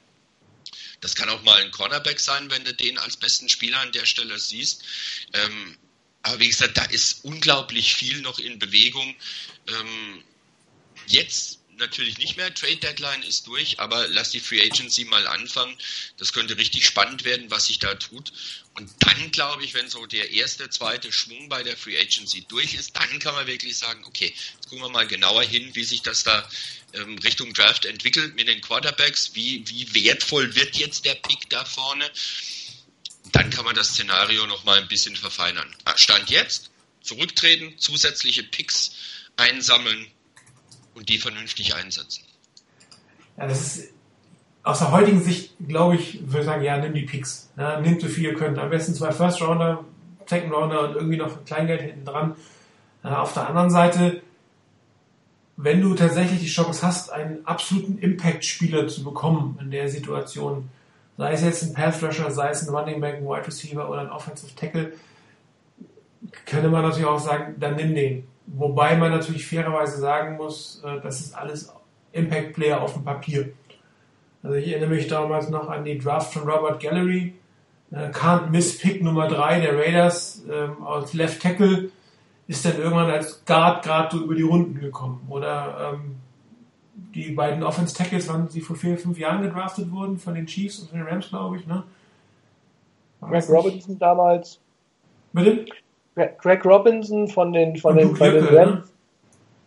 Das 1.07 1.15
kann 1.15 1.29
auch 1.29 1.41
mal 1.45 1.63
ein 1.63 1.71
Cornerback 1.71 2.19
sein, 2.19 2.51
wenn 2.51 2.65
du 2.65 2.75
den 2.75 2.99
als 2.99 3.17
besten 3.17 3.49
Spieler 3.49 3.79
an 3.79 3.93
der 3.93 4.07
Stelle 4.07 4.41
siehst. 4.41 4.83
Ähm, 5.35 5.79
aber 6.23 6.41
wie 6.41 6.49
gesagt, 6.49 6.77
da 6.77 6.83
ist 6.87 7.25
unglaublich 7.25 7.95
viel 7.95 8.23
noch 8.23 8.41
in 8.41 8.59
Bewegung. 8.59 9.15
Ähm, 9.69 10.25
jetzt 11.07 11.56
natürlich 11.77 12.19
nicht 12.19 12.37
mehr. 12.37 12.53
Trade 12.53 12.77
Deadline 12.77 13.23
ist 13.23 13.47
durch, 13.47 13.81
aber 13.81 14.09
lass 14.09 14.31
die 14.31 14.41
Free 14.41 14.63
Agency 14.63 15.05
mal 15.05 15.27
anfangen. 15.27 15.77
Das 16.17 16.33
könnte 16.33 16.57
richtig 16.57 16.87
spannend 16.87 17.25
werden, 17.25 17.51
was 17.51 17.67
sich 17.67 17.79
da 17.79 17.95
tut. 17.95 18.33
Und 18.75 18.91
dann 19.01 19.31
glaube 19.31 19.65
ich, 19.65 19.75
wenn 19.75 19.89
so 19.89 20.05
der 20.07 20.31
erste, 20.31 20.69
zweite 20.69 21.13
Schwung 21.13 21.49
bei 21.49 21.63
der 21.63 21.77
Free 21.77 21.99
Agency 21.99 22.45
durch 22.49 22.75
ist, 22.75 22.97
dann 22.97 23.19
kann 23.19 23.35
man 23.35 23.47
wirklich 23.47 23.77
sagen, 23.77 24.05
okay, 24.05 24.35
jetzt 24.55 24.69
gucken 24.69 24.85
wir 24.85 24.91
mal 24.91 25.07
genauer 25.07 25.43
hin, 25.43 25.75
wie 25.75 25.85
sich 25.85 26.03
das 26.03 26.25
da 26.25 26.49
ähm, 26.93 27.19
Richtung 27.19 27.53
Draft 27.55 27.85
entwickelt 27.85 28.35
mit 28.35 28.49
den 28.49 28.61
Quarterbacks. 28.61 29.35
Wie, 29.35 29.65
wie 29.69 29.95
wertvoll 29.95 30.55
wird 30.55 30.77
jetzt 30.77 31.05
der 31.05 31.15
Pick 31.15 31.49
da 31.49 31.65
vorne? 31.65 32.11
Dann 33.33 33.51
kann 33.51 33.65
man 33.65 33.75
das 33.75 33.89
Szenario 33.89 34.47
noch 34.47 34.65
mal 34.65 34.79
ein 34.79 34.89
bisschen 34.89 35.17
verfeinern. 35.17 35.75
Stand 35.97 36.31
jetzt, 36.31 36.71
zurücktreten, 37.03 37.79
zusätzliche 37.79 38.43
Picks 38.43 38.93
einsammeln 39.37 40.11
und 40.97 41.09
die 41.09 41.19
vernünftig 41.19 41.75
einsetzen. 41.77 42.25
Ja, 43.37 43.47
das 43.47 43.77
ist 43.77 43.93
aus 44.63 44.81
der 44.81 44.91
heutigen 44.91 45.23
Sicht, 45.23 45.53
glaube 45.69 45.95
ich, 45.95 46.21
würde 46.27 46.41
ich 46.41 46.47
sagen, 46.47 46.65
ja, 46.65 46.77
nimm 46.79 46.95
die 46.95 47.03
Picks. 47.03 47.51
Ja, 47.57 47.79
nimmt 47.81 48.01
so 48.01 48.09
viel 48.09 48.25
ihr 48.25 48.35
könnt. 48.35 48.59
Am 48.59 48.71
besten 48.71 48.95
zwei 48.95 49.13
First 49.13 49.41
Rounder, 49.41 49.85
Second 50.27 50.53
Rounder 50.53 50.89
und 50.89 50.97
irgendwie 50.97 51.19
noch 51.19 51.45
Kleingeld 51.45 51.83
hinten 51.83 52.05
dran. 52.05 52.35
Äh, 53.05 53.09
auf 53.09 53.33
der 53.33 53.49
anderen 53.49 53.71
Seite, 53.71 54.23
wenn 55.57 55.81
du 55.81 55.95
tatsächlich 55.95 56.41
die 56.41 56.49
Chance 56.49 56.85
hast, 56.85 57.13
einen 57.13 57.47
absoluten 57.47 57.99
Impact-Spieler 57.99 58.89
zu 58.89 59.05
bekommen 59.05 59.57
in 59.61 59.71
der 59.71 59.89
Situation, 59.89 60.69
sei 61.17 61.33
es 61.33 61.43
jetzt 61.43 61.63
ein 61.63 61.73
Path 61.73 62.03
Rusher, 62.03 62.31
sei 62.31 62.51
es 62.51 62.67
ein 62.67 62.75
Running 62.75 63.01
Back, 63.01 63.17
ein 63.17 63.25
Wide 63.25 63.47
Receiver 63.47 63.89
oder 63.89 64.01
ein 64.01 64.11
Offensive 64.11 64.55
Tackle, 64.57 64.95
könnte 66.45 66.69
man 66.69 66.83
natürlich 66.83 67.07
auch 67.07 67.21
sagen, 67.21 67.55
dann 67.61 67.77
nimm 67.77 67.95
den. 67.95 68.27
Wobei 68.47 68.97
man 68.97 69.11
natürlich 69.11 69.47
fairerweise 69.47 69.99
sagen 69.99 70.37
muss, 70.37 70.83
äh, 70.85 71.01
das 71.01 71.21
ist 71.21 71.37
alles 71.37 71.73
Impact-Player 72.13 72.81
auf 72.81 72.95
dem 72.95 73.05
Papier. 73.05 73.51
Also 74.43 74.57
ich 74.57 74.69
erinnere 74.69 74.91
mich 74.91 75.09
damals 75.09 75.49
noch 75.51 75.69
an 75.69 75.85
die 75.85 75.99
Draft 75.99 76.33
von 76.33 76.49
Robert 76.49 76.81
Gallery, 76.81 77.35
äh, 77.91 78.11
Can't 78.11 78.51
Miss 78.51 78.79
Pick 78.79 79.03
Nummer 79.03 79.27
3 79.29 79.61
der 79.61 79.77
Raiders 79.77 80.45
ähm, 80.51 80.87
als 80.87 81.13
Left 81.15 81.43
Tackle 81.43 81.91
ist 82.49 82.65
dann 82.65 82.77
irgendwann 82.79 83.11
als 83.11 83.45
Guard 83.45 83.85
gerade 83.85 84.17
so 84.17 84.23
über 84.23 84.37
die 84.37 84.43
Runden 84.43 84.79
gekommen. 84.79 85.27
Oder 85.29 85.95
ähm, 85.95 86.15
die 87.15 87.33
beiden 87.33 87.65
Offense 87.65 87.95
Tackles 87.97 88.29
waren 88.29 88.49
sie 88.49 88.61
vor 88.61 88.77
vier, 88.77 88.97
fünf 88.97 89.19
Jahren 89.19 89.43
gedraftet 89.43 89.91
wurden 89.91 90.19
von 90.19 90.35
den 90.35 90.47
Chiefs 90.47 90.79
und 90.79 90.91
von 90.91 90.99
den 91.01 91.09
Rams, 91.09 91.29
glaube 91.29 91.57
ich. 91.57 91.67
Ne? 91.67 91.83
War 93.21 93.31
Greg 93.31 93.41
nicht- 93.41 93.51
Robinson 93.51 93.99
damals. 93.99 94.61
Bitte? 95.33 95.67
Greg 96.17 96.65
Robinson 96.65 97.29
von 97.29 97.53
den 97.53 97.77
von 97.77 97.97
den, 97.97 98.15
bei 98.15 98.31
den 98.31 98.45
Rams. 98.47 98.93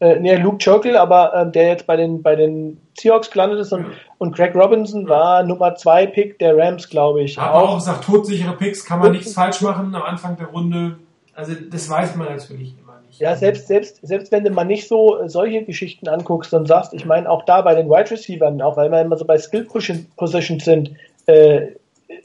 Äh, 0.01 0.19
nee, 0.19 0.35
Luke 0.37 0.57
Jokel, 0.59 0.95
aber 0.95 1.33
ähm, 1.35 1.51
der 1.51 1.67
jetzt 1.67 1.85
bei 1.85 1.95
den 1.97 2.21
bei 2.23 2.35
den 2.35 2.79
Seahawks 2.97 3.29
gelandet 3.29 3.59
ist 3.59 3.73
und, 3.73 3.81
Ja. 3.81 3.87
und 4.17 4.35
Greg 4.35 4.55
Robinson 4.55 5.07
war 5.09 5.43
Nummer 5.43 5.75
zwei 5.75 6.07
Pick 6.07 6.39
der 6.39 6.57
Rams, 6.57 6.89
glaube 6.89 7.21
ich. 7.21 7.31
Ich 7.31 7.37
habe 7.37 7.55
auch 7.67 7.75
gesagt, 7.75 8.05
todsichere 8.05 8.55
Picks 8.55 8.85
kann 8.85 8.99
man 8.99 9.11
nichts 9.11 9.33
falsch 9.33 9.61
machen 9.61 9.93
am 9.93 10.01
Anfang 10.03 10.37
der 10.37 10.47
Runde. 10.47 10.97
Also 11.35 11.53
das 11.69 11.89
weiß 11.89 12.15
man 12.15 12.27
natürlich 12.29 12.75
immer 12.79 12.99
nicht. 13.05 13.19
Ja, 13.19 13.35
selbst, 13.35 13.67
selbst, 13.67 13.99
selbst 14.05 14.31
wenn 14.31 14.43
du 14.43 14.51
mal 14.51 14.63
nicht 14.63 14.87
so 14.87 15.19
äh, 15.21 15.29
solche 15.29 15.63
Geschichten 15.63 16.07
anguckst 16.07 16.53
und 16.53 16.65
sagst, 16.67 16.93
ich 16.93 17.05
meine 17.05 17.29
auch 17.29 17.43
da 17.43 17.61
bei 17.61 17.75
den 17.75 17.89
Wide 17.89 18.09
Receivers, 18.11 18.59
auch 18.61 18.75
weil 18.77 18.89
wir 18.91 19.01
immer 19.01 19.17
so 19.17 19.25
bei 19.25 19.37
Skill 19.37 19.65
Position- 19.65 20.05
Positions 20.17 20.63
sind, 20.65 20.91
äh, 21.27 21.67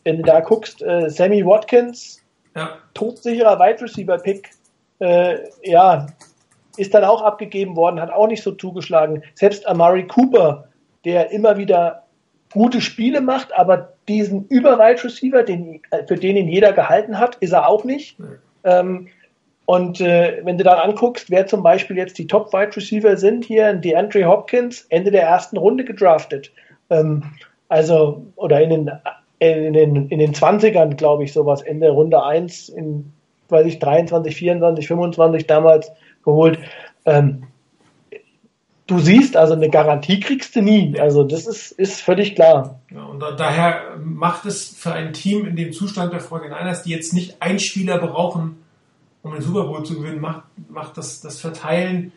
wenn 0.05 0.17
du 0.19 0.23
da 0.23 0.41
guckst, 0.41 0.81
äh, 0.83 1.09
Sammy 1.11 1.45
Watkins, 1.45 2.21
Ja, 2.55 2.78
todsicherer 2.94 3.59
Wide 3.59 3.82
Receiver 3.82 4.18
Pick, 4.18 4.51
äh, 5.01 5.39
ja, 5.62 6.06
ist 6.76 6.94
dann 6.94 7.05
auch 7.05 7.22
abgegeben 7.22 7.76
worden, 7.76 8.01
hat 8.01 8.10
auch 8.10 8.26
nicht 8.26 8.43
so 8.43 8.52
zugeschlagen. 8.52 9.22
Selbst 9.35 9.66
Amari 9.66 10.06
Cooper, 10.06 10.68
der 11.05 11.31
immer 11.31 11.56
wieder 11.56 12.05
gute 12.52 12.81
Spiele 12.81 13.20
macht, 13.20 13.52
aber 13.52 13.94
diesen 14.09 14.47
Über-Wide 14.47 15.05
Receiver, 15.05 15.43
den, 15.43 15.81
äh, 15.90 16.06
für 16.06 16.16
den 16.16 16.36
ihn 16.36 16.48
jeder 16.48 16.72
gehalten 16.72 17.18
hat, 17.18 17.36
ist 17.36 17.52
er 17.52 17.68
auch 17.68 17.85
nicht. 17.85 18.16
Ähm, 18.64 19.09
und 19.66 20.01
äh, 20.01 20.40
wenn 20.44 20.59
du 20.59 20.64
dann 20.64 20.78
anguckst, 20.78 21.31
wer 21.31 21.47
zum 21.47 21.62
Beispiel 21.62 21.97
jetzt 21.97 22.18
die 22.18 22.26
Top-Wide 22.26 22.76
Receiver 22.76 23.16
sind, 23.16 23.44
hier 23.44 23.66
ein 23.66 23.81
DeAndre 23.81 24.26
Hopkins, 24.26 24.82
Ende 24.90 25.10
der 25.10 25.22
ersten 25.22 25.56
Runde 25.56 25.85
gedraftet. 25.85 26.52
Ähm, 26.90 27.22
also, 27.68 28.26
oder 28.36 28.60
in 28.60 28.70
den, 28.70 28.90
in 29.53 29.73
den, 29.73 30.09
in 30.09 30.19
den 30.19 30.35
20ern, 30.35 30.95
glaube 30.95 31.25
ich, 31.25 31.33
sowas, 31.33 31.62
Ende 31.62 31.91
Runde 31.91 32.23
1 32.23 32.69
in, 32.69 33.12
weiß 33.49 33.66
ich, 33.66 33.79
23, 33.79 34.35
24, 34.35 34.87
25 34.87 35.47
damals 35.47 35.91
geholt. 36.25 36.59
Ähm, 37.05 37.45
du 38.87 38.99
siehst, 38.99 39.37
also 39.37 39.55
eine 39.55 39.71
Garantie 39.71 40.21
kriegst 40.21 40.55
du 40.57 40.62
nie. 40.62 40.99
Also 40.99 41.25
das 41.25 41.47
ist, 41.47 41.73
ist 41.73 42.01
völlig 42.01 42.35
klar. 42.35 42.81
Ja, 42.91 43.05
und 43.05 43.21
da, 43.21 43.33
daher 43.33 43.97
macht 44.03 44.47
es 44.47 44.69
für 44.69 44.93
ein 44.93 45.12
Team 45.12 45.47
in 45.47 45.57
dem 45.57 45.73
Zustand 45.73 46.12
der 46.12 46.21
49ers, 46.21 46.85
die 46.85 46.91
jetzt 46.91 47.12
nicht 47.12 47.41
einen 47.41 47.59
Spieler 47.59 47.99
brauchen, 47.99 48.62
um 49.23 49.33
den 49.33 49.43
Super 49.43 49.65
Bowl 49.65 49.85
zu 49.85 49.97
gewinnen, 50.01 50.21
macht, 50.21 50.43
macht 50.69 50.99
das, 50.99 51.21
das 51.21 51.41
Verteilen 51.41 52.12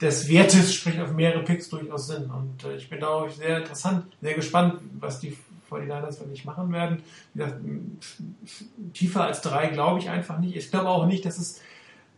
des 0.00 0.28
Wertes, 0.28 0.74
sprich 0.74 1.00
auf 1.00 1.12
mehrere 1.12 1.42
Picks, 1.42 1.68
durchaus 1.70 2.06
Sinn. 2.08 2.30
Und 2.30 2.64
äh, 2.64 2.76
ich 2.76 2.88
bin 2.88 3.00
da 3.00 3.08
auch 3.08 3.28
sehr 3.28 3.58
interessant, 3.58 4.06
sehr 4.20 4.34
gespannt, 4.34 4.80
was 5.00 5.20
die 5.20 5.36
49ers 5.76 6.20
wirklich 6.20 6.44
machen 6.44 6.72
werden. 6.72 7.02
Wie 7.34 7.42
gesagt, 7.42 7.60
tiefer 8.94 9.24
als 9.24 9.40
drei 9.40 9.68
glaube 9.68 10.00
ich 10.00 10.10
einfach 10.10 10.38
nicht. 10.38 10.56
Ich 10.56 10.70
glaube 10.70 10.88
auch 10.88 11.06
nicht, 11.06 11.24
dass 11.24 11.38
es 11.38 11.60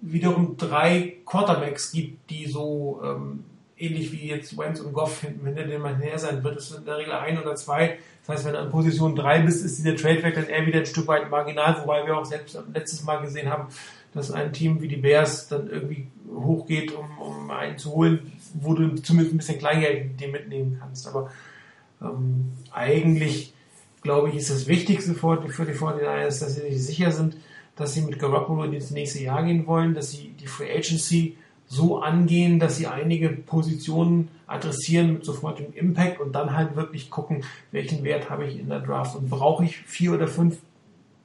wiederum 0.00 0.56
drei 0.56 1.16
Quarterbacks 1.26 1.92
gibt, 1.92 2.30
die 2.30 2.46
so 2.46 3.00
ähm, 3.04 3.44
ähnlich 3.76 4.12
wie 4.12 4.28
jetzt 4.28 4.56
Wentz 4.56 4.80
und 4.80 4.92
Goff 4.92 5.20
hinter 5.20 5.64
dem 5.64 5.82
man 5.82 6.00
her 6.00 6.18
sein 6.18 6.42
wird. 6.42 6.56
Es 6.56 6.68
sind 6.68 6.80
in 6.80 6.84
der 6.86 6.98
Regel 6.98 7.12
ein 7.12 7.38
oder 7.38 7.54
zwei. 7.56 7.98
Das 8.26 8.36
heißt, 8.36 8.46
wenn 8.46 8.52
du 8.52 8.60
an 8.60 8.70
Position 8.70 9.16
drei 9.16 9.40
bist, 9.40 9.64
ist 9.64 9.78
dieser 9.78 9.96
Trade-Wechsel 9.96 10.48
eher 10.48 10.66
wieder 10.66 10.80
ein 10.80 10.86
Stück 10.86 11.06
weit 11.06 11.30
marginal, 11.30 11.80
wobei 11.80 12.06
wir 12.06 12.16
auch 12.16 12.24
selbst 12.24 12.58
letztes 12.72 13.02
Mal 13.04 13.22
gesehen 13.22 13.50
haben, 13.50 13.68
dass 14.12 14.30
ein 14.30 14.52
Team 14.52 14.80
wie 14.82 14.88
die 14.88 14.96
Bears 14.96 15.48
dann 15.48 15.68
irgendwie 15.68 16.08
hochgeht, 16.30 16.92
um, 16.92 17.18
um 17.18 17.50
einen 17.50 17.78
zu 17.78 17.92
holen, 17.92 18.32
wo 18.54 18.74
du 18.74 18.94
zumindest 18.96 19.34
ein 19.34 19.38
bisschen 19.38 19.58
Kleingeld 19.58 20.08
mit 20.08 20.20
dir 20.20 20.28
mitnehmen 20.28 20.76
kannst. 20.80 21.06
Aber 21.06 21.30
ähm, 22.02 22.52
eigentlich, 22.72 23.54
glaube 24.02 24.30
ich, 24.30 24.36
ist 24.36 24.50
das 24.50 24.66
Wichtigste 24.66 25.14
für 25.14 25.42
für 25.48 25.64
die 25.64 25.72
49ers, 25.72 26.40
dass 26.40 26.54
sie 26.54 26.62
sich 26.62 26.84
sicher 26.84 27.10
sind, 27.10 27.36
dass 27.76 27.94
sie 27.94 28.02
mit 28.02 28.18
Garoppolo 28.18 28.64
ins 28.64 28.90
nächste 28.90 29.22
Jahr 29.22 29.44
gehen 29.44 29.66
wollen, 29.66 29.94
dass 29.94 30.10
sie 30.10 30.34
die 30.38 30.46
Free 30.46 30.72
Agency 30.72 31.36
so 31.66 32.00
angehen, 32.00 32.58
dass 32.58 32.76
sie 32.76 32.86
einige 32.86 33.28
Positionen 33.28 34.28
adressieren 34.46 35.12
mit 35.12 35.24
sofortigem 35.24 35.74
Impact 35.74 36.18
und 36.18 36.32
dann 36.32 36.56
halt 36.56 36.76
wirklich 36.76 37.10
gucken, 37.10 37.44
welchen 37.70 38.02
Wert 38.04 38.30
habe 38.30 38.46
ich 38.46 38.58
in 38.58 38.68
der 38.68 38.80
Draft 38.80 39.14
und 39.16 39.28
brauche 39.28 39.64
ich 39.64 39.76
vier 39.78 40.14
oder 40.14 40.26
fünf 40.26 40.56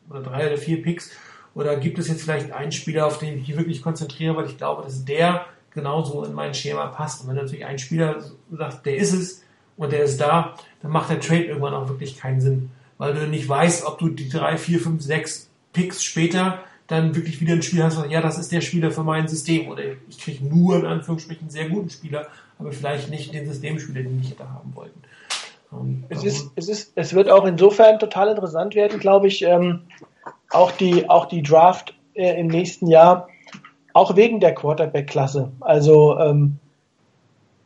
oder 0.10 0.22
drei 0.22 0.48
oder 0.48 0.58
vier 0.58 0.82
Picks 0.82 1.12
oder 1.56 1.78
gibt 1.78 1.98
es 1.98 2.08
jetzt 2.08 2.24
vielleicht 2.24 2.52
einen 2.52 2.72
Spieler, 2.72 3.08
auf 3.08 3.20
den 3.20 3.38
ich 3.38 3.48
mich 3.48 3.58
wirklich 3.58 3.82
konzentriere, 3.82 4.36
weil 4.36 4.48
ich 4.48 4.58
glaube, 4.58 4.84
dass 4.84 5.06
der 5.06 5.45
genauso 5.72 6.24
in 6.24 6.34
mein 6.34 6.54
Schema 6.54 6.88
passt. 6.88 7.22
Und 7.22 7.30
wenn 7.30 7.36
natürlich 7.36 7.66
ein 7.66 7.80
Spieler 7.80 8.24
sagt, 8.52 8.86
der 8.86 8.98
ist 8.98 9.14
es 9.14 9.44
und 9.78 9.91
der 9.91 10.04
ist 10.04 10.20
da, 10.20 10.56
dann 10.82 10.91
macht 10.91 11.10
der 11.10 11.20
Trade 11.20 11.45
irgendwann 11.45 11.74
auch 11.74 11.90
wirklich 11.90 12.18
keinen 12.18 12.41
Sinn, 12.41 12.72
weil 12.98 13.14
du 13.14 13.28
nicht 13.28 13.48
weißt, 13.48 13.86
ob 13.86 13.98
du 14.00 14.10
die 14.10 14.30
drei, 14.30 14.58
vier, 14.58 14.80
fünf, 14.80 15.02
sechs 15.02 15.50
Picks 15.74 16.04
später 16.04 16.60
dann 16.88 17.16
wirklich 17.16 17.40
wieder 17.41 17.54
ein 17.54 17.62
Spieler 17.62 17.86
hast, 17.86 18.00
ja, 18.10 18.22
das 18.22 18.38
ist 18.38 18.52
der 18.52 18.62
Spieler 18.62 18.91
für 18.91 19.04
mein 19.04 19.28
System 19.28 19.70
oder 19.70 19.84
ich 20.10 20.20
kriege 20.20 20.45
nur 20.45 20.78
in 20.78 20.86
Anführungsstrichen 20.86 21.44
einen 21.44 21.50
sehr 21.50 21.70
guten 21.70 21.90
Spieler, 21.90 22.28
aber 22.60 22.72
vielleicht 22.72 23.10
nicht 23.10 23.34
den 23.34 23.48
Systemspieler, 23.48 24.04
den 24.04 24.20
ich 24.22 24.32
hätte 24.32 24.50
haben 24.50 24.76
wollten. 24.76 25.02
Und 25.72 26.04
Es 26.10 26.24
ist, 26.24 26.52
es 26.56 26.70
ist, 26.70 26.91
es 26.95 27.14
wird 27.14 27.30
auch 27.30 27.45
insofern 27.45 28.00
total 28.00 28.30
interessant 28.30 28.76
werden, 28.76 29.00
glaube 29.00 29.28
ich, 29.28 29.41
ähm, 29.44 29.82
auch 30.52 30.72
die, 30.72 31.10
auch 31.10 31.26
die 31.26 31.41
Draft 31.41 31.95
äh, 32.14 32.40
im 32.40 32.48
nächsten 32.48 32.88
Jahr, 32.88 33.28
auch 33.94 34.16
wegen 34.16 34.40
der 34.40 34.54
Quarterback-Klasse. 34.54 35.52
Also 35.62 36.18
ähm, 36.20 36.60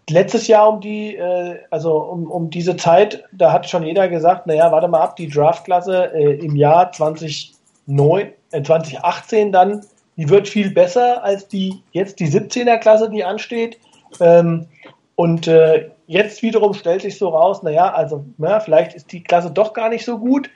letztes 0.10 0.48
Jahr 0.48 0.70
um 0.70 0.82
die, 0.82 1.16
äh, 1.16 1.60
also 1.70 1.98
um, 1.98 2.30
um 2.30 2.50
diese 2.50 2.76
Zeit, 2.76 3.24
da 3.32 3.52
hat 3.52 3.70
schon 3.70 3.84
jeder 3.84 4.08
gesagt, 4.08 4.48
naja, 4.48 4.72
warte 4.72 4.88
mal 4.88 5.02
ab, 5.02 5.16
die 5.16 5.30
Draftklasse 5.30 6.14
äh, 6.14 6.34
im 6.40 6.56
Jahr 6.56 6.92
2009, 6.92 8.32
äh, 8.52 8.64
2018 8.64 9.52
dann, 9.52 9.86
die 10.16 10.30
wird 10.30 10.48
viel 10.48 10.72
besser 10.72 11.24
als 11.24 11.48
die 11.48 11.84
jetzt 11.92 12.20
die 12.20 12.28
17er 12.28 12.78
Klasse, 12.78 13.10
die 13.10 13.24
ansteht. 13.24 13.78
Ähm, 14.20 14.68
und 15.16 15.48
äh, 15.48 15.90
jetzt 16.08 16.42
wiederum 16.42 16.74
stellt 16.74 17.02
sich 17.02 17.18
so 17.18 17.30
raus, 17.30 17.62
naja, 17.64 17.94
also 17.94 18.26
na, 18.38 18.60
vielleicht 18.60 18.94
ist 18.94 19.12
die 19.12 19.24
Klasse 19.24 19.52
doch 19.52 19.74
gar 19.74 19.90
nicht 19.90 20.06
so 20.06 20.18
gut. 20.18 20.50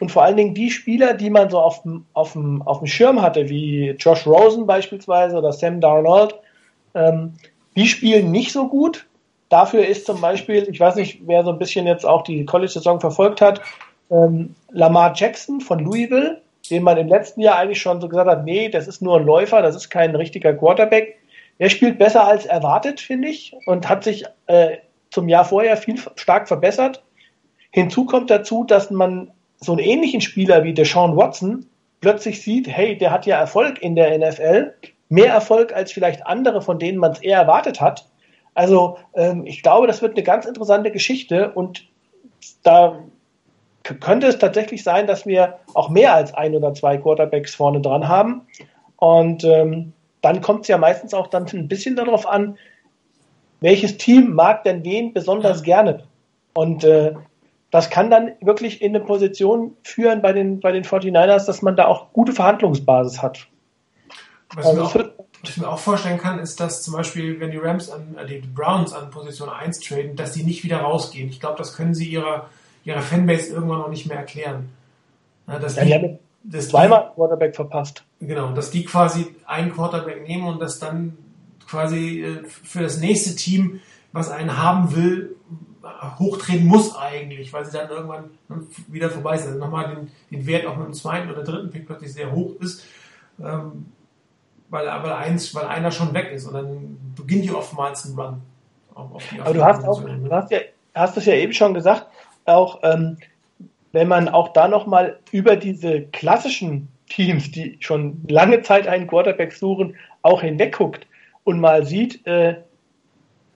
Und 0.00 0.10
vor 0.10 0.24
allen 0.24 0.36
Dingen 0.36 0.54
die 0.54 0.70
Spieler, 0.70 1.14
die 1.14 1.30
man 1.30 1.50
so 1.50 1.60
auf 1.60 1.82
dem, 1.82 2.04
auf 2.14 2.32
dem, 2.32 2.62
auf 2.62 2.78
dem 2.78 2.88
Schirm 2.88 3.22
hatte, 3.22 3.48
wie 3.48 3.90
Josh 3.90 4.26
Rosen 4.26 4.66
beispielsweise 4.66 5.36
oder 5.36 5.52
Sam 5.52 5.80
Darnold, 5.80 6.34
ähm, 6.94 7.34
die 7.76 7.86
spielen 7.86 8.30
nicht 8.30 8.52
so 8.52 8.68
gut. 8.68 9.06
Dafür 9.48 9.86
ist 9.86 10.06
zum 10.06 10.20
Beispiel, 10.20 10.66
ich 10.70 10.80
weiß 10.80 10.96
nicht, 10.96 11.20
wer 11.26 11.44
so 11.44 11.50
ein 11.50 11.58
bisschen 11.58 11.86
jetzt 11.86 12.04
auch 12.04 12.22
die 12.22 12.44
College-Saison 12.44 13.00
verfolgt 13.00 13.40
hat, 13.40 13.60
ähm, 14.10 14.54
Lamar 14.70 15.12
Jackson 15.14 15.60
von 15.60 15.78
Louisville, 15.78 16.40
den 16.70 16.82
man 16.82 16.96
im 16.96 17.08
letzten 17.08 17.40
Jahr 17.40 17.58
eigentlich 17.58 17.80
schon 17.80 18.00
so 18.00 18.08
gesagt 18.08 18.28
hat, 18.28 18.44
nee, 18.44 18.68
das 18.68 18.88
ist 18.88 19.02
nur 19.02 19.18
ein 19.18 19.26
Läufer, 19.26 19.62
das 19.62 19.76
ist 19.76 19.90
kein 19.90 20.14
richtiger 20.14 20.54
Quarterback. 20.54 21.18
Er 21.58 21.70
spielt 21.70 21.98
besser 21.98 22.26
als 22.26 22.46
erwartet, 22.46 23.00
finde 23.00 23.28
ich, 23.28 23.54
und 23.66 23.88
hat 23.88 24.02
sich 24.02 24.24
äh, 24.46 24.78
zum 25.10 25.28
Jahr 25.28 25.44
vorher 25.44 25.76
viel 25.76 25.96
stark 26.16 26.48
verbessert. 26.48 27.02
Hinzu 27.70 28.06
kommt 28.06 28.30
dazu, 28.30 28.64
dass 28.64 28.90
man 28.90 29.30
so 29.60 29.72
einen 29.72 29.80
ähnlichen 29.80 30.20
Spieler 30.20 30.64
wie 30.64 30.74
Deshaun 30.74 31.16
Watson 31.16 31.66
plötzlich 32.00 32.42
sieht, 32.42 32.68
hey, 32.68 32.98
der 32.98 33.10
hat 33.10 33.26
ja 33.26 33.38
Erfolg 33.38 33.80
in 33.80 33.94
der 33.94 34.18
NFL, 34.18 34.74
mehr 35.14 35.32
Erfolg 35.32 35.72
als 35.72 35.92
vielleicht 35.92 36.26
andere, 36.26 36.60
von 36.60 36.78
denen 36.78 36.98
man 36.98 37.12
es 37.12 37.20
eher 37.20 37.38
erwartet 37.38 37.80
hat. 37.80 38.06
Also 38.54 38.98
ähm, 39.14 39.46
ich 39.46 39.62
glaube, 39.62 39.86
das 39.86 40.02
wird 40.02 40.16
eine 40.16 40.22
ganz 40.22 40.44
interessante 40.44 40.90
Geschichte 40.90 41.52
und 41.52 41.86
da 42.62 42.98
könnte 43.82 44.26
es 44.26 44.38
tatsächlich 44.38 44.82
sein, 44.82 45.06
dass 45.06 45.26
wir 45.26 45.58
auch 45.74 45.88
mehr 45.88 46.14
als 46.14 46.32
ein 46.34 46.54
oder 46.54 46.74
zwei 46.74 46.96
Quarterbacks 46.96 47.54
vorne 47.54 47.80
dran 47.80 48.08
haben. 48.08 48.42
Und 48.96 49.44
ähm, 49.44 49.92
dann 50.22 50.40
kommt 50.40 50.62
es 50.62 50.68
ja 50.68 50.78
meistens 50.78 51.12
auch 51.12 51.26
dann 51.26 51.46
ein 51.52 51.68
bisschen 51.68 51.96
darauf 51.96 52.26
an, 52.26 52.56
welches 53.60 53.98
Team 53.98 54.34
mag 54.34 54.64
denn 54.64 54.84
wen 54.84 55.12
besonders 55.12 55.62
gerne. 55.62 56.04
Und 56.54 56.84
äh, 56.84 57.14
das 57.70 57.90
kann 57.90 58.10
dann 58.10 58.32
wirklich 58.40 58.80
in 58.80 58.94
eine 58.94 59.04
Position 59.04 59.76
führen 59.82 60.22
bei 60.22 60.32
den, 60.32 60.60
bei 60.60 60.72
den 60.72 60.84
49ers, 60.84 61.46
dass 61.46 61.60
man 61.60 61.76
da 61.76 61.86
auch 61.86 62.12
gute 62.12 62.32
Verhandlungsbasis 62.32 63.20
hat. 63.20 63.48
Was, 64.56 64.66
Also 64.66 64.80
mir 64.80 64.86
es 64.86 64.94
auch, 64.94 65.04
was 65.42 65.50
ich 65.50 65.56
mir 65.58 65.68
auch 65.68 65.78
vorstellen 65.78 66.18
kann, 66.18 66.38
ist, 66.38 66.60
dass 66.60 66.82
zum 66.82 66.94
Beispiel, 66.94 67.38
wenn 67.40 67.50
die 67.50 67.56
Rams 67.58 67.90
an 67.90 68.16
äh, 68.16 68.26
die 68.26 68.38
Browns 68.46 68.92
an 68.92 69.10
Position 69.10 69.48
1 69.48 69.80
traden, 69.80 70.16
dass 70.16 70.32
die 70.32 70.42
nicht 70.44 70.64
wieder 70.64 70.78
rausgehen. 70.78 71.28
Ich 71.28 71.40
glaube, 71.40 71.58
das 71.58 71.74
können 71.76 71.94
sie 71.94 72.06
ihrer, 72.08 72.48
ihrer 72.84 73.02
Fanbase 73.02 73.52
irgendwann 73.52 73.78
noch 73.78 73.88
nicht 73.88 74.06
mehr 74.06 74.18
erklären. 74.18 74.70
Ja, 75.46 75.58
dass 75.58 75.76
Ja, 75.76 75.84
die 75.84 75.94
haben 75.94 76.18
dass 76.44 76.64
die- 76.66 76.70
zweimal 76.70 77.10
Quarterback 77.14 77.54
verpasst. 77.56 78.04
Genau, 78.20 78.52
dass 78.52 78.70
die 78.70 78.84
quasi 78.84 79.34
einen 79.46 79.72
Quarterback 79.72 80.26
nehmen 80.26 80.46
und 80.46 80.60
das 80.60 80.78
dann 80.78 81.16
quasi 81.68 82.22
äh, 82.22 82.44
für 82.46 82.82
das 82.82 82.98
nächste 82.98 83.34
Team, 83.34 83.80
was 84.12 84.30
einen 84.30 84.56
haben 84.56 84.94
will, 84.94 85.36
hochtreten 86.18 86.66
muss 86.66 86.96
eigentlich, 86.96 87.52
weil 87.52 87.64
sie 87.66 87.72
dann 87.72 87.90
irgendwann 87.90 88.24
wieder 88.88 89.10
vorbei 89.10 89.36
sind. 89.36 89.48
Also 89.48 89.58
nochmal 89.60 89.94
den, 89.94 90.10
den 90.30 90.46
Wert 90.46 90.66
auch 90.66 90.76
mit 90.76 90.86
dem 90.86 90.94
zweiten 90.94 91.30
oder 91.30 91.42
dritten 91.42 91.70
Pick 91.70 91.86
plötzlich 91.86 92.12
sehr 92.12 92.32
hoch 92.32 92.52
ist, 92.60 92.82
ähm, 93.42 93.86
weil, 94.68 94.86
weil, 94.86 95.12
eins, 95.12 95.54
weil 95.54 95.66
einer 95.66 95.90
schon 95.90 96.14
weg 96.14 96.30
ist 96.32 96.46
und 96.46 96.54
dann 96.54 96.98
beginnt 97.16 97.44
hier 97.44 97.56
oftmals 97.56 98.04
ein 98.04 98.18
Run. 98.18 98.42
Auf, 98.94 99.14
auf 99.14 99.28
die, 99.28 99.40
Aber 99.40 99.52
die 99.52 99.58
du 99.58 99.64
hast 99.64 99.84
auch, 99.84 100.02
ne? 100.02 100.18
du 100.22 100.30
hast 100.30 100.50
ja, 100.50 100.58
hast 100.94 101.16
es 101.16 101.26
ja 101.26 101.34
eben 101.34 101.52
schon 101.52 101.74
gesagt, 101.74 102.06
auch 102.44 102.80
ähm, 102.82 103.18
wenn 103.92 104.08
man 104.08 104.28
auch 104.28 104.52
da 104.52 104.68
nochmal 104.68 105.18
über 105.30 105.56
diese 105.56 106.02
klassischen 106.02 106.88
Teams, 107.08 107.50
die 107.50 107.76
schon 107.80 108.22
lange 108.28 108.62
Zeit 108.62 108.88
einen 108.88 109.06
Quarterback 109.06 109.52
suchen, 109.52 109.96
auch 110.22 110.40
hinwegguckt 110.40 111.06
und 111.44 111.60
mal 111.60 111.84
sieht, 111.84 112.26
äh, 112.26 112.56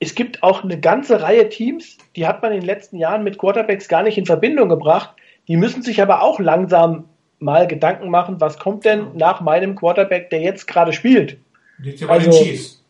es 0.01 0.14
gibt 0.14 0.43
auch 0.43 0.62
eine 0.62 0.78
ganze 0.78 1.22
Reihe 1.22 1.48
Teams, 1.48 1.98
die 2.14 2.26
hat 2.26 2.43
man 2.43 2.52
in 2.52 2.60
den 2.60 2.66
letzten 2.66 2.98
Jahren 2.98 3.24
mit 3.24 3.39
Quarterbacks 3.39 3.89
gar 3.89 4.02
nicht 4.02 4.16
in 4.16 4.26
Verbindung 4.26 4.68
gebracht. 4.68 5.14
Die 5.48 5.56
müssen 5.56 5.82
sich 5.82 6.01
aber 6.01 6.22
auch 6.22 6.39
langsam 6.39 7.07
mal 7.40 7.66
Gedanken 7.66 8.10
machen, 8.10 8.40
was 8.40 8.59
kommt 8.59 8.85
denn 8.85 9.09
nach 9.15 9.40
meinem 9.40 9.74
Quarterback, 9.77 10.31
der 10.31 10.40
jetzt 10.40 10.66
gerade 10.66 10.93
spielt. 10.93 11.36
Liegt 11.78 12.01
ja 12.01 12.06
bei 12.09 12.15
Also, 12.15 12.31
den 12.31 12.44
Chiefs. 12.44 12.82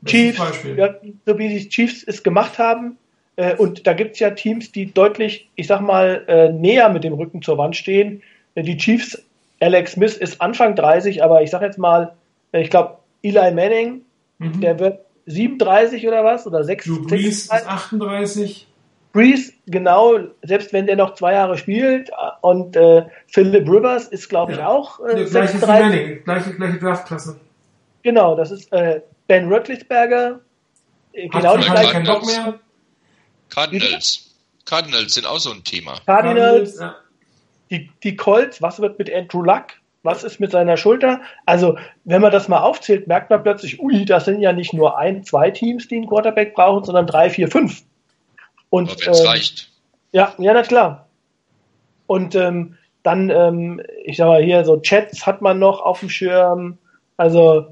Bestes 0.00 0.20
Chiefs, 0.20 0.38
Beispiel. 0.38 0.76
ja, 0.78 0.94
so 1.24 1.38
wie 1.38 1.48
die 1.48 1.68
Chiefs 1.68 2.02
es 2.04 2.22
gemacht 2.22 2.58
haben. 2.58 2.96
Äh, 3.36 3.56
und 3.56 3.86
da 3.86 3.94
gibt 3.94 4.12
es 4.14 4.20
ja 4.20 4.30
Teams, 4.30 4.70
die 4.72 4.92
deutlich, 4.92 5.48
ich 5.56 5.66
sag 5.66 5.80
mal, 5.80 6.24
äh, 6.28 6.50
näher 6.50 6.88
mit 6.90 7.04
dem 7.04 7.14
Rücken 7.14 7.42
zur 7.42 7.56
Wand 7.58 7.74
stehen. 7.76 8.22
Äh, 8.54 8.62
die 8.62 8.76
Chiefs, 8.76 9.20
Alex 9.60 9.92
Smith 9.92 10.16
ist 10.16 10.40
Anfang 10.40 10.76
30, 10.76 11.22
aber 11.24 11.42
ich 11.42 11.50
sag 11.50 11.62
jetzt 11.62 11.78
mal, 11.78 12.12
äh, 12.52 12.60
ich 12.62 12.70
glaube, 12.70 12.98
Eli 13.22 13.50
Manning, 13.52 14.02
Mhm. 14.38 14.60
der 14.60 14.78
wird 14.80 14.98
37 15.26 16.06
oder 16.06 16.24
was? 16.24 16.46
Oder 16.46 16.64
6, 16.64 16.84
Drew 16.86 17.06
Brees 17.06 17.38
ist 17.44 17.48
36. 17.50 17.68
38. 17.70 18.66
Brees, 19.14 19.52
genau, 19.66 20.18
selbst 20.42 20.72
wenn 20.74 20.86
der 20.86 20.96
noch 20.96 21.14
zwei 21.14 21.32
Jahre 21.32 21.56
spielt. 21.56 22.10
äh, 22.10 22.12
Und 22.42 22.76
äh, 22.76 23.06
Philip 23.28 23.66
Rivers 23.66 24.08
ist, 24.08 24.28
glaube 24.28 24.52
ich, 24.52 24.58
Ja. 24.58 24.68
auch 24.68 25.00
äh, 25.00 25.24
gleiche 25.24 25.24
wie 25.24 25.26
36. 25.28 25.68
Manning, 25.68 26.24
gleiche, 26.24 26.52
gleiche 26.54 26.78
Draftklasse. 26.78 27.40
Genau, 28.02 28.36
das 28.36 28.50
ist 28.50 28.70
äh, 28.72 29.00
Ben 29.28 29.50
Roethlisberger. 29.50 30.40
Äh, 31.14 31.28
Genau 31.28 31.56
die 31.56 31.64
gleiche 31.64 31.92
keinen 31.92 32.06
Bock 32.06 32.26
mehr. 32.26 32.58
Cardinals. 33.48 34.34
Cardinals 34.64 35.14
sind 35.14 35.26
auch 35.26 35.38
so 35.38 35.52
ein 35.52 35.62
Thema. 35.64 35.94
Cardinals. 36.06 36.78
Ja. 36.80 36.96
die, 37.70 37.90
die 38.02 38.16
Colts, 38.16 38.60
was 38.62 38.80
wird 38.80 38.98
mit 38.98 39.12
Andrew 39.12 39.42
Luck? 39.42 39.66
Was 40.02 40.22
ist 40.24 40.38
mit 40.38 40.50
seiner 40.50 40.76
Schulter? 40.76 41.20
Also, 41.46 41.78
wenn 42.04 42.20
man 42.20 42.30
das 42.32 42.48
mal 42.48 42.58
aufzählt, 42.60 43.06
merkt 43.06 43.30
man 43.30 43.42
plötzlich, 43.42 43.80
ui, 43.80 44.04
das 44.04 44.26
sind 44.26 44.40
ja 44.40 44.52
nicht 44.52 44.74
nur 44.74 44.98
ein, 44.98 45.24
zwei 45.24 45.50
Teams, 45.50 45.88
die 45.88 45.96
einen 45.96 46.06
Quarterback 46.08 46.54
brauchen, 46.54 46.84
sondern 46.84 47.06
drei, 47.06 47.30
vier, 47.30 47.48
fünf. 47.48 47.82
Und 48.74 48.90
Aber 48.90 49.00
wenn 49.06 49.12
es 49.12 49.20
ähm, 49.20 49.26
reicht. 49.26 49.68
ja, 50.10 50.34
ja, 50.38 50.52
na 50.52 50.62
klar. 50.62 51.06
Und 52.08 52.34
ähm, 52.34 52.74
dann, 53.04 53.30
ähm, 53.30 53.80
ich 54.04 54.16
sag 54.16 54.26
mal 54.26 54.42
hier, 54.42 54.64
so 54.64 54.80
Chats 54.80 55.24
hat 55.24 55.40
man 55.42 55.60
noch 55.60 55.80
auf 55.80 56.00
dem 56.00 56.08
Schirm. 56.08 56.78
Also, 57.16 57.66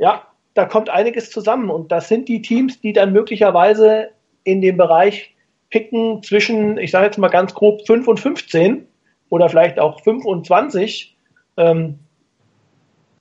ja, 0.00 0.26
da 0.54 0.64
kommt 0.64 0.90
einiges 0.90 1.30
zusammen. 1.30 1.70
Und 1.70 1.92
das 1.92 2.08
sind 2.08 2.28
die 2.28 2.42
Teams, 2.42 2.80
die 2.80 2.92
dann 2.92 3.12
möglicherweise 3.12 4.08
in 4.42 4.60
dem 4.60 4.76
Bereich 4.76 5.36
picken 5.70 6.20
zwischen, 6.24 6.78
ich 6.78 6.90
sage 6.90 7.06
jetzt 7.06 7.18
mal 7.18 7.28
ganz 7.28 7.54
grob, 7.54 7.86
5 7.86 8.08
und 8.08 8.18
15 8.18 8.88
oder 9.28 9.48
vielleicht 9.48 9.78
auch 9.78 10.02
5 10.02 10.24
und 10.24 10.48
20. 10.48 11.16
Ähm, 11.58 12.00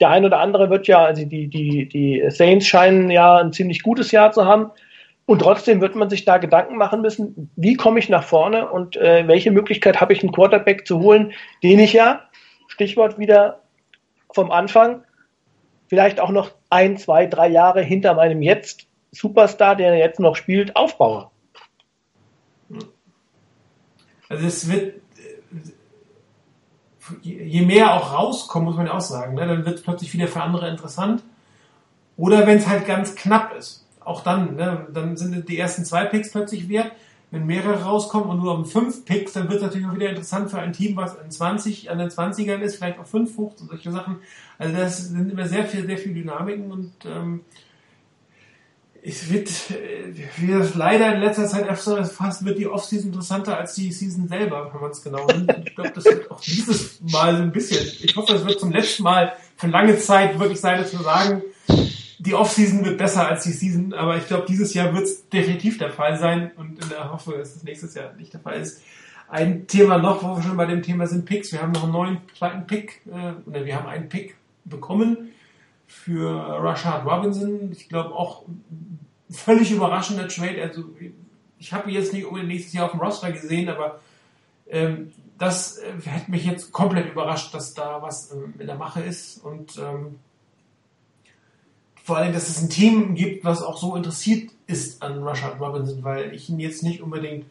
der 0.02 0.10
ein 0.10 0.26
oder 0.26 0.40
andere 0.40 0.72
wird 0.72 0.88
ja, 0.88 1.06
also 1.06 1.24
die, 1.26 1.48
die, 1.48 1.88
die 1.88 2.26
Saints 2.30 2.66
scheinen 2.66 3.12
ja 3.12 3.38
ein 3.38 3.54
ziemlich 3.54 3.84
gutes 3.84 4.12
Jahr 4.12 4.32
zu 4.32 4.46
haben. 4.46 4.72
Und 5.30 5.44
trotzdem 5.44 5.80
wird 5.80 5.94
man 5.94 6.10
sich 6.10 6.26
da 6.26 6.40
Gedanken 6.40 6.76
machen 6.76 7.02
müssen, 7.02 7.52
wie 7.56 7.76
komme 7.76 8.00
ich 8.00 8.10
nach 8.10 8.24
vorne 8.24 8.68
und 8.68 8.98
äh, 8.98 9.28
welche 9.28 9.52
Möglichkeit 9.52 10.02
habe 10.02 10.12
ich, 10.12 10.24
einen 10.24 10.32
Quarterback 10.32 10.88
zu 10.88 11.02
holen, 11.02 11.34
den 11.62 11.78
ich 11.78 11.94
ja, 11.94 12.24
Stichwort 12.68 13.20
wieder 13.20 13.62
vom 14.34 14.50
Anfang, 14.50 15.04
vielleicht 15.86 16.20
auch 16.20 16.32
noch 16.32 16.50
ein, 16.72 16.98
zwei, 16.98 17.28
drei 17.28 17.48
Jahre 17.48 17.84
hinter 17.84 18.16
meinem 18.16 18.42
jetzt 18.42 18.88
Superstar, 19.12 19.76
der 19.76 19.96
jetzt 19.98 20.20
noch 20.20 20.36
spielt, 20.36 20.76
aufbaue. 20.76 21.30
Also 24.30 24.48
es 24.48 24.68
wird, 24.68 24.96
je 27.22 27.62
mehr 27.68 27.94
auch 27.94 28.14
rauskommt, 28.16 28.66
muss 28.66 28.78
man 28.78 28.88
ja 28.88 28.96
auch 28.96 29.00
sagen, 29.00 29.36
ne, 29.36 29.46
dann 29.46 29.64
wird 29.64 29.78
es 29.78 29.84
plötzlich 29.84 30.12
wieder 30.12 30.28
für 30.28 30.42
andere 30.42 30.70
interessant. 30.70 31.22
Oder 32.18 32.48
wenn 32.48 32.58
es 32.58 32.68
halt 32.68 32.88
ganz 32.88 33.14
knapp 33.14 33.56
ist. 33.56 33.86
Auch 34.10 34.24
dann, 34.24 34.56
ne, 34.56 34.88
dann 34.92 35.18
sind 35.18 35.48
die 35.48 35.60
ersten 35.60 35.86
zwei 35.86 36.04
Picks 36.06 36.32
plötzlich 36.32 36.68
wert. 36.68 36.94
Wenn 37.30 37.46
mehrere 37.46 37.84
rauskommen 37.84 38.28
und 38.28 38.40
nur 38.40 38.56
um 38.56 38.66
fünf 38.66 39.06
Picks, 39.06 39.34
dann 39.34 39.48
wird 39.50 39.58
es 39.58 39.62
natürlich 39.62 39.86
auch 39.86 39.94
wieder 39.94 40.10
interessant 40.10 40.50
für 40.50 40.58
ein 40.58 40.74
Team, 40.74 40.98
was 40.98 41.16
in 41.24 41.30
20, 41.30 41.92
an 41.92 42.00
den 42.00 42.10
20ern 42.10 42.58
ist, 42.58 42.78
vielleicht 42.78 42.98
auch 42.98 43.06
fünf 43.06 43.38
hoch 43.38 43.54
und 43.62 43.70
solche 43.70 43.92
Sachen. 43.92 44.16
Also 44.58 44.76
das 44.76 45.10
sind 45.10 45.32
immer 45.32 45.48
sehr 45.48 45.64
viel, 45.64 45.86
sehr 45.86 46.00
viel 46.00 46.16
Dynamiken 46.16 46.72
und 46.72 46.92
ähm, 47.06 47.42
es 49.04 49.32
wird, 49.32 49.48
äh, 49.70 50.12
wie 50.38 50.48
das 50.48 50.74
leider 50.74 51.14
in 51.14 51.22
letzter 51.22 51.46
Zeit 51.46 51.70
öfter 51.70 52.04
fast 52.06 52.44
wird 52.46 52.58
die 52.58 52.68
Offseason 52.68 53.10
interessanter 53.10 53.60
als 53.60 53.76
die 53.76 53.92
Season 53.92 54.28
selber, 54.28 54.72
wenn 54.74 54.82
man 54.82 54.90
es 54.90 55.04
genau 55.04 55.28
nimmt. 55.28 55.56
Ich 55.68 55.76
glaube, 55.76 55.92
das 55.94 56.06
wird 56.06 56.32
auch 56.32 56.42
dieses 56.42 57.00
Mal 57.02 57.38
so 57.38 57.44
ein 57.44 57.52
bisschen. 57.52 57.86
Ich 58.02 58.16
hoffe, 58.16 58.34
es 58.34 58.44
wird 58.44 58.60
zum 58.60 58.72
letzten 58.72 59.04
Mal 59.04 59.34
für 59.56 59.68
lange 59.68 60.00
Zeit 60.00 60.40
wirklich 60.40 60.60
sein, 60.60 60.80
dass 60.80 60.94
wir 60.94 61.04
sagen, 61.04 61.44
die 62.20 62.34
Offseason 62.34 62.84
wird 62.84 62.98
besser 62.98 63.28
als 63.28 63.44
die 63.44 63.54
Season, 63.54 63.94
aber 63.94 64.18
ich 64.18 64.28
glaube, 64.28 64.46
dieses 64.48 64.74
Jahr 64.74 64.94
wird 64.94 65.06
es 65.06 65.30
definitiv 65.30 65.78
der 65.78 65.90
Fall 65.90 66.18
sein 66.18 66.52
und 66.58 66.84
in 66.84 66.90
der 66.90 67.12
Hoffnung, 67.12 67.38
dass 67.38 67.56
es 67.56 67.64
nächstes 67.64 67.96
Jahr 67.96 68.14
nicht 68.14 68.34
der 68.34 68.42
Fall 68.42 68.60
ist. 68.60 68.82
Ein 69.30 69.68
Thema 69.68 69.98
noch, 69.98 70.22
wo 70.22 70.36
wir 70.36 70.44
schon 70.44 70.58
bei 70.58 70.66
dem 70.66 70.82
Thema 70.82 71.08
sind, 71.08 71.26
Picks. 71.26 71.54
Wir 71.54 71.62
haben 71.62 71.72
noch 71.72 71.84
einen 71.84 71.94
neuen 71.94 72.18
zweiten 72.38 72.68
Pick, 72.68 73.02
äh, 73.08 73.34
oder 73.48 73.66
wir 73.66 73.76
haben 73.76 73.88
einen 73.88 74.10
Pick 74.10 74.36
bekommen 74.66 75.30
für 75.88 76.30
Rashad 76.30 77.06
Robinson. 77.06 77.72
Ich 77.72 77.88
glaube 77.88 78.14
auch 78.14 78.44
völlig 79.30 79.72
überraschender 79.72 80.28
Trade. 80.28 80.62
Also 80.62 80.84
ich 81.58 81.72
habe 81.72 81.90
ihn 81.90 81.96
jetzt 81.96 82.12
nicht 82.12 82.26
unbedingt 82.26 82.50
nächstes 82.50 82.74
Jahr 82.74 82.86
auf 82.86 82.92
dem 82.92 83.00
Roster 83.00 83.32
gesehen, 83.32 83.70
aber 83.70 84.02
ähm, 84.68 85.14
das 85.38 85.78
äh, 85.78 85.94
hätte 86.04 86.32
mich 86.32 86.44
jetzt 86.46 86.74
komplett 86.74 87.10
überrascht, 87.10 87.54
dass 87.54 87.74
da 87.74 88.02
was 88.02 88.32
ähm, 88.32 88.56
in 88.60 88.68
der 88.68 88.76
Mache 88.76 89.02
ist 89.02 89.38
und 89.38 89.78
ähm, 89.78 90.20
vor 92.10 92.18
allem, 92.18 92.34
dass 92.34 92.50
es 92.50 92.60
ein 92.60 92.72
Team 92.72 93.14
gibt, 93.14 93.46
was 93.46 93.62
auch 93.62 93.78
so 93.78 93.96
interessiert 93.96 94.50
ist 94.66 95.04
an 95.04 95.22
Rashad 95.22 95.60
Robinson, 95.60 96.04
weil 96.04 96.34
ich 96.34 96.50
ihn 96.50 96.60
jetzt 96.60 96.82
nicht 96.82 97.02
unbedingt 97.02 97.46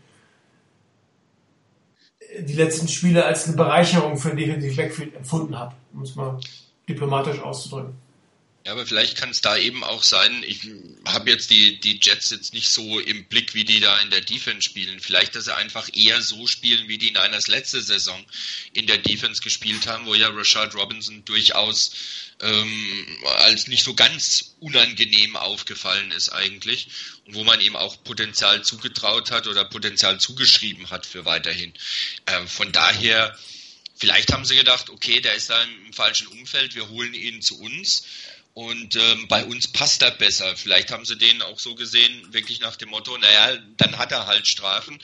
äh, 2.19 2.43
die 2.43 2.55
letzten 2.55 2.89
Spiele 2.89 3.25
als 3.25 3.47
eine 3.47 3.57
Bereicherung 3.57 4.17
für 4.17 4.33
ein 4.33 4.37
Defensive 4.37 4.75
Backfield 4.75 5.15
empfunden 5.15 5.57
habe, 5.57 5.77
um 5.95 6.03
es 6.03 6.17
mal 6.17 6.41
diplomatisch 6.89 7.41
auszudrücken. 7.41 7.95
Ja, 8.69 8.73
aber 8.73 8.85
vielleicht 8.85 9.17
kann 9.17 9.31
es 9.31 9.41
da 9.41 9.57
eben 9.57 9.83
auch 9.83 10.03
sein, 10.03 10.45
ich 10.47 10.69
habe 11.07 11.31
jetzt 11.31 11.49
die, 11.49 11.81
die 11.81 12.01
Jets 12.03 12.29
jetzt 12.29 12.53
nicht 12.53 12.69
so 12.69 13.01
im 13.01 13.25
Blick, 13.25 13.55
wie 13.55 13.65
die 13.65 13.81
da 13.81 13.99
in 14.01 14.11
der 14.11 14.21
Defense 14.21 14.61
spielen. 14.61 15.01
Vielleicht, 15.01 15.35
dass 15.35 15.47
sie 15.47 15.57
einfach 15.57 15.89
eher 15.95 16.21
so 16.21 16.47
spielen, 16.47 16.87
wie 16.87 16.99
die 16.99 17.13
Niners 17.13 17.47
letzte 17.47 17.81
Saison 17.81 18.23
in 18.75 18.87
der 18.87 18.99
Defense 18.99 19.41
gespielt 19.41 19.87
haben, 19.87 20.05
wo 20.05 20.15
ja 20.15 20.29
Rashad 20.29 20.75
Robinson 20.75 21.25
durchaus 21.25 21.93
ähm, 22.41 23.07
als 23.39 23.69
nicht 23.69 23.85
so 23.85 23.95
ganz 23.95 24.55
unangenehm 24.61 25.37
aufgefallen 25.37 26.11
ist 26.11 26.29
eigentlich 26.29 26.89
und 27.25 27.37
wo 27.37 27.45
man 27.45 27.63
ihm 27.63 27.75
auch 27.75 28.05
Potenzial 28.05 28.63
zugetraut 28.65 29.31
hat 29.31 29.47
oder 29.47 29.65
Potenzial 29.65 30.21
zugeschrieben 30.21 30.91
hat 30.91 31.07
für 31.07 31.25
weiterhin. 31.25 31.73
Ähm, 32.27 32.47
von 32.47 32.71
daher, 32.71 33.35
vielleicht 33.97 34.31
haben 34.31 34.45
sie 34.45 34.57
gedacht, 34.57 34.91
okay, 34.91 35.23
der 35.23 35.37
ist 35.37 35.49
da 35.49 35.63
im 35.63 35.95
falschen 35.95 36.27
Umfeld, 36.27 36.75
wir 36.75 36.91
holen 36.91 37.15
ihn 37.15 37.41
zu 37.41 37.59
uns. 37.59 38.05
Und 38.59 38.97
ähm, 38.97 39.29
bei 39.29 39.45
uns 39.45 39.69
passt 39.69 40.03
er 40.03 40.11
besser. 40.11 40.57
Vielleicht 40.57 40.91
haben 40.91 41.05
sie 41.05 41.17
den 41.17 41.43
auch 41.43 41.61
so 41.61 41.77
gesehen, 41.77 42.33
wirklich 42.33 42.59
nach 42.59 42.75
dem 42.75 42.89
Motto, 42.89 43.17
naja, 43.17 43.57
dann 43.77 43.97
hat 43.99 44.11
er 44.11 44.27
halt 44.27 44.49
Strafen. 44.49 44.99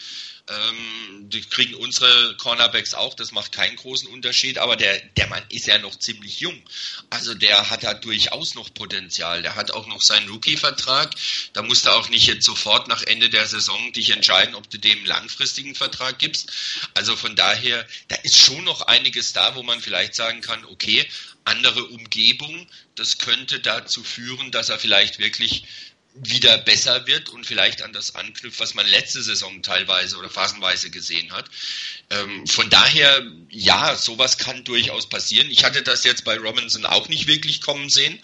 Ähm, 0.51 1.31
die 1.31 1.40
kriegen 1.40 1.76
unsere 1.76 2.36
Cornerbacks 2.36 2.94
auch, 2.94 3.14
das 3.14 3.31
macht 3.31 3.52
keinen 3.52 3.76
großen 3.76 4.09
Unterschied, 4.09 4.59
aber 4.59 4.74
der, 4.74 4.98
der 5.16 5.28
Mann 5.28 5.43
ist 5.51 5.68
ja 5.68 5.78
noch 5.78 5.97
ziemlich 5.97 6.40
jung. 6.40 6.60
Also 7.10 7.32
der 7.32 7.70
hat 7.70 7.85
da 7.85 7.94
durchaus 7.94 8.56
noch 8.56 8.74
Potenzial. 8.74 9.43
Der 9.43 9.55
hat 9.55 9.70
auch 9.70 9.86
noch 9.86 10.02
seinen 10.02 10.28
Rookie-Vertrag. 10.31 11.14
Da 11.52 11.62
musst 11.62 11.86
du 11.86 11.90
auch 11.90 12.09
nicht 12.09 12.26
jetzt 12.26 12.44
sofort 12.44 12.89
nach 12.89 13.05
Ende 13.05 13.31
der 13.31 13.47
Saison 13.47 13.93
dich 13.93 14.10
entscheiden, 14.10 14.56
ob 14.56 14.68
du 14.68 14.78
dem 14.78 14.98
einen 14.98 15.06
langfristigen 15.06 15.76
Vertrag 15.76 16.18
gibst. 16.18 16.51
Also 16.94 17.14
von 17.14 17.36
daher, 17.36 17.86
da 18.09 18.16
ist 18.16 18.36
schon 18.36 18.64
noch 18.64 18.81
einiges 18.82 19.32
da, 19.32 19.55
wo 19.55 19.62
man 19.62 19.81
vielleicht 19.81 20.16
sagen 20.16 20.40
kann, 20.40 20.64
okay, 20.64 21.09
andere 21.44 21.84
Umgebung, 21.84 22.66
das 22.94 23.18
könnte 23.18 23.60
dazu 23.60 24.02
führen, 24.02 24.50
dass 24.50 24.68
er 24.68 24.78
vielleicht 24.78 25.18
wirklich 25.18 25.64
wieder 26.14 26.58
besser 26.58 27.08
wird 27.08 27.28
und 27.30 27.44
vielleicht 27.44 27.82
an 27.82 27.92
das 27.92 28.14
anknüpft, 28.14 28.60
was 28.60 28.74
man 28.74 28.86
letzte 28.86 29.20
Saison 29.20 29.62
teilweise 29.62 30.16
oder 30.16 30.30
phasenweise 30.30 30.90
gesehen 30.90 31.32
hat. 31.32 31.46
Ähm, 32.10 32.46
von 32.46 32.70
daher, 32.70 33.26
ja, 33.50 33.96
sowas 33.96 34.38
kann 34.38 34.62
durchaus 34.62 35.08
passieren. 35.08 35.50
Ich 35.50 35.64
hatte 35.64 35.82
das 35.82 36.04
jetzt 36.04 36.24
bei 36.24 36.36
Robinson 36.36 36.86
auch 36.86 37.08
nicht 37.08 37.26
wirklich 37.26 37.60
kommen 37.60 37.90
sehen. 37.90 38.20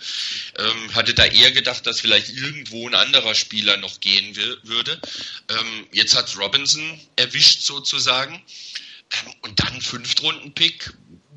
Ähm, 0.56 0.94
hatte 0.94 1.14
da 1.14 1.24
eher 1.24 1.50
gedacht, 1.50 1.84
dass 1.84 2.00
vielleicht 2.00 2.28
irgendwo 2.28 2.86
ein 2.86 2.94
anderer 2.94 3.34
Spieler 3.34 3.76
noch 3.76 3.98
gehen 3.98 4.36
würde. 4.62 5.00
Ähm, 5.48 5.86
jetzt 5.90 6.14
hat 6.14 6.36
Robinson 6.38 7.00
erwischt 7.16 7.62
sozusagen. 7.62 8.34
Ähm, 8.34 9.34
und 9.42 9.58
dann 9.58 9.80
Fünftrunden-Pick 9.80 10.92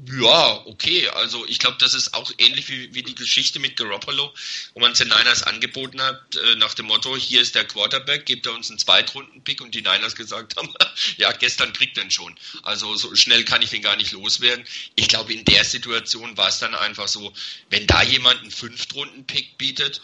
ja, 0.05 0.65
okay. 0.65 1.07
Also 1.09 1.45
ich 1.45 1.59
glaube, 1.59 1.77
das 1.79 1.93
ist 1.93 2.13
auch 2.13 2.31
ähnlich 2.37 2.67
wie, 2.69 2.93
wie 2.93 3.03
die 3.03 3.15
Geschichte 3.15 3.59
mit 3.59 3.77
Garoppolo, 3.77 4.33
wo 4.73 4.79
man 4.79 4.93
den 4.93 5.07
Niners 5.07 5.43
angeboten 5.43 6.01
hat, 6.01 6.35
äh, 6.35 6.55
nach 6.55 6.73
dem 6.73 6.87
Motto, 6.87 7.15
hier 7.15 7.41
ist 7.41 7.55
der 7.55 7.65
Quarterback, 7.65 8.25
gebt 8.25 8.45
er 8.45 8.53
uns 8.53 8.69
einen 8.69 8.79
Zweitrunden-Pick 8.79 9.61
und 9.61 9.75
die 9.75 9.81
Niners 9.81 10.15
gesagt 10.15 10.57
haben, 10.57 10.73
ja, 11.17 11.31
gestern 11.31 11.73
kriegt 11.73 11.97
er 11.97 12.03
ihn 12.03 12.11
schon. 12.11 12.35
Also 12.63 12.95
so 12.95 13.15
schnell 13.15 13.45
kann 13.45 13.61
ich 13.61 13.69
den 13.69 13.81
gar 13.81 13.95
nicht 13.95 14.11
loswerden. 14.11 14.65
Ich 14.95 15.07
glaube, 15.07 15.33
in 15.33 15.45
der 15.45 15.63
Situation 15.63 16.35
war 16.37 16.49
es 16.49 16.59
dann 16.59 16.75
einfach 16.75 17.07
so, 17.07 17.33
wenn 17.69 17.87
da 17.87 18.01
jemand 18.03 18.41
einen 18.41 18.51
Fünftrunden-Pick 18.51 19.57
bietet, 19.57 20.01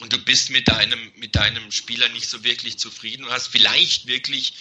und 0.00 0.12
du 0.12 0.18
bist 0.18 0.50
mit 0.50 0.68
deinem, 0.68 1.10
mit 1.16 1.34
deinem 1.34 1.72
Spieler 1.72 2.08
nicht 2.10 2.28
so 2.28 2.44
wirklich 2.44 2.78
zufrieden 2.78 3.24
und 3.24 3.32
hast 3.32 3.48
vielleicht 3.48 4.06
wirklich 4.06 4.52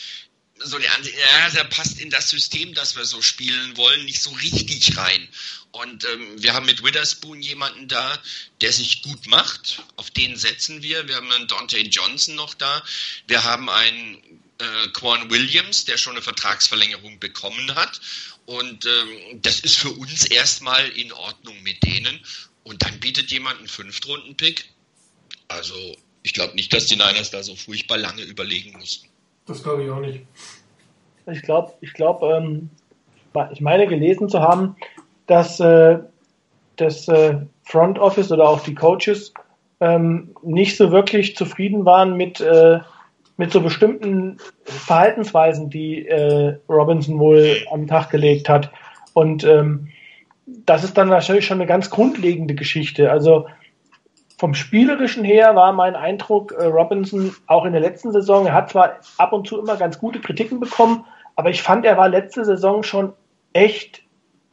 so 0.59 0.77
der 0.79 0.93
Ansicht, 0.95 1.17
ja, 1.17 1.49
der 1.49 1.63
passt 1.65 1.99
in 1.99 2.09
das 2.09 2.29
System, 2.29 2.73
das 2.73 2.95
wir 2.95 3.05
so 3.05 3.21
spielen 3.21 3.77
wollen, 3.77 4.05
nicht 4.05 4.21
so 4.21 4.31
richtig 4.31 4.97
rein. 4.97 5.27
Und 5.71 6.05
ähm, 6.05 6.41
wir 6.41 6.53
haben 6.53 6.65
mit 6.65 6.83
Witherspoon 6.83 7.41
jemanden 7.41 7.87
da, 7.87 8.21
der 8.61 8.73
sich 8.73 9.01
gut 9.03 9.27
macht. 9.27 9.83
Auf 9.95 10.09
den 10.11 10.35
setzen 10.35 10.81
wir. 10.81 11.07
Wir 11.07 11.15
haben 11.15 11.31
einen 11.31 11.47
Dante 11.47 11.77
Johnson 11.79 12.35
noch 12.35 12.53
da. 12.53 12.83
Wir 13.27 13.43
haben 13.43 13.69
einen 13.69 14.15
äh, 14.59 14.87
Quan 14.93 15.29
Williams, 15.29 15.85
der 15.85 15.97
schon 15.97 16.13
eine 16.13 16.21
Vertragsverlängerung 16.21 17.19
bekommen 17.19 17.75
hat. 17.75 17.99
Und 18.45 18.85
ähm, 18.85 19.41
das 19.41 19.59
ist 19.59 19.75
für 19.75 19.91
uns 19.91 20.25
erstmal 20.25 20.87
in 20.89 21.11
Ordnung 21.11 21.61
mit 21.63 21.83
denen. 21.83 22.19
Und 22.63 22.81
dann 22.81 22.99
bietet 22.99 23.29
jemand 23.29 23.59
einen 23.59 23.67
Fünftrunden-Pick. 23.67 24.69
Also 25.47 25.97
ich 26.23 26.33
glaube 26.33 26.55
nicht, 26.55 26.73
dass 26.73 26.87
die 26.87 26.95
Niners 26.95 27.29
da 27.29 27.43
so 27.43 27.55
furchtbar 27.55 27.97
lange 27.97 28.23
überlegen 28.23 28.71
mussten. 28.71 29.07
Das 29.47 29.63
glaube 29.63 29.83
ich 29.83 29.89
auch 29.89 29.99
nicht. 29.99 30.25
Ich 31.25 31.41
glaube, 31.41 31.73
ich 31.81 31.93
glaube, 31.93 32.27
ähm, 32.35 32.69
ich 33.51 33.61
meine 33.61 33.87
gelesen 33.87 34.29
zu 34.29 34.41
haben, 34.41 34.75
dass 35.25 35.59
äh, 35.59 35.99
das 36.77 37.07
äh, 37.07 37.37
Front 37.63 37.99
Office 37.99 38.31
oder 38.31 38.47
auch 38.47 38.61
die 38.61 38.75
Coaches 38.75 39.33
ähm, 39.79 40.35
nicht 40.41 40.77
so 40.77 40.91
wirklich 40.91 41.35
zufrieden 41.35 41.85
waren 41.85 42.15
mit, 42.15 42.39
äh, 42.39 42.79
mit 43.35 43.51
so 43.51 43.61
bestimmten 43.61 44.37
Verhaltensweisen, 44.63 45.69
die 45.69 46.07
äh, 46.07 46.57
Robinson 46.69 47.19
wohl 47.19 47.57
am 47.71 47.87
Tag 47.87 48.09
gelegt 48.09 48.49
hat. 48.49 48.71
Und 49.13 49.43
ähm, 49.43 49.89
das 50.45 50.83
ist 50.83 50.97
dann 50.97 51.09
natürlich 51.09 51.45
schon 51.45 51.57
eine 51.57 51.67
ganz 51.67 51.89
grundlegende 51.89 52.55
Geschichte. 52.55 53.11
Also 53.11 53.47
vom 54.37 54.53
Spielerischen 54.53 55.23
her 55.23 55.55
war 55.55 55.73
mein 55.73 55.95
Eindruck, 55.95 56.51
äh, 56.51 56.65
Robinson 56.65 57.35
auch 57.47 57.65
in 57.65 57.71
der 57.71 57.81
letzten 57.81 58.11
Saison, 58.11 58.45
er 58.45 58.53
hat 58.53 58.69
zwar 58.69 58.97
ab 59.17 59.33
und 59.33 59.47
zu 59.47 59.59
immer 59.59 59.77
ganz 59.77 59.99
gute 59.99 60.19
Kritiken 60.19 60.59
bekommen, 60.59 61.05
aber 61.35 61.49
ich 61.49 61.61
fand, 61.61 61.85
er 61.85 61.97
war 61.97 62.07
letzte 62.07 62.45
Saison 62.45 62.83
schon 62.83 63.13
echt 63.53 64.03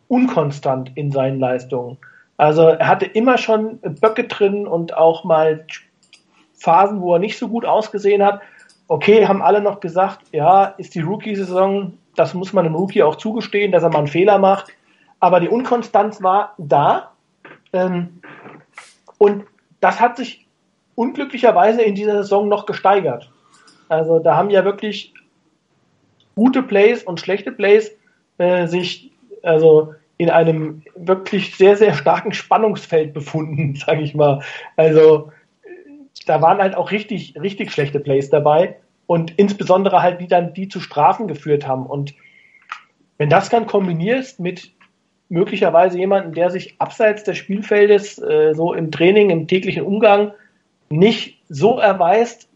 unkonstant 0.09 0.93
in 0.94 1.11
seinen 1.11 1.39
Leistungen. 1.39 1.98
Also 2.36 2.62
er 2.62 2.89
hatte 2.89 3.06
immer 3.06 3.39
schon 3.39 3.78
Böcke 3.81 4.24
drin 4.24 4.66
und 4.66 4.97
auch 4.97 5.24
mal 5.24 5.66
Phasen, 6.55 7.01
wo 7.01 7.15
er 7.15 7.19
nicht 7.19 7.39
so 7.39 7.48
gut 7.48 7.65
ausgesehen 7.65 8.23
hat. 8.23 8.40
Okay, 8.89 9.27
haben 9.27 9.43
alle 9.43 9.61
noch 9.61 9.81
gesagt, 9.81 10.20
ja, 10.32 10.65
ist 10.78 10.94
die 10.94 11.01
Rookie-Saison, 11.01 11.97
das 12.16 12.35
muss 12.35 12.52
man 12.52 12.66
einem 12.66 12.74
Rookie 12.74 13.02
auch 13.02 13.16
zugestehen, 13.16 13.73
dass 13.73 13.82
er 13.82 13.90
mal 13.90 13.98
einen 13.98 14.06
Fehler 14.09 14.39
macht. 14.39 14.73
Aber 15.20 15.40
die 15.40 15.48
Unkonstanz 15.48 16.23
war 16.23 16.55
da. 16.59 17.12
Ähm, 17.73 18.20
und 19.19 19.44
das 19.85 20.01
hat 20.01 20.16
sich 20.16 20.47
unglücklicherweise 20.94 21.82
in 21.82 21.94
dieser 21.94 22.23
Saison 22.23 22.48
noch 22.48 22.65
gesteigert. 22.65 23.31
Also 23.90 24.19
da 24.19 24.35
haben 24.35 24.48
ja 24.48 24.65
wirklich 24.65 25.12
gute 26.35 26.62
Plays 26.62 27.05
und 27.05 27.20
schlechte 27.20 27.52
Plays 27.52 27.94
äh, 28.39 28.66
sich 28.66 29.12
also 29.43 29.94
in 30.16 30.31
einem 30.31 30.82
wirklich 30.97 31.55
sehr, 31.56 31.77
sehr 31.77 31.93
starken 31.93 32.32
Spannungsfeld 32.32 33.12
befunden, 33.12 33.74
sage 33.86 34.01
ich 34.01 34.15
mal. 34.15 34.40
Also 34.77 35.31
da 36.24 36.40
waren 36.40 36.59
halt 36.59 36.77
auch 36.77 36.90
richtig, 36.90 37.35
richtig 37.39 37.70
schlechte 37.70 38.01
Plays 38.01 38.31
dabei 38.31 38.78
und 39.06 39.39
insbesondere 39.39 40.01
halt 40.01 40.19
die 40.19 40.28
dann, 40.28 40.55
die 40.55 40.69
zu 40.69 40.81
Strafen 40.81 41.28
geführt 41.28 41.66
haben. 41.66 41.85
Und 41.85 42.15
wenn 43.19 43.28
das 43.28 43.51
dann 43.51 43.66
kombinierst 43.66 44.40
mit 44.40 44.73
möglicherweise 45.35 45.98
jemanden, 45.98 46.32
der 46.32 46.48
sich 46.51 46.77
abseits 46.78 47.24
des 47.24 47.36
Spielfeldes 47.36 48.19
äh, 48.23 48.55
so 48.55 48.73
im 48.73 48.93
Training, 48.93 49.31
im 49.31 49.48
täglichen 49.48 49.85
Umgang 49.85 50.32
nicht 50.90 51.43
so 51.48 51.81
erweist, 51.81 52.48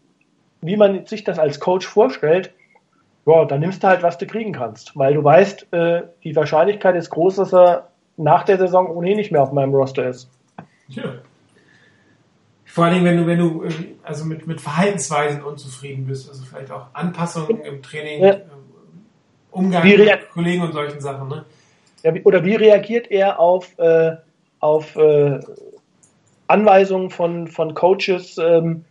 wie 0.61 0.77
man 0.77 1.05
sich 1.05 1.25
das 1.25 1.39
als 1.39 1.59
Coach 1.59 1.85
vorstellt, 1.85 2.53
ja, 3.25 3.43
dann 3.43 3.59
nimmst 3.59 3.83
du 3.83 3.87
halt, 3.87 4.01
was 4.01 4.17
du 4.17 4.25
kriegen 4.25 4.53
kannst, 4.53 4.97
weil 4.97 5.13
du 5.13 5.21
weißt, 5.21 5.73
äh, 5.73 6.03
die 6.23 6.33
Wahrscheinlichkeit 6.37 6.95
ist 6.95 7.09
groß, 7.09 7.35
dass 7.35 7.53
er 7.53 7.89
nach 8.15 8.43
der 8.43 8.57
Saison 8.57 8.87
ohnehin 8.87 9.17
nicht 9.17 9.31
mehr 9.31 9.43
auf 9.43 9.51
meinem 9.51 9.75
Roster 9.75 10.07
ist. 10.07 10.29
Ja. 10.87 11.03
Vor 12.63 12.85
allen 12.85 12.93
Dingen, 12.93 13.05
wenn 13.05 13.17
du, 13.17 13.27
wenn 13.27 13.39
du 13.39 13.63
äh, 13.65 13.95
also 14.03 14.23
mit, 14.23 14.47
mit 14.47 14.61
Verhaltensweisen 14.61 15.43
unzufrieden 15.43 16.05
bist, 16.05 16.29
also 16.29 16.45
vielleicht 16.45 16.71
auch 16.71 16.87
Anpassungen 16.93 17.61
im 17.61 17.81
Training, 17.83 18.23
Ja. 18.23 18.29
äh, 18.29 18.41
Umgang 19.51 19.83
mit 19.85 20.29
Kollegen 20.29 20.61
und 20.61 20.71
solchen 20.71 21.01
Sachen, 21.01 21.27
ne? 21.27 21.43
Ja, 22.03 22.13
oder 22.23 22.43
wie 22.45 22.55
reagiert 22.55 23.11
er 23.11 23.39
auf, 23.39 23.77
äh, 23.77 24.15
auf 24.59 24.95
äh, 24.95 25.39
Anweisungen 26.47 27.09
von, 27.09 27.47
von 27.47 27.73
Coaches? 27.73 28.37
Ähm, 28.37 28.85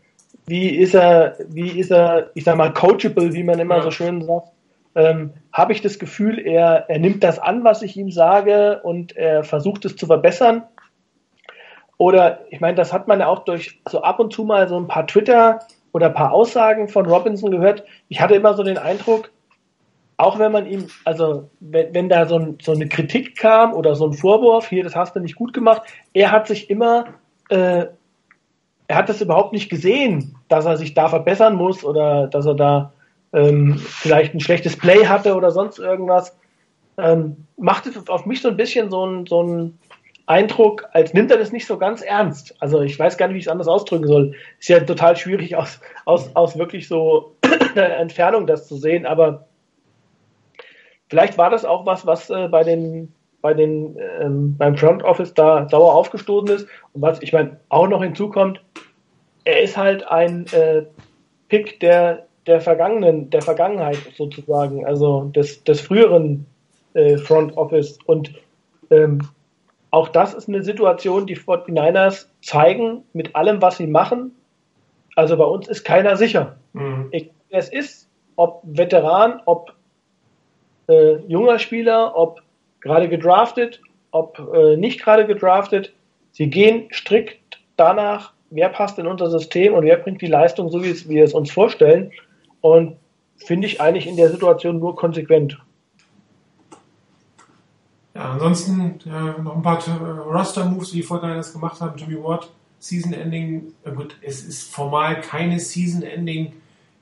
wie 0.46 0.68
ist 0.76 0.94
er, 0.94 1.36
wie 1.48 1.78
ist 1.78 1.90
er, 1.90 2.30
ich 2.34 2.44
sag 2.44 2.56
mal, 2.56 2.72
coachable, 2.72 3.32
wie 3.34 3.42
man 3.44 3.58
immer 3.58 3.76
Ja. 3.76 3.82
so 3.82 3.90
schön 3.90 4.22
sagt? 4.22 4.48
Ähm, 4.94 5.32
Habe 5.52 5.72
ich 5.72 5.80
das 5.82 5.98
Gefühl, 5.98 6.38
er, 6.38 6.86
er 6.88 6.98
nimmt 6.98 7.22
das 7.22 7.38
an, 7.38 7.64
was 7.64 7.82
ich 7.82 7.96
ihm 7.96 8.10
sage 8.10 8.80
und 8.82 9.16
er 9.16 9.44
versucht 9.44 9.84
es 9.84 9.96
zu 9.96 10.06
verbessern? 10.06 10.62
Oder 11.98 12.40
ich 12.50 12.60
meine, 12.60 12.76
das 12.76 12.92
hat 12.92 13.08
man 13.08 13.20
ja 13.20 13.26
auch 13.26 13.40
durch 13.40 13.80
so 13.88 14.02
ab 14.02 14.20
und 14.20 14.32
zu 14.32 14.44
mal 14.44 14.68
so 14.68 14.78
ein 14.78 14.86
paar 14.86 15.06
Twitter 15.06 15.60
oder 15.92 16.06
ein 16.06 16.14
paar 16.14 16.32
Aussagen 16.32 16.88
von 16.88 17.06
Robinson 17.06 17.50
gehört. 17.50 17.84
Ich 18.08 18.20
hatte 18.20 18.34
immer 18.34 18.54
so 18.54 18.62
den 18.62 18.78
Eindruck, 18.78 19.30
auch 20.18 20.38
wenn 20.38 20.52
man 20.52 20.66
ihm, 20.66 20.88
also 21.04 21.48
wenn, 21.60 21.94
wenn 21.94 22.08
da 22.08 22.26
so, 22.26 22.38
ein, 22.38 22.58
so 22.60 22.72
eine 22.72 22.88
Kritik 22.88 23.36
kam 23.36 23.72
oder 23.72 23.94
so 23.94 24.06
ein 24.06 24.12
Vorwurf, 24.12 24.68
hier, 24.68 24.82
das 24.82 24.96
hast 24.96 25.14
du 25.14 25.20
nicht 25.20 25.36
gut 25.36 25.54
gemacht, 25.54 25.82
er 26.12 26.32
hat 26.32 26.48
sich 26.48 26.68
immer, 26.68 27.06
äh, 27.48 27.86
er 28.88 28.96
hat 28.96 29.08
das 29.08 29.22
überhaupt 29.22 29.52
nicht 29.52 29.70
gesehen, 29.70 30.36
dass 30.48 30.66
er 30.66 30.76
sich 30.76 30.92
da 30.92 31.08
verbessern 31.08 31.54
muss 31.54 31.84
oder 31.84 32.26
dass 32.26 32.46
er 32.46 32.54
da 32.54 32.92
ähm, 33.32 33.78
vielleicht 33.78 34.34
ein 34.34 34.40
schlechtes 34.40 34.76
Play 34.76 35.06
hatte 35.06 35.36
oder 35.36 35.52
sonst 35.52 35.78
irgendwas. 35.78 36.36
Ähm, 36.96 37.46
macht 37.56 37.86
es 37.86 38.08
auf 38.08 38.26
mich 38.26 38.42
so 38.42 38.48
ein 38.48 38.56
bisschen 38.56 38.90
so 38.90 39.06
ein, 39.06 39.26
so 39.26 39.42
ein 39.42 39.78
Eindruck, 40.26 40.88
als 40.92 41.14
nimmt 41.14 41.30
er 41.30 41.38
das 41.38 41.52
nicht 41.52 41.66
so 41.66 41.78
ganz 41.78 42.02
ernst. 42.02 42.56
Also 42.60 42.80
ich 42.80 42.98
weiß 42.98 43.18
gar 43.18 43.28
nicht, 43.28 43.34
wie 43.34 43.38
ich 43.38 43.46
es 43.46 43.52
anders 43.52 43.68
ausdrücken 43.68 44.08
soll. 44.08 44.34
Ist 44.58 44.68
ja 44.68 44.80
total 44.80 45.16
schwierig 45.16 45.54
aus, 45.54 45.80
aus, 46.06 46.34
aus 46.34 46.58
wirklich 46.58 46.88
so 46.88 47.36
Entfernung 47.76 48.48
das 48.48 48.66
zu 48.66 48.76
sehen, 48.76 49.06
aber 49.06 49.47
vielleicht 51.08 51.38
war 51.38 51.50
das 51.50 51.64
auch 51.64 51.86
was, 51.86 52.06
was 52.06 52.30
äh, 52.30 52.48
bei 52.48 52.64
den 52.64 53.12
bei 53.40 53.54
den 53.54 53.96
ähm, 54.20 54.56
beim 54.56 54.76
Front 54.76 55.04
Office 55.04 55.32
da 55.32 55.68
sauer 55.68 55.94
aufgestoßen 55.94 56.48
ist 56.48 56.66
und 56.92 57.02
was 57.02 57.22
ich 57.22 57.32
meine 57.32 57.58
auch 57.68 57.88
noch 57.88 58.02
hinzukommt, 58.02 58.60
er 59.44 59.62
ist 59.62 59.76
halt 59.76 60.06
ein 60.08 60.46
äh, 60.52 60.82
Pick 61.48 61.80
der 61.80 62.26
der 62.46 62.60
vergangenen 62.60 63.30
der 63.30 63.42
Vergangenheit 63.42 63.98
sozusagen, 64.16 64.84
also 64.86 65.24
des 65.34 65.62
des 65.64 65.80
früheren 65.80 66.46
äh, 66.94 67.16
Front 67.16 67.56
Office 67.56 67.98
und 68.06 68.34
ähm, 68.90 69.20
auch 69.90 70.08
das 70.08 70.34
ist 70.34 70.48
eine 70.48 70.62
Situation, 70.62 71.26
die 71.26 71.36
49ers 71.36 72.26
zeigen 72.42 73.04
mit 73.14 73.34
allem, 73.34 73.62
was 73.62 73.78
sie 73.78 73.86
machen. 73.86 74.32
Also 75.16 75.36
bei 75.38 75.44
uns 75.44 75.66
ist 75.66 75.84
keiner 75.84 76.16
sicher. 76.16 76.58
Mhm. 76.74 77.08
Egal 77.10 77.30
wer 77.50 77.58
es 77.58 77.68
ist, 77.68 78.08
ob 78.36 78.62
Veteran, 78.64 79.40
ob 79.46 79.74
äh, 80.88 81.16
junger 81.28 81.58
Spieler, 81.58 82.16
ob 82.16 82.42
gerade 82.80 83.08
gedraftet, 83.08 83.80
ob 84.10 84.38
äh, 84.54 84.76
nicht 84.76 85.00
gerade 85.00 85.26
gedraftet. 85.26 85.92
Sie 86.32 86.48
gehen 86.48 86.88
strikt 86.92 87.60
danach, 87.76 88.32
wer 88.50 88.68
passt 88.68 88.98
in 88.98 89.06
unser 89.06 89.30
System 89.30 89.74
und 89.74 89.84
wer 89.84 89.96
bringt 89.96 90.22
die 90.22 90.26
Leistung, 90.26 90.70
so 90.70 90.82
wie 90.82 91.08
wir 91.08 91.24
es 91.24 91.34
uns 91.34 91.50
vorstellen. 91.50 92.10
Und 92.60 92.96
finde 93.36 93.66
ich 93.66 93.80
eigentlich 93.80 94.06
in 94.06 94.16
der 94.16 94.30
Situation 94.30 94.78
nur 94.78 94.96
konsequent. 94.96 95.58
Ja, 98.14 98.32
ansonsten 98.32 98.98
äh, 99.06 99.42
noch 99.42 99.56
ein 99.56 99.62
paar 99.62 99.78
äh, 99.78 99.90
Roster-Moves, 99.92 100.90
die 100.90 100.96
die 100.98 101.02
Fortinanders 101.02 101.52
gemacht 101.52 101.80
haben. 101.80 101.96
Jimmy 101.96 102.22
Watt, 102.22 102.50
Season-Ending. 102.80 103.74
Äh, 103.84 103.92
gut, 103.92 104.16
es 104.22 104.42
ist 104.44 104.72
formal 104.72 105.20
keine 105.20 105.60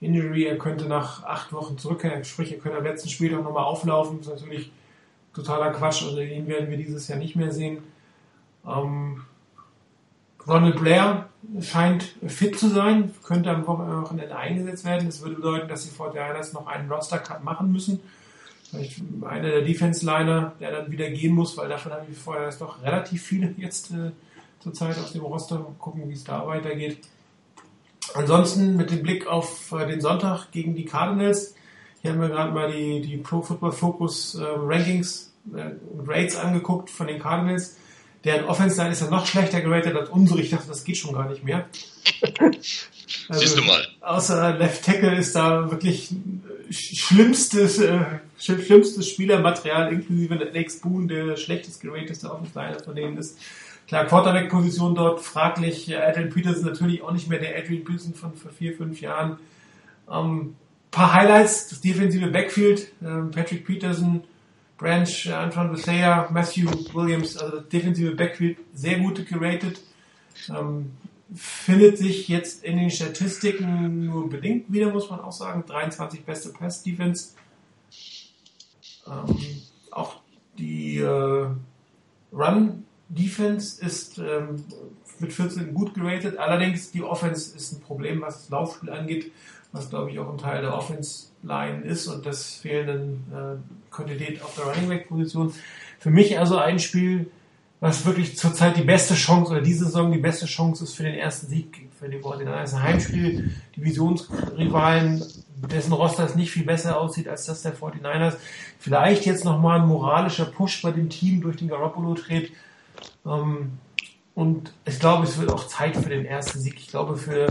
Season-Ending-Injury. 0.07 0.45
Er 0.45 0.59
könnte 0.59 0.87
nach 0.87 1.25
acht 1.25 1.53
Wochen 1.53 1.79
zurückkehren. 1.79 2.25
Sprich, 2.25 2.53
er 2.53 2.59
könnte 2.59 2.79
am 2.79 2.85
letzten 2.85 3.09
Spiel 3.09 3.35
auch 3.37 3.43
nochmal 3.43 3.65
auflaufen. 3.65 4.19
Das 4.19 4.29
ist 4.29 4.41
natürlich 4.41 4.73
totaler 5.35 5.73
Quatsch. 5.73 6.03
Also 6.03 6.17
den 6.17 6.47
werden 6.47 6.71
wir 6.71 6.77
dieses 6.77 7.09
Jahr 7.09 7.19
nicht 7.19 7.37
mehr 7.37 7.53
sehen. 7.53 7.79
Ähm, 8.67 9.23
Ronald 10.47 10.81
Blair 10.81 11.29
scheint 11.61 12.15
fit 12.27 12.59
zu 12.59 12.69
sein, 12.69 13.13
könnte 13.25 13.51
am 13.51 13.67
Wochenende 13.67 14.37
eingesetzt 14.37 14.85
werden. 14.85 15.07
Das 15.07 15.21
würde 15.21 15.37
bedeuten, 15.37 15.69
dass 15.69 15.85
die 15.85 15.91
Fortinanders 15.91 16.53
noch 16.53 16.67
einen 16.67 16.91
Roster-Cut 16.91 17.43
machen 17.43 17.73
müssen. 17.73 18.01
Vielleicht 18.71 19.01
einer 19.25 19.49
der 19.49 19.63
Defense-Liner, 19.63 20.53
der 20.61 20.71
dann 20.73 20.91
wieder 20.91 21.09
gehen 21.11 21.35
muss, 21.35 21.57
weil 21.57 21.69
davon 21.69 21.93
haben 21.93 22.13
vorher 22.15 22.45
erst 22.45 22.61
doch 22.61 22.83
relativ 22.83 23.23
viele 23.23 23.55
jetzt 23.57 23.93
äh, 23.93 24.11
zurzeit 24.61 24.99
auf 24.99 25.13
dem 25.13 25.23
Roster. 25.23 25.59
Mal 25.59 25.75
gucken, 25.79 26.09
wie 26.09 26.15
es 26.15 26.25
da 26.25 26.47
weitergeht. 26.47 26.99
Ansonsten 28.15 28.77
mit 28.77 28.91
dem 28.91 29.03
Blick 29.03 29.27
auf 29.27 29.73
äh, 29.73 29.87
den 29.87 30.01
Sonntag 30.01 30.51
gegen 30.53 30.75
die 30.75 30.85
Cardinals. 30.85 31.55
Hier 32.03 32.13
haben 32.13 32.21
wir 32.21 32.29
gerade 32.29 32.53
mal 32.53 32.71
die, 32.71 33.01
die 33.01 33.17
Pro 33.17 33.43
Football 33.43 33.73
Focus 33.73 34.35
äh, 34.37 34.45
Rankings 34.45 35.33
äh, 35.55 35.71
Grades 36.05 36.37
angeguckt 36.37 36.91
von 36.91 37.07
den 37.07 37.21
Cardinals. 37.21 37.77
Deren 38.25 38.45
Offense 38.47 38.77
Line 38.81 38.93
ist 38.93 39.01
ja 39.03 39.11
noch 39.11 39.27
schlechter 39.27 39.61
geratet 39.61 39.95
als 39.97 40.09
unsere. 40.11 40.41
Ich 40.41 40.51
dachte, 40.51 40.69
das 40.69 40.85
geht 40.85 40.97
schon 40.97 41.15
gar 41.15 41.29
nicht 41.29 41.45
mehr. 41.45 41.67
Also, 43.29 43.41
Siehst 43.41 43.59
du 43.59 43.63
mal. 43.63 43.87
Außer 44.01 44.55
Left 44.57 44.85
Tackle 44.85 45.17
ist 45.17 45.35
da 45.37 45.71
wirklich 45.71 46.11
sch- 46.71 46.99
schlimmstes, 46.99 47.79
äh, 47.79 47.99
sch- 48.41 48.65
schlimmstes 48.65 49.09
Spielermaterial, 49.09 49.93
inklusive 49.93 50.35
Alex 50.41 50.81
Boone, 50.81 51.07
der 51.07 51.37
schlechtest 51.37 51.81
gerateste 51.81 52.33
Offense-Liner 52.33 52.81
von 52.81 52.95
denen 52.97 53.17
ist. 53.19 53.39
Klar, 53.87 54.07
Quarterback-Position 54.07 54.95
dort 54.95 55.21
fraglich. 55.21 55.97
Adrian 55.97 56.31
Peterson 56.31 56.65
natürlich 56.65 57.03
auch 57.03 57.13
nicht 57.13 57.29
mehr 57.29 57.39
der 57.39 57.57
Adrian 57.57 57.85
Peterson 57.85 58.15
von 58.15 58.35
vor 58.35 58.51
vier, 58.51 58.77
fünf 58.77 59.01
Jahren. 59.01 59.39
Ähm, 60.11 60.57
paar 60.91 61.13
Highlights, 61.13 61.69
das 61.69 61.81
defensive 61.81 62.27
Backfield, 62.29 62.93
ähm, 63.03 63.31
Patrick 63.31 63.65
Peterson, 63.65 64.25
Branch, 64.77 65.27
äh, 65.27 65.33
Antoine 65.33 65.71
Bethea, 65.71 66.29
Matthew 66.31 66.69
Williams, 66.95 67.37
also 67.37 67.59
das 67.59 67.69
defensive 67.69 68.15
Backfield 68.15 68.59
sehr 68.75 68.99
gut 68.99 69.25
geratet. 69.27 69.81
Ähm, 70.49 70.93
findet 71.35 71.99
sich 71.99 72.29
jetzt 72.29 72.65
in 72.65 72.79
den 72.79 72.91
Statistiken 72.91 74.07
nur 74.07 74.29
bedingt 74.29 74.73
wieder, 74.73 74.91
muss 74.91 75.11
man 75.11 75.21
auch 75.21 75.33
sagen. 75.33 75.65
23 75.67 76.25
beste 76.25 76.51
Pass-Defense. 76.51 77.35
Ähm, 79.07 79.37
auch 79.91 80.21
die 80.59 80.99
äh, 80.99 81.47
Run-Defense 83.09 83.85
ist 83.85 84.19
ähm, 84.19 84.65
mit 85.19 85.33
14 85.33 85.75
gut 85.75 85.95
geratet. 85.95 86.39
Allerdings 86.39 86.91
die 86.91 87.03
Offense 87.03 87.57
ist 87.57 87.73
ein 87.73 87.81
Problem, 87.81 88.21
was 88.23 88.43
das 88.43 88.51
Laufspiel 88.51 88.91
angeht, 88.91 89.33
was 89.73 89.91
glaube 89.91 90.11
ich 90.11 90.19
auch 90.19 90.31
ein 90.31 90.39
Teil 90.39 90.63
der 90.63 90.75
Offense-Line 90.75 91.83
ist 91.83 92.07
und 92.07 92.27
das 92.27 92.55
fehlenden 92.55 93.25
äh, 93.33 93.93
Quantität 93.95 94.43
auf 94.43 94.55
der 94.55 94.67
Running 94.67 94.89
Back-Position. 94.89 95.53
Für 95.99 96.11
mich 96.11 96.39
also 96.39 96.59
ein 96.59 96.79
Spiel, 96.79 97.31
was 97.81 98.07
wirklich 98.07 98.37
zurzeit 98.37 98.77
die 98.77 98.85
beste 98.85 99.15
Chance 99.15 99.53
oder 99.53 99.61
diese 99.61 99.85
Saison 99.85 100.11
die 100.11 100.19
beste 100.19 100.47
Chance 100.47 100.85
ist 100.85 100.95
für 100.95 101.03
den 101.03 101.15
ersten 101.15 101.47
Sieg 101.47 101.89
für 101.99 102.09
die 102.09 102.19
Fortinanders. 102.19 102.75
Ein 102.75 102.83
Heimspiel, 102.83 103.51
Divisionsrivalen, 103.77 105.23
dessen 105.71 105.93
Roster 105.93 106.25
es 106.25 106.35
nicht 106.35 106.51
viel 106.51 106.65
besser 106.65 106.99
aussieht 106.99 107.29
als 107.29 107.47
das 107.47 107.63
der 107.63 107.77
49ers. 107.77 108.37
Vielleicht 108.79 109.27
jetzt 109.27 109.45
nochmal 109.45 109.81
ein 109.81 109.87
moralischer 109.87 110.47
Push 110.47 110.83
bei 110.83 110.91
dem 110.91 111.09
Team 111.09 111.41
durch 111.41 111.57
den 111.57 111.69
Garoppolo-Trade. 111.69 112.49
Ähm, 113.27 113.79
und 114.35 114.73
ich 114.85 115.01
glaube, 115.01 115.25
es 115.25 115.39
wird 115.39 115.51
auch 115.51 115.67
Zeit 115.67 115.97
für 115.97 116.11
den 116.11 116.27
ersten 116.27 116.59
Sieg. 116.61 116.77
Ich 116.79 116.89
glaube, 116.89 117.17
für, 117.17 117.49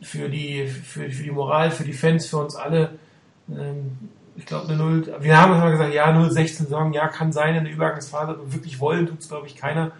für, 0.00 0.28
die, 0.28 0.66
für, 0.66 1.10
für 1.10 1.22
die 1.22 1.30
Moral, 1.30 1.70
für 1.70 1.84
die 1.84 1.92
Fans, 1.92 2.26
für 2.26 2.38
uns 2.38 2.56
alle, 2.56 2.98
ähm, 3.50 4.08
ich 4.36 4.46
glaube, 4.46 4.68
eine 4.68 4.76
0, 4.76 5.16
wir 5.20 5.36
haben 5.36 5.54
immer 5.54 5.70
gesagt, 5.70 5.92
ja, 5.92 6.06
0-16 6.12 6.46
Saison, 6.46 6.92
ja, 6.92 7.08
kann 7.08 7.32
sein 7.32 7.56
in 7.56 7.64
der 7.64 7.72
Übergangsphase, 7.72 8.32
aber 8.32 8.52
wirklich 8.52 8.78
wollen 8.78 9.06
tut 9.06 9.18
es, 9.18 9.28
glaube 9.28 9.48
ich, 9.48 9.56
keiner. 9.56 9.92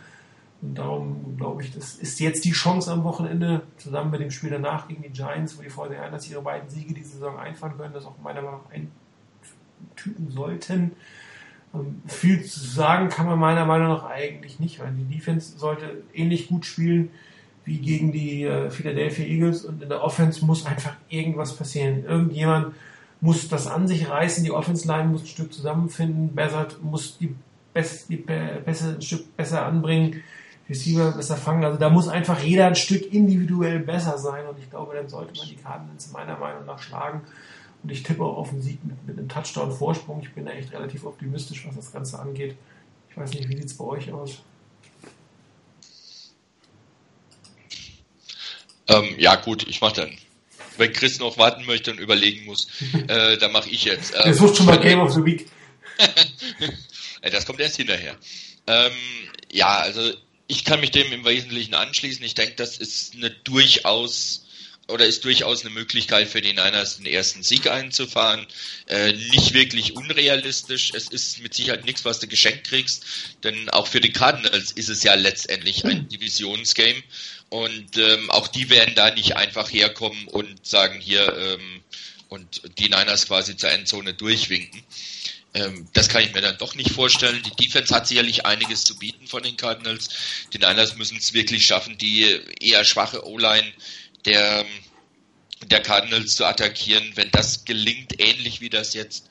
Und 0.62 0.76
darum 0.76 1.36
glaube 1.36 1.62
ich, 1.62 1.74
das 1.74 1.96
ist 1.96 2.18
jetzt 2.20 2.44
die 2.44 2.52
Chance 2.52 2.90
am 2.90 3.04
Wochenende, 3.04 3.62
zusammen 3.76 4.10
mit 4.10 4.20
dem 4.20 4.30
Spiel 4.30 4.50
danach 4.50 4.88
gegen 4.88 5.02
die 5.02 5.10
Giants, 5.10 5.58
wo 5.58 5.62
die 5.62 5.70
Fortinanders 5.70 6.28
ihre 6.30 6.42
beiden 6.42 6.68
Siege 6.68 6.94
diese 6.94 7.10
Saison 7.10 7.38
einfahren 7.38 7.76
können, 7.76 7.92
das 7.92 8.06
auch 8.06 8.18
meiner 8.22 8.42
Meinung 8.42 8.60
nach 8.64 8.72
eintüten 8.72 10.30
sollten. 10.30 10.92
Ähm, 11.78 12.02
viel 12.06 12.44
zu 12.44 12.60
sagen 12.60 13.08
kann 13.08 13.26
man 13.26 13.38
meiner 13.38 13.64
Meinung 13.64 13.88
nach 13.88 14.04
eigentlich 14.04 14.60
nicht, 14.60 14.80
weil 14.80 14.92
die 14.92 15.14
Defense 15.16 15.58
sollte 15.58 16.02
ähnlich 16.12 16.48
gut 16.48 16.66
spielen 16.66 17.10
wie 17.64 17.78
gegen 17.78 18.12
die 18.12 18.44
äh, 18.44 18.70
Philadelphia 18.70 19.26
Eagles 19.26 19.64
und 19.64 19.82
in 19.82 19.88
der 19.90 20.02
Offense 20.02 20.44
muss 20.44 20.64
einfach 20.64 20.94
irgendwas 21.10 21.54
passieren. 21.54 22.04
Irgendjemand 22.04 22.74
muss 23.20 23.48
das 23.48 23.66
an 23.66 23.86
sich 23.86 24.08
reißen, 24.08 24.44
die 24.44 24.52
Offense 24.52 24.86
Line 24.88 25.08
muss 25.08 25.22
ein 25.22 25.26
Stück 25.26 25.52
zusammenfinden, 25.52 26.34
Bessert 26.34 26.82
muss 26.82 27.18
die, 27.18 27.34
best, 27.74 28.08
die 28.08 28.16
be- 28.16 28.62
ein 28.64 29.02
Stück 29.02 29.36
besser 29.36 29.66
anbringen, 29.66 30.22
Receiver 30.70 31.12
besser 31.12 31.36
fangen. 31.36 31.64
Also 31.64 31.78
da 31.78 31.90
muss 31.90 32.08
einfach 32.08 32.40
jeder 32.40 32.68
ein 32.68 32.74
Stück 32.76 33.12
individuell 33.12 33.80
besser 33.80 34.16
sein 34.18 34.46
und 34.46 34.58
ich 34.58 34.70
glaube, 34.70 34.94
dann 34.94 35.08
sollte 35.08 35.36
man 35.36 35.48
die 35.48 35.56
Cardinals 35.56 36.12
meiner 36.12 36.38
Meinung 36.38 36.64
nach 36.64 36.78
schlagen. 36.78 37.22
Und 37.82 37.92
ich 37.92 38.02
tippe 38.02 38.24
auch 38.24 38.36
auf 38.36 38.50
einen 38.50 38.62
Sieg 38.62 38.84
mit, 38.84 39.06
mit 39.06 39.18
einem 39.18 39.28
Touchdown-Vorsprung. 39.28 40.20
Ich 40.22 40.32
bin 40.32 40.44
da 40.44 40.52
echt 40.52 40.72
relativ 40.72 41.04
optimistisch, 41.04 41.66
was 41.66 41.76
das 41.76 41.92
Ganze 41.92 42.18
angeht. 42.18 42.56
Ich 43.10 43.16
weiß 43.16 43.32
nicht, 43.32 43.48
wie 43.48 43.56
sieht 43.56 43.66
es 43.66 43.76
bei 43.76 43.84
euch 43.84 44.12
aus? 44.12 44.42
Ähm, 48.88 49.14
ja, 49.18 49.36
gut, 49.36 49.66
ich 49.68 49.80
mach 49.80 49.92
dann. 49.92 50.10
Wenn 50.76 50.92
Chris 50.92 51.18
noch 51.18 51.38
warten 51.38 51.66
möchte 51.66 51.90
und 51.90 51.98
überlegen 51.98 52.46
muss, 52.46 52.68
äh, 53.08 53.36
dann 53.36 53.52
mache 53.52 53.68
ich 53.68 53.84
jetzt. 53.84 54.14
Ähm, 54.14 54.22
Ihr 54.26 54.34
sucht 54.34 54.56
schon 54.56 54.66
mal 54.66 54.78
Game 54.78 55.00
of 55.00 55.12
the 55.12 55.24
Week. 55.24 55.46
Das 57.20 57.46
kommt 57.46 57.58
erst 57.58 57.76
hinterher. 57.76 58.16
Ähm, 58.68 58.92
ja, 59.50 59.78
also 59.78 60.12
ich 60.46 60.64
kann 60.64 60.78
mich 60.78 60.92
dem 60.92 61.12
im 61.12 61.24
Wesentlichen 61.24 61.74
anschließen. 61.74 62.24
Ich 62.24 62.34
denke, 62.34 62.54
das 62.54 62.78
ist 62.78 63.16
eine 63.16 63.30
durchaus 63.30 64.46
oder 64.88 65.06
ist 65.06 65.24
durchaus 65.24 65.60
eine 65.60 65.70
Möglichkeit 65.70 66.28
für 66.28 66.40
die 66.40 66.54
Niners, 66.54 66.96
den 66.96 67.06
ersten 67.06 67.42
Sieg 67.42 67.66
einzufahren. 67.66 68.46
Äh, 68.86 69.12
nicht 69.12 69.52
wirklich 69.52 69.94
unrealistisch. 69.96 70.92
Es 70.94 71.08
ist 71.08 71.40
mit 71.40 71.54
Sicherheit 71.54 71.84
nichts, 71.84 72.04
was 72.04 72.20
du 72.20 72.26
geschenkt 72.26 72.64
kriegst, 72.64 73.04
denn 73.44 73.68
auch 73.70 73.86
für 73.86 74.00
die 74.00 74.12
Cardinals 74.12 74.72
ist 74.72 74.88
es 74.88 75.02
ja 75.02 75.14
letztendlich 75.14 75.84
ein 75.84 76.08
Divisionsgame 76.08 77.02
und 77.50 77.96
ähm, 77.98 78.30
auch 78.30 78.48
die 78.48 78.70
werden 78.70 78.94
da 78.94 79.14
nicht 79.14 79.36
einfach 79.36 79.70
herkommen 79.70 80.26
und 80.28 80.66
sagen 80.66 81.00
hier 81.00 81.36
ähm, 81.36 81.82
und 82.28 82.62
die 82.78 82.88
Niners 82.88 83.26
quasi 83.26 83.56
zur 83.56 83.70
Endzone 83.70 84.14
durchwinken. 84.14 84.82
Ähm, 85.54 85.88
das 85.94 86.08
kann 86.08 86.22
ich 86.22 86.34
mir 86.34 86.42
dann 86.42 86.58
doch 86.58 86.74
nicht 86.74 86.90
vorstellen. 86.90 87.42
Die 87.42 87.64
Defense 87.64 87.94
hat 87.94 88.06
sicherlich 88.06 88.44
einiges 88.44 88.84
zu 88.84 88.98
bieten 88.98 89.26
von 89.26 89.42
den 89.42 89.56
Cardinals. 89.56 90.08
Die 90.52 90.58
Niners 90.58 90.96
müssen 90.96 91.18
es 91.18 91.32
wirklich 91.32 91.64
schaffen, 91.64 91.96
die 91.96 92.38
eher 92.60 92.84
schwache 92.84 93.26
O-Line 93.26 93.72
der, 94.24 94.64
der 95.66 95.80
Cardinals 95.80 96.36
zu 96.36 96.44
attackieren. 96.44 97.12
Wenn 97.14 97.30
das 97.30 97.64
gelingt, 97.64 98.20
ähnlich 98.20 98.60
wie 98.60 98.70
das 98.70 98.94
jetzt 98.94 99.28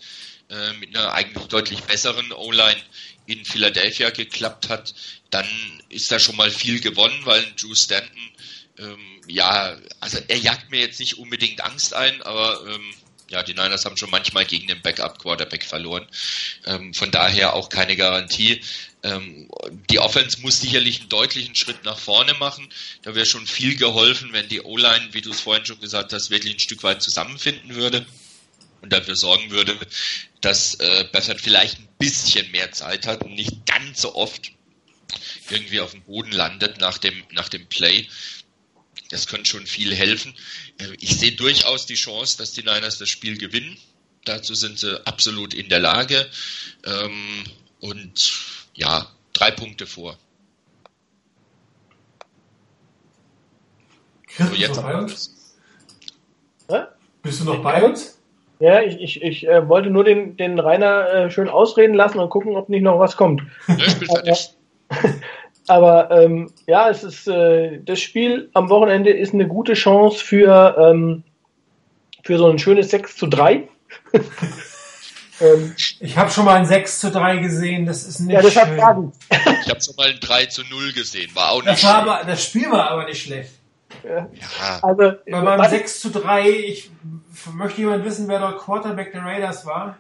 äh, 0.50 0.74
mit 0.74 0.96
einer 0.96 1.14
eigentlich 1.14 1.48
deutlich 1.48 1.82
besseren 1.84 2.32
O-Line 2.32 2.82
in 3.26 3.44
Philadelphia 3.46 4.10
geklappt 4.10 4.70
hat, 4.70 4.94
dann 5.30 5.48
ist 5.90 6.12
da 6.12 6.20
schon 6.20 6.36
mal 6.38 6.50
viel 6.50 6.80
gewonnen, 6.80 7.20
weil 7.26 7.44
Drew 7.60 7.76
Stanton, 7.76 8.32
ähm, 8.80 9.22
ja, 9.28 9.78
also 10.00 10.20
er 10.28 10.38
jagt 10.38 10.72
mir 10.72 10.80
jetzt 10.80 11.00
nicht 11.00 11.18
unbedingt 11.18 11.64
Angst 11.64 11.94
ein, 11.94 12.22
aber 12.22 12.66
ähm, 12.68 12.94
ja, 13.30 13.44
die 13.44 13.54
Niners 13.54 13.86
haben 13.86 13.98
schon 13.98 14.10
manchmal 14.10 14.46
gegen 14.46 14.68
den 14.68 14.82
Backup-Quarterback 14.82 15.66
verloren. 15.66 16.08
Ähm, 16.66 16.94
von 16.94 17.12
daher 17.12 17.54
auch 17.54 17.70
keine 17.70 17.98
Garantie. 17.98 18.62
Ähm, 19.04 19.50
die 19.90 20.00
Offense 20.00 20.42
muss 20.42 20.60
sicherlich 20.62 21.02
einen 21.02 21.10
deutlichen 21.10 21.56
Schritt 21.56 21.84
nach 21.84 22.00
vorne 22.00 22.34
machen. 22.36 22.68
Da 23.04 23.16
wäre 23.16 23.26
schon 23.26 23.46
viel 23.46 23.76
geholfen, 23.76 24.34
wenn 24.34 24.50
die 24.50 24.62
O-Line, 24.62 25.10
wie 25.12 25.22
du 25.22 25.32
es 25.32 25.42
vorhin 25.42 25.66
schon 25.66 25.80
gesagt 25.80 26.14
hast, 26.14 26.30
wirklich 26.30 26.56
ein 26.56 26.60
Stück 26.60 26.84
weit 26.84 27.02
zusammenfinden 27.02 27.76
würde 27.76 28.06
und 28.82 28.92
dafür 28.92 29.16
sorgen 29.16 29.52
würde, 29.52 29.78
dass 30.42 30.76
äh, 30.76 31.08
Bessert 31.12 31.42
vielleicht 31.42 31.80
ein 31.80 31.88
bisschen 32.00 32.50
mehr 32.52 32.72
Zeit 32.72 33.06
hat 33.06 33.24
und 33.24 33.34
nicht 33.34 33.66
ganz 33.66 34.02
so 34.02 34.16
oft 34.16 34.52
irgendwie 35.50 35.80
auf 35.80 35.92
dem 35.92 36.04
Boden 36.04 36.32
landet 36.32 36.80
nach 36.80 36.98
dem, 36.98 37.24
nach 37.32 37.50
dem 37.50 37.68
Play. 37.68 38.08
Das 39.10 39.28
könnte 39.28 39.50
schon 39.50 39.66
viel 39.68 39.96
helfen. 39.96 40.34
Äh, 40.80 40.96
Ich 41.00 41.18
sehe 41.18 41.32
durchaus 41.34 41.86
die 41.86 41.96
Chance, 41.96 42.38
dass 42.38 42.52
die 42.52 42.64
Niners 42.64 42.98
das 42.98 43.10
Spiel 43.10 43.38
gewinnen. 43.38 43.78
Dazu 44.26 44.56
sind 44.56 44.80
sie 44.80 45.06
absolut 45.06 45.54
in 45.54 45.70
der 45.70 45.80
Lage. 45.80 46.30
Ähm, 46.84 47.44
und 47.80 48.34
ja, 48.78 49.08
drei 49.34 49.52
Punkte 49.52 49.86
vor. 49.86 50.18
Chris, 54.28 54.48
So, 54.48 54.52
bist 54.52 54.56
du 54.56 54.62
jetzt 54.62 54.76
noch 54.76 54.84
bei 54.84 54.98
uns? 54.98 55.56
Hä? 56.70 56.80
Bist 57.24 57.40
du 57.42 57.46
noch 57.46 57.64
bei 57.64 57.84
uns? 57.84 58.22
Ja, 58.60 58.82
ich, 58.82 59.00
ich, 59.02 59.22
ich 59.22 59.48
äh, 59.48 59.68
wollte 59.68 59.90
nur 59.90 60.04
den, 60.04 60.38
den 60.38 60.60
Rainer 60.60 61.10
äh, 61.10 61.32
schön 61.32 61.50
ausreden 61.50 61.94
lassen 61.94 62.20
und 62.20 62.30
gucken, 62.30 62.56
ob 62.56 62.70
nicht 62.70 62.84
noch 62.84 63.00
was 63.00 63.18
kommt. 63.18 63.42
Fertig. 63.66 64.56
Aber 65.68 66.10
ähm, 66.12 66.52
ja, 66.66 66.90
es 66.90 67.04
ist 67.04 67.28
äh, 67.28 67.82
das 67.84 68.00
Spiel 68.00 68.50
am 68.54 68.70
Wochenende 68.70 69.10
ist 69.12 69.34
eine 69.34 69.48
gute 69.48 69.74
Chance 69.74 70.24
für, 70.24 70.76
ähm, 70.80 71.24
für 72.24 72.38
so 72.38 72.50
ein 72.50 72.58
schönes 72.58 72.90
6 72.92 73.18
zu 73.18 73.28
3. 73.28 73.68
ähm, 75.42 75.76
Ich 76.00 76.18
habe 76.18 76.30
schon 76.30 76.46
mal 76.46 76.56
ein 76.56 76.66
6 76.66 77.00
zu 77.00 77.12
3 77.12 77.38
gesehen, 77.38 77.86
das 77.86 78.04
ist 78.06 78.20
nicht 78.22 78.34
ja, 78.34 78.42
deshalb 78.42 78.70
schön. 78.70 79.12
Ich 79.30 79.70
habe 79.70 79.82
schon 79.82 79.96
mal 79.98 80.08
ein 80.10 80.20
3 80.20 80.46
zu 80.48 80.64
0 80.64 80.94
gesehen, 80.94 81.30
war 81.36 81.52
auch 81.52 81.58
nicht 81.64 81.68
Das, 81.70 81.84
war 81.84 82.00
schön. 82.02 82.10
aber, 82.10 82.24
das 82.26 82.44
Spiel 82.44 82.72
war 82.72 82.90
aber 82.92 83.06
nicht 83.06 83.22
schlecht. 83.24 83.52
Ja, 84.04 84.28
Also, 84.82 85.14
Bei 85.30 85.42
meinem 85.42 85.60
was- 85.60 85.70
6 85.72 86.00
zu 86.02 86.10
3, 86.12 86.50
ich 86.50 86.92
möchte 87.54 87.82
jemand 87.82 88.04
wissen, 88.06 88.28
wer 88.28 88.40
dort 88.40 88.58
Quarterback 88.60 89.12
der 89.12 89.24
Raiders 89.24 89.66
war? 89.66 89.98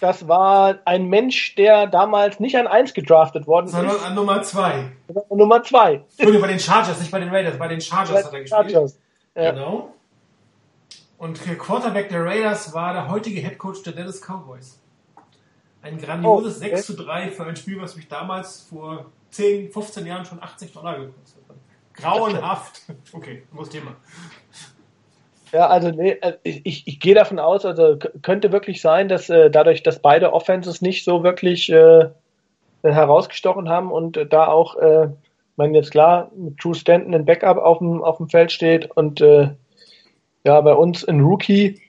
das 0.00 0.26
war 0.26 0.78
ein 0.84 1.04
Mensch, 1.06 1.54
der 1.54 1.86
damals 1.86 2.40
nicht 2.40 2.56
an 2.56 2.66
1 2.66 2.92
gedraftet 2.92 3.46
worden 3.46 3.68
Sondern 3.68 3.94
ist, 3.94 4.02
an 4.04 4.16
Nummer 4.16 4.42
2. 4.42 4.90
sondern 5.06 5.24
an 5.30 5.38
Nummer 5.38 5.62
2. 5.62 5.92
Entschuldigung, 6.18 6.40
bei 6.42 6.48
den 6.48 6.58
Chargers, 6.58 6.98
nicht 6.98 7.12
bei 7.12 7.20
den 7.20 7.28
Raiders, 7.28 7.56
bei 7.56 7.68
den 7.68 7.80
Chargers 7.80 8.24
hat 8.24 8.32
er 8.32 8.40
gespielt. 8.40 8.48
Chargers. 8.72 8.98
Ja. 9.36 9.52
Genau. 9.52 9.94
Und 11.22 11.46
der 11.46 11.56
Quarterback 11.56 12.08
der 12.08 12.24
Raiders 12.24 12.74
war 12.74 12.94
der 12.94 13.08
heutige 13.08 13.40
Head 13.40 13.56
Coach 13.56 13.84
der 13.84 13.92
Dallas 13.92 14.20
Cowboys. 14.20 14.80
Ein 15.80 15.96
grandioses 15.96 16.56
Oh, 16.56 16.64
okay. 16.64 16.74
6 16.74 16.86
zu 16.86 16.96
3 16.96 17.30
für 17.30 17.44
ein 17.44 17.54
Spiel, 17.54 17.80
was 17.80 17.94
mich 17.94 18.08
damals 18.08 18.62
vor 18.62 19.06
10, 19.30 19.70
15 19.70 20.04
Jahren 20.04 20.24
schon 20.24 20.42
80 20.42 20.72
Dollar 20.72 20.98
gekostet 20.98 21.44
hat. 21.48 21.56
Grauenhaft. 21.94 22.80
Okay, 23.12 23.44
anderes 23.52 23.68
Thema. 23.68 23.94
Ja, 25.52 25.68
also 25.68 25.90
nee, 25.90 26.10
äh, 26.10 26.38
ich, 26.42 26.62
ich, 26.64 26.88
ich 26.88 26.98
gehe 26.98 27.14
davon 27.14 27.38
aus, 27.38 27.64
also 27.64 27.98
könnte 28.22 28.50
wirklich 28.50 28.80
sein, 28.80 29.08
dass 29.08 29.30
äh, 29.30 29.48
dadurch, 29.48 29.84
dass 29.84 30.00
beide 30.00 30.32
Offenses 30.32 30.82
nicht 30.82 31.04
so 31.04 31.22
wirklich 31.22 31.70
äh, 31.70 32.08
herausgestochen 32.82 33.68
haben 33.68 33.92
und 33.92 34.16
äh, 34.16 34.26
da 34.26 34.48
auch, 34.48 34.74
äh, 34.74 35.04
ich 35.04 35.56
meine 35.56 35.78
jetzt 35.78 35.92
klar, 35.92 36.32
mit 36.34 36.56
Drew 36.64 36.74
Stanton 36.74 37.14
ein 37.14 37.26
Backup 37.26 37.58
auf 37.58 37.78
dem, 37.78 38.02
auf 38.02 38.16
dem 38.16 38.28
Feld 38.28 38.50
steht 38.50 38.90
und 38.90 39.20
äh, 39.20 39.50
ja, 40.44 40.60
bei 40.60 40.74
uns 40.74 41.04
ein 41.04 41.20
Rookie, 41.20 41.80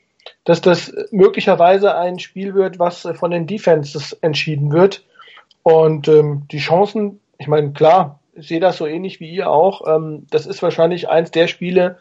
dass 0.44 0.62
das 0.62 0.94
möglicherweise 1.12 1.96
ein 1.96 2.20
Spiel 2.20 2.54
wird, 2.54 2.80
was 2.80 3.08
von 3.16 3.32
den 3.32 3.48
Defenses 3.48 4.14
entschieden 4.22 4.72
wird. 4.72 5.04
Und 5.64 6.08
ähm, 6.08 6.44
die 6.52 6.60
Chancen, 6.60 7.20
ich 7.38 7.48
meine, 7.48 7.72
klar, 7.72 8.20
ich 8.34 8.48
sehe 8.48 8.60
das 8.60 8.78
so 8.78 8.86
ähnlich 8.86 9.20
wie 9.20 9.32
ihr 9.32 9.50
auch. 9.50 9.88
Ähm, 9.88 10.28
das 10.30 10.46
ist 10.46 10.62
wahrscheinlich 10.62 11.10
eins 11.10 11.32
der 11.32 11.48
Spiele, 11.48 11.98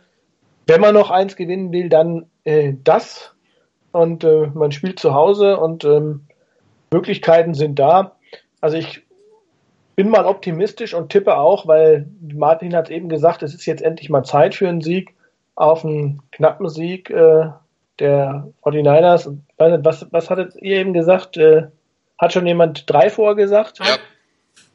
wenn 0.66 0.81
man 0.81 0.95
noch 0.95 1.11
eins 1.11 1.37
gewinnen 1.37 1.73
will, 1.73 1.89
dann 1.89 2.27
äh, 2.45 2.74
das. 2.85 3.35
Und 3.93 4.24
äh, 4.24 4.47
man 4.55 4.73
spielt 4.73 4.99
zu 4.99 5.15
Hause 5.15 5.59
und 5.59 5.85
ähm, 5.85 6.23
Möglichkeiten 6.91 7.55
sind 7.55 7.79
da. 7.79 8.16
Also 8.61 8.77
ich 8.77 9.03
bin 9.97 10.09
mal 10.09 10.24
optimistisch 10.24 10.95
und 10.95 11.11
tippe 11.11 11.37
auch, 11.37 11.66
weil 11.66 12.09
Martin 12.20 12.74
hat 12.74 12.91
eben 12.91 13.09
gesagt, 13.09 13.43
es 13.43 13.55
ist 13.55 13.66
jetzt 13.66 13.83
endlich 13.83 14.09
mal 14.09 14.24
Zeit 14.24 14.55
für 14.55 14.69
einen 14.69 14.81
Sieg, 14.81 15.15
auf 15.63 15.85
einen 15.85 16.21
knappen 16.33 16.69
Sieg 16.69 17.09
äh, 17.11 17.51
der 17.99 18.49
49ers. 18.63 19.29
Und 19.29 19.45
ich 19.49 19.59
weiß 19.59 19.73
nicht, 19.73 19.85
Was, 19.85 20.07
was 20.11 20.29
hattet 20.29 20.55
ihr 20.57 20.77
eben 20.77 20.93
gesagt? 20.93 21.37
Äh, 21.37 21.69
hat 22.19 22.33
schon 22.33 22.47
jemand 22.47 22.91
drei 22.91 23.11
vorgesagt? 23.11 23.79
ja. 23.79 23.97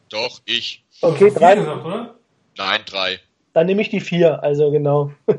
Doch, 0.09 0.39
ich. 0.45 0.85
Okay, 1.01 1.31
drei. 1.31 1.55
gesagt, 1.55 1.85
oder? 1.85 2.15
Nein, 2.57 2.79
drei. 2.85 3.19
Dann 3.53 3.65
nehme 3.65 3.81
ich 3.81 3.89
die 3.89 3.99
vier, 3.99 4.41
also 4.43 4.71
genau. 4.71 5.11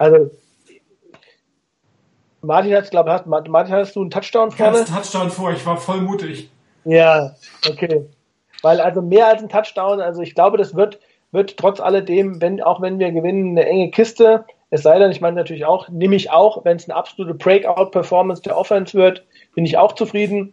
Also 0.00 0.30
Martin 2.40 2.72
hat, 2.76 2.88
glaube 2.92 3.12
ich, 3.12 3.26
Martin, 3.26 3.72
hattest 3.74 3.96
du 3.96 4.02
einen 4.02 4.10
Touchdown 4.10 4.52
vorne? 4.52 4.78
Ganz 4.78 4.94
Touchdown 4.94 5.28
vor, 5.28 5.50
ich 5.50 5.66
war 5.66 5.76
voll 5.76 6.00
mutig. 6.00 6.48
Ja, 6.84 7.34
okay. 7.68 8.08
Weil 8.62 8.80
also 8.80 9.02
mehr 9.02 9.26
als 9.26 9.42
ein 9.42 9.48
Touchdown, 9.48 10.00
also 10.00 10.22
ich 10.22 10.36
glaube, 10.36 10.56
das 10.56 10.76
wird, 10.76 11.00
wird 11.32 11.56
trotz 11.56 11.80
alledem, 11.80 12.40
wenn, 12.40 12.62
auch 12.62 12.80
wenn 12.80 12.98
wir 12.98 13.12
gewinnen, 13.12 13.50
eine 13.58 13.66
enge 13.66 13.90
Kiste. 13.90 14.44
Es 14.70 14.82
sei 14.82 14.98
denn, 14.98 15.10
ich 15.10 15.20
meine 15.20 15.36
natürlich 15.36 15.64
auch, 15.64 15.88
nehme 15.88 16.16
ich 16.16 16.30
auch, 16.30 16.64
wenn 16.64 16.76
es 16.76 16.88
eine 16.88 16.96
absolute 16.96 17.34
Breakout-Performance 17.34 18.42
der 18.42 18.56
Offense 18.56 18.94
wird, 18.96 19.24
bin 19.54 19.64
ich 19.64 19.76
auch 19.78 19.92
zufrieden. 19.92 20.52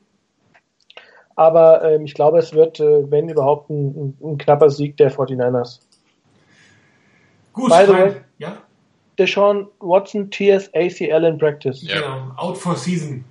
Aber 1.35 1.83
ähm, 1.83 2.05
ich 2.05 2.13
glaube, 2.13 2.39
es 2.39 2.53
wird, 2.53 2.79
äh, 2.79 3.09
wenn 3.11 3.27
überhaupt, 3.27 3.69
ein, 3.69 3.87
ein, 4.21 4.31
ein 4.31 4.37
knapper 4.37 4.69
Sieg 4.69 4.95
der 4.97 5.11
49ers. 5.11 5.79
Gut, 7.51 7.69
By 7.69 7.85
the 7.85 7.91
way- 7.93 8.15
ja, 8.37 8.57
Deshaun 9.17 9.67
Watson, 9.79 10.29
TS, 10.29 10.69
ACL 10.73 11.23
in 11.23 11.37
Practice. 11.37 11.81
Ja. 11.87 11.95
genau. 12.01 12.31
Out 12.37 12.57
for 12.57 12.75
season. 12.75 13.23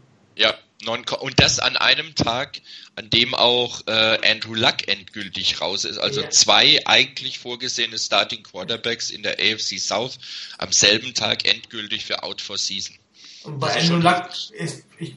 Ja, 0.87 0.97
non 0.97 1.05
und 1.21 1.41
das 1.41 1.59
an 1.59 1.77
einem 1.77 2.15
Tag, 2.15 2.61
an 2.97 3.11
dem 3.11 3.35
auch 3.35 3.81
äh, 3.87 4.19
Andrew 4.31 4.55
Luck 4.55 4.87
endgültig 4.89 5.61
raus 5.61 5.85
ist. 5.85 5.99
Also 5.99 6.23
Ja. 6.23 6.31
zwei 6.31 6.81
eigentlich 6.87 7.39
vorgesehene 7.39 7.99
Starting 7.99 8.43
Quarterbacks 8.43 9.11
in 9.11 9.23
der 9.23 9.35
AFC 9.39 9.79
South 9.79 10.19
am 10.59 10.73
selben 10.73 11.15
Tag 11.15 11.47
endgültig 11.49 12.05
für 12.05 12.23
Out 12.23 12.41
for 12.41 12.59
Season. 12.59 12.97
Und 13.45 13.59
bei 13.59 13.67
Das 13.75 13.77
Andrew 13.91 13.97
Luck 13.99 14.29
ist, 14.53 14.85
ich, 14.99 15.17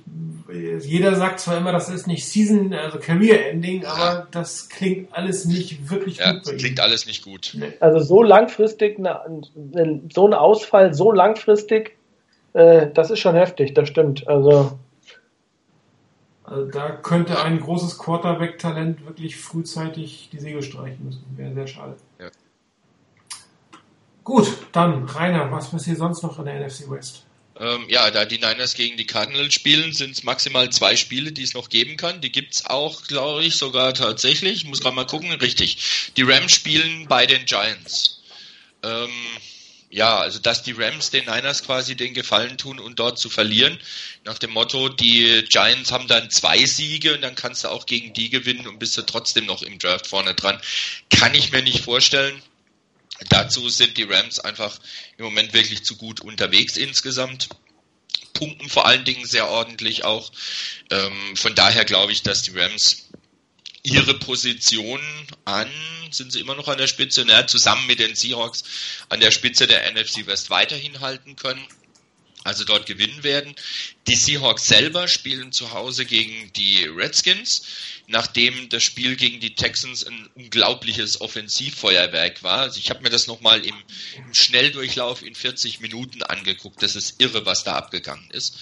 jeder 0.83 1.15
sagt 1.15 1.39
zwar 1.39 1.57
immer, 1.57 1.71
das 1.71 1.87
ist 1.87 2.07
nicht 2.07 2.25
Season, 2.27 2.73
also 2.73 2.99
Career 2.99 3.51
Ending, 3.51 3.85
aber 3.85 4.27
das 4.31 4.67
klingt 4.67 5.13
alles 5.13 5.45
nicht 5.45 5.89
wirklich 5.89 6.17
Ja, 6.17 6.33
gut 6.33 6.43
bei 6.43 6.51
ihm. 6.51 6.57
klingt 6.57 6.79
alles 6.81 7.05
nicht 7.05 7.23
gut. 7.23 7.55
Also 7.79 7.99
so 7.99 8.23
langfristig, 8.23 8.97
so 10.13 10.27
ein 10.27 10.33
Ausfall, 10.33 10.93
so 10.93 11.11
langfristig, 11.13 11.95
äh, 12.53 12.87
das 12.93 13.11
ist 13.11 13.19
schon 13.19 13.35
heftig, 13.35 13.73
das 13.75 13.87
stimmt. 13.87 14.27
Also 14.27 14.77
Also 16.47 16.65
da 16.71 16.91
könnte 16.91 17.43
ein 17.43 17.59
großes 17.59 17.97
Quarterback-Talent 17.99 19.05
wirklich 19.05 19.35
frühzeitig 19.35 20.29
die 20.31 20.39
Segel 20.39 20.63
streichen 20.63 21.05
müssen. 21.05 21.25
Wäre 21.35 21.53
sehr 21.53 21.67
schade. 21.67 21.97
Ja. 22.19 22.29
Gut, 24.23 24.47
dann 24.71 25.03
Rainer, 25.03 25.51
was 25.51 25.69
passiert 25.69 25.97
sonst 25.97 26.23
noch 26.23 26.39
in 26.39 26.45
der 26.45 26.65
NFC 26.65 26.89
West? 26.89 27.25
Ähm, 27.59 27.85
ja, 27.89 28.09
da 28.11 28.23
die 28.23 28.37
Niners 28.37 28.75
gegen 28.75 28.95
die 28.95 29.05
Cardinals 29.05 29.53
spielen, 29.53 29.91
sind 29.91 30.11
es 30.11 30.23
maximal 30.23 30.69
zwei 30.69 30.95
Spiele, 30.95 31.33
die 31.33 31.43
es 31.43 31.53
noch 31.53 31.67
geben 31.67 31.97
kann. 31.97 32.21
Die 32.21 32.31
gibt's 32.31 32.65
auch, 32.65 33.03
glaube 33.03 33.43
ich, 33.43 33.55
sogar 33.55 33.93
tatsächlich. 33.93 34.63
Ich 34.63 34.65
muss 34.65 34.79
gerade 34.79 34.95
mal 34.95 35.05
gucken. 35.05 35.31
Richtig. 35.33 36.13
Die 36.15 36.21
Rams 36.21 36.53
spielen 36.53 37.07
bei 37.09 37.25
den 37.25 37.43
Giants. 37.43 38.21
Ähm, 38.83 39.09
ja, 39.89 40.17
also 40.17 40.39
dass 40.39 40.63
die 40.63 40.73
Rams 40.73 41.11
den 41.11 41.25
Niners 41.25 41.63
quasi 41.63 41.95
den 41.95 42.13
Gefallen 42.13 42.57
tun 42.57 42.79
und 42.79 42.99
dort 42.99 43.17
zu 43.17 43.29
verlieren. 43.29 43.79
Nach 44.25 44.37
dem 44.37 44.51
Motto, 44.51 44.89
die 44.89 45.45
Giants 45.49 45.91
haben 45.91 46.07
dann 46.07 46.29
zwei 46.29 46.65
Siege 46.65 47.15
und 47.15 47.21
dann 47.21 47.35
kannst 47.35 47.63
du 47.63 47.69
auch 47.69 47.85
gegen 47.85 48.13
die 48.13 48.29
gewinnen 48.29 48.67
und 48.67 48.79
bist 48.79 48.97
du 48.97 49.03
trotzdem 49.03 49.45
noch 49.45 49.61
im 49.61 49.79
Draft 49.79 50.07
vorne 50.07 50.33
dran. 50.33 50.59
Kann 51.09 51.33
ich 51.33 51.51
mir 51.51 51.61
nicht 51.61 51.83
vorstellen. 51.83 52.41
Dazu 53.29 53.69
sind 53.69 53.97
die 53.97 54.03
Rams 54.03 54.39
einfach 54.39 54.77
im 55.17 55.25
Moment 55.25 55.53
wirklich 55.53 55.83
zu 55.83 55.95
gut 55.95 56.19
unterwegs 56.19 56.75
insgesamt. 56.75 57.49
Punkten 58.33 58.69
vor 58.69 58.85
allen 58.85 59.05
Dingen 59.05 59.25
sehr 59.25 59.47
ordentlich 59.47 60.03
auch. 60.03 60.31
Ähm, 60.91 61.35
von 61.35 61.55
daher 61.55 61.85
glaube 61.85 62.11
ich, 62.11 62.21
dass 62.21 62.43
die 62.43 62.57
Rams 62.57 63.06
ihre 63.87 64.13
Position 64.15 65.01
an, 65.45 65.69
sind 66.11 66.31
sie 66.31 66.39
immer 66.39 66.55
noch 66.55 66.67
an 66.67 66.77
der 66.77 66.87
Spitze, 66.87 67.25
ne, 67.25 67.45
zusammen 67.47 67.87
mit 67.87 67.99
den 67.99 68.15
Seahawks 68.15 68.63
an 69.09 69.19
der 69.19 69.31
Spitze 69.31 69.67
der 69.67 69.91
NFC 69.91 70.25
West 70.27 70.49
weiterhin 70.49 70.99
halten 70.99 71.35
können. 71.35 71.65
Also 72.43 72.63
dort 72.63 72.85
gewinnen 72.85 73.23
werden. 73.23 73.55
Die 74.07 74.15
Seahawks 74.15 74.67
selber 74.67 75.09
spielen 75.09 75.51
zu 75.51 75.73
Hause 75.73 76.05
gegen 76.05 76.53
die 76.53 76.85
Redskins, 76.85 77.63
nachdem 78.07 78.69
das 78.69 78.83
Spiel 78.83 79.17
gegen 79.17 79.41
die 79.41 79.55
Texans 79.55 80.05
ein 80.05 80.29
unglaubliches 80.35 81.19
Offensivfeuerwerk 81.19 82.43
war. 82.43 82.59
Also 82.59 82.79
ich 82.79 82.89
habe 82.89 83.01
mir 83.01 83.09
das 83.09 83.27
nochmal 83.27 83.65
im, 83.65 83.75
im 84.15 84.33
Schnelldurchlauf 84.33 85.23
in 85.23 85.35
40 85.35 85.81
Minuten 85.81 86.23
angeguckt. 86.23 86.81
Das 86.81 86.95
ist 86.95 87.21
irre, 87.21 87.45
was 87.45 87.65
da 87.65 87.75
abgegangen 87.75 88.29
ist. 88.31 88.55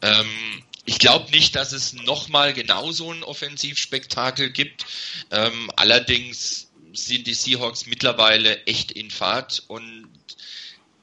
Ähm, 0.00 0.62
ich 0.86 0.98
glaube 0.98 1.30
nicht, 1.30 1.56
dass 1.56 1.72
es 1.72 1.94
nochmal 1.94 2.52
genauso 2.52 3.10
ein 3.10 3.22
Offensivspektakel 3.22 4.50
gibt. 4.50 4.84
Ähm, 5.30 5.70
allerdings 5.76 6.68
sind 6.92 7.26
die 7.26 7.34
Seahawks 7.34 7.86
mittlerweile 7.86 8.64
echt 8.66 8.92
in 8.92 9.10
Fahrt 9.10 9.64
und 9.68 10.08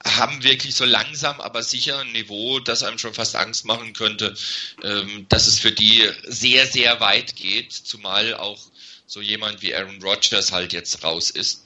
haben 0.04 0.44
wirklich 0.44 0.76
so 0.76 0.86
langsam, 0.86 1.40
aber 1.42 1.62
sicher 1.62 2.00
ein 2.00 2.12
Niveau, 2.12 2.60
das 2.60 2.84
einem 2.84 2.98
schon 2.98 3.14
fast 3.14 3.36
Angst 3.36 3.66
machen 3.66 3.94
könnte, 3.94 4.36
ähm, 4.84 5.26
dass 5.30 5.48
es 5.48 5.60
für 5.60 5.72
die 5.72 6.10
sehr, 6.24 6.66
sehr 6.66 7.00
weit 7.00 7.36
geht, 7.36 7.72
zumal 7.72 8.34
auch 8.36 8.60
so 9.06 9.22
jemand 9.22 9.62
wie 9.62 9.76
Aaron 9.76 10.02
Rodgers 10.02 10.52
halt 10.52 10.74
jetzt 10.74 11.04
raus 11.04 11.30
ist. 11.30 11.66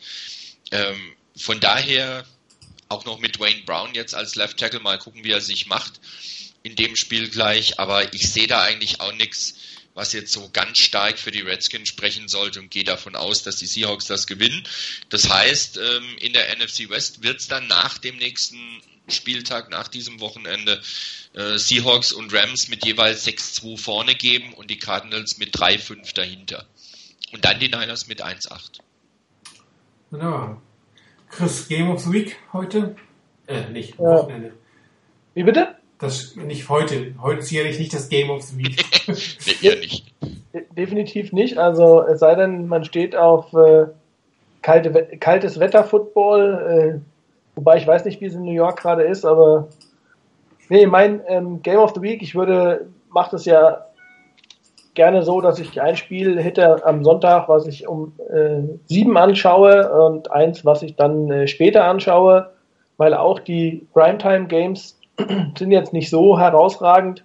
Ähm, 0.72 1.14
von 1.38 1.60
daher 1.60 2.26
auch 2.90 3.06
noch 3.06 3.20
mit 3.20 3.38
Dwayne 3.38 3.62
Brown 3.66 3.94
jetzt 3.94 4.16
als 4.16 4.36
Left 4.36 4.58
Tackle 4.58 4.80
mal 4.80 4.98
gucken, 4.98 5.24
wie 5.24 5.32
er 5.32 5.42
sich 5.42 5.68
macht 5.68 6.00
in 6.66 6.76
dem 6.76 6.96
Spiel 6.96 7.30
gleich. 7.30 7.80
Aber 7.80 8.14
ich 8.14 8.32
sehe 8.32 8.48
da 8.48 8.64
eigentlich 8.64 9.00
auch 9.00 9.14
nichts, 9.14 9.56
was 9.94 10.14
jetzt 10.14 10.34
so 10.34 10.50
ganz 10.52 10.80
stark 10.80 11.20
für 11.20 11.32
die 11.32 11.42
Redskins 11.42 11.88
sprechen 11.88 12.28
sollte 12.28 12.60
und 12.60 12.72
gehe 12.72 12.84
davon 12.84 13.16
aus, 13.16 13.44
dass 13.44 13.58
die 13.58 13.68
Seahawks 13.68 14.08
das 14.08 14.26
gewinnen. 14.26 14.64
Das 15.10 15.30
heißt, 15.30 15.78
ähm, 15.78 16.18
in 16.20 16.34
der 16.34 16.50
NFC 16.58 16.90
West 16.90 17.24
wird 17.24 17.40
es 17.40 17.48
dann 17.48 17.68
nach 17.68 18.00
dem 18.00 18.18
nächsten 18.18 18.82
Spieltag, 19.08 19.70
nach 19.70 19.88
diesem 19.88 20.20
Wochenende, 20.20 20.82
äh, 21.34 21.58
Seahawks 21.58 22.12
und 22.12 22.34
Rams 22.34 22.68
mit 22.68 22.84
jeweils 22.84 23.24
6-2 23.26 23.78
vorne 23.78 24.16
geben 24.16 24.54
und 24.54 24.72
die 24.72 24.80
Cardinals 24.80 25.38
mit 25.38 25.56
3-5 25.56 26.14
dahinter. 26.14 26.66
Und 27.32 27.46
dann 27.46 27.60
die 27.60 27.70
Niners 27.70 28.08
mit 28.08 28.24
1-8. 28.24 28.80
Wunderbar. 30.10 30.62
Chris, 31.30 31.68
Game 31.68 31.90
of 31.92 32.02
the 32.02 32.12
Week 32.12 32.38
heute? 32.54 32.96
Äh, 33.48 33.70
nicht, 33.70 33.92
Ja. 33.92 34.06
Wochenende. 34.06 34.58
Wie 35.36 35.44
bitte? 35.44 35.76
Das, 36.00 36.36
nicht 36.36 36.68
heute. 36.70 37.14
Heute 37.22 37.40
ist 37.40 37.48
sicherlich 37.50 37.80
nicht 37.80 37.94
das 37.94 38.10
Game 38.10 38.30
of 38.30 38.42
the 38.44 38.58
Week. 38.58 38.84
Nee, 39.08 39.68
eher 39.70 39.76
nicht. 39.78 40.14
De- 40.54 40.66
Definitiv 40.76 41.32
nicht. 41.32 41.58
Also 41.58 42.02
es 42.04 42.20
sei 42.20 42.36
denn, 42.36 42.68
man 42.68 42.84
steht 42.84 43.16
auf 43.16 43.54
äh, 43.54 43.86
kalte, 44.62 44.92
kaltes 45.20 45.60
Wetter-Football, 45.60 47.00
äh, 47.00 47.00
wobei 47.56 47.78
ich 47.78 47.88
weiß 47.88 48.04
nicht, 48.06 48.20
wie 48.20 48.26
es 48.26 48.34
in 48.34 48.44
New 48.44 48.52
York 48.52 48.82
gerade 48.82 49.04
ist, 49.04 49.26
aber 49.26 49.68
nee, 50.70 50.86
mein 50.86 51.22
ähm, 51.28 51.62
Game 51.62 51.78
of 51.80 51.94
the 51.96 52.02
Week, 52.02 52.22
ich 52.22 52.36
würde, 52.36 52.88
mache 53.10 53.32
das 53.32 53.46
ja 53.46 53.86
gerne 54.96 55.24
so, 55.24 55.40
dass 55.40 55.60
ich 55.60 55.80
ein 55.82 55.96
Spiel 55.98 56.42
hätte 56.42 56.86
am 56.86 57.04
Sonntag, 57.04 57.48
was 57.48 57.68
ich 57.68 57.88
um 57.88 58.14
äh, 58.34 58.62
sieben 58.88 59.18
anschaue 59.18 59.92
und 60.08 60.32
eins, 60.32 60.66
was 60.66 60.82
ich 60.82 60.96
dann 60.96 61.30
äh, 61.32 61.48
später 61.48 61.84
anschaue, 61.86 62.50
weil 62.98 63.14
auch 63.14 63.40
die 63.40 63.86
Primetime-Games 63.94 64.98
sind 65.58 65.72
jetzt 65.72 65.94
nicht 65.94 66.10
so 66.10 66.40
herausragend. 66.40 67.24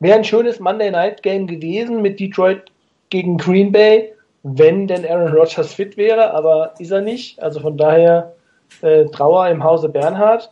Wäre 0.00 0.18
ein 0.18 0.24
schönes 0.24 0.60
Monday 0.60 0.90
Night 0.90 1.22
Game 1.22 1.46
gewesen 1.46 2.02
mit 2.02 2.20
Detroit 2.20 2.70
gegen 3.10 3.36
Green 3.36 3.72
Bay, 3.72 4.12
wenn 4.42 4.86
denn 4.86 5.04
Aaron 5.04 5.32
Rodgers 5.32 5.74
fit 5.74 5.96
wäre, 5.96 6.32
aber 6.32 6.74
ist 6.78 6.90
er 6.90 7.00
nicht. 7.00 7.42
Also 7.42 7.60
von 7.60 7.76
daher 7.76 8.34
äh, 8.82 9.06
Trauer 9.06 9.48
im 9.48 9.64
Hause 9.64 9.88
Bernhard. 9.88 10.50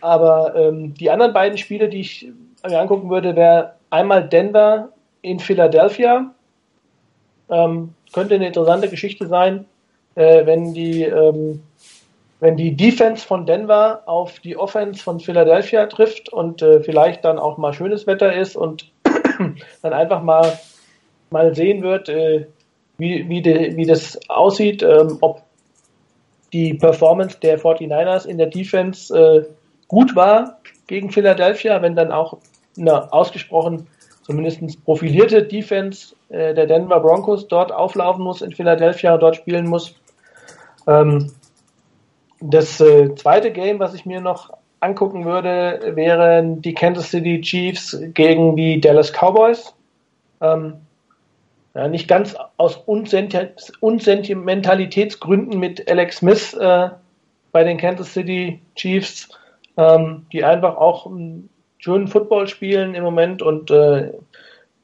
Aber 0.00 0.54
ähm, 0.56 0.94
die 0.94 1.10
anderen 1.10 1.32
beiden 1.32 1.58
Spiele, 1.58 1.88
die 1.88 2.00
ich 2.00 2.28
mir 2.66 2.80
angucken 2.80 3.10
würde, 3.10 3.36
wäre 3.36 3.74
einmal 3.90 4.28
Denver 4.28 4.90
in 5.22 5.38
Philadelphia. 5.38 6.32
Ähm, 7.50 7.94
könnte 8.12 8.34
eine 8.34 8.46
interessante 8.46 8.88
Geschichte 8.88 9.26
sein, 9.26 9.66
äh, 10.14 10.46
wenn 10.46 10.72
die 10.74 11.02
ähm, 11.02 11.62
wenn 12.40 12.56
die 12.56 12.76
Defense 12.76 13.26
von 13.26 13.46
Denver 13.46 14.02
auf 14.06 14.40
die 14.40 14.56
Offense 14.56 15.02
von 15.02 15.20
Philadelphia 15.20 15.86
trifft 15.86 16.32
und 16.32 16.62
äh, 16.62 16.80
vielleicht 16.80 17.24
dann 17.24 17.38
auch 17.38 17.56
mal 17.56 17.72
schönes 17.72 18.06
Wetter 18.06 18.34
ist 18.34 18.56
und 18.56 18.90
dann 19.82 19.92
einfach 19.92 20.22
mal 20.22 20.58
mal 21.30 21.54
sehen 21.54 21.82
wird, 21.82 22.08
äh, 22.08 22.46
wie, 22.98 23.28
wie, 23.28 23.42
de, 23.42 23.76
wie 23.76 23.86
das 23.86 24.18
aussieht, 24.28 24.82
ähm, 24.82 25.18
ob 25.20 25.42
die 26.52 26.74
Performance 26.74 27.38
der 27.40 27.58
49ers 27.58 28.26
in 28.26 28.38
der 28.38 28.46
Defense 28.46 29.14
äh, 29.16 29.44
gut 29.88 30.14
war 30.14 30.58
gegen 30.86 31.10
Philadelphia, 31.10 31.82
wenn 31.82 31.96
dann 31.96 32.12
auch 32.12 32.38
eine 32.78 33.12
ausgesprochen 33.12 33.88
zumindest 34.22 34.84
profilierte 34.84 35.42
Defense 35.42 36.14
äh, 36.28 36.54
der 36.54 36.66
Denver 36.66 37.00
Broncos 37.00 37.46
dort 37.48 37.72
auflaufen 37.72 38.24
muss 38.24 38.42
in 38.42 38.52
Philadelphia 38.52 39.14
und 39.14 39.20
dort 39.20 39.36
spielen 39.36 39.66
muss. 39.66 39.94
Ähm, 40.86 41.32
das 42.40 42.80
äh, 42.80 43.14
zweite 43.14 43.50
Game, 43.50 43.78
was 43.78 43.94
ich 43.94 44.06
mir 44.06 44.20
noch 44.20 44.50
angucken 44.80 45.24
würde, 45.24 45.92
wären 45.94 46.60
die 46.60 46.74
Kansas 46.74 47.10
City 47.10 47.40
Chiefs 47.40 47.98
gegen 48.14 48.56
die 48.56 48.80
Dallas 48.80 49.12
Cowboys. 49.12 49.74
Ähm, 50.40 50.74
ja, 51.74 51.88
nicht 51.88 52.08
ganz 52.08 52.34
aus 52.56 52.76
Unsenti 52.86 53.48
Unsentimentalitätsgründen 53.80 55.58
mit 55.58 55.90
Alex 55.90 56.18
Smith 56.18 56.54
äh, 56.54 56.90
bei 57.52 57.64
den 57.64 57.78
Kansas 57.78 58.12
City 58.12 58.60
Chiefs, 58.74 59.28
ähm, 59.76 60.26
die 60.32 60.44
einfach 60.44 60.76
auch 60.76 61.06
einen 61.06 61.48
schönen 61.78 62.08
Football 62.08 62.48
spielen 62.48 62.94
im 62.94 63.04
Moment 63.04 63.42
und 63.42 63.70
äh, 63.70 64.12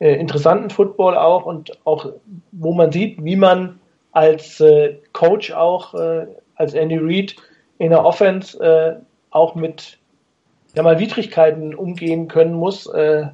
äh, 0.00 0.14
interessanten 0.16 0.68
Football 0.70 1.16
auch 1.16 1.46
und 1.46 1.78
auch, 1.86 2.12
wo 2.52 2.72
man 2.72 2.92
sieht, 2.92 3.22
wie 3.24 3.36
man 3.36 3.78
als 4.12 4.60
äh, 4.60 4.98
Coach 5.12 5.52
auch, 5.52 5.94
äh, 5.94 6.26
als 6.62 6.74
Andy 6.74 6.98
Reid 6.98 7.36
in 7.78 7.90
der 7.90 8.04
Offense 8.04 8.58
äh, 8.60 8.96
auch 9.30 9.54
mit 9.54 9.98
ja 10.74 10.82
mal 10.82 10.98
Widrigkeiten 10.98 11.74
umgehen 11.74 12.28
können 12.28 12.54
muss 12.54 12.86
äh, 12.86 13.26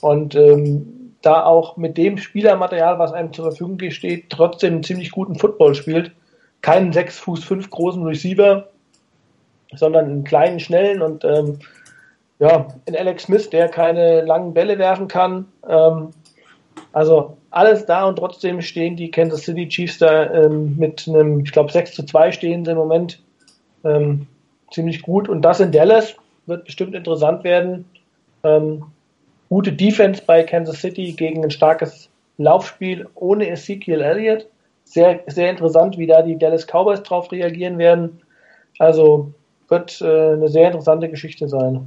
und 0.00 0.34
ähm, 0.34 1.14
da 1.22 1.44
auch 1.44 1.76
mit 1.76 1.96
dem 1.96 2.18
Spielermaterial, 2.18 2.98
was 2.98 3.12
einem 3.12 3.32
zur 3.32 3.46
Verfügung 3.46 3.78
steht, 3.90 4.28
trotzdem 4.28 4.74
einen 4.74 4.82
ziemlich 4.82 5.10
guten 5.10 5.36
Football 5.36 5.74
spielt. 5.74 6.12
Keinen 6.60 6.92
6 6.92 7.18
Fuß 7.20 7.44
5 7.44 7.70
großen 7.70 8.04
Receiver, 8.04 8.68
sondern 9.74 10.06
einen 10.06 10.24
kleinen, 10.24 10.60
schnellen 10.60 11.00
und 11.00 11.24
ähm, 11.24 11.58
ja, 12.40 12.66
in 12.84 12.96
Alex 12.96 13.24
Smith, 13.24 13.48
der 13.48 13.68
keine 13.68 14.22
langen 14.22 14.52
Bälle 14.52 14.76
werfen 14.78 15.08
kann. 15.08 15.46
Ähm, 15.66 16.10
also 16.92 17.36
alles 17.54 17.86
da 17.86 18.04
und 18.04 18.16
trotzdem 18.16 18.60
stehen 18.60 18.96
die 18.96 19.10
Kansas 19.10 19.42
City 19.42 19.68
Chiefs 19.68 19.98
da 19.98 20.32
ähm, 20.32 20.76
mit 20.76 21.06
einem, 21.08 21.40
ich 21.40 21.52
glaube 21.52 21.72
6 21.72 21.94
zu 21.94 22.04
2 22.04 22.32
stehen 22.32 22.64
sie 22.64 22.72
im 22.72 22.76
Moment 22.76 23.22
ähm, 23.84 24.26
ziemlich 24.72 25.02
gut. 25.02 25.28
Und 25.28 25.42
das 25.42 25.60
in 25.60 25.72
Dallas 25.72 26.14
wird 26.46 26.64
bestimmt 26.64 26.94
interessant 26.94 27.44
werden. 27.44 27.84
Ähm, 28.42 28.84
gute 29.48 29.72
Defense 29.72 30.22
bei 30.26 30.42
Kansas 30.42 30.80
City 30.80 31.12
gegen 31.12 31.44
ein 31.44 31.50
starkes 31.50 32.10
Laufspiel 32.38 33.08
ohne 33.14 33.48
Ezekiel 33.48 34.00
Elliott. 34.00 34.46
Sehr, 34.84 35.20
sehr 35.28 35.50
interessant, 35.50 35.96
wie 35.96 36.06
da 36.06 36.22
die 36.22 36.36
Dallas 36.36 36.66
Cowboys 36.66 37.02
drauf 37.02 37.30
reagieren 37.32 37.78
werden. 37.78 38.20
Also 38.78 39.32
wird 39.68 40.00
äh, 40.00 40.32
eine 40.32 40.48
sehr 40.48 40.66
interessante 40.66 41.08
Geschichte 41.08 41.48
sein. 41.48 41.86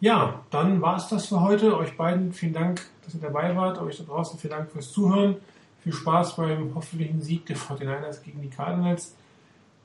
Ja, 0.00 0.42
dann 0.50 0.82
war 0.82 0.96
es 0.96 1.08
das 1.08 1.26
für 1.26 1.40
heute. 1.40 1.76
Euch 1.78 1.96
beiden 1.96 2.32
vielen 2.32 2.52
Dank, 2.52 2.82
dass 3.04 3.14
ihr 3.14 3.20
dabei 3.20 3.54
wart. 3.56 3.80
Euch 3.80 3.98
da 3.98 4.04
draußen 4.04 4.38
vielen 4.38 4.52
Dank 4.52 4.70
fürs 4.70 4.92
Zuhören. 4.92 5.36
Viel 5.80 5.92
Spaß 5.92 6.36
beim 6.36 6.74
hoffentlichen 6.74 7.20
Sieg 7.20 7.46
der 7.46 7.56
49ers 7.56 8.22
gegen 8.22 8.40
die 8.40 8.50
Cardinals. 8.50 9.14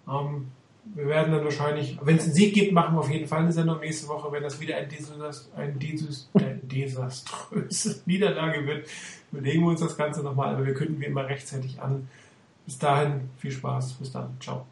Ähm, 0.07 0.48
wir 0.95 1.07
werden 1.07 1.34
dann 1.34 1.44
wahrscheinlich, 1.44 1.98
wenn 2.02 2.18
es 2.18 2.26
einen 2.26 2.34
Sieg 2.34 2.53
gibt, 2.53 2.72
machen 2.72 2.95
wir 2.95 2.99
auf 2.99 3.10
jeden 3.10 3.27
Fall 3.27 3.39
eine 3.39 3.52
Sendung 3.52 3.80
nächste 3.80 4.07
Woche. 4.07 4.31
Wenn 4.31 4.44
das 4.44 4.60
wieder 4.60 4.77
ein, 4.77 4.89
Desast, 4.89 5.49
ein 5.56 5.77
Desast, 5.80 6.30
äh, 6.35 6.56
desaströse 6.61 8.02
Niederlage 8.06 8.65
wird, 8.65 8.88
überlegen 9.31 9.64
wir 9.64 9.69
uns 9.69 9.81
das 9.81 9.98
Ganze 9.98 10.23
nochmal. 10.23 10.56
Aber 10.56 10.65
wir 10.65 10.73
künden 10.73 10.99
wie 11.02 11.06
immer 11.06 11.26
rechtzeitig 11.26 11.81
an. 11.81 12.07
Bis 12.65 12.77
dahin 12.77 13.30
viel 13.38 13.52
Spaß. 13.52 13.94
Bis 13.94 14.11
dann. 14.11 14.38
Ciao. 14.39 14.65